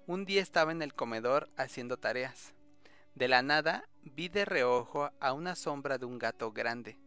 Un 0.07 0.25
día 0.25 0.41
estaba 0.41 0.71
en 0.71 0.81
el 0.81 0.93
comedor 0.93 1.49
haciendo 1.57 1.97
tareas. 1.97 2.53
De 3.15 3.27
la 3.27 3.41
nada 3.41 3.87
vi 4.03 4.29
de 4.29 4.45
reojo 4.45 5.11
a 5.19 5.33
una 5.33 5.55
sombra 5.55 5.97
de 5.97 6.05
un 6.05 6.17
gato 6.17 6.51
grande. 6.51 6.97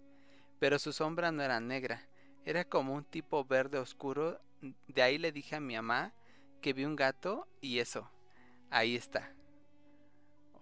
Pero 0.60 0.78
su 0.78 0.93
sombra 0.93 1.32
no 1.32 1.43
era 1.43 1.59
negra. 1.59 2.06
Era 2.44 2.64
como 2.64 2.94
un 2.94 3.05
tipo 3.05 3.44
verde 3.44 3.78
oscuro. 3.78 4.40
De 4.89 5.02
ahí 5.02 5.19
le 5.19 5.32
dije 5.32 5.56
a 5.56 5.60
mi 5.60 5.74
mamá 5.74 6.12
que 6.60 6.73
vi 6.73 6.85
un 6.85 6.94
gato 6.97 7.48
y 7.60 7.78
eso. 7.78 8.09
Ahí 8.70 8.94
está. 8.94 9.32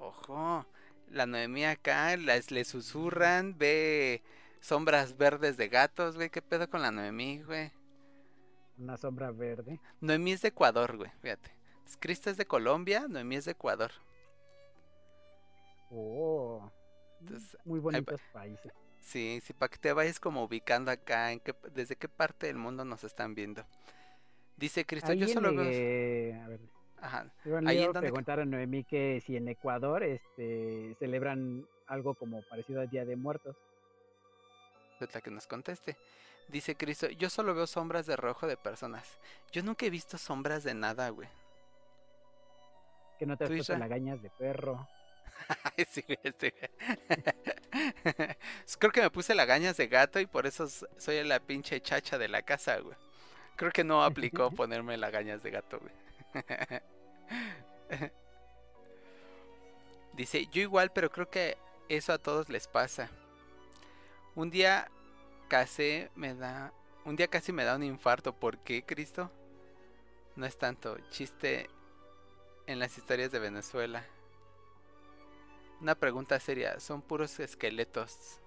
Ojo, 0.00 0.64
la 1.10 1.26
Noemí 1.26 1.66
acá 1.66 2.16
las, 2.16 2.50
le 2.50 2.64
susurran, 2.64 3.56
ve 3.58 4.22
sombras 4.60 5.18
verdes 5.18 5.58
de 5.58 5.68
gatos, 5.68 6.16
güey. 6.16 6.30
¿Qué 6.30 6.40
pedo 6.40 6.70
con 6.70 6.80
la 6.80 6.90
Noemí, 6.90 7.42
güey? 7.42 7.70
Una 8.78 8.96
sombra 8.96 9.30
verde. 9.30 9.78
Noemí 10.00 10.32
es 10.32 10.40
de 10.40 10.48
Ecuador, 10.48 10.96
güey, 10.96 11.10
fíjate. 11.20 11.54
Cristo 11.98 12.30
es 12.30 12.38
de 12.38 12.46
Colombia, 12.46 13.06
Noemí 13.08 13.36
es 13.36 13.44
de 13.44 13.52
Ecuador. 13.52 13.90
Oh. 15.90 16.70
Entonces, 17.20 17.58
Muy 17.64 17.78
bonitos 17.78 18.22
países. 18.32 18.72
Sí, 19.00 19.40
sí, 19.44 19.52
para 19.52 19.68
que 19.68 19.78
te 19.78 19.92
vayas 19.92 20.18
como 20.18 20.44
ubicando 20.44 20.90
acá, 20.90 21.30
en 21.32 21.40
qué, 21.40 21.54
desde 21.74 21.96
qué 21.96 22.08
parte 22.08 22.46
del 22.46 22.56
mundo 22.56 22.86
nos 22.86 23.04
están 23.04 23.34
viendo. 23.34 23.66
Dice 24.56 24.86
Cristo, 24.86 25.12
yo 25.12 25.28
solo 25.28 25.54
veo... 25.54 26.42
a 26.42 26.48
ver, 26.48 26.60
Ajá, 27.02 27.26
ahí 27.66 27.78
a 27.78 27.84
en 27.86 27.92
donde- 27.92 28.00
preguntar 28.00 28.40
a 28.40 28.44
Noemí 28.44 28.84
que 28.84 29.22
si 29.24 29.36
en 29.36 29.48
Ecuador 29.48 30.02
este, 30.02 30.94
celebran 30.98 31.66
algo 31.86 32.14
como 32.14 32.42
parecido 32.42 32.80
al 32.82 32.90
Día 32.90 33.04
de 33.04 33.16
Muertos. 33.16 33.56
es 35.00 35.14
la 35.14 35.20
que 35.22 35.30
nos 35.30 35.46
conteste. 35.46 35.96
Dice 36.48 36.74
Cristo, 36.76 37.08
yo 37.08 37.30
solo 37.30 37.54
veo 37.54 37.66
sombras 37.66 38.06
de 38.06 38.16
rojo 38.16 38.46
de 38.46 38.56
personas. 38.56 39.18
Yo 39.52 39.62
nunca 39.62 39.86
he 39.86 39.90
visto 39.90 40.18
sombras 40.18 40.62
de 40.64 40.74
nada, 40.74 41.08
güey. 41.10 41.28
Que 43.18 43.24
no 43.26 43.36
te 43.36 43.44
has 43.44 43.50
¿Tú, 43.50 43.56
puesto 43.56 43.76
lagañas 43.78 44.20
de 44.22 44.30
perro. 44.30 44.86
Sí, 45.88 46.04
güey. 46.06 46.18
Creo 48.78 48.92
que 48.92 49.00
me 49.02 49.10
puse 49.10 49.34
lagañas 49.34 49.76
de 49.76 49.86
gato 49.88 50.20
y 50.20 50.26
por 50.26 50.46
eso 50.46 50.68
soy 50.68 51.24
la 51.24 51.40
pinche 51.40 51.80
chacha 51.80 52.18
de 52.18 52.28
la 52.28 52.42
casa, 52.42 52.78
güey. 52.78 52.96
Creo 53.56 53.70
que 53.72 53.84
no 53.84 54.04
aplicó 54.04 54.50
ponerme 54.56 54.96
lagañas 54.96 55.42
de 55.42 55.50
gato, 55.50 55.78
güey. 55.80 55.92
Dice, 60.12 60.46
yo 60.46 60.62
igual, 60.62 60.92
pero 60.92 61.10
creo 61.10 61.30
que 61.30 61.56
eso 61.88 62.12
a 62.12 62.18
todos 62.18 62.48
les 62.48 62.68
pasa. 62.68 63.08
Un 64.34 64.50
día 64.50 64.90
casi 65.48 66.06
me 66.14 66.34
da, 66.34 66.72
un 67.04 67.16
día 67.16 67.28
casi 67.28 67.52
me 67.52 67.64
da 67.64 67.76
un 67.76 67.82
infarto. 67.82 68.32
¿Por 68.32 68.58
qué, 68.58 68.84
Cristo? 68.84 69.30
No 70.36 70.46
es 70.46 70.56
tanto 70.56 70.96
chiste 71.10 71.68
en 72.66 72.78
las 72.78 72.96
historias 72.96 73.32
de 73.32 73.38
Venezuela. 73.38 74.04
Una 75.80 75.94
pregunta 75.94 76.38
seria, 76.38 76.78
son 76.78 77.02
puros 77.02 77.40
esqueletos. 77.40 78.38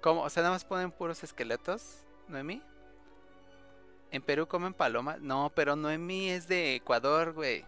¿Cómo? 0.00 0.22
O 0.22 0.30
sea, 0.30 0.42
nada 0.42 0.54
más 0.54 0.64
ponen 0.64 0.90
puros 0.90 1.22
esqueletos, 1.22 2.04
Noemí. 2.28 2.62
¿En 4.14 4.22
Perú 4.22 4.46
comen 4.46 4.72
palomas? 4.72 5.20
No, 5.20 5.50
pero 5.56 5.74
Noemí 5.74 6.30
es 6.30 6.46
de 6.46 6.76
Ecuador, 6.76 7.32
güey. 7.32 7.64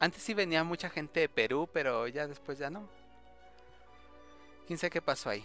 Antes 0.00 0.24
sí 0.24 0.34
venía 0.34 0.64
mucha 0.64 0.90
gente 0.90 1.20
de 1.20 1.28
Perú, 1.28 1.68
pero 1.72 2.08
ya 2.08 2.26
después 2.26 2.58
ya 2.58 2.68
no. 2.68 2.88
¿Quién 4.66 4.76
sabe 4.76 4.90
qué 4.90 5.00
pasó 5.00 5.30
ahí? 5.30 5.44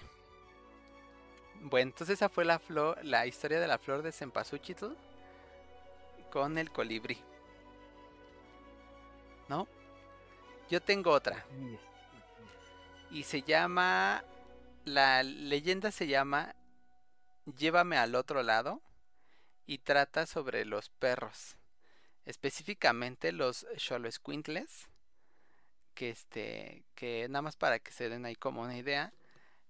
Bueno, 1.62 1.92
entonces 1.92 2.16
esa 2.16 2.30
fue 2.30 2.46
la 2.46 2.58
flor, 2.58 2.98
la 3.06 3.28
historia 3.28 3.60
de 3.60 3.68
la 3.68 3.78
flor 3.78 4.02
de 4.02 4.12
cempasúchil 4.12 4.76
con 6.32 6.58
el 6.58 6.72
colibrí. 6.72 7.20
¿No? 9.50 9.68
Yo 10.68 10.82
tengo 10.82 11.12
otra. 11.12 11.46
Y 13.12 13.22
se 13.22 13.44
llama. 13.44 14.24
La 14.84 15.22
leyenda 15.22 15.92
se 15.92 16.08
llama 16.08 16.56
Llévame 17.56 17.98
al 17.98 18.16
otro 18.16 18.44
lado. 18.44 18.82
Y 19.66 19.80
trata 19.80 20.26
sobre 20.26 20.66
los 20.66 20.90
perros. 20.90 21.58
Específicamente 22.26 23.32
los 23.32 23.66
Xoloescuintles. 23.78 24.90
Que 25.94 26.10
este. 26.10 26.84
Que 26.96 27.28
nada 27.30 27.42
más 27.42 27.56
para 27.56 27.80
que 27.80 27.92
se 27.92 28.10
den 28.10 28.26
ahí 28.26 28.36
como 28.36 28.62
una 28.62 28.78
idea. 28.78 29.14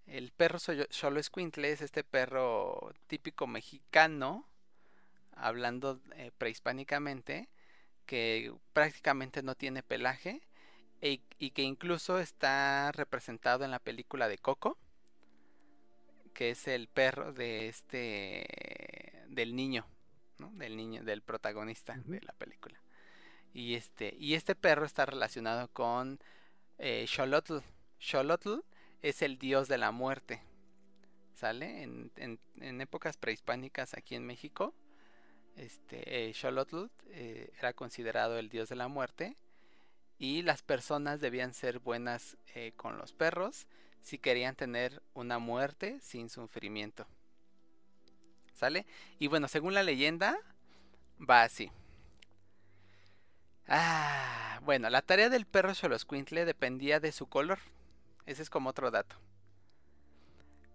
El 0.05 0.31
perro 0.31 0.59
Xoloescuintle 0.59 1.71
es 1.71 1.81
este 1.81 2.03
perro 2.03 2.93
típico 3.07 3.47
mexicano. 3.47 4.47
Hablando 5.35 5.99
eh, 6.15 6.31
prehispánicamente. 6.37 7.49
Que 8.05 8.53
prácticamente 8.73 9.43
no 9.43 9.55
tiene 9.55 9.83
pelaje 9.83 10.41
e- 11.01 11.21
y 11.39 11.51
que 11.51 11.61
incluso 11.63 12.19
está 12.19 12.91
representado 12.91 13.63
en 13.65 13.71
la 13.71 13.79
película 13.79 14.27
de 14.27 14.37
Coco, 14.37 14.77
que 16.37 16.51
es 16.51 16.67
el 16.67 16.87
perro 16.87 17.33
de 17.33 17.67
este 17.67 19.23
del 19.27 19.55
niño, 19.55 19.87
¿no? 20.37 20.51
Del 20.51 20.77
niño, 20.77 21.03
del 21.03 21.23
protagonista 21.23 21.97
de 22.05 22.21
la 22.21 22.33
película. 22.33 22.79
Y 23.55 23.73
este, 23.73 24.15
y 24.19 24.35
este 24.35 24.53
perro 24.53 24.85
está 24.85 25.07
relacionado 25.07 25.67
con 25.69 26.19
eh, 26.77 27.07
Xolotl. 27.07 27.57
Xolotl 27.99 28.59
es 29.01 29.23
el 29.23 29.39
dios 29.39 29.67
de 29.67 29.79
la 29.79 29.91
muerte. 29.91 30.43
¿Sale? 31.33 31.81
En, 31.81 32.11
en- 32.17 32.39
en 32.61 32.81
épocas 32.81 33.17
prehispánicas 33.17 33.95
aquí 33.95 34.13
en 34.13 34.23
México, 34.27 34.75
este, 35.55 36.29
eh, 36.29 36.33
Xolotl 36.35 36.85
eh, 37.07 37.51
era 37.57 37.73
considerado 37.73 38.37
el 38.37 38.49
dios 38.49 38.69
de 38.69 38.75
la 38.75 38.87
muerte 38.87 39.35
y 40.19 40.43
las 40.43 40.61
personas 40.61 41.19
debían 41.19 41.55
ser 41.55 41.79
buenas 41.79 42.37
eh, 42.53 42.73
con 42.75 42.99
los 42.99 43.11
perros 43.11 43.65
si 44.01 44.17
querían 44.17 44.55
tener 44.55 45.01
una 45.13 45.39
muerte 45.39 45.99
sin 46.01 46.29
sufrimiento. 46.29 47.07
¿Sale? 48.53 48.85
Y 49.19 49.27
bueno, 49.27 49.47
según 49.47 49.73
la 49.73 49.83
leyenda, 49.83 50.37
va 51.17 51.43
así. 51.43 51.71
Ah, 53.67 54.59
bueno, 54.63 54.89
la 54.89 55.01
tarea 55.01 55.29
del 55.29 55.45
perro 55.45 55.75
Xoloscuintle 55.75 56.45
dependía 56.45 56.99
de 56.99 57.11
su 57.11 57.27
color. 57.27 57.59
Ese 58.25 58.41
es 58.41 58.49
como 58.49 58.69
otro 58.69 58.91
dato. 58.91 59.15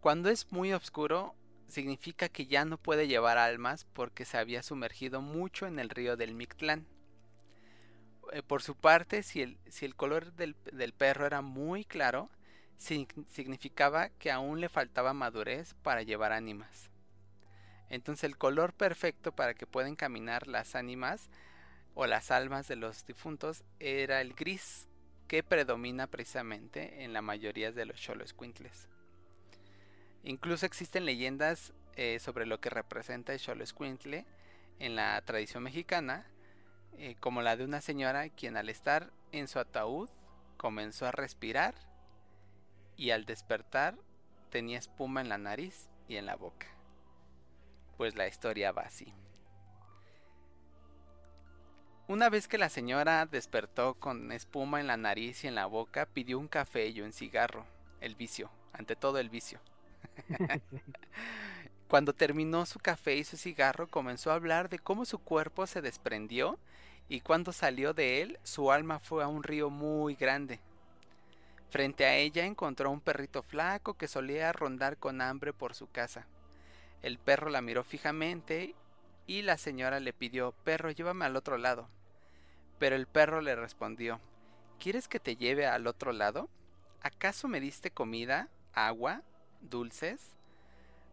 Cuando 0.00 0.28
es 0.30 0.52
muy 0.52 0.72
oscuro, 0.72 1.34
significa 1.68 2.28
que 2.28 2.46
ya 2.46 2.64
no 2.64 2.76
puede 2.76 3.08
llevar 3.08 3.38
almas 3.38 3.86
porque 3.92 4.24
se 4.24 4.36
había 4.36 4.62
sumergido 4.62 5.20
mucho 5.22 5.66
en 5.66 5.78
el 5.78 5.88
río 5.88 6.16
del 6.16 6.34
Mictlán. 6.34 6.86
Eh, 8.32 8.42
por 8.42 8.62
su 8.62 8.74
parte, 8.74 9.22
si 9.22 9.42
el, 9.42 9.58
si 9.68 9.86
el 9.86 9.94
color 9.94 10.32
del, 10.34 10.54
del 10.72 10.92
perro 10.92 11.26
era 11.26 11.40
muy 11.40 11.84
claro, 11.84 12.30
significaba 12.82 14.08
que 14.10 14.30
aún 14.30 14.60
le 14.60 14.68
faltaba 14.68 15.12
madurez 15.12 15.74
para 15.82 16.02
llevar 16.02 16.32
ánimas. 16.32 16.90
Entonces 17.88 18.24
el 18.24 18.36
color 18.36 18.72
perfecto 18.72 19.32
para 19.32 19.54
que 19.54 19.66
puedan 19.66 19.96
caminar 19.96 20.48
las 20.48 20.74
ánimas 20.74 21.28
o 21.94 22.06
las 22.06 22.30
almas 22.30 22.66
de 22.68 22.76
los 22.76 23.04
difuntos 23.04 23.64
era 23.78 24.20
el 24.20 24.34
gris, 24.34 24.88
que 25.28 25.42
predomina 25.42 26.06
precisamente 26.06 27.04
en 27.04 27.12
la 27.12 27.22
mayoría 27.22 27.72
de 27.72 27.86
los 27.86 28.00
Xoloescuintles. 28.00 28.88
Incluso 30.24 30.66
existen 30.66 31.04
leyendas 31.04 31.72
eh, 31.96 32.18
sobre 32.18 32.46
lo 32.46 32.60
que 32.60 32.70
representa 32.70 33.32
el 33.32 33.40
Xoloescuintle 33.40 34.26
en 34.78 34.96
la 34.96 35.20
tradición 35.22 35.62
mexicana, 35.62 36.26
eh, 36.98 37.16
como 37.20 37.42
la 37.42 37.56
de 37.56 37.64
una 37.64 37.80
señora 37.80 38.28
quien 38.30 38.56
al 38.56 38.68
estar 38.68 39.10
en 39.32 39.48
su 39.48 39.58
ataúd 39.58 40.10
comenzó 40.56 41.06
a 41.06 41.12
respirar 41.12 41.74
y 43.02 43.10
al 43.10 43.24
despertar 43.24 43.96
tenía 44.50 44.78
espuma 44.78 45.22
en 45.22 45.28
la 45.28 45.36
nariz 45.36 45.88
y 46.06 46.18
en 46.18 46.24
la 46.24 46.36
boca. 46.36 46.68
Pues 47.96 48.14
la 48.14 48.28
historia 48.28 48.70
va 48.70 48.82
así. 48.82 49.12
Una 52.06 52.30
vez 52.30 52.46
que 52.46 52.58
la 52.58 52.68
señora 52.68 53.26
despertó 53.26 53.94
con 53.94 54.30
espuma 54.30 54.78
en 54.78 54.86
la 54.86 54.96
nariz 54.96 55.42
y 55.42 55.48
en 55.48 55.56
la 55.56 55.66
boca, 55.66 56.06
pidió 56.06 56.38
un 56.38 56.46
café 56.46 56.90
y 56.90 57.00
un 57.00 57.12
cigarro, 57.12 57.66
el 58.00 58.14
vicio, 58.14 58.52
ante 58.72 58.94
todo 58.94 59.18
el 59.18 59.30
vicio. 59.30 59.58
Cuando 61.88 62.12
terminó 62.12 62.66
su 62.66 62.78
café 62.78 63.16
y 63.16 63.24
su 63.24 63.36
cigarro, 63.36 63.88
comenzó 63.88 64.30
a 64.30 64.34
hablar 64.34 64.68
de 64.68 64.78
cómo 64.78 65.06
su 65.06 65.18
cuerpo 65.18 65.66
se 65.66 65.82
desprendió 65.82 66.56
y 67.08 67.20
cuando 67.20 67.50
salió 67.50 67.94
de 67.94 68.22
él, 68.22 68.38
su 68.44 68.70
alma 68.70 69.00
fue 69.00 69.24
a 69.24 69.28
un 69.28 69.42
río 69.42 69.70
muy 69.70 70.14
grande. 70.14 70.60
Frente 71.72 72.04
a 72.04 72.16
ella 72.16 72.44
encontró 72.44 72.90
un 72.90 73.00
perrito 73.00 73.42
flaco 73.42 73.94
que 73.94 74.06
solía 74.06 74.52
rondar 74.52 74.98
con 74.98 75.22
hambre 75.22 75.54
por 75.54 75.74
su 75.74 75.90
casa. 75.90 76.26
El 77.00 77.18
perro 77.18 77.48
la 77.48 77.62
miró 77.62 77.82
fijamente 77.82 78.74
y 79.26 79.40
la 79.40 79.56
señora 79.56 79.98
le 79.98 80.12
pidió, 80.12 80.52
perro, 80.64 80.90
llévame 80.90 81.24
al 81.24 81.34
otro 81.34 81.56
lado. 81.56 81.88
Pero 82.78 82.94
el 82.94 83.06
perro 83.06 83.40
le 83.40 83.56
respondió, 83.56 84.20
¿quieres 84.78 85.08
que 85.08 85.18
te 85.18 85.36
lleve 85.36 85.66
al 85.66 85.86
otro 85.86 86.12
lado? 86.12 86.50
¿Acaso 87.00 87.48
me 87.48 87.58
diste 87.58 87.90
comida, 87.90 88.50
agua, 88.74 89.22
dulces? 89.62 90.20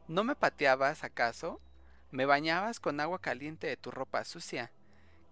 ¿No 0.09 0.25
me 0.25 0.35
pateabas 0.35 1.05
acaso? 1.05 1.61
¿Me 2.11 2.25
bañabas 2.25 2.81
con 2.81 2.99
agua 2.99 3.21
caliente 3.21 3.67
de 3.67 3.77
tu 3.77 3.91
ropa 3.91 4.25
sucia? 4.25 4.73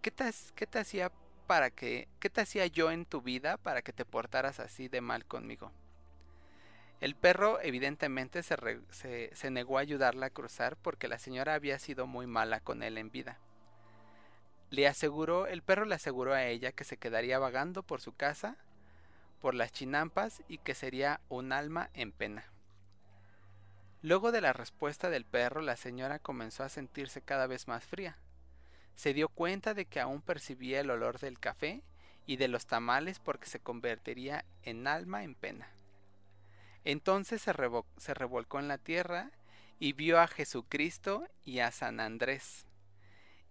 ¿Qué 0.02 0.10
te, 0.10 0.24
qué 0.56 0.66
te 0.66 0.80
hacía 0.80 1.12
para 1.48 1.72
que 1.72 2.08
qué 2.20 2.30
te 2.30 2.42
hacía 2.42 2.68
yo 2.68 2.92
en 2.92 3.06
tu 3.06 3.22
vida 3.22 3.58
para 3.58 3.82
que 3.82 3.94
te 3.94 4.06
portaras 4.06 4.60
así 4.60 4.90
de 4.90 5.02
mal 5.02 5.26
conmigo? 5.26 5.72
El 7.00 7.16
perro 7.16 7.60
evidentemente 7.62 8.44
se, 8.44 9.32
se, 9.34 9.52
negó 9.52 9.78
a 9.78 9.82
ayudarla 9.82 10.28
a 10.28 10.32
cruzar 10.32 10.76
porque 10.78 11.08
la 11.08 11.20
señora 11.20 11.54
había 11.54 11.80
sido 11.80 12.08
muy 12.08 12.26
mala 12.26 12.60
con 12.60 12.82
él 12.84 12.98
en 12.98 13.12
vida. 13.12 13.38
Le 14.72 14.88
aseguró, 14.88 15.48
el 15.48 15.62
perro 15.62 15.86
le 15.86 15.96
aseguró 15.96 16.34
a 16.34 16.46
ella 16.46 16.72
que 16.72 16.84
se 16.84 16.98
quedaría 16.98 17.40
vagando 17.40 17.84
por 17.84 18.02
su 18.02 18.14
casa, 18.14 18.58
por 19.40 19.54
las 19.54 19.72
chinampas 19.72 20.42
y 20.48 20.58
que 20.58 20.74
sería 20.74 21.22
un 21.30 21.54
alma 21.54 21.90
en 21.94 22.12
pena. 22.12 22.46
Luego 24.02 24.32
de 24.32 24.42
la 24.42 24.54
respuesta 24.54 25.10
del 25.10 25.26
perro, 25.26 25.62
la 25.62 25.76
señora 25.76 26.20
comenzó 26.20 26.64
a 26.64 26.70
sentirse 26.70 27.22
cada 27.22 27.46
vez 27.46 27.68
más 27.68 27.84
fría. 27.84 28.18
Se 28.98 29.14
dio 29.14 29.30
cuenta 29.30 29.76
de 29.76 29.86
que 29.86 30.00
aún 30.00 30.22
percibía 30.22 30.80
el 30.80 30.90
olor 30.90 31.20
del 31.20 31.40
café 31.40 31.84
y 32.26 32.38
de 32.38 32.48
los 32.48 32.66
tamales 32.66 33.20
porque 33.20 33.46
se 33.46 33.60
convertiría 33.60 34.44
en 34.64 34.88
alma 34.88 35.24
en 35.24 35.36
pena. 35.36 35.70
Entonces 36.84 37.44
se, 37.44 37.54
revolcó 37.54 38.60
en 38.60 38.68
la 38.68 38.80
tierra 38.80 39.30
y 39.80 39.94
vio 39.94 40.20
a 40.20 40.28
Jesucristo 40.28 41.28
y 41.46 41.60
a 41.60 41.72
San 41.72 42.00
Andrés. 42.00 42.66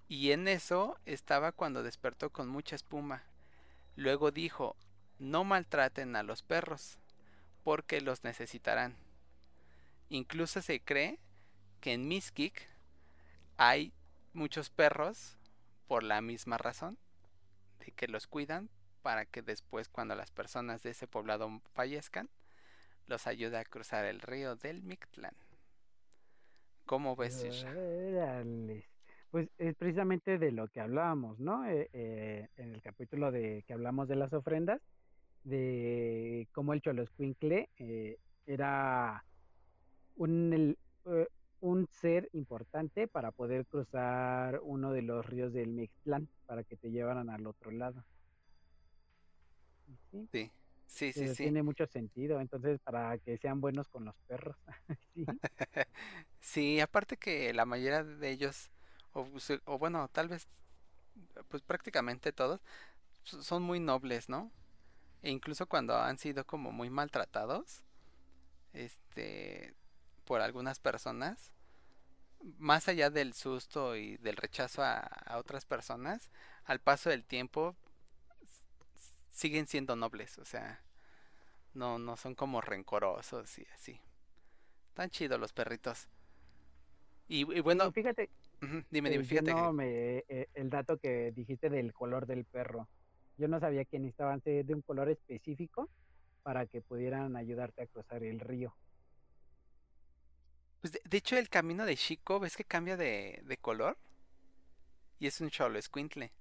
Y 0.09 0.33
en 0.33 0.49
eso 0.49 0.99
estaba 1.07 1.53
cuando 1.53 1.85
despertó 1.85 2.31
con 2.31 2.49
mucha 2.49 2.75
espuma. 2.75 3.23
Luego 3.95 4.33
dijo, 4.33 4.75
no 5.21 5.45
maltraten 5.45 6.17
a 6.17 6.25
los 6.25 6.43
perros, 6.43 6.99
porque 7.63 8.01
los 8.01 8.25
necesitarán. 8.25 8.97
Incluso 10.09 10.61
se 10.61 10.81
cree 10.81 11.21
que 11.81 11.93
en 11.93 12.09
Miskik 12.09 12.67
hay 13.57 13.93
muchos 14.33 14.71
perros 14.71 15.36
por 15.87 16.03
la 16.03 16.21
misma 16.21 16.59
razón, 16.59 16.99
de 17.79 17.93
que 17.93 18.09
los 18.09 18.27
cuidan 18.27 18.69
para 19.03 19.25
que 19.25 19.43
después 19.43 19.89
cuando 19.89 20.15
las 20.15 20.31
personas 20.31 20.83
de 20.83 20.91
ese 20.91 21.07
poblado 21.07 21.61
fallezcan, 21.75 22.29
los 23.07 23.27
ayude 23.27 23.57
a 23.59 23.65
cruzar 23.65 24.05
el 24.05 24.21
río 24.21 24.57
del 24.57 24.83
Mictlán. 24.83 25.35
¿Cómo 26.87 27.15
ves? 27.17 27.45
Órales. 27.65 28.85
Pues 29.31 29.49
es 29.59 29.75
precisamente 29.77 30.39
de 30.39 30.51
lo 30.53 30.69
que 30.69 30.81
hablábamos, 30.81 31.39
¿no? 31.39 31.65
Eh, 31.67 31.89
eh, 31.93 32.49
en 32.57 32.75
el 32.75 32.83
capítulo 32.83 33.31
de 33.31 33.65
que 33.67 33.73
hablamos 33.73 34.09
de 34.09 34.17
las 34.17 34.33
ofrendas, 34.33 34.81
de 35.45 36.49
cómo 36.53 36.73
el 36.73 36.81
Choloscuincle 36.81 37.69
eh, 37.79 38.19
era 38.47 39.25
un, 40.17 40.53
el- 40.53 40.79
eh, 41.07 41.29
un 41.61 41.87
ser 41.89 42.29
importante 42.33 43.09
para 43.09 43.33
poder 43.33 43.67
cruzar 43.67 44.61
uno 44.63 44.93
de 44.93 45.03
los 45.03 45.27
ríos 45.27 45.53
del 45.53 45.69
Mictlán, 45.73 46.29
para 46.47 46.65
que 46.65 46.77
te 46.77 46.91
llevaran 46.91 47.31
al 47.31 47.47
otro 47.47 47.71
lado. 47.71 48.05
Sí, 50.11 50.29
Sí, 50.33 50.51
sí, 50.87 51.13
sí, 51.13 51.29
pero 51.29 51.29
sí. 51.29 51.55
tiene 51.55 51.63
mucho 51.63 51.87
sentido, 51.87 52.41
entonces 52.41 52.81
para 52.81 53.19
que 53.19 53.39
sean 53.39 53.61
buenos 53.61 53.89
con 53.89 54.05
los 54.05 54.15
perros. 54.27 54.57
Sí. 55.15 55.27
Sí, 56.41 56.81
aparte 56.81 57.17
que 57.17 57.53
la 57.55 57.65
mayoría 57.67 58.05
de 58.05 58.31
ellos, 58.31 58.71
o, 59.13 59.27
o 59.65 59.79
bueno, 59.79 60.09
tal 60.09 60.29
vez, 60.29 60.49
pues 61.49 61.63
prácticamente 61.63 62.33
todos, 62.33 62.61
son 63.25 63.63
muy 63.63 63.81
nobles, 63.81 64.29
¿no? 64.29 64.53
E 65.23 65.31
incluso 65.31 65.67
cuando 65.69 65.97
han 65.97 66.19
sido 66.19 66.47
como 66.47 66.73
muy 66.73 66.91
maltratados, 66.91 67.85
este, 68.73 69.75
por 70.27 70.43
algunas 70.43 70.79
personas, 70.79 71.53
más 72.59 72.89
allá 72.89 73.09
del 73.09 73.33
susto 73.33 73.97
y 73.97 74.19
del 74.19 74.37
rechazo 74.37 74.83
a, 74.83 74.99
a 74.99 75.39
otras 75.39 75.65
personas, 75.65 76.31
al 76.65 76.81
paso 76.81 77.09
del 77.09 77.25
tiempo 77.25 77.75
siguen 79.31 79.67
siendo 79.67 79.97
nobles, 79.97 80.39
o 80.39 80.45
sea, 80.45 80.83
no, 81.75 81.99
no 81.99 82.17
son 82.17 82.35
como 82.35 82.61
rencorosos 82.61 83.59
y 83.59 83.67
así. 83.75 84.01
Tan 84.95 85.11
chidos 85.11 85.39
los 85.39 85.53
perritos. 85.53 86.09
Y, 87.29 87.45
bueno, 87.61 87.91
fíjate, 87.93 88.31
dime, 88.91 89.11
dime, 89.11 89.25
fíjate 89.25 89.55
que... 89.55 89.73
me, 89.73 90.25
eh, 90.29 90.49
el 90.55 90.71
dato 90.71 90.97
que 90.97 91.33
dijiste 91.33 91.69
del 91.69 91.93
color 91.93 92.27
del 92.27 92.45
perro. 92.45 92.89
Yo 93.37 93.49
no 93.49 93.61
sabía 93.61 93.85
que 93.85 93.99
necesitaban 93.99 94.41
ser 94.43 94.65
de 94.65 94.75
un 94.75 94.81
color 94.81 95.11
específico 95.11 95.91
para 96.43 96.67
que 96.67 96.81
pudieran 96.81 97.37
ayudarte 97.37 97.83
a 97.83 97.87
cruzar 97.87 98.23
el 98.23 98.41
río. 98.41 98.75
Pues 100.87 100.93
de, 100.93 101.01
de 101.05 101.17
hecho 101.19 101.37
el 101.37 101.49
camino 101.49 101.85
de 101.85 101.97
Chico, 101.97 102.39
¿ves 102.39 102.57
que 102.57 102.65
cambia 102.65 102.97
de, 102.97 103.41
de 103.45 103.57
color? 103.57 103.99
Y 105.19 105.27
es 105.27 105.43
un 105.43 105.51
cholo 105.51 105.79
escuintle 105.79 106.33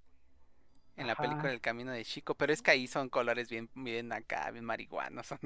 en 0.97 1.07
la 1.07 1.15
película 1.15 1.51
El 1.51 1.61
Camino 1.61 1.91
de 1.91 2.05
Chico, 2.05 2.35
pero 2.35 2.53
es 2.53 2.61
que 2.61 2.71
ahí 2.71 2.87
son 2.87 3.09
colores 3.09 3.49
bien, 3.49 3.69
bien 3.75 4.11
acá, 4.13 4.49
bien 4.51 4.63
marihuanos. 4.65 5.27
son- 5.27 5.39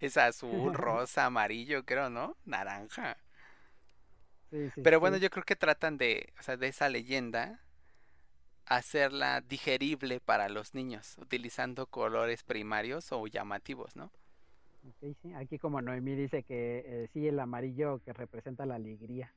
es 0.00 0.16
azul, 0.16 0.72
rosa, 0.74 1.26
amarillo, 1.26 1.84
creo, 1.84 2.08
¿no? 2.10 2.36
Naranja. 2.44 3.16
sí, 4.50 4.70
sí, 4.70 4.82
Pero 4.82 5.00
bueno, 5.00 5.16
sí. 5.16 5.18
yo 5.18 5.30
creo 5.30 5.44
que 5.44 5.56
tratan 5.56 5.96
de, 5.98 6.32
o 6.38 6.42
sea, 6.42 6.56
de 6.56 6.68
esa 6.68 6.88
leyenda, 6.88 7.60
hacerla 8.66 9.40
digerible 9.40 10.20
para 10.20 10.48
los 10.48 10.74
niños, 10.74 11.16
utilizando 11.18 11.86
colores 11.86 12.42
primarios 12.44 13.10
o 13.12 13.26
llamativos, 13.26 13.96
¿no? 13.96 14.12
Sí. 15.00 15.16
Aquí 15.34 15.58
como 15.58 15.80
Noemí 15.82 16.14
dice 16.14 16.42
que 16.42 16.84
eh, 16.86 17.08
sí, 17.12 17.26
el 17.26 17.38
amarillo 17.40 18.00
que 18.04 18.12
representa 18.12 18.66
la 18.66 18.76
alegría. 18.76 19.32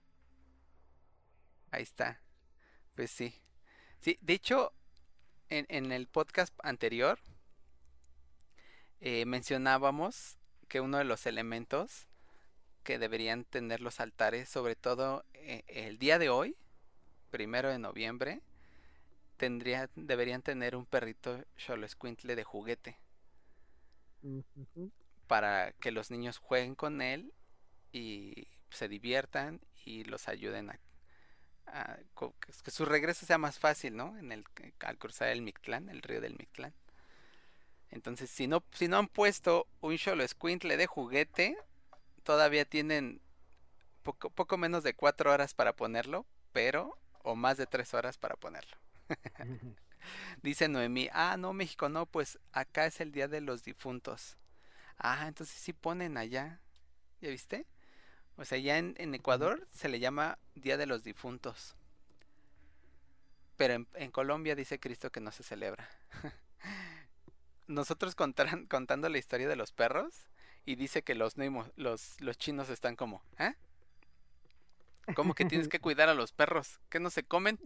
Ahí 1.71 1.83
está. 1.83 2.21
Pues 2.95 3.11
sí. 3.11 3.33
Sí, 3.99 4.17
de 4.21 4.33
hecho, 4.33 4.73
en, 5.49 5.65
en 5.69 5.91
el 5.91 6.07
podcast 6.07 6.53
anterior 6.63 7.19
eh, 9.01 9.25
mencionábamos 9.25 10.37
que 10.67 10.81
uno 10.81 10.97
de 10.97 11.05
los 11.05 11.25
elementos 11.25 12.07
que 12.83 12.99
deberían 12.99 13.45
tener 13.45 13.81
los 13.81 13.99
altares, 13.99 14.49
sobre 14.49 14.75
todo 14.75 15.23
eh, 15.33 15.63
el 15.67 15.97
día 15.99 16.19
de 16.19 16.29
hoy, 16.29 16.55
primero 17.31 17.69
de 17.69 17.79
noviembre, 17.79 18.41
tendría, 19.37 19.89
deberían 19.95 20.41
tener 20.41 20.75
un 20.75 20.85
perrito 20.85 21.43
Xoloescuintle 21.57 22.35
de 22.35 22.43
juguete. 22.43 22.97
Para 25.29 25.73
que 25.73 25.91
los 25.91 26.09
niños 26.09 26.39
jueguen 26.39 26.73
con 26.73 27.03
él 27.03 27.31
y 27.91 28.47
se 28.71 28.87
diviertan 28.87 29.61
y 29.85 30.03
los 30.03 30.27
ayuden 30.27 30.71
a, 30.71 30.79
que 32.63 32.71
su 32.71 32.83
regreso 32.83 33.27
sea 33.27 33.37
más 33.37 33.59
fácil, 33.59 33.95
¿no? 33.95 34.17
En 34.17 34.31
el 34.31 34.43
al 34.79 34.97
cruzar 34.97 35.27
el 35.27 35.43
Mictlán, 35.43 35.87
el 35.89 36.01
río 36.01 36.19
del 36.19 36.35
Mictlán. 36.35 36.73
Entonces, 37.91 38.31
si 38.31 38.47
no 38.47 38.63
si 38.73 38.87
no 38.87 38.97
han 38.97 39.07
puesto 39.07 39.67
un 39.81 39.99
Xoloescuintle 39.99 40.77
de 40.77 40.87
juguete, 40.87 41.55
todavía 42.23 42.65
tienen 42.65 43.21
poco 44.01 44.31
poco 44.31 44.57
menos 44.57 44.83
de 44.83 44.95
cuatro 44.95 45.31
horas 45.31 45.53
para 45.53 45.75
ponerlo, 45.75 46.25
pero 46.53 46.97
o 47.21 47.35
más 47.35 47.57
de 47.57 47.67
tres 47.67 47.93
horas 47.93 48.17
para 48.17 48.35
ponerlo. 48.35 48.77
Dice 50.41 50.67
Noemí, 50.67 51.07
ah, 51.13 51.37
no, 51.37 51.53
México, 51.53 51.87
no, 51.87 52.07
pues 52.07 52.39
acá 52.51 52.87
es 52.87 52.99
el 52.99 53.11
Día 53.11 53.27
de 53.27 53.41
los 53.41 53.63
Difuntos. 53.63 54.39
Ah, 54.99 55.25
entonces 55.27 55.55
sí 55.59 55.73
ponen 55.73 56.17
allá. 56.17 56.59
¿Ya 57.21 57.29
viste? 57.29 57.65
O 58.37 58.45
sea, 58.45 58.57
ya 58.59 58.77
en, 58.79 58.95
en 58.99 59.15
Ecuador 59.15 59.67
se 59.73 59.89
le 59.89 59.99
llama 59.99 60.39
Día 60.55 60.77
de 60.77 60.87
los 60.87 61.03
Difuntos. 61.03 61.75
Pero 63.57 63.73
en, 63.73 63.87
en 63.95 64.11
Colombia 64.11 64.55
dice 64.55 64.79
Cristo 64.79 65.11
que 65.11 65.19
no 65.19 65.31
se 65.31 65.43
celebra. 65.43 65.87
Nosotros 67.67 68.15
contaran- 68.15 68.67
contando 68.67 69.07
la 69.09 69.17
historia 69.17 69.47
de 69.47 69.55
los 69.55 69.71
perros 69.71 70.27
y 70.65 70.75
dice 70.75 71.03
que 71.03 71.15
los, 71.15 71.35
los, 71.75 72.19
los 72.19 72.37
chinos 72.37 72.69
están 72.69 72.95
como, 72.95 73.23
¿eh? 73.37 73.53
¿Cómo 75.15 75.33
que 75.33 75.45
tienes 75.45 75.67
que 75.67 75.79
cuidar 75.81 76.09
a 76.09 76.13
los 76.13 76.31
perros? 76.31 76.79
¿Que 76.89 76.99
no 76.99 77.09
se 77.09 77.23
comen? 77.23 77.59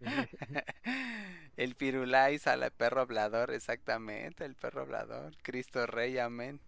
El 1.56 1.74
Firulais 1.74 2.46
al 2.46 2.70
perro 2.70 3.00
hablador, 3.00 3.50
exactamente, 3.50 4.44
el 4.44 4.54
perro 4.54 4.82
hablador. 4.82 5.36
Cristo 5.42 5.86
Rey, 5.86 6.18
amén. 6.18 6.60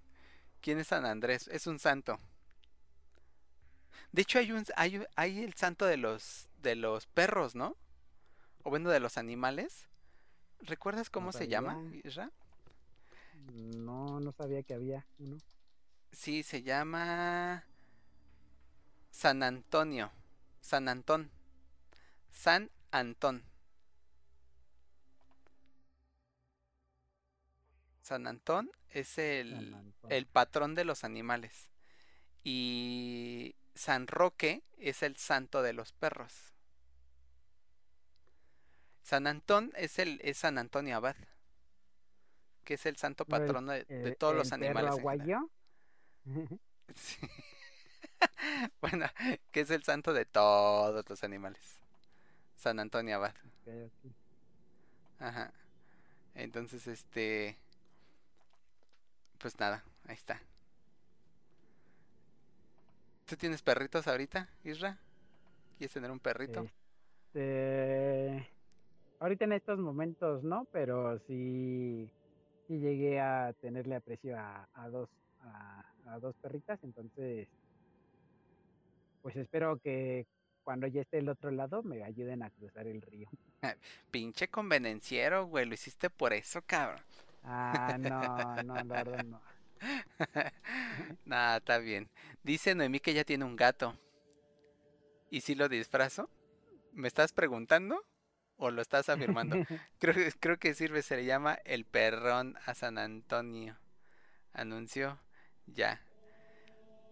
¿Quién 0.61 0.79
es 0.79 0.89
San 0.89 1.05
Andrés? 1.05 1.49
Es 1.49 1.67
un 1.67 1.79
santo. 1.79 2.19
De 4.13 4.23
hecho, 4.23 4.39
hay 4.39 4.53
un 4.53 4.65
hay, 4.77 5.05
hay 5.17 5.43
el 5.43 5.55
santo 5.55 5.85
de 5.85 5.99
los 5.99 6.49
de 6.63 6.75
los 6.75 7.07
perros, 7.07 7.55
¿no? 7.55 7.77
O 8.63 8.71
bueno, 8.71 8.91
de 8.91 9.01
los 9.01 9.19
animales. 9.19 9.87
¿Recuerdas 10.61 11.11
cómo 11.11 11.27
No 11.27 11.33
se 11.33 11.49
llama. 11.49 11.79
Isra? 12.05 12.31
No, 13.55 14.21
no 14.21 14.33
sabía 14.33 14.63
que 14.63 14.75
había 14.75 15.07
uno. 15.19 15.39
Sí, 16.13 16.43
se 16.43 16.63
llama 16.63 17.65
San 19.11 19.43
Antonio. 19.43 20.11
San 20.61 20.89
Antón. 20.89 21.31
San 22.31 22.71
Antón. 22.91 23.45
San 28.09 28.27
Antón 28.27 28.71
es 28.89 29.19
el, 29.19 29.75
Antón. 29.75 30.11
el 30.11 30.27
patrón 30.27 30.75
de 30.75 30.85
los 30.85 31.05
animales. 31.05 31.69
Y 32.43 33.55
San 33.75 34.07
Roque 34.07 34.63
es 34.79 35.03
el 35.03 35.19
santo 35.19 35.63
de 35.63 35.75
los 35.75 35.93
perros. 35.93 36.55
San 39.03 39.27
Antón 39.27 39.73
es 39.77 39.99
el 39.99 40.21
es 40.23 40.39
San 40.39 40.57
Antonio 40.57 40.97
Abad, 40.97 41.17
que 42.65 42.75
es 42.75 42.87
el 42.87 42.97
santo 42.97 43.27
¿No 43.29 43.37
es 43.37 43.43
patrono 43.43 43.73
de, 43.73 43.85
de 43.85 44.09
eh, 44.11 44.17
todos 44.17 44.35
los 44.35 44.53
el 44.53 44.61
perro 44.61 44.79
animales. 44.79 45.05
Sí. 46.95 47.19
Bueno, 48.81 49.07
que 49.53 49.61
es 49.61 49.71
el 49.71 49.85
santo 49.85 50.15
de 50.15 50.25
todos 50.25 51.05
los 51.07 51.25
animales. 51.25 51.63
San 52.57 52.81
Antonio 52.81 53.17
Abad. 53.17 53.35
Ajá. 55.19 55.53
Entonces, 56.35 56.87
este. 56.87 57.59
Pues 59.39 59.59
nada, 59.59 59.85
ahí 60.07 60.15
está. 60.15 60.41
¿Tú 63.27 63.37
tienes 63.37 63.63
perritos 63.63 64.09
ahorita, 64.09 64.49
Isra? 64.65 64.99
¿Quieres 65.77 65.93
tener 65.93 66.11
un 66.11 66.19
perrito? 66.19 66.67
Este, 67.27 68.49
ahorita 69.21 69.45
en 69.45 69.53
estos 69.53 69.79
momentos 69.79 70.43
no, 70.43 70.67
pero 70.73 71.19
sí, 71.27 72.11
sí 72.67 72.79
llegué 72.79 73.21
a 73.21 73.53
tenerle 73.61 73.97
aprecio 73.97 74.37
a, 74.39 74.69
a 74.75 74.89
dos, 74.89 75.09
a, 75.43 75.85
a 76.07 76.19
dos 76.19 76.35
perritas, 76.37 76.83
entonces, 76.83 77.47
pues 79.23 79.37
espero 79.37 79.79
que 79.79 80.27
cuando 80.65 80.87
ya 80.87 81.03
esté 81.03 81.19
el 81.19 81.29
otro 81.29 81.51
lado 81.51 81.83
me 81.83 82.03
ayuden 82.03 82.43
a 82.43 82.51
cruzar 82.51 82.87
el 82.87 83.03
río. 83.03 83.29
Pinche 84.11 84.49
convenenciero, 84.49 85.47
güey, 85.47 85.67
lo 85.67 85.75
hiciste 85.75 86.11
por 86.11 86.33
eso, 86.33 86.63
cabrón. 86.63 87.01
Ah, 87.43 87.97
no, 87.99 88.61
no, 88.63 88.85
la 88.85 88.97
verdad 88.97 89.21
no. 89.23 89.41
Nada, 91.25 91.59
está 91.59 91.79
bien. 91.79 92.09
Dice 92.43 92.75
Noemí 92.75 93.01
que 93.01 93.15
ya 93.15 93.25
tiene 93.25 93.45
un 93.45 93.57
gato. 93.57 93.97
¿Y 95.31 95.41
si 95.43 95.55
lo 95.55 95.69
disfrazo? 95.69 96.31
¿Me 96.93 97.09
estás 97.09 97.33
preguntando? 97.33 98.05
¿O 98.57 98.71
lo 98.71 98.83
estás 98.83 99.09
afirmando? 99.09 99.57
creo, 99.99 100.15
que- 100.15 100.33
creo 100.39 100.59
que 100.59 100.75
sirve, 100.75 101.03
se 101.03 101.17
le 101.17 101.25
llama 101.25 101.55
el 101.65 101.85
perrón 101.85 102.57
a 102.67 102.75
San 102.75 102.99
Antonio. 102.99 103.79
Anunció. 104.53 105.19
Ya. 105.67 106.01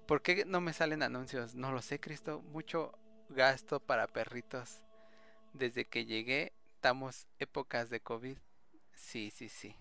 ¿Por 0.07 0.23
qué 0.23 0.45
no 0.45 0.61
me 0.61 0.73
salen 0.73 1.03
anuncios? 1.03 1.55
No 1.55 1.73
lo 1.73 1.83
sé, 1.83 2.01
Cristo. 2.01 2.43
Mucho 2.43 2.93
gasto 3.29 3.81
para 3.81 4.07
perritos. 4.07 4.81
Desde 5.53 5.85
que 5.87 6.05
llegué, 6.07 6.53
estamos 6.75 7.27
épocas 7.39 7.91
de 7.91 8.01
COVID. 8.01 8.39
Sí, 8.95 9.31
sí, 9.35 9.49
sí. 9.49 9.77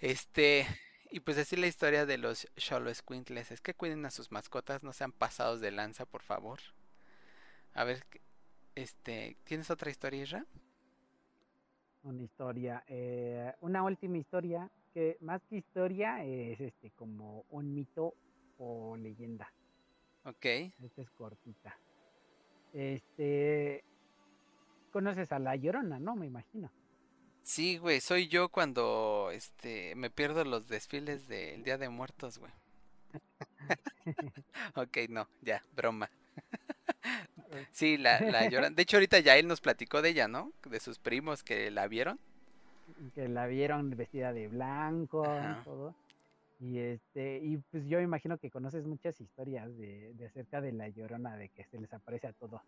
Este, 0.00 0.66
y 1.10 1.20
pues 1.20 1.38
así 1.38 1.56
la 1.56 1.66
historia 1.66 2.06
de 2.06 2.18
los 2.18 2.46
Cholo 2.56 2.92
Squintles. 2.94 3.50
Es 3.50 3.60
que 3.60 3.74
cuiden 3.74 4.04
a 4.06 4.10
sus 4.10 4.30
mascotas, 4.32 4.82
no 4.82 4.92
sean 4.92 5.12
pasados 5.12 5.60
de 5.60 5.70
lanza, 5.70 6.06
por 6.06 6.22
favor. 6.22 6.60
A 7.74 7.84
ver, 7.84 8.04
¿qué- 8.10 8.20
este, 8.74 9.36
¿tienes 9.44 9.70
otra 9.70 9.90
historia, 9.90 10.22
Isra? 10.22 10.46
Una 12.02 12.22
historia, 12.22 12.84
eh, 12.86 13.52
una 13.60 13.82
última 13.82 14.18
historia 14.18 14.70
que 14.94 15.16
más 15.20 15.42
que 15.44 15.56
historia 15.56 16.24
es 16.24 16.60
este 16.60 16.90
como 16.92 17.44
un 17.50 17.74
mito 17.74 18.14
o 18.58 18.96
leyenda. 18.96 19.52
Ok. 20.24 20.46
Esta 20.82 21.02
es 21.02 21.10
cortita. 21.10 21.76
Este, 22.72 23.82
conoces 24.92 25.32
a 25.32 25.38
la 25.38 25.56
Llorona, 25.56 25.98
¿no? 25.98 26.14
Me 26.14 26.26
imagino. 26.26 26.70
Sí, 27.46 27.78
güey, 27.78 28.00
soy 28.00 28.26
yo 28.26 28.48
cuando 28.48 29.30
este 29.32 29.94
me 29.94 30.10
pierdo 30.10 30.42
los 30.44 30.66
desfiles 30.66 31.28
del 31.28 31.62
Día 31.62 31.78
de 31.78 31.88
Muertos, 31.88 32.38
güey. 32.38 32.50
Ok, 34.74 34.98
no, 35.08 35.28
ya, 35.42 35.62
broma. 35.76 36.10
Sí, 37.70 37.98
la, 37.98 38.20
la 38.20 38.48
lloran. 38.48 38.74
De 38.74 38.82
hecho, 38.82 38.96
ahorita 38.96 39.20
ya 39.20 39.36
él 39.36 39.46
nos 39.46 39.60
platicó 39.60 40.02
de 40.02 40.08
ella, 40.08 40.26
¿no? 40.26 40.52
De 40.68 40.80
sus 40.80 40.98
primos 40.98 41.44
que 41.44 41.70
la 41.70 41.86
vieron. 41.86 42.18
que 43.14 43.28
la 43.28 43.46
vieron 43.46 43.90
vestida 43.96 44.32
de 44.32 44.48
blanco, 44.48 45.24
Ajá. 45.24 45.62
todo. 45.62 45.94
Y 46.58 46.78
este, 46.78 47.38
y 47.44 47.58
pues 47.70 47.86
yo 47.86 48.00
imagino 48.00 48.38
que 48.38 48.50
conoces 48.50 48.84
muchas 48.86 49.20
historias 49.20 49.68
de, 49.78 50.12
de 50.14 50.26
acerca 50.26 50.60
de 50.60 50.72
la 50.72 50.88
Llorona, 50.88 51.36
de 51.36 51.48
que 51.50 51.64
se 51.66 51.78
les 51.78 51.92
aparece 51.94 52.26
a 52.26 52.32
todo. 52.32 52.60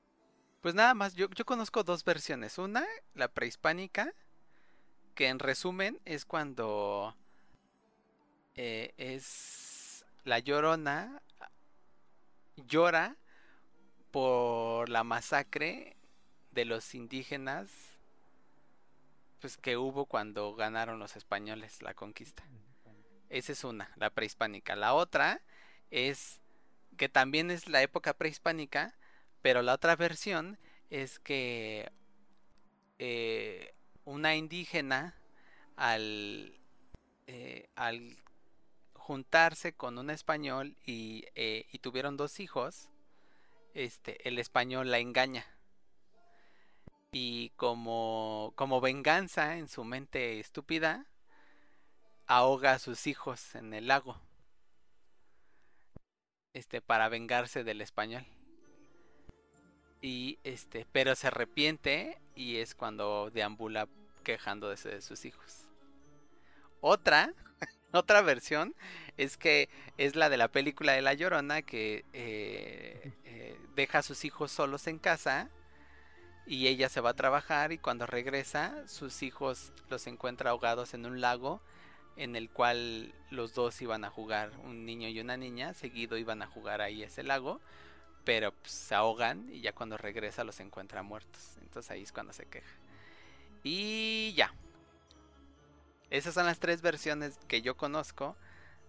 Pues 0.61 0.77
nada 0.77 0.95
más, 0.95 1.15
yo, 1.17 1.29
yo 1.31 1.45
conozco 1.45 1.83
dos 1.83 2.05
versiones. 2.05 2.59
Una, 2.59 2.87
la 3.15 3.27
prehispánica, 3.27 4.15
que 5.19 5.27
en 5.27 5.41
resumen 5.41 5.99
es 6.05 6.25
cuando 6.25 7.13
eh, 8.55 8.95
es 8.99 10.05
la 10.23 10.39
llorona 10.39 11.21
llora 12.55 13.17
por 14.13 14.89
la 14.89 15.03
masacre 15.03 15.97
de 16.53 16.65
los 16.67 16.95
indígenas 16.95 17.69
pues 19.41 19.57
que 19.57 19.77
hubo 19.77 20.07
cuando 20.07 20.55
ganaron 20.55 21.01
los 21.01 21.17
españoles 21.17 21.83
la 21.83 21.95
conquista. 21.95 22.45
Esa 23.29 23.51
es 23.51 23.65
una, 23.65 23.91
la 23.97 24.11
prehispánica. 24.11 24.77
La 24.77 24.95
otra 24.95 25.43
es 25.91 26.41
que 26.97 27.09
también 27.09 27.51
es 27.51 27.69
la 27.69 27.83
época 27.83 28.15
prehispánica, 28.15 28.95
pero 29.43 29.63
la 29.63 29.75
otra 29.75 29.97
versión 29.97 30.61
es 30.91 31.19
que 31.19 31.91
eh, 33.01 33.75
una 34.09 34.35
indígena 34.35 35.15
al, 35.77 36.59
eh, 37.27 37.69
al 37.77 38.17
juntarse 38.95 39.75
con 39.75 39.99
un 39.99 40.09
español 40.09 40.77
y, 40.87 41.27
eh, 41.35 41.67
y 41.73 41.79
tuvieron 41.81 42.17
dos 42.17 42.41
hijos, 42.41 42.89
este, 43.75 44.27
el 44.27 44.39
español 44.39 44.91
la 44.91 44.99
engaña. 44.99 45.47
Y 47.13 47.51
como, 47.57 48.53
como 48.57 48.81
venganza 48.81 49.59
en 49.59 49.69
su 49.69 49.85
mente 49.85 50.41
estúpida, 50.41 51.07
ahoga 52.27 52.73
a 52.73 52.79
sus 52.79 53.07
hijos 53.07 53.55
en 53.55 53.75
el 53.75 53.89
lago. 53.89 54.19
Este, 56.55 56.81
para 56.81 57.11
vengarse 57.11 57.63
del 57.63 57.83
español. 57.83 58.27
Y 60.01 60.39
este, 60.45 60.87
pero 60.93 61.15
se 61.15 61.27
arrepiente 61.27 62.21
y 62.35 62.57
es 62.57 62.75
cuando 62.75 63.31
deambula 63.31 63.89
quejándose 64.29 64.91
de 64.91 65.01
sus 65.01 65.25
hijos. 65.25 65.65
Otra, 66.83 67.33
otra 67.93 68.21
versión 68.21 68.75
es 69.17 69.39
que 69.39 69.71
es 69.97 70.17
la 70.17 70.29
de 70.29 70.37
la 70.37 70.49
película 70.49 70.93
de 70.93 71.01
La 71.01 71.15
Llorona 71.15 71.63
que 71.63 72.05
eh, 72.13 73.15
eh, 73.25 73.59
deja 73.75 74.01
a 74.01 74.03
sus 74.03 74.27
hijos 74.27 74.53
solos 74.53 74.87
en 74.87 74.99
casa 74.99 75.49
y 76.47 76.67
ella 76.67 76.91
se 76.91 77.01
va 77.01 77.11
a 77.11 77.15
trabajar 77.15 77.73
y 77.73 77.79
cuando 77.79 78.05
regresa 78.05 78.87
sus 78.87 79.23
hijos 79.23 79.73
los 79.89 80.07
encuentra 80.07 80.51
ahogados 80.51 80.93
en 80.93 81.07
un 81.07 81.23
lago 81.23 81.63
en 82.17 82.37
el 82.37 82.51
cual 82.51 83.15
los 83.31 83.55
dos 83.55 83.81
iban 83.81 84.05
a 84.05 84.11
jugar, 84.11 84.51
un 84.63 84.85
niño 84.85 85.09
y 85.09 85.21
una 85.21 85.39
niña, 85.39 85.73
seguido 85.73 86.19
iban 86.19 86.43
a 86.43 86.47
jugar 86.47 86.83
ahí 86.83 87.03
ese 87.03 87.23
lago, 87.23 87.63
pero 88.25 88.53
pues, 88.53 88.73
se 88.73 88.95
ahogan 88.95 89.49
y 89.51 89.63
ya 89.63 89.73
cuando 89.73 89.97
regresa 89.97 90.45
los 90.45 90.61
encuentra 90.61 91.03
muertos. 91.03 91.57
Entonces 91.63 91.91
ahí 91.91 92.03
es 92.03 92.13
cuando 92.13 92.35
se 92.35 92.45
queja. 92.45 92.77
Y 93.63 94.33
ya. 94.35 94.53
Esas 96.11 96.35
son 96.35 96.47
las 96.47 96.59
tres 96.59 96.81
versiones 96.83 97.39
que 97.49 97.61
yo 97.61 97.77
conozco 97.77 98.37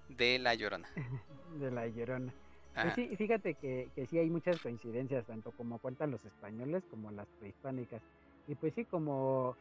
de 0.07 0.39
La 0.39 0.53
Llorona. 0.55 0.89
De 1.59 1.71
la 1.71 1.87
Llorona. 1.87 2.33
Pues 2.75 2.93
sí, 2.93 3.15
fíjate 3.17 3.55
que, 3.55 3.89
que 3.95 4.05
sí 4.05 4.19
hay 4.19 4.29
muchas 4.29 4.61
coincidencias, 4.61 5.25
tanto 5.25 5.51
como 5.51 5.79
cuentan 5.79 6.11
los 6.11 6.23
españoles 6.23 6.83
como 6.89 7.11
las 7.11 7.27
prehispánicas. 7.39 8.01
Y 8.47 8.55
pues 8.55 8.73
sí, 8.73 8.85
como, 8.85 9.57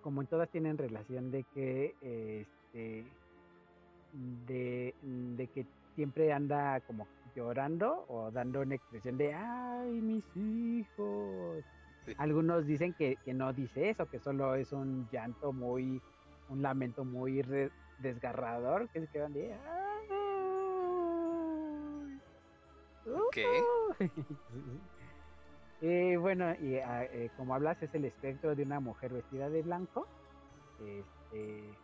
como 0.00 0.22
en 0.22 0.28
todas 0.28 0.48
tienen 0.48 0.78
relación 0.78 1.30
de 1.30 1.44
que 1.52 1.94
este 2.72 3.04
de, 4.46 4.94
de 5.02 5.46
que 5.48 5.66
siempre 5.94 6.32
anda 6.32 6.80
como 6.80 7.06
llorando 7.34 8.04
o 8.08 8.30
dando 8.30 8.60
una 8.60 8.74
expresión 8.74 9.16
de 9.16 9.34
ay 9.34 10.00
mis 10.00 10.24
hijos. 10.36 11.64
Sí. 12.06 12.14
Algunos 12.18 12.66
dicen 12.66 12.94
que, 12.94 13.16
que 13.24 13.32
no 13.32 13.52
dice 13.52 13.90
eso, 13.90 14.06
que 14.06 14.18
solo 14.18 14.54
es 14.54 14.72
un 14.72 15.08
llanto 15.10 15.52
muy, 15.52 16.00
un 16.48 16.62
lamento 16.62 17.04
muy 17.04 17.42
re- 17.42 17.70
desgarrador, 17.98 18.88
que 18.88 19.00
se 19.00 19.06
quedan 19.08 19.32
de. 19.32 19.54
Ok. 23.06 23.38
Eh, 25.84 26.16
bueno, 26.16 26.54
y 26.60 26.76
ah, 26.76 27.02
eh, 27.06 27.28
como 27.36 27.56
hablas, 27.56 27.82
es 27.82 27.92
el 27.96 28.04
espectro 28.04 28.54
de 28.54 28.62
una 28.62 28.78
mujer 28.78 29.12
vestida 29.12 29.50
de 29.50 29.62
blanco, 29.62 30.06
este, 30.78 31.76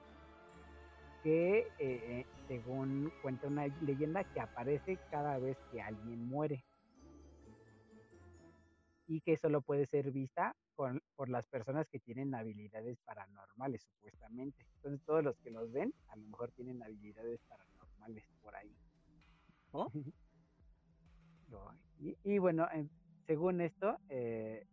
que 1.24 1.58
eh, 1.58 1.66
eh, 1.80 2.26
según 2.46 3.12
cuenta 3.22 3.48
una 3.48 3.66
leyenda 3.82 4.22
que 4.22 4.38
aparece 4.40 5.00
cada 5.10 5.36
vez 5.40 5.56
que 5.72 5.80
alguien 5.82 6.28
muere 6.28 6.62
y 9.08 9.20
que 9.22 9.36
solo 9.36 9.62
puede 9.62 9.86
ser 9.86 10.12
vista 10.12 10.54
con- 10.76 11.02
por 11.16 11.28
las 11.30 11.46
personas 11.48 11.88
que 11.88 11.98
tienen 11.98 12.34
habilidades 12.34 12.98
paranormales, 13.04 13.82
supuestamente. 13.82 14.64
Entonces 14.76 15.02
todos 15.04 15.24
los 15.24 15.36
que 15.38 15.50
los 15.50 15.72
ven 15.72 15.92
a 16.08 16.16
lo 16.16 16.26
mejor 16.28 16.52
tienen 16.52 16.80
habilidades 16.82 17.40
paranormales 17.48 18.28
por 18.42 18.54
ahí. 18.54 18.76
¿Oh? 19.72 19.90
Y, 21.98 22.16
y 22.22 22.38
bueno, 22.38 22.68
en- 22.72 22.90
según 23.26 23.60
esto, 23.60 23.98
eh, 24.08 24.66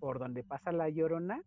por 0.00 0.18
donde 0.18 0.42
pasa 0.42 0.72
la 0.72 0.88
llorona, 0.88 1.40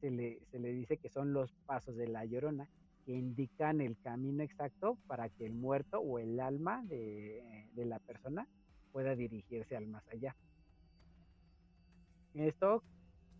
se 0.00 0.10
le, 0.10 0.44
se 0.50 0.58
le 0.58 0.72
dice 0.72 0.98
que 0.98 1.08
son 1.08 1.32
los 1.32 1.52
pasos 1.64 1.96
de 1.96 2.08
la 2.08 2.24
llorona, 2.24 2.68
que 3.06 3.12
indican 3.12 3.80
el 3.80 3.96
camino 3.98 4.42
exacto 4.42 4.98
para 5.06 5.28
que 5.28 5.46
el 5.46 5.54
muerto 5.54 6.00
o 6.00 6.18
el 6.18 6.40
alma 6.40 6.82
de, 6.84 7.68
de 7.72 7.84
la 7.86 7.98
persona 8.00 8.46
pueda 8.92 9.14
dirigirse 9.14 9.76
al 9.76 9.86
más 9.86 10.06
allá. 10.08 10.36
Esto 12.34 12.82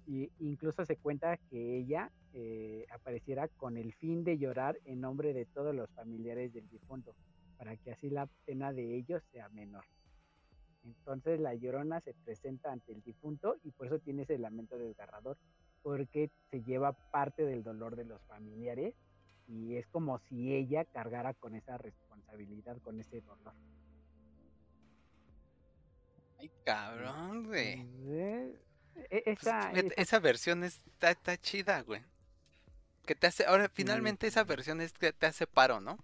y 0.06 0.30
incluso 0.38 0.84
se 0.84 0.96
cuenta 0.96 1.36
que 1.36 1.76
ella 1.78 2.10
eh, 2.32 2.86
apareciera 2.90 3.48
con 3.48 3.76
el 3.76 3.92
fin 3.94 4.24
de 4.24 4.38
llorar 4.38 4.78
en 4.84 5.00
nombre 5.00 5.32
de 5.32 5.46
todos 5.46 5.74
los 5.74 5.90
familiares 5.90 6.52
del 6.52 6.68
difunto, 6.68 7.14
para 7.56 7.76
que 7.76 7.92
así 7.92 8.10
la 8.10 8.26
pena 8.44 8.72
de 8.72 8.96
ellos 8.96 9.22
sea 9.32 9.48
menor. 9.50 9.84
Entonces 10.84 11.40
la 11.40 11.54
llorona 11.54 12.00
se 12.00 12.12
presenta 12.12 12.70
ante 12.70 12.92
el 12.92 13.02
difunto 13.02 13.56
y 13.64 13.70
por 13.70 13.86
eso 13.86 13.98
tiene 13.98 14.22
ese 14.22 14.38
lamento 14.38 14.76
desgarrador, 14.76 15.38
porque 15.82 16.30
se 16.50 16.62
lleva 16.62 16.92
parte 16.92 17.44
del 17.44 17.62
dolor 17.62 17.96
de 17.96 18.04
los 18.04 18.20
familiares 18.22 18.94
y 19.46 19.76
es 19.76 19.86
como 19.86 20.18
si 20.18 20.54
ella 20.54 20.84
cargara 20.84 21.34
con 21.34 21.54
esa 21.54 21.78
responsabilidad, 21.78 22.78
con 22.82 23.00
ese 23.00 23.20
dolor. 23.22 23.54
Ay, 26.38 26.50
cabrón, 26.64 27.46
güey. 27.46 27.86
E- 29.10 29.22
Pues, 29.24 29.38
esa, 29.38 29.68
fíjate, 29.70 29.86
esa- 29.88 30.02
esa 30.02 30.18
versión 30.20 30.64
está, 30.64 31.10
está 31.10 31.36
chida, 31.36 31.82
güey. 31.82 32.02
Que 33.06 33.14
te 33.14 33.26
hace, 33.26 33.44
ahora 33.44 33.68
finalmente 33.72 34.26
esa 34.26 34.44
versión 34.44 34.80
es 34.80 34.92
que 34.92 35.12
te 35.12 35.26
hace 35.26 35.46
paro, 35.46 35.80
¿no? 35.80 35.98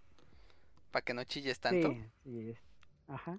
Para 0.90 1.02
que 1.04 1.14
no 1.14 1.24
chilles 1.24 1.58
tanto. 1.60 1.88
Sí, 1.88 2.04
sí 2.24 2.50
es. 2.50 2.58
Ajá. 3.08 3.38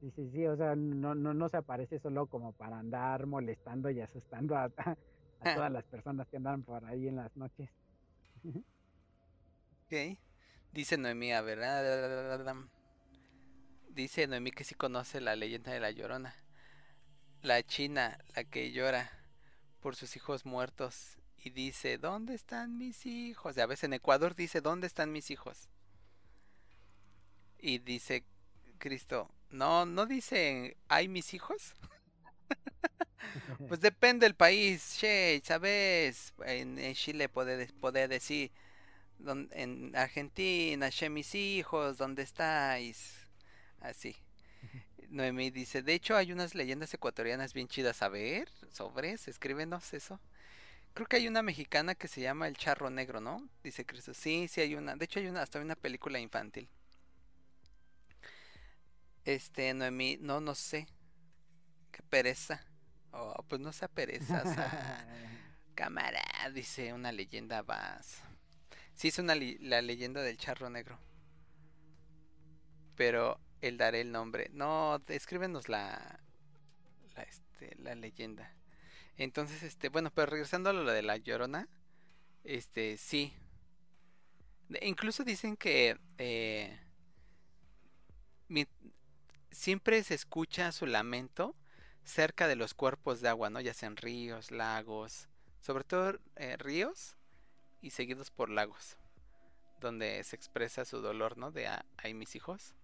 Sí, 0.00 0.12
sí, 0.14 0.30
sí, 0.32 0.46
o 0.46 0.56
sea, 0.56 0.76
no, 0.76 1.14
no, 1.14 1.34
no 1.34 1.48
se 1.48 1.56
aparece 1.56 1.98
solo 1.98 2.26
como 2.26 2.52
para 2.52 2.78
andar 2.78 3.26
molestando 3.26 3.90
y 3.90 4.00
asustando 4.00 4.54
a, 4.56 4.64
a 4.64 4.96
todas 5.66 5.72
las 5.72 5.84
personas 5.84 6.28
que 6.28 6.36
andan 6.36 6.62
por 6.62 6.84
ahí 6.84 7.08
en 7.08 7.16
las 7.16 7.34
noches. 7.36 7.68
Ok. 9.86 10.18
Dice 10.72 10.98
Noemí, 10.98 11.32
a 11.32 11.40
ver. 11.40 11.62
ah, 11.64 12.54
Dice 13.88 14.26
Noemí 14.26 14.50
que 14.52 14.64
sí 14.64 14.74
conoce 14.74 15.20
la 15.20 15.34
leyenda 15.36 15.72
de 15.72 15.80
la 15.80 15.90
Llorona. 15.90 16.34
La 17.46 17.62
china, 17.62 18.18
la 18.34 18.44
que 18.44 18.72
llora 18.72 19.10
por 19.80 19.96
sus 19.96 20.16
hijos 20.16 20.44
muertos. 20.44 21.18
Y 21.38 21.50
dice, 21.50 21.98
¿dónde 21.98 22.34
están 22.34 22.78
mis 22.78 23.06
hijos? 23.06 23.56
Y 23.56 23.60
a 23.60 23.66
veces 23.66 23.84
en 23.84 23.94
Ecuador 23.94 24.34
dice, 24.34 24.60
¿dónde 24.60 24.86
están 24.86 25.12
mis 25.12 25.30
hijos? 25.30 25.68
Y 27.58 27.78
dice 27.78 28.24
Cristo, 28.78 29.30
no, 29.50 29.86
no 29.86 30.06
dice, 30.06 30.76
¿hay 30.88 31.08
mis 31.08 31.34
hijos? 31.34 31.74
Pues 33.68 33.80
depende 33.80 34.26
del 34.26 34.34
país, 34.34 34.96
che, 34.98 35.40
¿sabes? 35.44 36.32
En, 36.44 36.78
Chile 36.94 37.28
puede, 37.28 37.56
de- 37.56 37.72
puede 37.80 38.08
decir, 38.08 38.50
"Don- 39.18 39.48
en 39.52 39.94
Argentina, 39.96 40.90
che, 40.90 41.10
mis 41.10 41.34
hijos, 41.34 41.98
¿dónde 41.98 42.22
estáis? 42.24 43.14
Así. 43.80 44.16
Noemí 45.10 45.50
dice, 45.50 45.82
de 45.82 45.94
hecho 45.94 46.16
hay 46.16 46.32
unas 46.32 46.54
leyendas 46.54 46.92
ecuatorianas 46.94 47.54
bien 47.54 47.68
chidas. 47.68 48.02
A 48.02 48.08
ver, 48.08 48.48
sobres, 48.72 49.28
escríbenos 49.28 49.92
eso. 49.94 50.20
Creo 50.94 51.06
que 51.06 51.16
hay 51.16 51.28
una 51.28 51.42
mexicana 51.42 51.94
que 51.94 52.08
se 52.08 52.20
llama 52.20 52.48
El 52.48 52.56
Charro 52.56 52.90
Negro, 52.90 53.20
¿no? 53.20 53.48
Dice 53.62 53.84
Cristo. 53.84 54.14
Sí, 54.14 54.48
sí 54.48 54.60
hay 54.60 54.74
una. 54.74 54.96
De 54.96 55.04
hecho 55.04 55.20
hay 55.20 55.26
una, 55.26 55.42
hasta 55.42 55.60
una 55.60 55.76
película 55.76 56.18
infantil. 56.18 56.68
Este, 59.24 59.74
Noemí, 59.74 60.18
no, 60.20 60.40
no 60.40 60.54
sé. 60.54 60.86
Qué 61.92 62.02
pereza. 62.02 62.64
Oh, 63.12 63.44
pues 63.48 63.60
no 63.60 63.72
sea 63.72 63.88
pereza, 63.88 64.42
o 64.44 64.54
sea, 64.54 65.06
cámara, 65.74 66.22
dice 66.52 66.92
una 66.92 67.12
leyenda 67.12 67.62
más. 67.62 68.22
Sí, 68.94 69.08
es 69.08 69.18
una 69.18 69.34
la 69.34 69.82
leyenda 69.82 70.22
del 70.22 70.36
charro 70.36 70.68
negro. 70.68 70.98
Pero 72.94 73.40
él 73.60 73.76
daré 73.78 74.02
el 74.02 74.12
nombre. 74.12 74.50
No, 74.52 75.02
escríbenos 75.08 75.68
la, 75.68 76.20
la, 77.16 77.22
este, 77.22 77.74
la 77.78 77.94
leyenda. 77.94 78.52
Entonces, 79.18 79.62
este, 79.64 79.90
bueno, 79.90 80.10
pero 80.14 80.26
regresando 80.32 80.70
a 80.70 80.74
lo 80.74 80.90
de 80.90 81.02
la 81.02 81.16
Llorona, 81.18 81.68
este, 82.44 82.96
sí. 82.98 83.34
De- 84.68 84.80
incluso 84.86 85.24
dicen 85.24 85.56
que 85.56 85.96
eh, 86.18 86.78
siempre 89.50 90.02
se 90.02 90.14
escucha 90.14 90.72
su 90.72 90.86
lamento 90.86 91.54
cerca 92.04 92.46
de 92.48 92.56
los 92.56 92.74
cuerpos 92.74 93.20
de 93.20 93.28
agua, 93.28 93.50
¿no? 93.50 93.60
Ya 93.60 93.74
sean 93.74 93.96
ríos, 93.96 94.50
lagos, 94.50 95.28
sobre 95.60 95.84
todo 95.84 96.18
eh, 96.36 96.56
ríos 96.58 97.16
y 97.82 97.90
seguidos 97.90 98.30
por 98.30 98.50
lagos, 98.50 98.96
donde 99.80 100.22
se 100.24 100.36
expresa 100.36 100.84
su 100.84 101.00
dolor, 101.00 101.38
¿no? 101.38 101.52
De 101.52 101.68
"Ah, 101.68 101.84
hay 101.98 102.14
mis 102.14 102.36
hijos. 102.36 102.74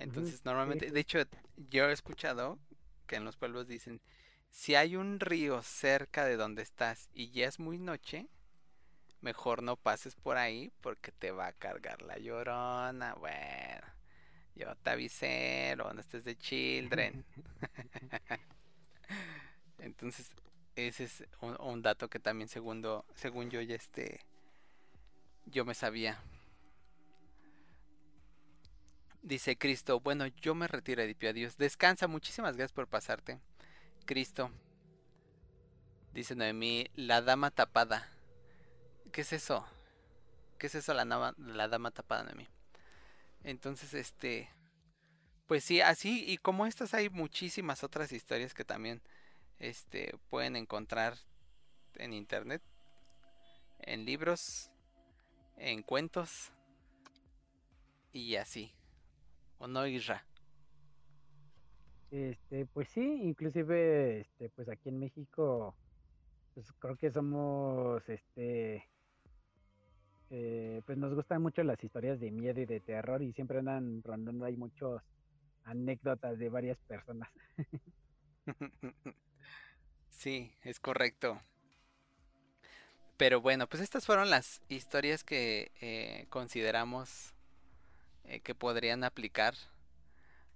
Entonces, 0.00 0.44
normalmente, 0.44 0.90
de 0.90 1.00
hecho, 1.00 1.18
yo 1.68 1.88
he 1.88 1.92
escuchado 1.92 2.58
que 3.06 3.16
en 3.16 3.24
los 3.24 3.36
pueblos 3.36 3.68
dicen, 3.68 4.00
si 4.50 4.74
hay 4.74 4.96
un 4.96 5.20
río 5.20 5.62
cerca 5.62 6.24
de 6.24 6.36
donde 6.36 6.62
estás 6.62 7.08
y 7.12 7.30
ya 7.30 7.46
es 7.46 7.58
muy 7.58 7.78
noche, 7.78 8.26
mejor 9.20 9.62
no 9.62 9.76
pases 9.76 10.16
por 10.16 10.38
ahí 10.38 10.72
porque 10.80 11.12
te 11.12 11.30
va 11.30 11.48
a 11.48 11.52
cargar 11.52 12.02
la 12.02 12.18
llorona. 12.18 13.14
Bueno, 13.14 13.86
yo 14.56 14.74
te 14.76 14.90
avisé, 14.90 15.74
no 15.76 15.90
estés 16.00 16.24
de 16.24 16.36
children. 16.36 17.24
Entonces, 19.78 20.30
ese 20.76 21.04
es 21.04 21.24
un, 21.40 21.60
un 21.60 21.82
dato 21.82 22.08
que 22.08 22.18
también 22.20 22.48
segundo, 22.48 23.04
según 23.14 23.50
yo 23.50 23.60
ya 23.60 23.74
este, 23.74 24.20
yo 25.46 25.64
me 25.64 25.74
sabía. 25.74 26.18
Dice 29.22 29.56
Cristo, 29.56 30.00
bueno, 30.00 30.26
yo 30.26 30.54
me 30.54 30.66
retiro, 30.66 31.02
Edipio, 31.02 31.30
adiós. 31.30 31.56
Descansa, 31.58 32.06
muchísimas 32.08 32.56
gracias 32.56 32.72
por 32.72 32.88
pasarte. 32.88 33.38
Cristo. 34.06 34.50
Dice 36.12 36.34
Noemí, 36.34 36.86
la 36.94 37.20
dama 37.22 37.50
tapada. 37.50 38.08
¿Qué 39.12 39.20
es 39.20 39.32
eso? 39.32 39.64
¿Qué 40.58 40.66
es 40.68 40.74
eso 40.74 40.94
la, 40.94 41.04
nama- 41.04 41.34
la 41.38 41.68
dama 41.68 41.90
tapada, 41.90 42.24
Noemí? 42.24 42.48
Entonces, 43.44 43.94
este, 43.94 44.48
pues 45.46 45.64
sí, 45.64 45.80
así 45.80 46.24
y 46.26 46.38
como 46.38 46.66
estas 46.66 46.94
hay 46.94 47.10
muchísimas 47.10 47.84
otras 47.84 48.12
historias 48.12 48.54
que 48.54 48.64
también, 48.64 49.02
este, 49.58 50.14
pueden 50.30 50.56
encontrar 50.56 51.16
en 51.96 52.12
internet, 52.14 52.62
en 53.80 54.04
libros, 54.04 54.70
en 55.56 55.82
cuentos 55.82 56.50
y 58.12 58.36
así. 58.36 58.72
¿O 59.60 59.68
no, 59.68 59.86
Isra? 59.86 60.24
Este, 62.10 62.64
pues 62.66 62.88
sí, 62.88 63.02
inclusive, 63.22 64.20
este, 64.20 64.48
pues 64.48 64.68
aquí 64.70 64.88
en 64.88 64.98
México, 64.98 65.76
pues 66.54 66.72
creo 66.78 66.96
que 66.96 67.10
somos, 67.10 68.02
este, 68.08 68.88
eh, 70.30 70.80
pues 70.86 70.96
nos 70.96 71.14
gustan 71.14 71.42
mucho 71.42 71.62
las 71.62 71.82
historias 71.84 72.18
de 72.18 72.30
miedo 72.30 72.58
y 72.60 72.64
de 72.64 72.80
terror 72.80 73.22
y 73.22 73.34
siempre 73.34 73.58
andan 73.58 74.02
rondando 74.02 74.46
ahí 74.46 74.56
muchos 74.56 75.02
anécdotas 75.64 76.38
de 76.38 76.48
varias 76.48 76.78
personas. 76.78 77.30
Sí, 80.10 80.52
es 80.64 80.80
correcto. 80.80 81.40
Pero 83.16 83.40
bueno, 83.40 83.66
pues 83.68 83.82
estas 83.82 84.04
fueron 84.04 84.28
las 84.28 84.60
historias 84.68 85.24
que 85.24 85.72
eh, 85.80 86.26
consideramos 86.28 87.32
eh, 88.30 88.40
que 88.40 88.54
podrían 88.54 89.02
aplicar 89.02 89.54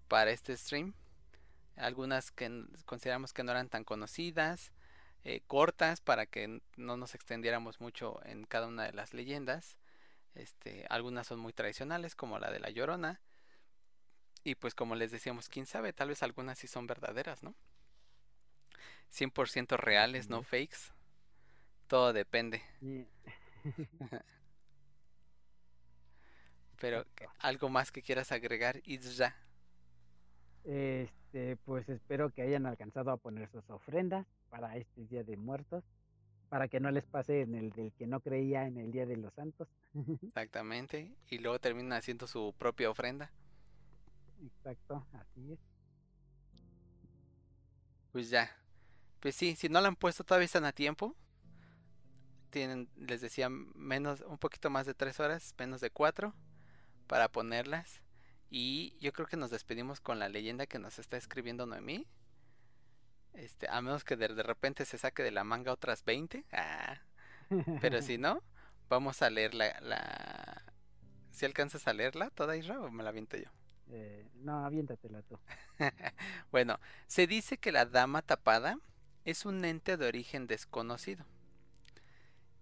para 0.07 0.31
este 0.31 0.57
stream. 0.57 0.95
Algunas 1.77 2.31
que 2.31 2.67
consideramos 2.85 3.33
que 3.33 3.43
no 3.43 3.51
eran 3.51 3.69
tan 3.69 3.83
conocidas, 3.83 4.71
eh, 5.25 5.41
cortas 5.49 6.01
para 6.01 6.27
que 6.27 6.61
no 6.77 6.97
nos 6.97 7.17
extendiéramos 7.17 7.81
mucho 7.81 8.21
en 8.27 8.45
cada 8.45 8.69
una 8.69 8.85
de 8.85 8.93
las 8.93 9.13
leyendas. 9.13 9.77
Este, 10.37 10.87
algunas 10.89 11.27
son 11.27 11.41
muy 11.41 11.53
tradicionales, 11.53 12.15
como 12.15 12.39
la 12.39 12.53
de 12.53 12.61
la 12.61 12.71
Llorona. 12.71 13.21
Y 14.45 14.55
pues 14.55 14.77
como 14.77 14.95
les 14.95 15.11
decíamos, 15.11 15.49
quién 15.49 15.67
sabe, 15.67 15.93
tal 15.93 16.11
vez 16.11 16.23
algunas 16.23 16.61
sí 16.61 16.69
son 16.69 16.87
verdaderas, 16.87 17.43
¿no? 17.43 17.57
100% 19.11 19.77
reales, 19.79 20.29
no 20.29 20.43
es. 20.43 20.47
fakes. 20.47 20.93
Todo 21.89 22.13
depende. 22.13 22.63
Y 22.81 23.05
Pero 26.85 27.07
algo 27.39 27.71
más 27.71 27.91
que 27.91 28.03
quieras 28.03 28.31
agregar, 28.31 28.83
Isra. 28.85 29.35
Este, 30.65 31.57
pues 31.65 31.89
espero 31.89 32.29
que 32.29 32.43
hayan 32.43 32.67
alcanzado 32.67 33.11
a 33.11 33.17
poner 33.17 33.49
sus 33.49 33.71
ofrendas 33.71 34.27
para 34.51 34.77
este 34.77 35.07
Día 35.07 35.25
de 35.25 35.39
Muertos, 35.39 35.83
para 36.51 36.69
que 36.69 36.81
no 36.81 36.91
les 36.91 37.07
pase 37.07 37.41
en 37.41 37.55
el 37.55 37.71
del 37.71 37.91
que 37.95 38.07
no 38.07 38.21
creía 38.21 38.67
en 38.67 38.77
el 38.77 38.93
Día 38.93 39.07
de 39.07 39.17
los 39.17 39.33
Santos. 39.33 39.67
Exactamente. 40.23 41.17
Y 41.31 41.39
luego 41.39 41.59
termina 41.59 41.97
haciendo 41.97 42.27
su 42.27 42.55
propia 42.59 42.91
ofrenda. 42.91 43.33
Exacto, 44.45 45.07
así 45.15 45.53
es. 45.55 45.59
Pues 48.13 48.29
ya. 48.29 48.55
Pues 49.21 49.35
sí, 49.35 49.57
si 49.57 49.71
no 49.71 49.81
la 49.81 49.89
han 49.89 49.97
puesto 49.97 50.23
todavía 50.23 50.45
están 50.45 50.67
a 50.67 50.73
tiempo. 50.73 51.17
Tienen, 52.51 52.91
les 52.97 53.23
decía, 53.23 53.49
menos, 53.49 54.21
un 54.21 54.37
poquito 54.37 54.69
más 54.69 54.85
de 54.85 54.93
tres 54.93 55.19
horas, 55.19 55.55
menos 55.59 55.81
de 55.81 55.89
cuatro, 55.89 56.35
para 57.07 57.29
ponerlas. 57.29 58.03
Y 58.51 58.97
yo 59.01 59.13
creo 59.13 59.27
que 59.27 59.37
nos 59.37 59.51
despedimos 59.51 60.01
con 60.01 60.19
la 60.19 60.29
leyenda 60.29 60.67
que 60.67 60.79
nos 60.79 60.99
está 60.99 61.17
escribiendo 61.17 61.67
Noemí. 61.67 62.07
Este, 63.33 63.69
a 63.69 63.81
menos 63.81 64.05
que 64.05 64.17
de, 64.17 64.29
de 64.29 64.43
repente 64.43 64.85
se 64.85 64.99
saque 64.99 65.23
de 65.23 65.33
la 65.33 65.45
manga 65.45 65.73
otras 65.73 66.05
20. 66.05 66.45
Ah, 66.53 67.01
pero 67.81 68.01
si 68.01 68.19
no, 68.19 68.43
vamos 68.89 69.23
a 69.23 69.31
leer 69.31 69.55
la, 69.55 69.79
la... 69.81 70.63
Si 71.31 71.45
alcanzas 71.45 71.89
a 71.89 71.93
leerla 71.93 72.31
toda 72.31 72.57
Isra 72.57 72.81
o 72.81 72.91
me 72.91 73.03
la 73.03 73.09
aviento 73.09 73.37
yo. 73.37 73.51
Eh, 73.91 74.27
no, 74.37 74.65
aviéntatela 74.65 75.23
tú. 75.23 75.39
Bueno, 76.51 76.79
se 77.07 77.27
dice 77.27 77.59
que 77.59 77.73
la 77.73 77.87
dama 77.87 78.23
tapada 78.23 78.79
es 79.25 79.45
un 79.45 79.65
ente 79.65 79.97
de 79.97 80.07
origen 80.07 80.47
desconocido, 80.47 81.25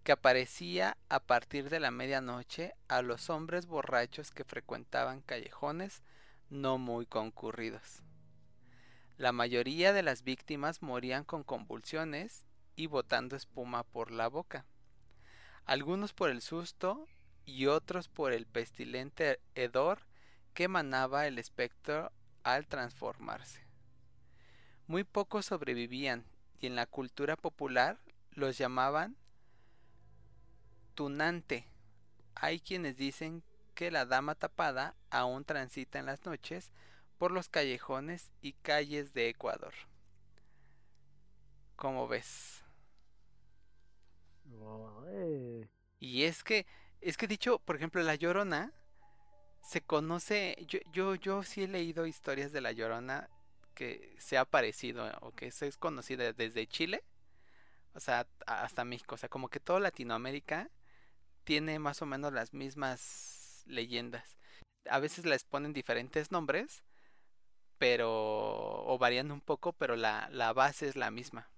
que 0.03 0.13
aparecía 0.13 0.97
a 1.09 1.21
partir 1.21 1.71
de 1.71 1.79
la 1.79 1.91
medianoche 1.91 2.75
a 2.89 3.03
los 3.03 3.31
hombres 3.31 3.67
borrachos 3.67 4.31
que 4.31 4.45
frecuentaban 4.45 5.21
callejones 5.21 6.03
no 6.51 6.79
muy 6.79 7.07
concurridos. 7.07 8.03
La 9.17 9.33
mayoría 9.33 9.93
de 9.93 10.03
las 10.03 10.23
víctimas 10.25 10.83
morían 10.83 11.25
con 11.25 11.45
convulsiones 11.45 12.45
y 12.75 12.87
botando 12.87 13.37
espuma 13.37 13.85
por 13.85 14.11
la 14.11 14.29
boca, 14.29 14.67
algunos 15.65 16.13
por 16.13 16.31
el 16.31 16.43
susto 16.43 17.07
y 17.45 17.67
otros 17.67 18.09
por 18.09 18.33
el 18.33 18.47
pestilente 18.47 19.41
hedor 19.55 20.01
que 20.55 20.65
emanaba 20.65 21.27
el 21.27 21.39
espectro 21.39 22.11
al 22.43 22.67
transformarse. 22.67 23.65
Muy 24.89 25.05
pocos 25.05 25.47
sobrevivían 25.47 26.25
y 26.59 26.67
en 26.67 26.75
la 26.75 26.87
cultura 26.87 27.37
popular 27.37 27.99
los 28.33 28.59
llamaban 28.59 29.17
tunante. 30.95 31.67
Hay 32.35 32.61
quienes 32.61 32.97
dicen 32.97 33.43
que 33.75 33.91
la 33.91 34.07
dama 34.07 34.35
tapada 34.35 34.97
aún 35.11 35.45
transita 35.45 35.99
en 35.99 36.07
las 36.07 36.25
noches 36.27 36.73
por 37.19 37.33
los 37.33 37.49
callejones 37.49 38.31
y 38.43 38.55
calles 38.55 39.15
de 39.15 39.29
Ecuador. 39.31 39.75
¿Cómo 41.77 42.09
ves? 42.09 42.65
Ay, 45.07 45.69
Y 45.99 46.25
es 46.25 46.43
que, 46.45 46.67
es 47.01 47.17
que 47.17 47.27
dicho, 47.29 47.59
por 47.61 47.77
ejemplo, 47.77 48.03
la 48.03 48.15
Llorona 48.15 48.73
se 49.63 49.83
conoce, 49.83 50.57
yo, 50.69 50.81
yo, 50.93 51.15
yo 51.17 51.43
sí 51.45 51.65
he 51.65 51.69
leído 51.69 52.07
historias 52.07 52.53
de 52.53 52.61
la 52.61 52.73
Llorona 52.73 53.31
que 53.75 54.15
se 54.19 54.39
ha 54.39 54.45
parecido 54.45 55.11
o 55.23 55.33
que 55.33 55.51
se 55.53 55.69
es 55.69 55.77
conocida 55.79 56.33
desde 56.33 56.67
Chile, 56.67 57.05
o 57.95 58.01
sea, 58.01 58.27
hasta 58.47 58.85
México, 58.85 59.15
o 59.17 59.19
sea, 59.19 59.29
como 59.29 59.49
que 59.49 59.61
toda 59.61 59.81
Latinoamérica 59.81 60.71
tiene 61.45 61.79
más 61.79 62.03
o 62.03 62.07
menos 62.07 62.33
las 62.33 62.55
mismas 62.55 63.63
leyendas. 63.67 64.37
A 64.91 64.99
veces 65.01 65.27
les 65.27 65.45
ponen 65.45 65.73
diferentes 65.73 66.33
nombres, 66.33 66.85
pero, 67.79 68.11
o 68.87 68.99
varían 68.99 69.33
un 69.33 69.41
poco, 69.41 69.73
pero 69.75 69.97
la, 69.97 70.29
la 70.33 70.53
base 70.53 70.89
es 70.89 70.97
la 70.97 71.11
misma. 71.11 71.49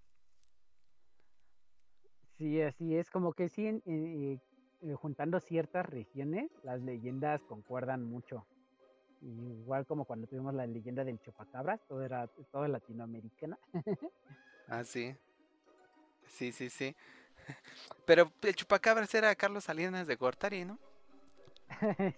Sí, 2.38 2.60
así 2.62 2.96
es, 2.96 3.10
como 3.10 3.32
que 3.32 3.48
sí, 3.48 3.66
en- 3.66 3.82
eh, 3.86 4.38
eh, 4.82 4.94
juntando 4.94 5.40
ciertas 5.40 5.86
regiones, 5.86 6.50
las 6.64 6.80
leyendas 6.82 7.42
concuerdan 7.44 8.04
mucho. 8.04 8.46
Igual 9.22 9.86
como 9.86 10.04
cuando 10.04 10.26
tuvimos 10.26 10.54
la 10.54 10.66
leyenda 10.66 11.04
del 11.04 11.20
chupacabras, 11.20 11.80
todo 11.88 12.02
era 12.04 12.28
todo 12.52 12.68
latinoamericana. 12.68 13.58
Ah, 14.68 14.84
sí. 14.84 15.16
Sí, 16.28 16.52
sí, 16.52 16.70
sí. 16.70 16.96
Pero 18.06 18.30
el 18.42 18.54
chupacabras 18.54 19.14
era 19.14 19.34
Carlos 19.34 19.64
Salinas 19.64 20.06
de 20.06 20.16
Gortari, 20.16 20.64
¿no? 20.64 20.78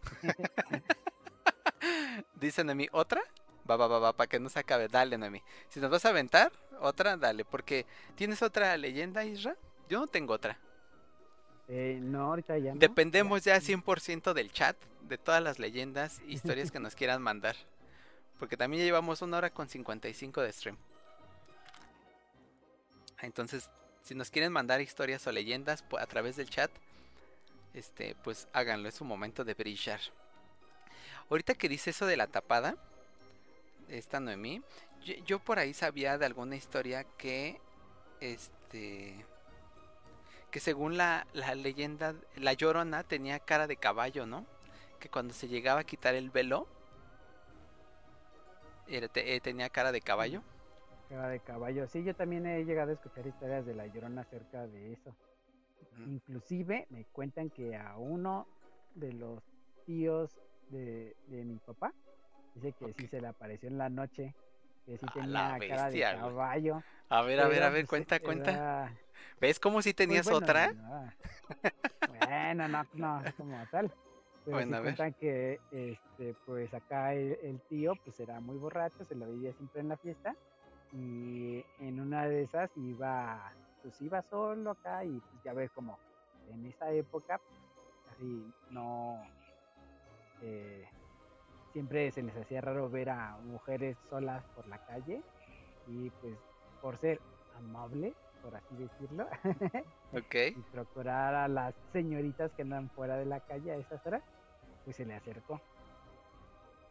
Dice 2.35 2.65
Noemí, 2.65 2.89
¿otra? 2.93 3.23
Va, 3.69 3.77
va, 3.77 3.87
va, 3.87 3.99
va, 3.99 4.13
para 4.13 4.29
que 4.29 4.39
no 4.39 4.49
se 4.49 4.59
acabe. 4.59 4.89
Dale, 4.89 5.19
Noemí. 5.19 5.43
Si 5.69 5.81
nos 5.81 5.91
vas 5.91 6.05
a 6.05 6.11
aventar, 6.11 6.53
otra, 6.81 7.17
dale. 7.17 7.45
Porque 7.45 7.87
¿tienes 8.15 8.43
otra 8.43 8.77
leyenda, 8.77 9.25
Isra? 9.25 9.57
Yo 9.89 10.01
no 10.01 10.07
tengo 10.07 10.35
otra. 10.35 10.59
Eh, 11.69 11.99
no, 12.01 12.29
ahorita 12.29 12.59
ya 12.59 12.75
no. 12.75 12.79
Dependemos 12.79 13.45
ya 13.45 13.57
100% 13.57 14.33
del 14.35 14.53
chat, 14.53 14.77
de 15.03 15.19
todas 15.19 15.43
las 15.43 15.59
leyendas, 15.59 16.21
historias 16.27 16.71
que 16.71 16.81
nos 16.81 16.95
quieran 16.95 17.23
mandar. 17.23 17.57
Porque 18.39 18.57
también 18.57 18.81
ya 18.81 18.87
llevamos 18.87 19.23
una 19.23 19.39
hora 19.39 19.51
con 19.51 19.69
55 19.69 20.43
de 20.43 20.53
stream. 20.53 20.77
Entonces, 23.23 23.71
si 24.07 24.15
nos 24.15 24.31
quieren 24.31 24.53
mandar 24.53 24.81
historias 24.81 25.27
o 25.27 25.33
leyendas 25.33 25.85
a 25.99 26.07
través 26.07 26.37
del 26.37 26.49
chat, 26.49 26.71
este, 27.75 28.15
pues 28.23 28.47
háganlo, 28.53 28.89
es 28.89 29.01
un 29.01 29.09
momento 29.09 29.45
de 29.45 29.55
brillar. 29.55 29.99
Ahorita 31.29 31.55
que 31.55 31.69
dice 31.69 31.91
eso 31.91 32.07
de 32.07 32.17
la 32.17 32.29
tapada, 32.29 32.77
esta 33.89 34.21
Noemí, 34.21 34.63
yo, 35.05 35.15
yo 35.27 35.39
por 35.41 35.59
ahí 35.59 35.75
sabía 35.75 36.19
de 36.19 36.27
alguna 36.27 36.55
historia 36.55 37.03
que, 37.19 37.61
este, 38.21 39.27
que 40.53 40.61
según 40.61 40.97
la, 40.97 41.27
la 41.33 41.57
leyenda, 41.57 42.15
la 42.37 42.53
llorona 42.53 43.03
tenía 43.03 43.41
cara 43.41 43.67
de 43.67 43.77
caballo, 43.77 44.25
¿no? 44.25 44.47
Que 45.01 45.09
cuando 45.09 45.35
se 45.35 45.49
llegaba 45.49 45.81
a 45.81 45.85
quitar 45.85 46.15
el 46.15 46.31
velo, 46.31 46.69
eh, 48.87 49.41
tenía 49.43 49.69
cara 49.69 49.91
de 49.91 50.01
caballo. 50.01 50.45
Cara 51.09 51.29
de 51.29 51.41
caballo. 51.41 51.87
Sí, 51.87 52.03
yo 52.03 52.15
también 52.15 52.47
he 52.47 52.65
llegado 52.65 52.91
a 52.91 52.95
escuchar 52.95 53.27
historias 53.27 53.65
de 53.65 53.75
la 53.75 53.87
Llorona 53.87 54.23
acerca 54.23 54.67
de 54.67 54.93
eso. 54.93 55.15
Inclusive 56.07 56.87
me 56.91 57.05
cuentan 57.07 57.49
que 57.51 57.77
a 57.77 57.97
uno 57.97 58.47
de 58.95 59.13
los 59.13 59.43
tíos 59.85 60.37
de, 60.71 61.15
de 61.29 61.45
mi 61.45 61.57
papá 61.59 61.93
dice 62.55 62.73
que 62.73 62.93
sí 62.93 63.05
Ok. 63.05 63.11
se 63.11 63.21
le 63.21 63.29
apareció 63.29 63.69
en 63.69 63.79
la 63.79 63.89
noche, 63.89 64.35
que 64.85 64.99
sí 64.99 65.07
A 65.07 65.13
tenía 65.15 65.59
cara 65.59 65.91
de 65.91 66.01
güey. 66.01 66.13
caballo. 66.13 66.83
A 67.09 67.23
ver, 67.23 67.41
a 67.41 67.49
ver, 67.49 67.63
a 67.63 67.71
ver, 67.71 67.83
pues, 67.83 67.89
cuenta, 67.89 68.19
cuenta. 68.21 68.93
¿Ves 69.41 69.61
cómo 69.61 69.81
si 69.83 69.95
tenías 69.95 70.25
bueno, 70.25 70.39
otra? 70.39 70.73
¿no? 70.73 71.13
Bueno, 72.09 72.69
no, 72.69 72.85
no, 72.95 73.25
como 73.37 73.65
tal. 73.71 73.93
Pero 74.45 74.57
Bueno, 74.57 74.71
sí 74.71 74.75
a 74.75 74.81
ver. 74.81 74.97
cuentan 74.97 75.15
que 75.15 75.61
este, 75.71 76.35
pues 76.45 76.73
acá 76.75 77.15
el, 77.15 77.39
el 77.43 77.61
tío 77.69 77.95
pues 78.05 78.19
era 78.21 78.41
muy 78.41 78.57
borracho, 78.59 79.05
se 79.05 79.15
lo 79.15 79.31
veía 79.31 79.53
siempre 79.55 79.81
en 79.81 79.89
la 79.89 79.97
fiesta. 79.97 80.35
Y 80.97 81.65
en 81.81 82.01
una 82.01 82.27
de 82.27 82.43
esas 82.43 82.71
iba, 82.77 83.53
pues 83.83 84.01
iba 84.01 84.23
solo 84.23 84.71
acá 84.71 85.05
y 85.05 85.21
pues 85.21 85.43
ya 85.45 85.53
ves 85.53 85.71
como 85.73 85.99
en 86.51 86.65
esa 86.67 86.91
época, 86.91 87.41
así 88.11 88.53
no 88.71 89.21
eh, 90.43 90.87
siempre 91.73 92.11
se 92.11 92.23
les 92.23 92.37
hacía 92.37 92.61
raro 92.61 92.89
ver 92.89 93.11
a 93.11 93.37
mujeres 93.45 93.99
solas 94.09 94.43
por 94.55 94.67
la 94.69 94.79
calle 94.87 95.21
y 95.87 96.09
pues 96.09 96.39
por 96.81 96.97
ser 96.97 97.21
amable, 97.59 98.15
por 98.43 98.55
así 98.57 98.77
decirlo, 98.77 99.27
y 100.33 100.63
procurar 100.73 101.35
a 101.35 101.49
las 101.49 101.75
señoritas 101.93 102.53
que 102.53 102.63
andan 102.63 102.89
fuera 102.91 103.17
de 103.17 103.27
la 103.27 103.41
calle 103.41 103.73
a 103.73 103.77
esas 103.77 104.05
horas, 104.07 104.23
pues 104.85 104.97
se 104.97 105.05
le 105.05 105.15
acercó. 105.15 105.61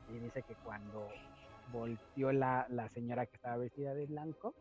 Y 0.10 0.20
dice 0.20 0.44
que 0.44 0.54
cuando 0.56 1.10
volteó 1.72 2.32
la, 2.32 2.66
la 2.70 2.90
señora 2.90 3.26
que 3.26 3.36
estaba 3.36 3.58
vestida 3.58 3.94
de 3.94 4.06
blanco, 4.06 4.56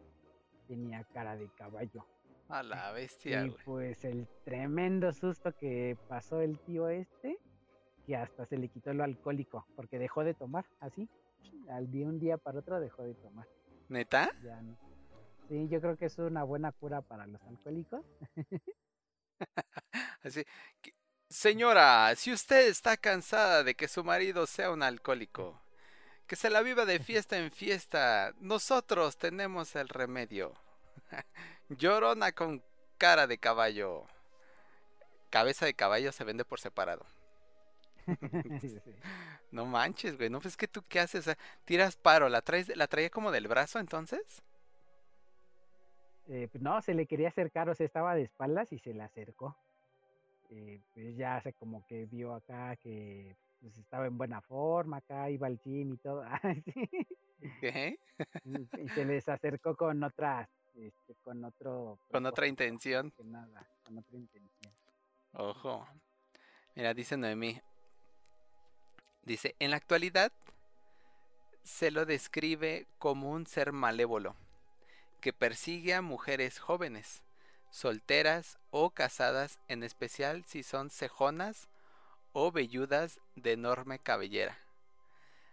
tenía 0.66 1.04
cara 1.12 1.36
de 1.36 1.48
caballo. 1.56 2.06
A 2.48 2.62
la 2.62 2.92
bestia, 2.92 3.44
y 3.44 3.48
güey. 3.48 3.64
pues 3.64 4.04
el 4.04 4.28
tremendo 4.44 5.12
susto 5.12 5.52
que 5.56 5.96
pasó 6.08 6.40
el 6.40 6.58
tío 6.60 6.88
este, 6.88 7.38
que 8.06 8.16
hasta 8.16 8.44
se 8.44 8.58
le 8.58 8.68
quitó 8.68 8.92
lo 8.92 9.02
alcohólico, 9.04 9.66
porque 9.76 9.98
dejó 9.98 10.24
de 10.24 10.34
tomar, 10.34 10.66
así, 10.80 11.08
al 11.70 11.90
día 11.90 12.06
un 12.06 12.18
día 12.18 12.36
para 12.36 12.58
otro 12.58 12.80
dejó 12.80 13.02
de 13.02 13.14
tomar. 13.14 13.46
¿Neta? 13.88 14.30
Ya 14.42 14.60
no. 14.60 14.76
Sí, 15.48 15.68
yo 15.68 15.80
creo 15.80 15.96
que 15.96 16.06
es 16.06 16.18
una 16.18 16.42
buena 16.42 16.72
cura 16.72 17.00
para 17.02 17.26
los 17.26 17.42
alcohólicos. 17.42 18.04
Así. 20.22 20.44
que- 20.80 20.94
Señora, 21.28 22.14
si 22.16 22.32
usted 22.32 22.68
está 22.68 22.96
cansada 22.96 23.64
de 23.64 23.74
que 23.74 23.88
su 23.88 24.04
marido 24.04 24.46
sea 24.46 24.70
un 24.70 24.82
alcohólico, 24.82 25.60
que 26.26 26.36
se 26.36 26.50
la 26.50 26.62
viva 26.62 26.84
de 26.84 26.98
fiesta 27.00 27.38
en 27.38 27.50
fiesta, 27.50 28.34
nosotros 28.40 29.16
tenemos 29.16 29.76
el 29.76 29.88
remedio. 29.88 30.54
Llorona 31.68 32.32
con 32.32 32.62
cara 32.98 33.26
de 33.26 33.38
caballo. 33.38 34.06
Cabeza 35.30 35.66
de 35.66 35.74
caballo 35.74 36.12
se 36.12 36.24
vende 36.24 36.44
por 36.44 36.60
separado. 36.60 37.04
No 39.50 39.66
manches, 39.66 40.16
güey. 40.16 40.28
No, 40.30 40.40
pues 40.40 40.56
que 40.56 40.66
tú 40.66 40.82
qué 40.88 40.98
haces. 40.98 41.20
O 41.20 41.22
sea, 41.22 41.38
tiras 41.64 41.94
paro. 41.94 42.28
¿La 42.28 42.42
traes, 42.42 42.76
la 42.76 42.88
traía 42.88 43.08
como 43.08 43.30
del 43.30 43.46
brazo 43.46 43.78
entonces? 43.78 44.42
Eh, 46.26 46.48
pues 46.50 46.60
no, 46.60 46.82
se 46.82 46.92
le 46.92 47.06
quería 47.06 47.28
acercar, 47.28 47.68
o 47.68 47.74
sea, 47.74 47.86
estaba 47.86 48.16
de 48.16 48.22
espaldas 48.22 48.72
y 48.72 48.80
se 48.80 48.92
le 48.92 49.04
acercó. 49.04 49.56
Eh, 50.50 50.80
pues 50.92 51.16
ya 51.16 51.40
se 51.40 51.52
como 51.52 51.86
que 51.86 52.06
vio 52.06 52.34
acá 52.34 52.74
que 52.76 53.36
pues, 53.64 53.78
estaba 53.78 54.06
en 54.06 54.18
buena 54.18 54.42
forma, 54.42 54.98
acá 54.98 55.30
iba 55.30 55.46
al 55.46 55.58
gym 55.58 55.94
y 55.94 55.96
todo. 55.96 56.22
¿Qué? 57.62 57.98
y, 58.44 58.88
se 58.90 59.06
les 59.06 59.26
acercó 59.26 59.74
con 59.74 60.02
otras, 60.02 60.50
este, 60.74 61.14
con 61.22 61.42
otro 61.42 61.98
Con 62.10 62.26
otra 62.26 62.46
intención. 62.46 63.10
que 63.12 63.24
nada, 63.24 63.66
con 63.82 63.96
otra 63.96 64.18
intención. 64.18 64.74
Ojo. 65.32 65.88
Mira, 66.74 66.92
dice 66.92 67.16
Noemí. 67.16 67.58
Dice, 69.22 69.56
en 69.58 69.70
la 69.70 69.78
actualidad 69.78 70.30
se 71.62 71.90
lo 71.90 72.04
describe 72.04 72.86
como 72.98 73.30
un 73.30 73.46
ser 73.46 73.72
malévolo 73.72 74.36
que 75.22 75.32
persigue 75.32 75.94
a 75.94 76.02
mujeres 76.02 76.58
jóvenes, 76.58 77.22
solteras 77.70 78.58
o 78.68 78.90
casadas, 78.90 79.58
en 79.68 79.82
especial 79.84 80.44
si 80.44 80.62
son 80.62 80.90
cejonas 80.90 81.70
o 82.34 82.52
velludas 82.52 83.20
de 83.36 83.52
enorme 83.52 83.98
cabellera. 83.98 84.58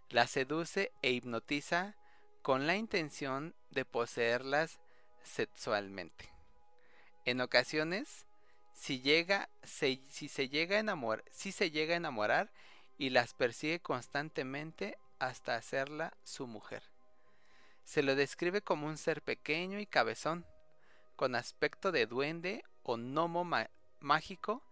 Las 0.09 0.31
seduce 0.31 0.91
e 1.01 1.11
hipnotiza 1.11 1.95
con 2.41 2.67
la 2.67 2.75
intención 2.75 3.55
de 3.69 3.85
poseerlas 3.85 4.81
sexualmente. 5.23 6.29
En 7.23 7.39
ocasiones, 7.39 8.25
si 8.73 8.99
llega, 8.99 9.47
se- 9.63 10.01
llega 10.49 10.75
a 10.77 10.79
enamorar, 10.79 11.23
si 11.31 11.51
se 11.51 11.71
llega 11.71 11.93
a 11.93 11.97
enamorar 11.97 12.51
y 12.97 13.11
las 13.11 13.33
persigue 13.35 13.79
constantemente 13.79 14.97
hasta 15.19 15.55
hacerla 15.55 16.17
su 16.23 16.47
mujer. 16.47 16.83
Se 17.85 18.01
lo 18.01 18.15
describe 18.15 18.61
como 18.61 18.87
un 18.87 18.97
ser 18.97 19.21
pequeño 19.21 19.79
y 19.79 19.85
cabezón, 19.85 20.45
con 21.15 21.35
aspecto 21.35 21.91
de 21.91 22.07
duende 22.07 22.63
o 22.81 22.97
gnomo 22.97 23.47
mágico 23.99 24.63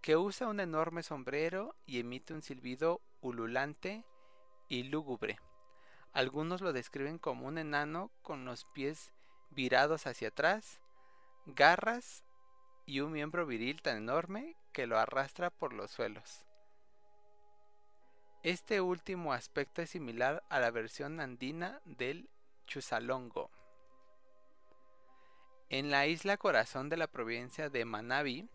que 0.00 0.16
usa 0.16 0.48
un 0.48 0.60
enorme 0.60 1.02
sombrero 1.02 1.74
y 1.86 2.00
emite 2.00 2.34
un 2.34 2.42
silbido 2.42 3.00
ululante 3.20 4.04
y 4.68 4.84
lúgubre, 4.84 5.38
Algunos 6.12 6.60
lo 6.60 6.72
describen 6.72 7.18
como 7.18 7.46
un 7.46 7.58
enano 7.58 8.10
con 8.22 8.44
los 8.44 8.64
pies 8.64 9.12
virados 9.50 10.06
hacia 10.06 10.28
atrás, 10.28 10.80
garras 11.46 12.24
y 12.86 13.00
un 13.00 13.12
miembro 13.12 13.46
viril 13.46 13.82
tan 13.82 13.98
enorme 13.98 14.56
que 14.72 14.86
lo 14.86 14.98
arrastra 14.98 15.50
por 15.50 15.72
los 15.72 15.90
suelos. 15.90 16.44
Este 18.42 18.80
último 18.80 19.32
aspecto 19.32 19.82
es 19.82 19.90
similar 19.90 20.42
a 20.48 20.60
la 20.60 20.70
versión 20.70 21.20
andina 21.20 21.80
del 21.84 22.30
chusalongo. 22.66 23.50
En 25.70 25.90
la 25.90 26.06
isla 26.06 26.36
corazón 26.36 26.88
de 26.88 26.96
la 26.96 27.08
provincia 27.08 27.68
de 27.68 27.84
Manabí 27.84 28.48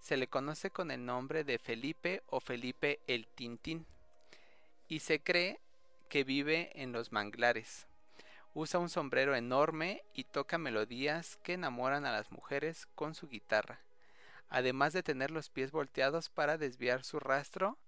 se 0.00 0.16
le 0.16 0.28
conoce 0.28 0.70
con 0.70 0.90
el 0.90 1.04
nombre 1.04 1.44
de 1.44 1.58
Felipe 1.58 2.22
o 2.26 2.40
Felipe 2.40 3.00
el 3.06 3.26
Tintín 3.26 3.86
y 4.88 5.00
se 5.00 5.20
cree 5.20 5.60
que 6.08 6.24
vive 6.24 6.70
en 6.74 6.92
los 6.92 7.12
manglares. 7.12 7.86
Usa 8.54 8.80
un 8.80 8.88
sombrero 8.88 9.36
enorme 9.36 10.02
y 10.14 10.24
toca 10.24 10.58
melodías 10.58 11.36
que 11.42 11.52
enamoran 11.52 12.06
a 12.06 12.12
las 12.12 12.32
mujeres 12.32 12.86
con 12.94 13.14
su 13.14 13.28
guitarra, 13.28 13.80
además 14.48 14.92
de 14.94 15.02
tener 15.02 15.30
los 15.30 15.50
pies 15.50 15.70
volteados 15.70 16.30
para 16.30 16.56
desviar 16.56 17.04
su 17.04 17.20
rastro 17.20 17.78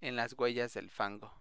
en 0.00 0.16
las 0.16 0.34
huellas 0.38 0.74
del 0.74 0.90
fango. 0.90 1.34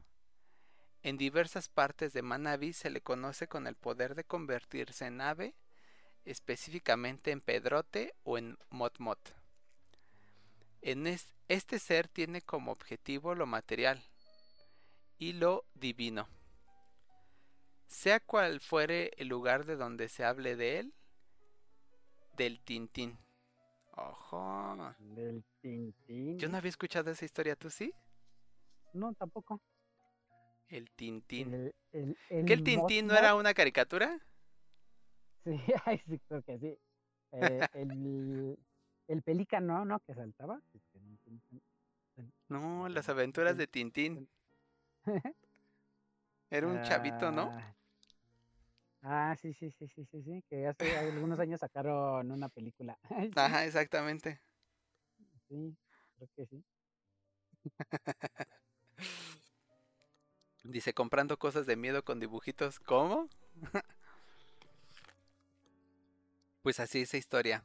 En 1.03 1.17
diversas 1.17 1.69
partes 1.69 2.11
de 2.13 2.23
Manabí 2.23 2.73
se 2.73 2.89
le 2.89 3.01
conoce 3.01 3.47
con 3.47 3.67
el 3.67 3.75
poder 3.75 4.15
de 4.15 4.23
convertirse 4.23 5.05
en 5.05 5.21
ave, 5.21 5.53
específicamente 6.25 7.31
en 7.31 7.39
pedrote 7.39 8.15
o 8.23 8.38
en 8.38 8.57
motmot. 8.69 9.34
En 10.82 11.08
este 11.48 11.80
ser 11.80 12.08
tiene 12.08 12.41
como 12.41 12.72
objetivo 12.72 13.36
lo 13.36 13.45
material 13.45 14.04
y 15.18 15.34
lo 15.34 15.66
divino. 15.74 16.28
Sea 17.88 18.20
cual 18.20 18.60
fuere 18.60 19.12
el 19.18 19.28
lugar 19.30 19.66
de 19.66 19.76
donde 19.76 20.10
se 20.10 20.24
hable 20.24 20.56
de 20.56 20.80
él, 20.80 20.94
del 22.36 22.60
Tintín. 22.62 23.18
Ojo. 23.95 24.94
Del 24.99 25.44
Tintín. 25.62 26.38
Yo 26.38 26.49
no 26.49 26.58
había 26.58 26.70
escuchado 26.70 27.10
esa 27.10 27.26
historia, 27.26 27.56
¿tú 27.56 27.70
sí? 27.70 27.94
No, 28.94 29.14
tampoco. 29.14 29.62
El 30.68 30.91
Tintín. 30.91 31.54
El, 31.54 31.76
el, 31.94 32.18
el 32.30 32.45
¿Que 32.45 32.54
el 32.54 32.64
Tintín 32.64 33.08
no 33.08 33.16
era 33.16 33.36
una 33.36 33.54
caricatura? 33.54 34.20
Sí, 35.48 35.58
ay, 35.86 36.02
sí, 36.06 36.20
creo 36.28 36.44
que 36.44 36.60
sí. 36.60 36.78
Eh, 37.32 37.68
el, 37.74 38.60
el 39.07 39.21
pelícano, 39.21 39.85
¿no? 39.85 39.99
Que 39.99 40.13
saltaba. 40.13 40.61
No, 42.49 42.88
las 42.89 43.09
aventuras 43.09 43.57
de 43.57 43.67
Tintín. 43.67 44.29
Era 46.49 46.67
un 46.67 46.81
chavito, 46.81 47.31
¿no? 47.31 47.51
Ah, 49.01 49.35
sí, 49.39 49.53
sí, 49.53 49.71
sí, 49.71 49.88
sí, 49.88 50.05
sí, 50.05 50.23
sí, 50.23 50.43
que 50.49 50.67
hace 50.67 50.97
algunos 50.97 51.39
años 51.39 51.59
sacaron 51.59 52.31
una 52.31 52.49
película. 52.49 52.97
Ajá, 53.38 53.65
exactamente. 53.65 54.41
Sí, 55.47 55.77
creo 56.15 56.29
que 56.35 56.45
sí. 56.45 56.63
Dice, 60.63 60.93
comprando 60.93 61.38
cosas 61.38 61.65
de 61.65 61.75
miedo 61.77 62.03
con 62.03 62.19
dibujitos. 62.19 62.79
¿Cómo? 62.79 63.29
pues 66.61 66.79
así 66.81 67.01
esa 67.01 67.15
historia 67.15 67.63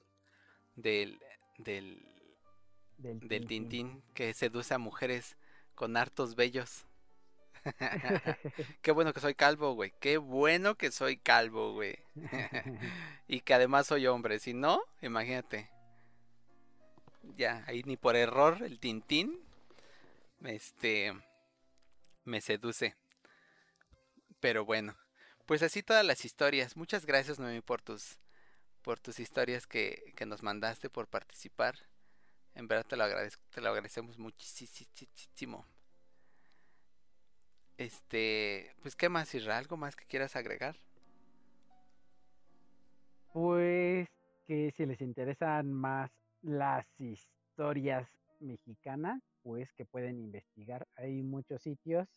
del, 0.77 1.20
del, 1.65 2.05
Del, 2.99 3.21
del 3.21 3.47
Tintín 3.47 4.03
que 4.15 4.35
seduce 4.35 4.75
a 4.75 4.79
mujeres 4.79 5.37
con 5.75 5.97
hartos 5.97 6.35
bellos. 6.35 6.87
Qué 8.83 8.93
bueno 8.93 9.13
que 9.13 9.21
soy 9.21 9.35
calvo, 9.35 9.75
güey. 9.75 9.93
Qué 10.01 10.17
bueno 10.17 10.77
que 10.77 10.91
soy 10.91 11.17
calvo, 11.17 11.73
güey. 11.73 11.99
y 13.29 13.41
que 13.41 13.55
además 13.55 13.87
soy 13.87 14.07
hombre. 14.07 14.39
Si 14.39 14.55
no, 14.55 14.83
imagínate. 15.01 15.71
Ya, 17.37 17.65
ahí 17.67 17.83
ni 17.85 17.97
por 17.97 18.17
error 18.17 18.63
el 18.63 18.81
Tintín 18.81 19.41
este 20.45 21.13
me 22.25 22.41
seduce. 22.41 22.97
Pero 24.41 24.65
bueno, 24.65 24.97
pues 25.47 25.63
así 25.63 25.83
todas 25.83 26.05
las 26.05 26.25
historias. 26.25 26.77
Muchas 26.77 27.07
gracias, 27.07 27.39
Noemi, 27.39 27.61
por 27.61 27.81
tus 27.81 28.19
por 28.83 29.01
tus 29.01 29.21
historias 29.21 29.67
que, 29.67 30.13
que 30.17 30.27
nos 30.27 30.43
mandaste, 30.43 30.91
por 30.91 31.07
participar. 31.07 31.77
En 32.55 32.69
verdad 32.69 32.87
te 32.87 32.97
lo 32.97 33.05
agradezco, 33.05 33.43
te 33.51 33.61
lo 33.61 33.71
agradecemos 33.71 34.19
muchísimo. 34.19 35.67
Este, 37.79 38.75
pues 38.83 38.95
qué 38.95 39.09
más, 39.09 39.35
Isra, 39.35 39.57
algo 39.57 39.77
más 39.77 39.97
que 39.97 40.05
quieras 40.05 40.37
agregar? 40.37 40.77
Pues 43.33 44.09
que 44.47 44.71
si 44.73 44.85
les 44.85 45.01
interesan 45.01 45.73
más 45.73 46.11
las 46.43 46.87
historias 47.01 48.09
mexicanas, 48.41 49.23
pues 49.43 49.73
que 49.73 49.85
pueden 49.87 50.21
investigar. 50.21 50.87
Hay 50.97 51.23
muchos 51.23 51.63
sitios 51.63 52.09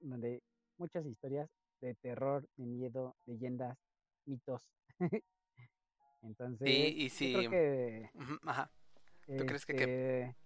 donde 0.00 0.42
muchas 0.78 1.04
historias 1.06 1.50
de 1.80 1.94
terror, 1.94 2.48
de 2.56 2.64
miedo, 2.64 3.14
leyendas, 3.26 3.78
mitos. 4.24 4.62
Entonces, 6.24 6.68
y 6.68 7.08
yo 7.08 7.38
creo 7.38 7.50
que, 7.50 8.10
Ajá. 8.44 8.70
¿Tú 9.26 9.46
crees 9.46 9.64
que, 9.66 9.76
que, 9.76 9.82
este, 9.82 10.36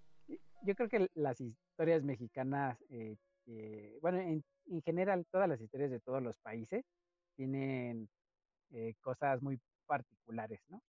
Yo 0.63 0.75
creo 0.75 0.89
que 0.89 1.09
las 1.15 1.41
historias 1.41 2.03
mexicanas, 2.03 2.79
eh, 2.91 3.17
eh, 3.47 3.99
bueno, 4.03 4.19
en, 4.19 4.45
en, 4.67 4.83
general 4.83 5.27
todas 5.31 5.49
las 5.49 5.61
historias 5.61 5.91
de 5.91 6.01
todos 6.01 6.23
los 6.23 6.37
países 6.39 6.85
tienen 7.37 8.09
eh, 8.71 8.95
cosas 9.01 9.41
muy 9.41 9.59
particulares, 9.87 10.61
¿no? 10.69 10.83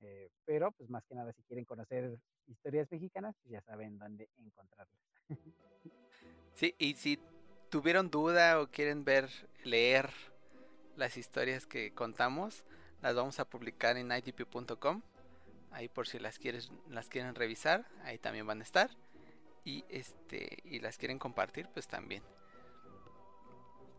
Eh, 0.00 0.30
pero 0.46 0.72
pues 0.72 0.88
más 0.88 1.04
que 1.04 1.14
nada 1.14 1.32
si 1.32 1.42
quieren 1.42 1.64
conocer 1.64 2.18
historias 2.46 2.90
mexicanas, 2.90 3.36
pues 3.42 3.52
ya 3.52 3.60
saben 3.62 3.98
dónde 3.98 4.30
encontrarlas. 4.38 4.96
sí, 6.54 6.74
y 6.78 6.94
si 6.94 7.18
tuvieron 7.68 8.10
duda 8.10 8.60
o 8.60 8.68
quieren 8.68 9.04
ver, 9.04 9.28
leer 9.64 10.08
las 10.96 11.16
historias 11.18 11.66
que 11.66 11.92
contamos, 11.92 12.64
las 13.02 13.14
vamos 13.14 13.40
a 13.40 13.44
publicar 13.44 13.96
en 13.96 14.12
idp.com. 14.12 15.02
Ahí 15.72 15.88
por 15.88 16.08
si 16.08 16.18
las 16.18 16.38
quieres, 16.38 16.70
las 16.88 17.08
quieren 17.08 17.34
revisar, 17.34 17.86
ahí 18.04 18.18
también 18.18 18.46
van 18.46 18.60
a 18.60 18.64
estar. 18.64 18.90
Y 19.64 19.84
este, 19.88 20.58
y 20.64 20.80
las 20.80 20.98
quieren 20.98 21.18
compartir, 21.18 21.68
pues 21.68 21.86
también. 21.86 22.22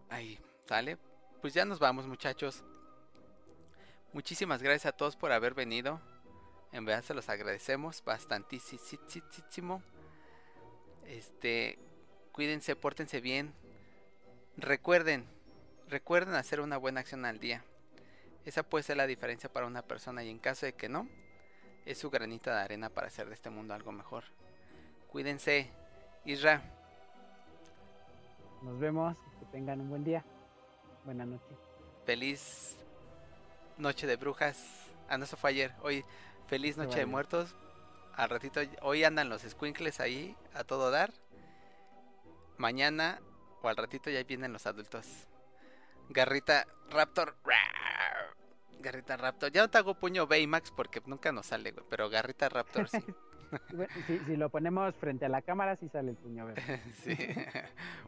Ahí, 0.10 0.40
sale. 0.68 0.98
Pues 1.42 1.54
ya 1.54 1.66
nos 1.66 1.80
vamos, 1.80 2.08
muchachos. 2.08 2.64
Muchísimas 4.14 4.62
gracias 4.62 4.88
a 4.88 4.98
todos 4.98 5.16
por 5.16 5.32
haber 5.32 5.54
venido. 5.54 6.02
En 6.74 6.86
verdad 6.86 7.04
se 7.04 7.14
los 7.14 7.30
agradecemos 7.30 8.04
bastantísimo. 8.04 9.82
Este, 11.06 11.80
cuídense, 12.32 12.76
pórtense 12.76 13.22
bien. 13.22 13.54
Recuerden, 14.58 15.26
recuerden 15.88 16.36
hacer 16.36 16.60
una 16.60 16.78
buena 16.78 17.00
acción 17.00 17.26
al 17.26 17.40
día. 17.40 17.64
Esa 18.46 18.64
puede 18.64 18.84
ser 18.84 18.98
la 18.98 19.08
diferencia 19.08 19.52
para 19.52 19.68
una 19.68 19.82
persona 19.82 20.24
y 20.24 20.30
en 20.30 20.40
caso 20.40 20.66
de 20.66 20.74
que 20.74 20.90
no, 20.90 21.08
es 21.86 21.98
su 21.98 22.10
granita 22.10 22.56
de 22.56 22.62
arena 22.62 22.90
para 22.90 23.08
hacer 23.08 23.28
de 23.28 23.34
este 23.34 23.50
mundo 23.50 23.74
algo 23.74 23.92
mejor. 23.92 24.24
Cuídense. 25.12 25.70
Isra. 26.26 26.62
Nos 28.62 28.80
vemos. 28.80 29.18
Que 29.40 29.46
tengan 29.48 29.82
un 29.82 29.90
buen 29.90 30.04
día. 30.04 30.24
Buena 31.04 31.26
noche. 31.26 31.56
Feliz 32.06 32.78
Noche 33.78 34.08
de 34.08 34.16
Brujas. 34.16 34.58
Ah, 35.10 35.18
no, 35.18 35.26
eso 35.26 35.38
fue 35.38 35.50
ayer. 35.50 35.74
Hoy, 35.82 36.06
feliz 36.48 36.78
Noche 36.78 37.00
de 37.00 37.06
Muertos. 37.06 37.56
Al 38.16 38.30
ratito, 38.30 38.62
hoy 38.82 39.04
andan 39.04 39.30
los 39.30 39.42
squinkles 39.42 40.00
ahí 40.00 40.36
a 40.54 40.64
todo 40.64 40.92
dar. 40.92 41.12
Mañana 42.58 43.20
o 43.62 43.70
al 43.70 43.78
ratito 43.78 44.10
ya 44.10 44.24
vienen 44.24 44.54
los 44.54 44.68
adultos. 44.68 45.08
Garrita 46.10 46.68
Raptor. 46.90 47.36
Garrita 48.82 49.18
Raptor. 49.18 49.52
Ya 49.52 49.62
no 49.62 49.70
te 49.70 49.78
hago 49.78 49.96
puño 49.96 50.28
Baymax 50.28 50.72
porque 50.72 51.02
nunca 51.06 51.32
nos 51.32 51.48
sale, 51.48 51.72
güey. 51.72 51.86
Pero 51.90 52.10
Garrita 52.10 52.50
Raptor 52.50 52.88
sí. 52.90 53.04
si, 54.08 54.20
si, 54.20 54.36
lo 54.38 54.50
ponemos 54.50 54.96
frente 54.96 55.26
a 55.26 55.30
la 55.30 55.42
cámara, 55.42 55.76
sí 55.76 55.90
sale 55.90 56.12
el 56.12 56.18
puño 56.18 56.46
verde. 56.46 56.82
sí. 57.04 57.18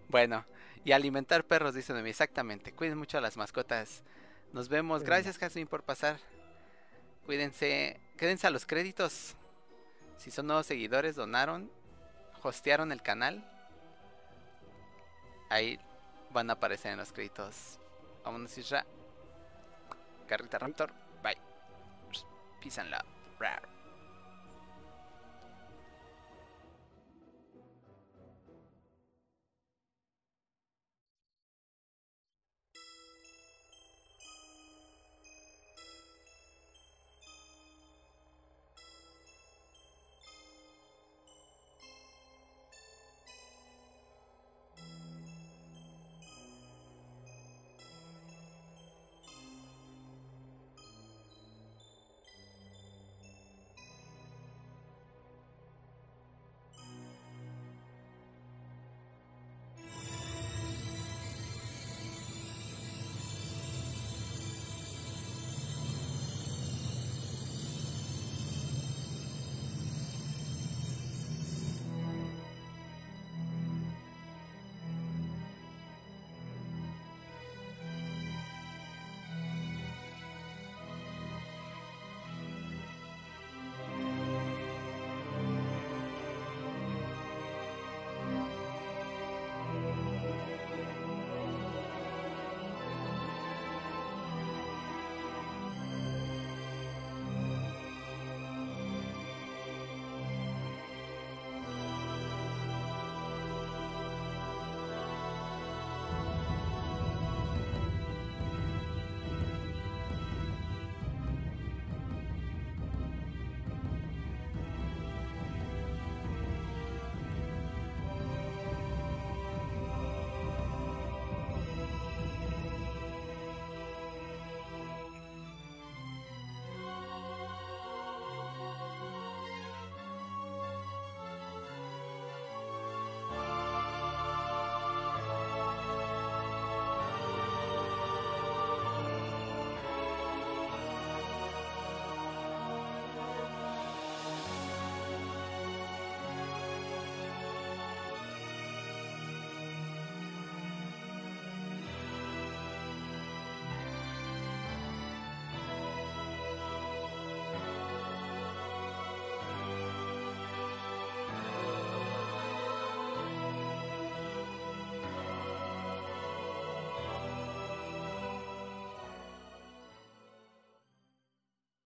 bueno, 0.09 0.45
y 0.85 0.91
alimentar 0.91 1.43
perros, 1.45 1.73
dicen 1.73 1.95
de 1.95 2.03
mí. 2.03 2.09
Exactamente. 2.09 2.73
Cuiden 2.73 2.97
mucho 2.97 3.17
a 3.17 3.21
las 3.21 3.37
mascotas. 3.37 4.03
Nos 4.51 4.69
vemos. 4.69 5.01
Sí, 5.01 5.07
Gracias, 5.07 5.37
Jasmine, 5.37 5.67
por 5.67 5.83
pasar. 5.83 6.17
Cuídense. 7.25 7.99
Quédense 8.17 8.47
a 8.47 8.49
los 8.49 8.65
créditos. 8.65 9.35
Si 10.17 10.31
son 10.31 10.47
nuevos 10.47 10.65
seguidores, 10.65 11.15
donaron, 11.15 11.69
hostearon 12.41 12.91
el 12.91 13.01
canal. 13.01 13.43
Ahí 15.49 15.79
van 16.31 16.49
a 16.49 16.53
aparecer 16.53 16.91
en 16.93 16.97
los 16.99 17.11
créditos. 17.11 17.79
Vámonos, 18.23 18.57
Isra. 18.57 18.85
Carrita 20.34 20.57
Raptor. 20.57 20.89
Bye. 21.22 21.38
Peace 22.60 22.80
and 22.80 22.89
love. 22.89 23.72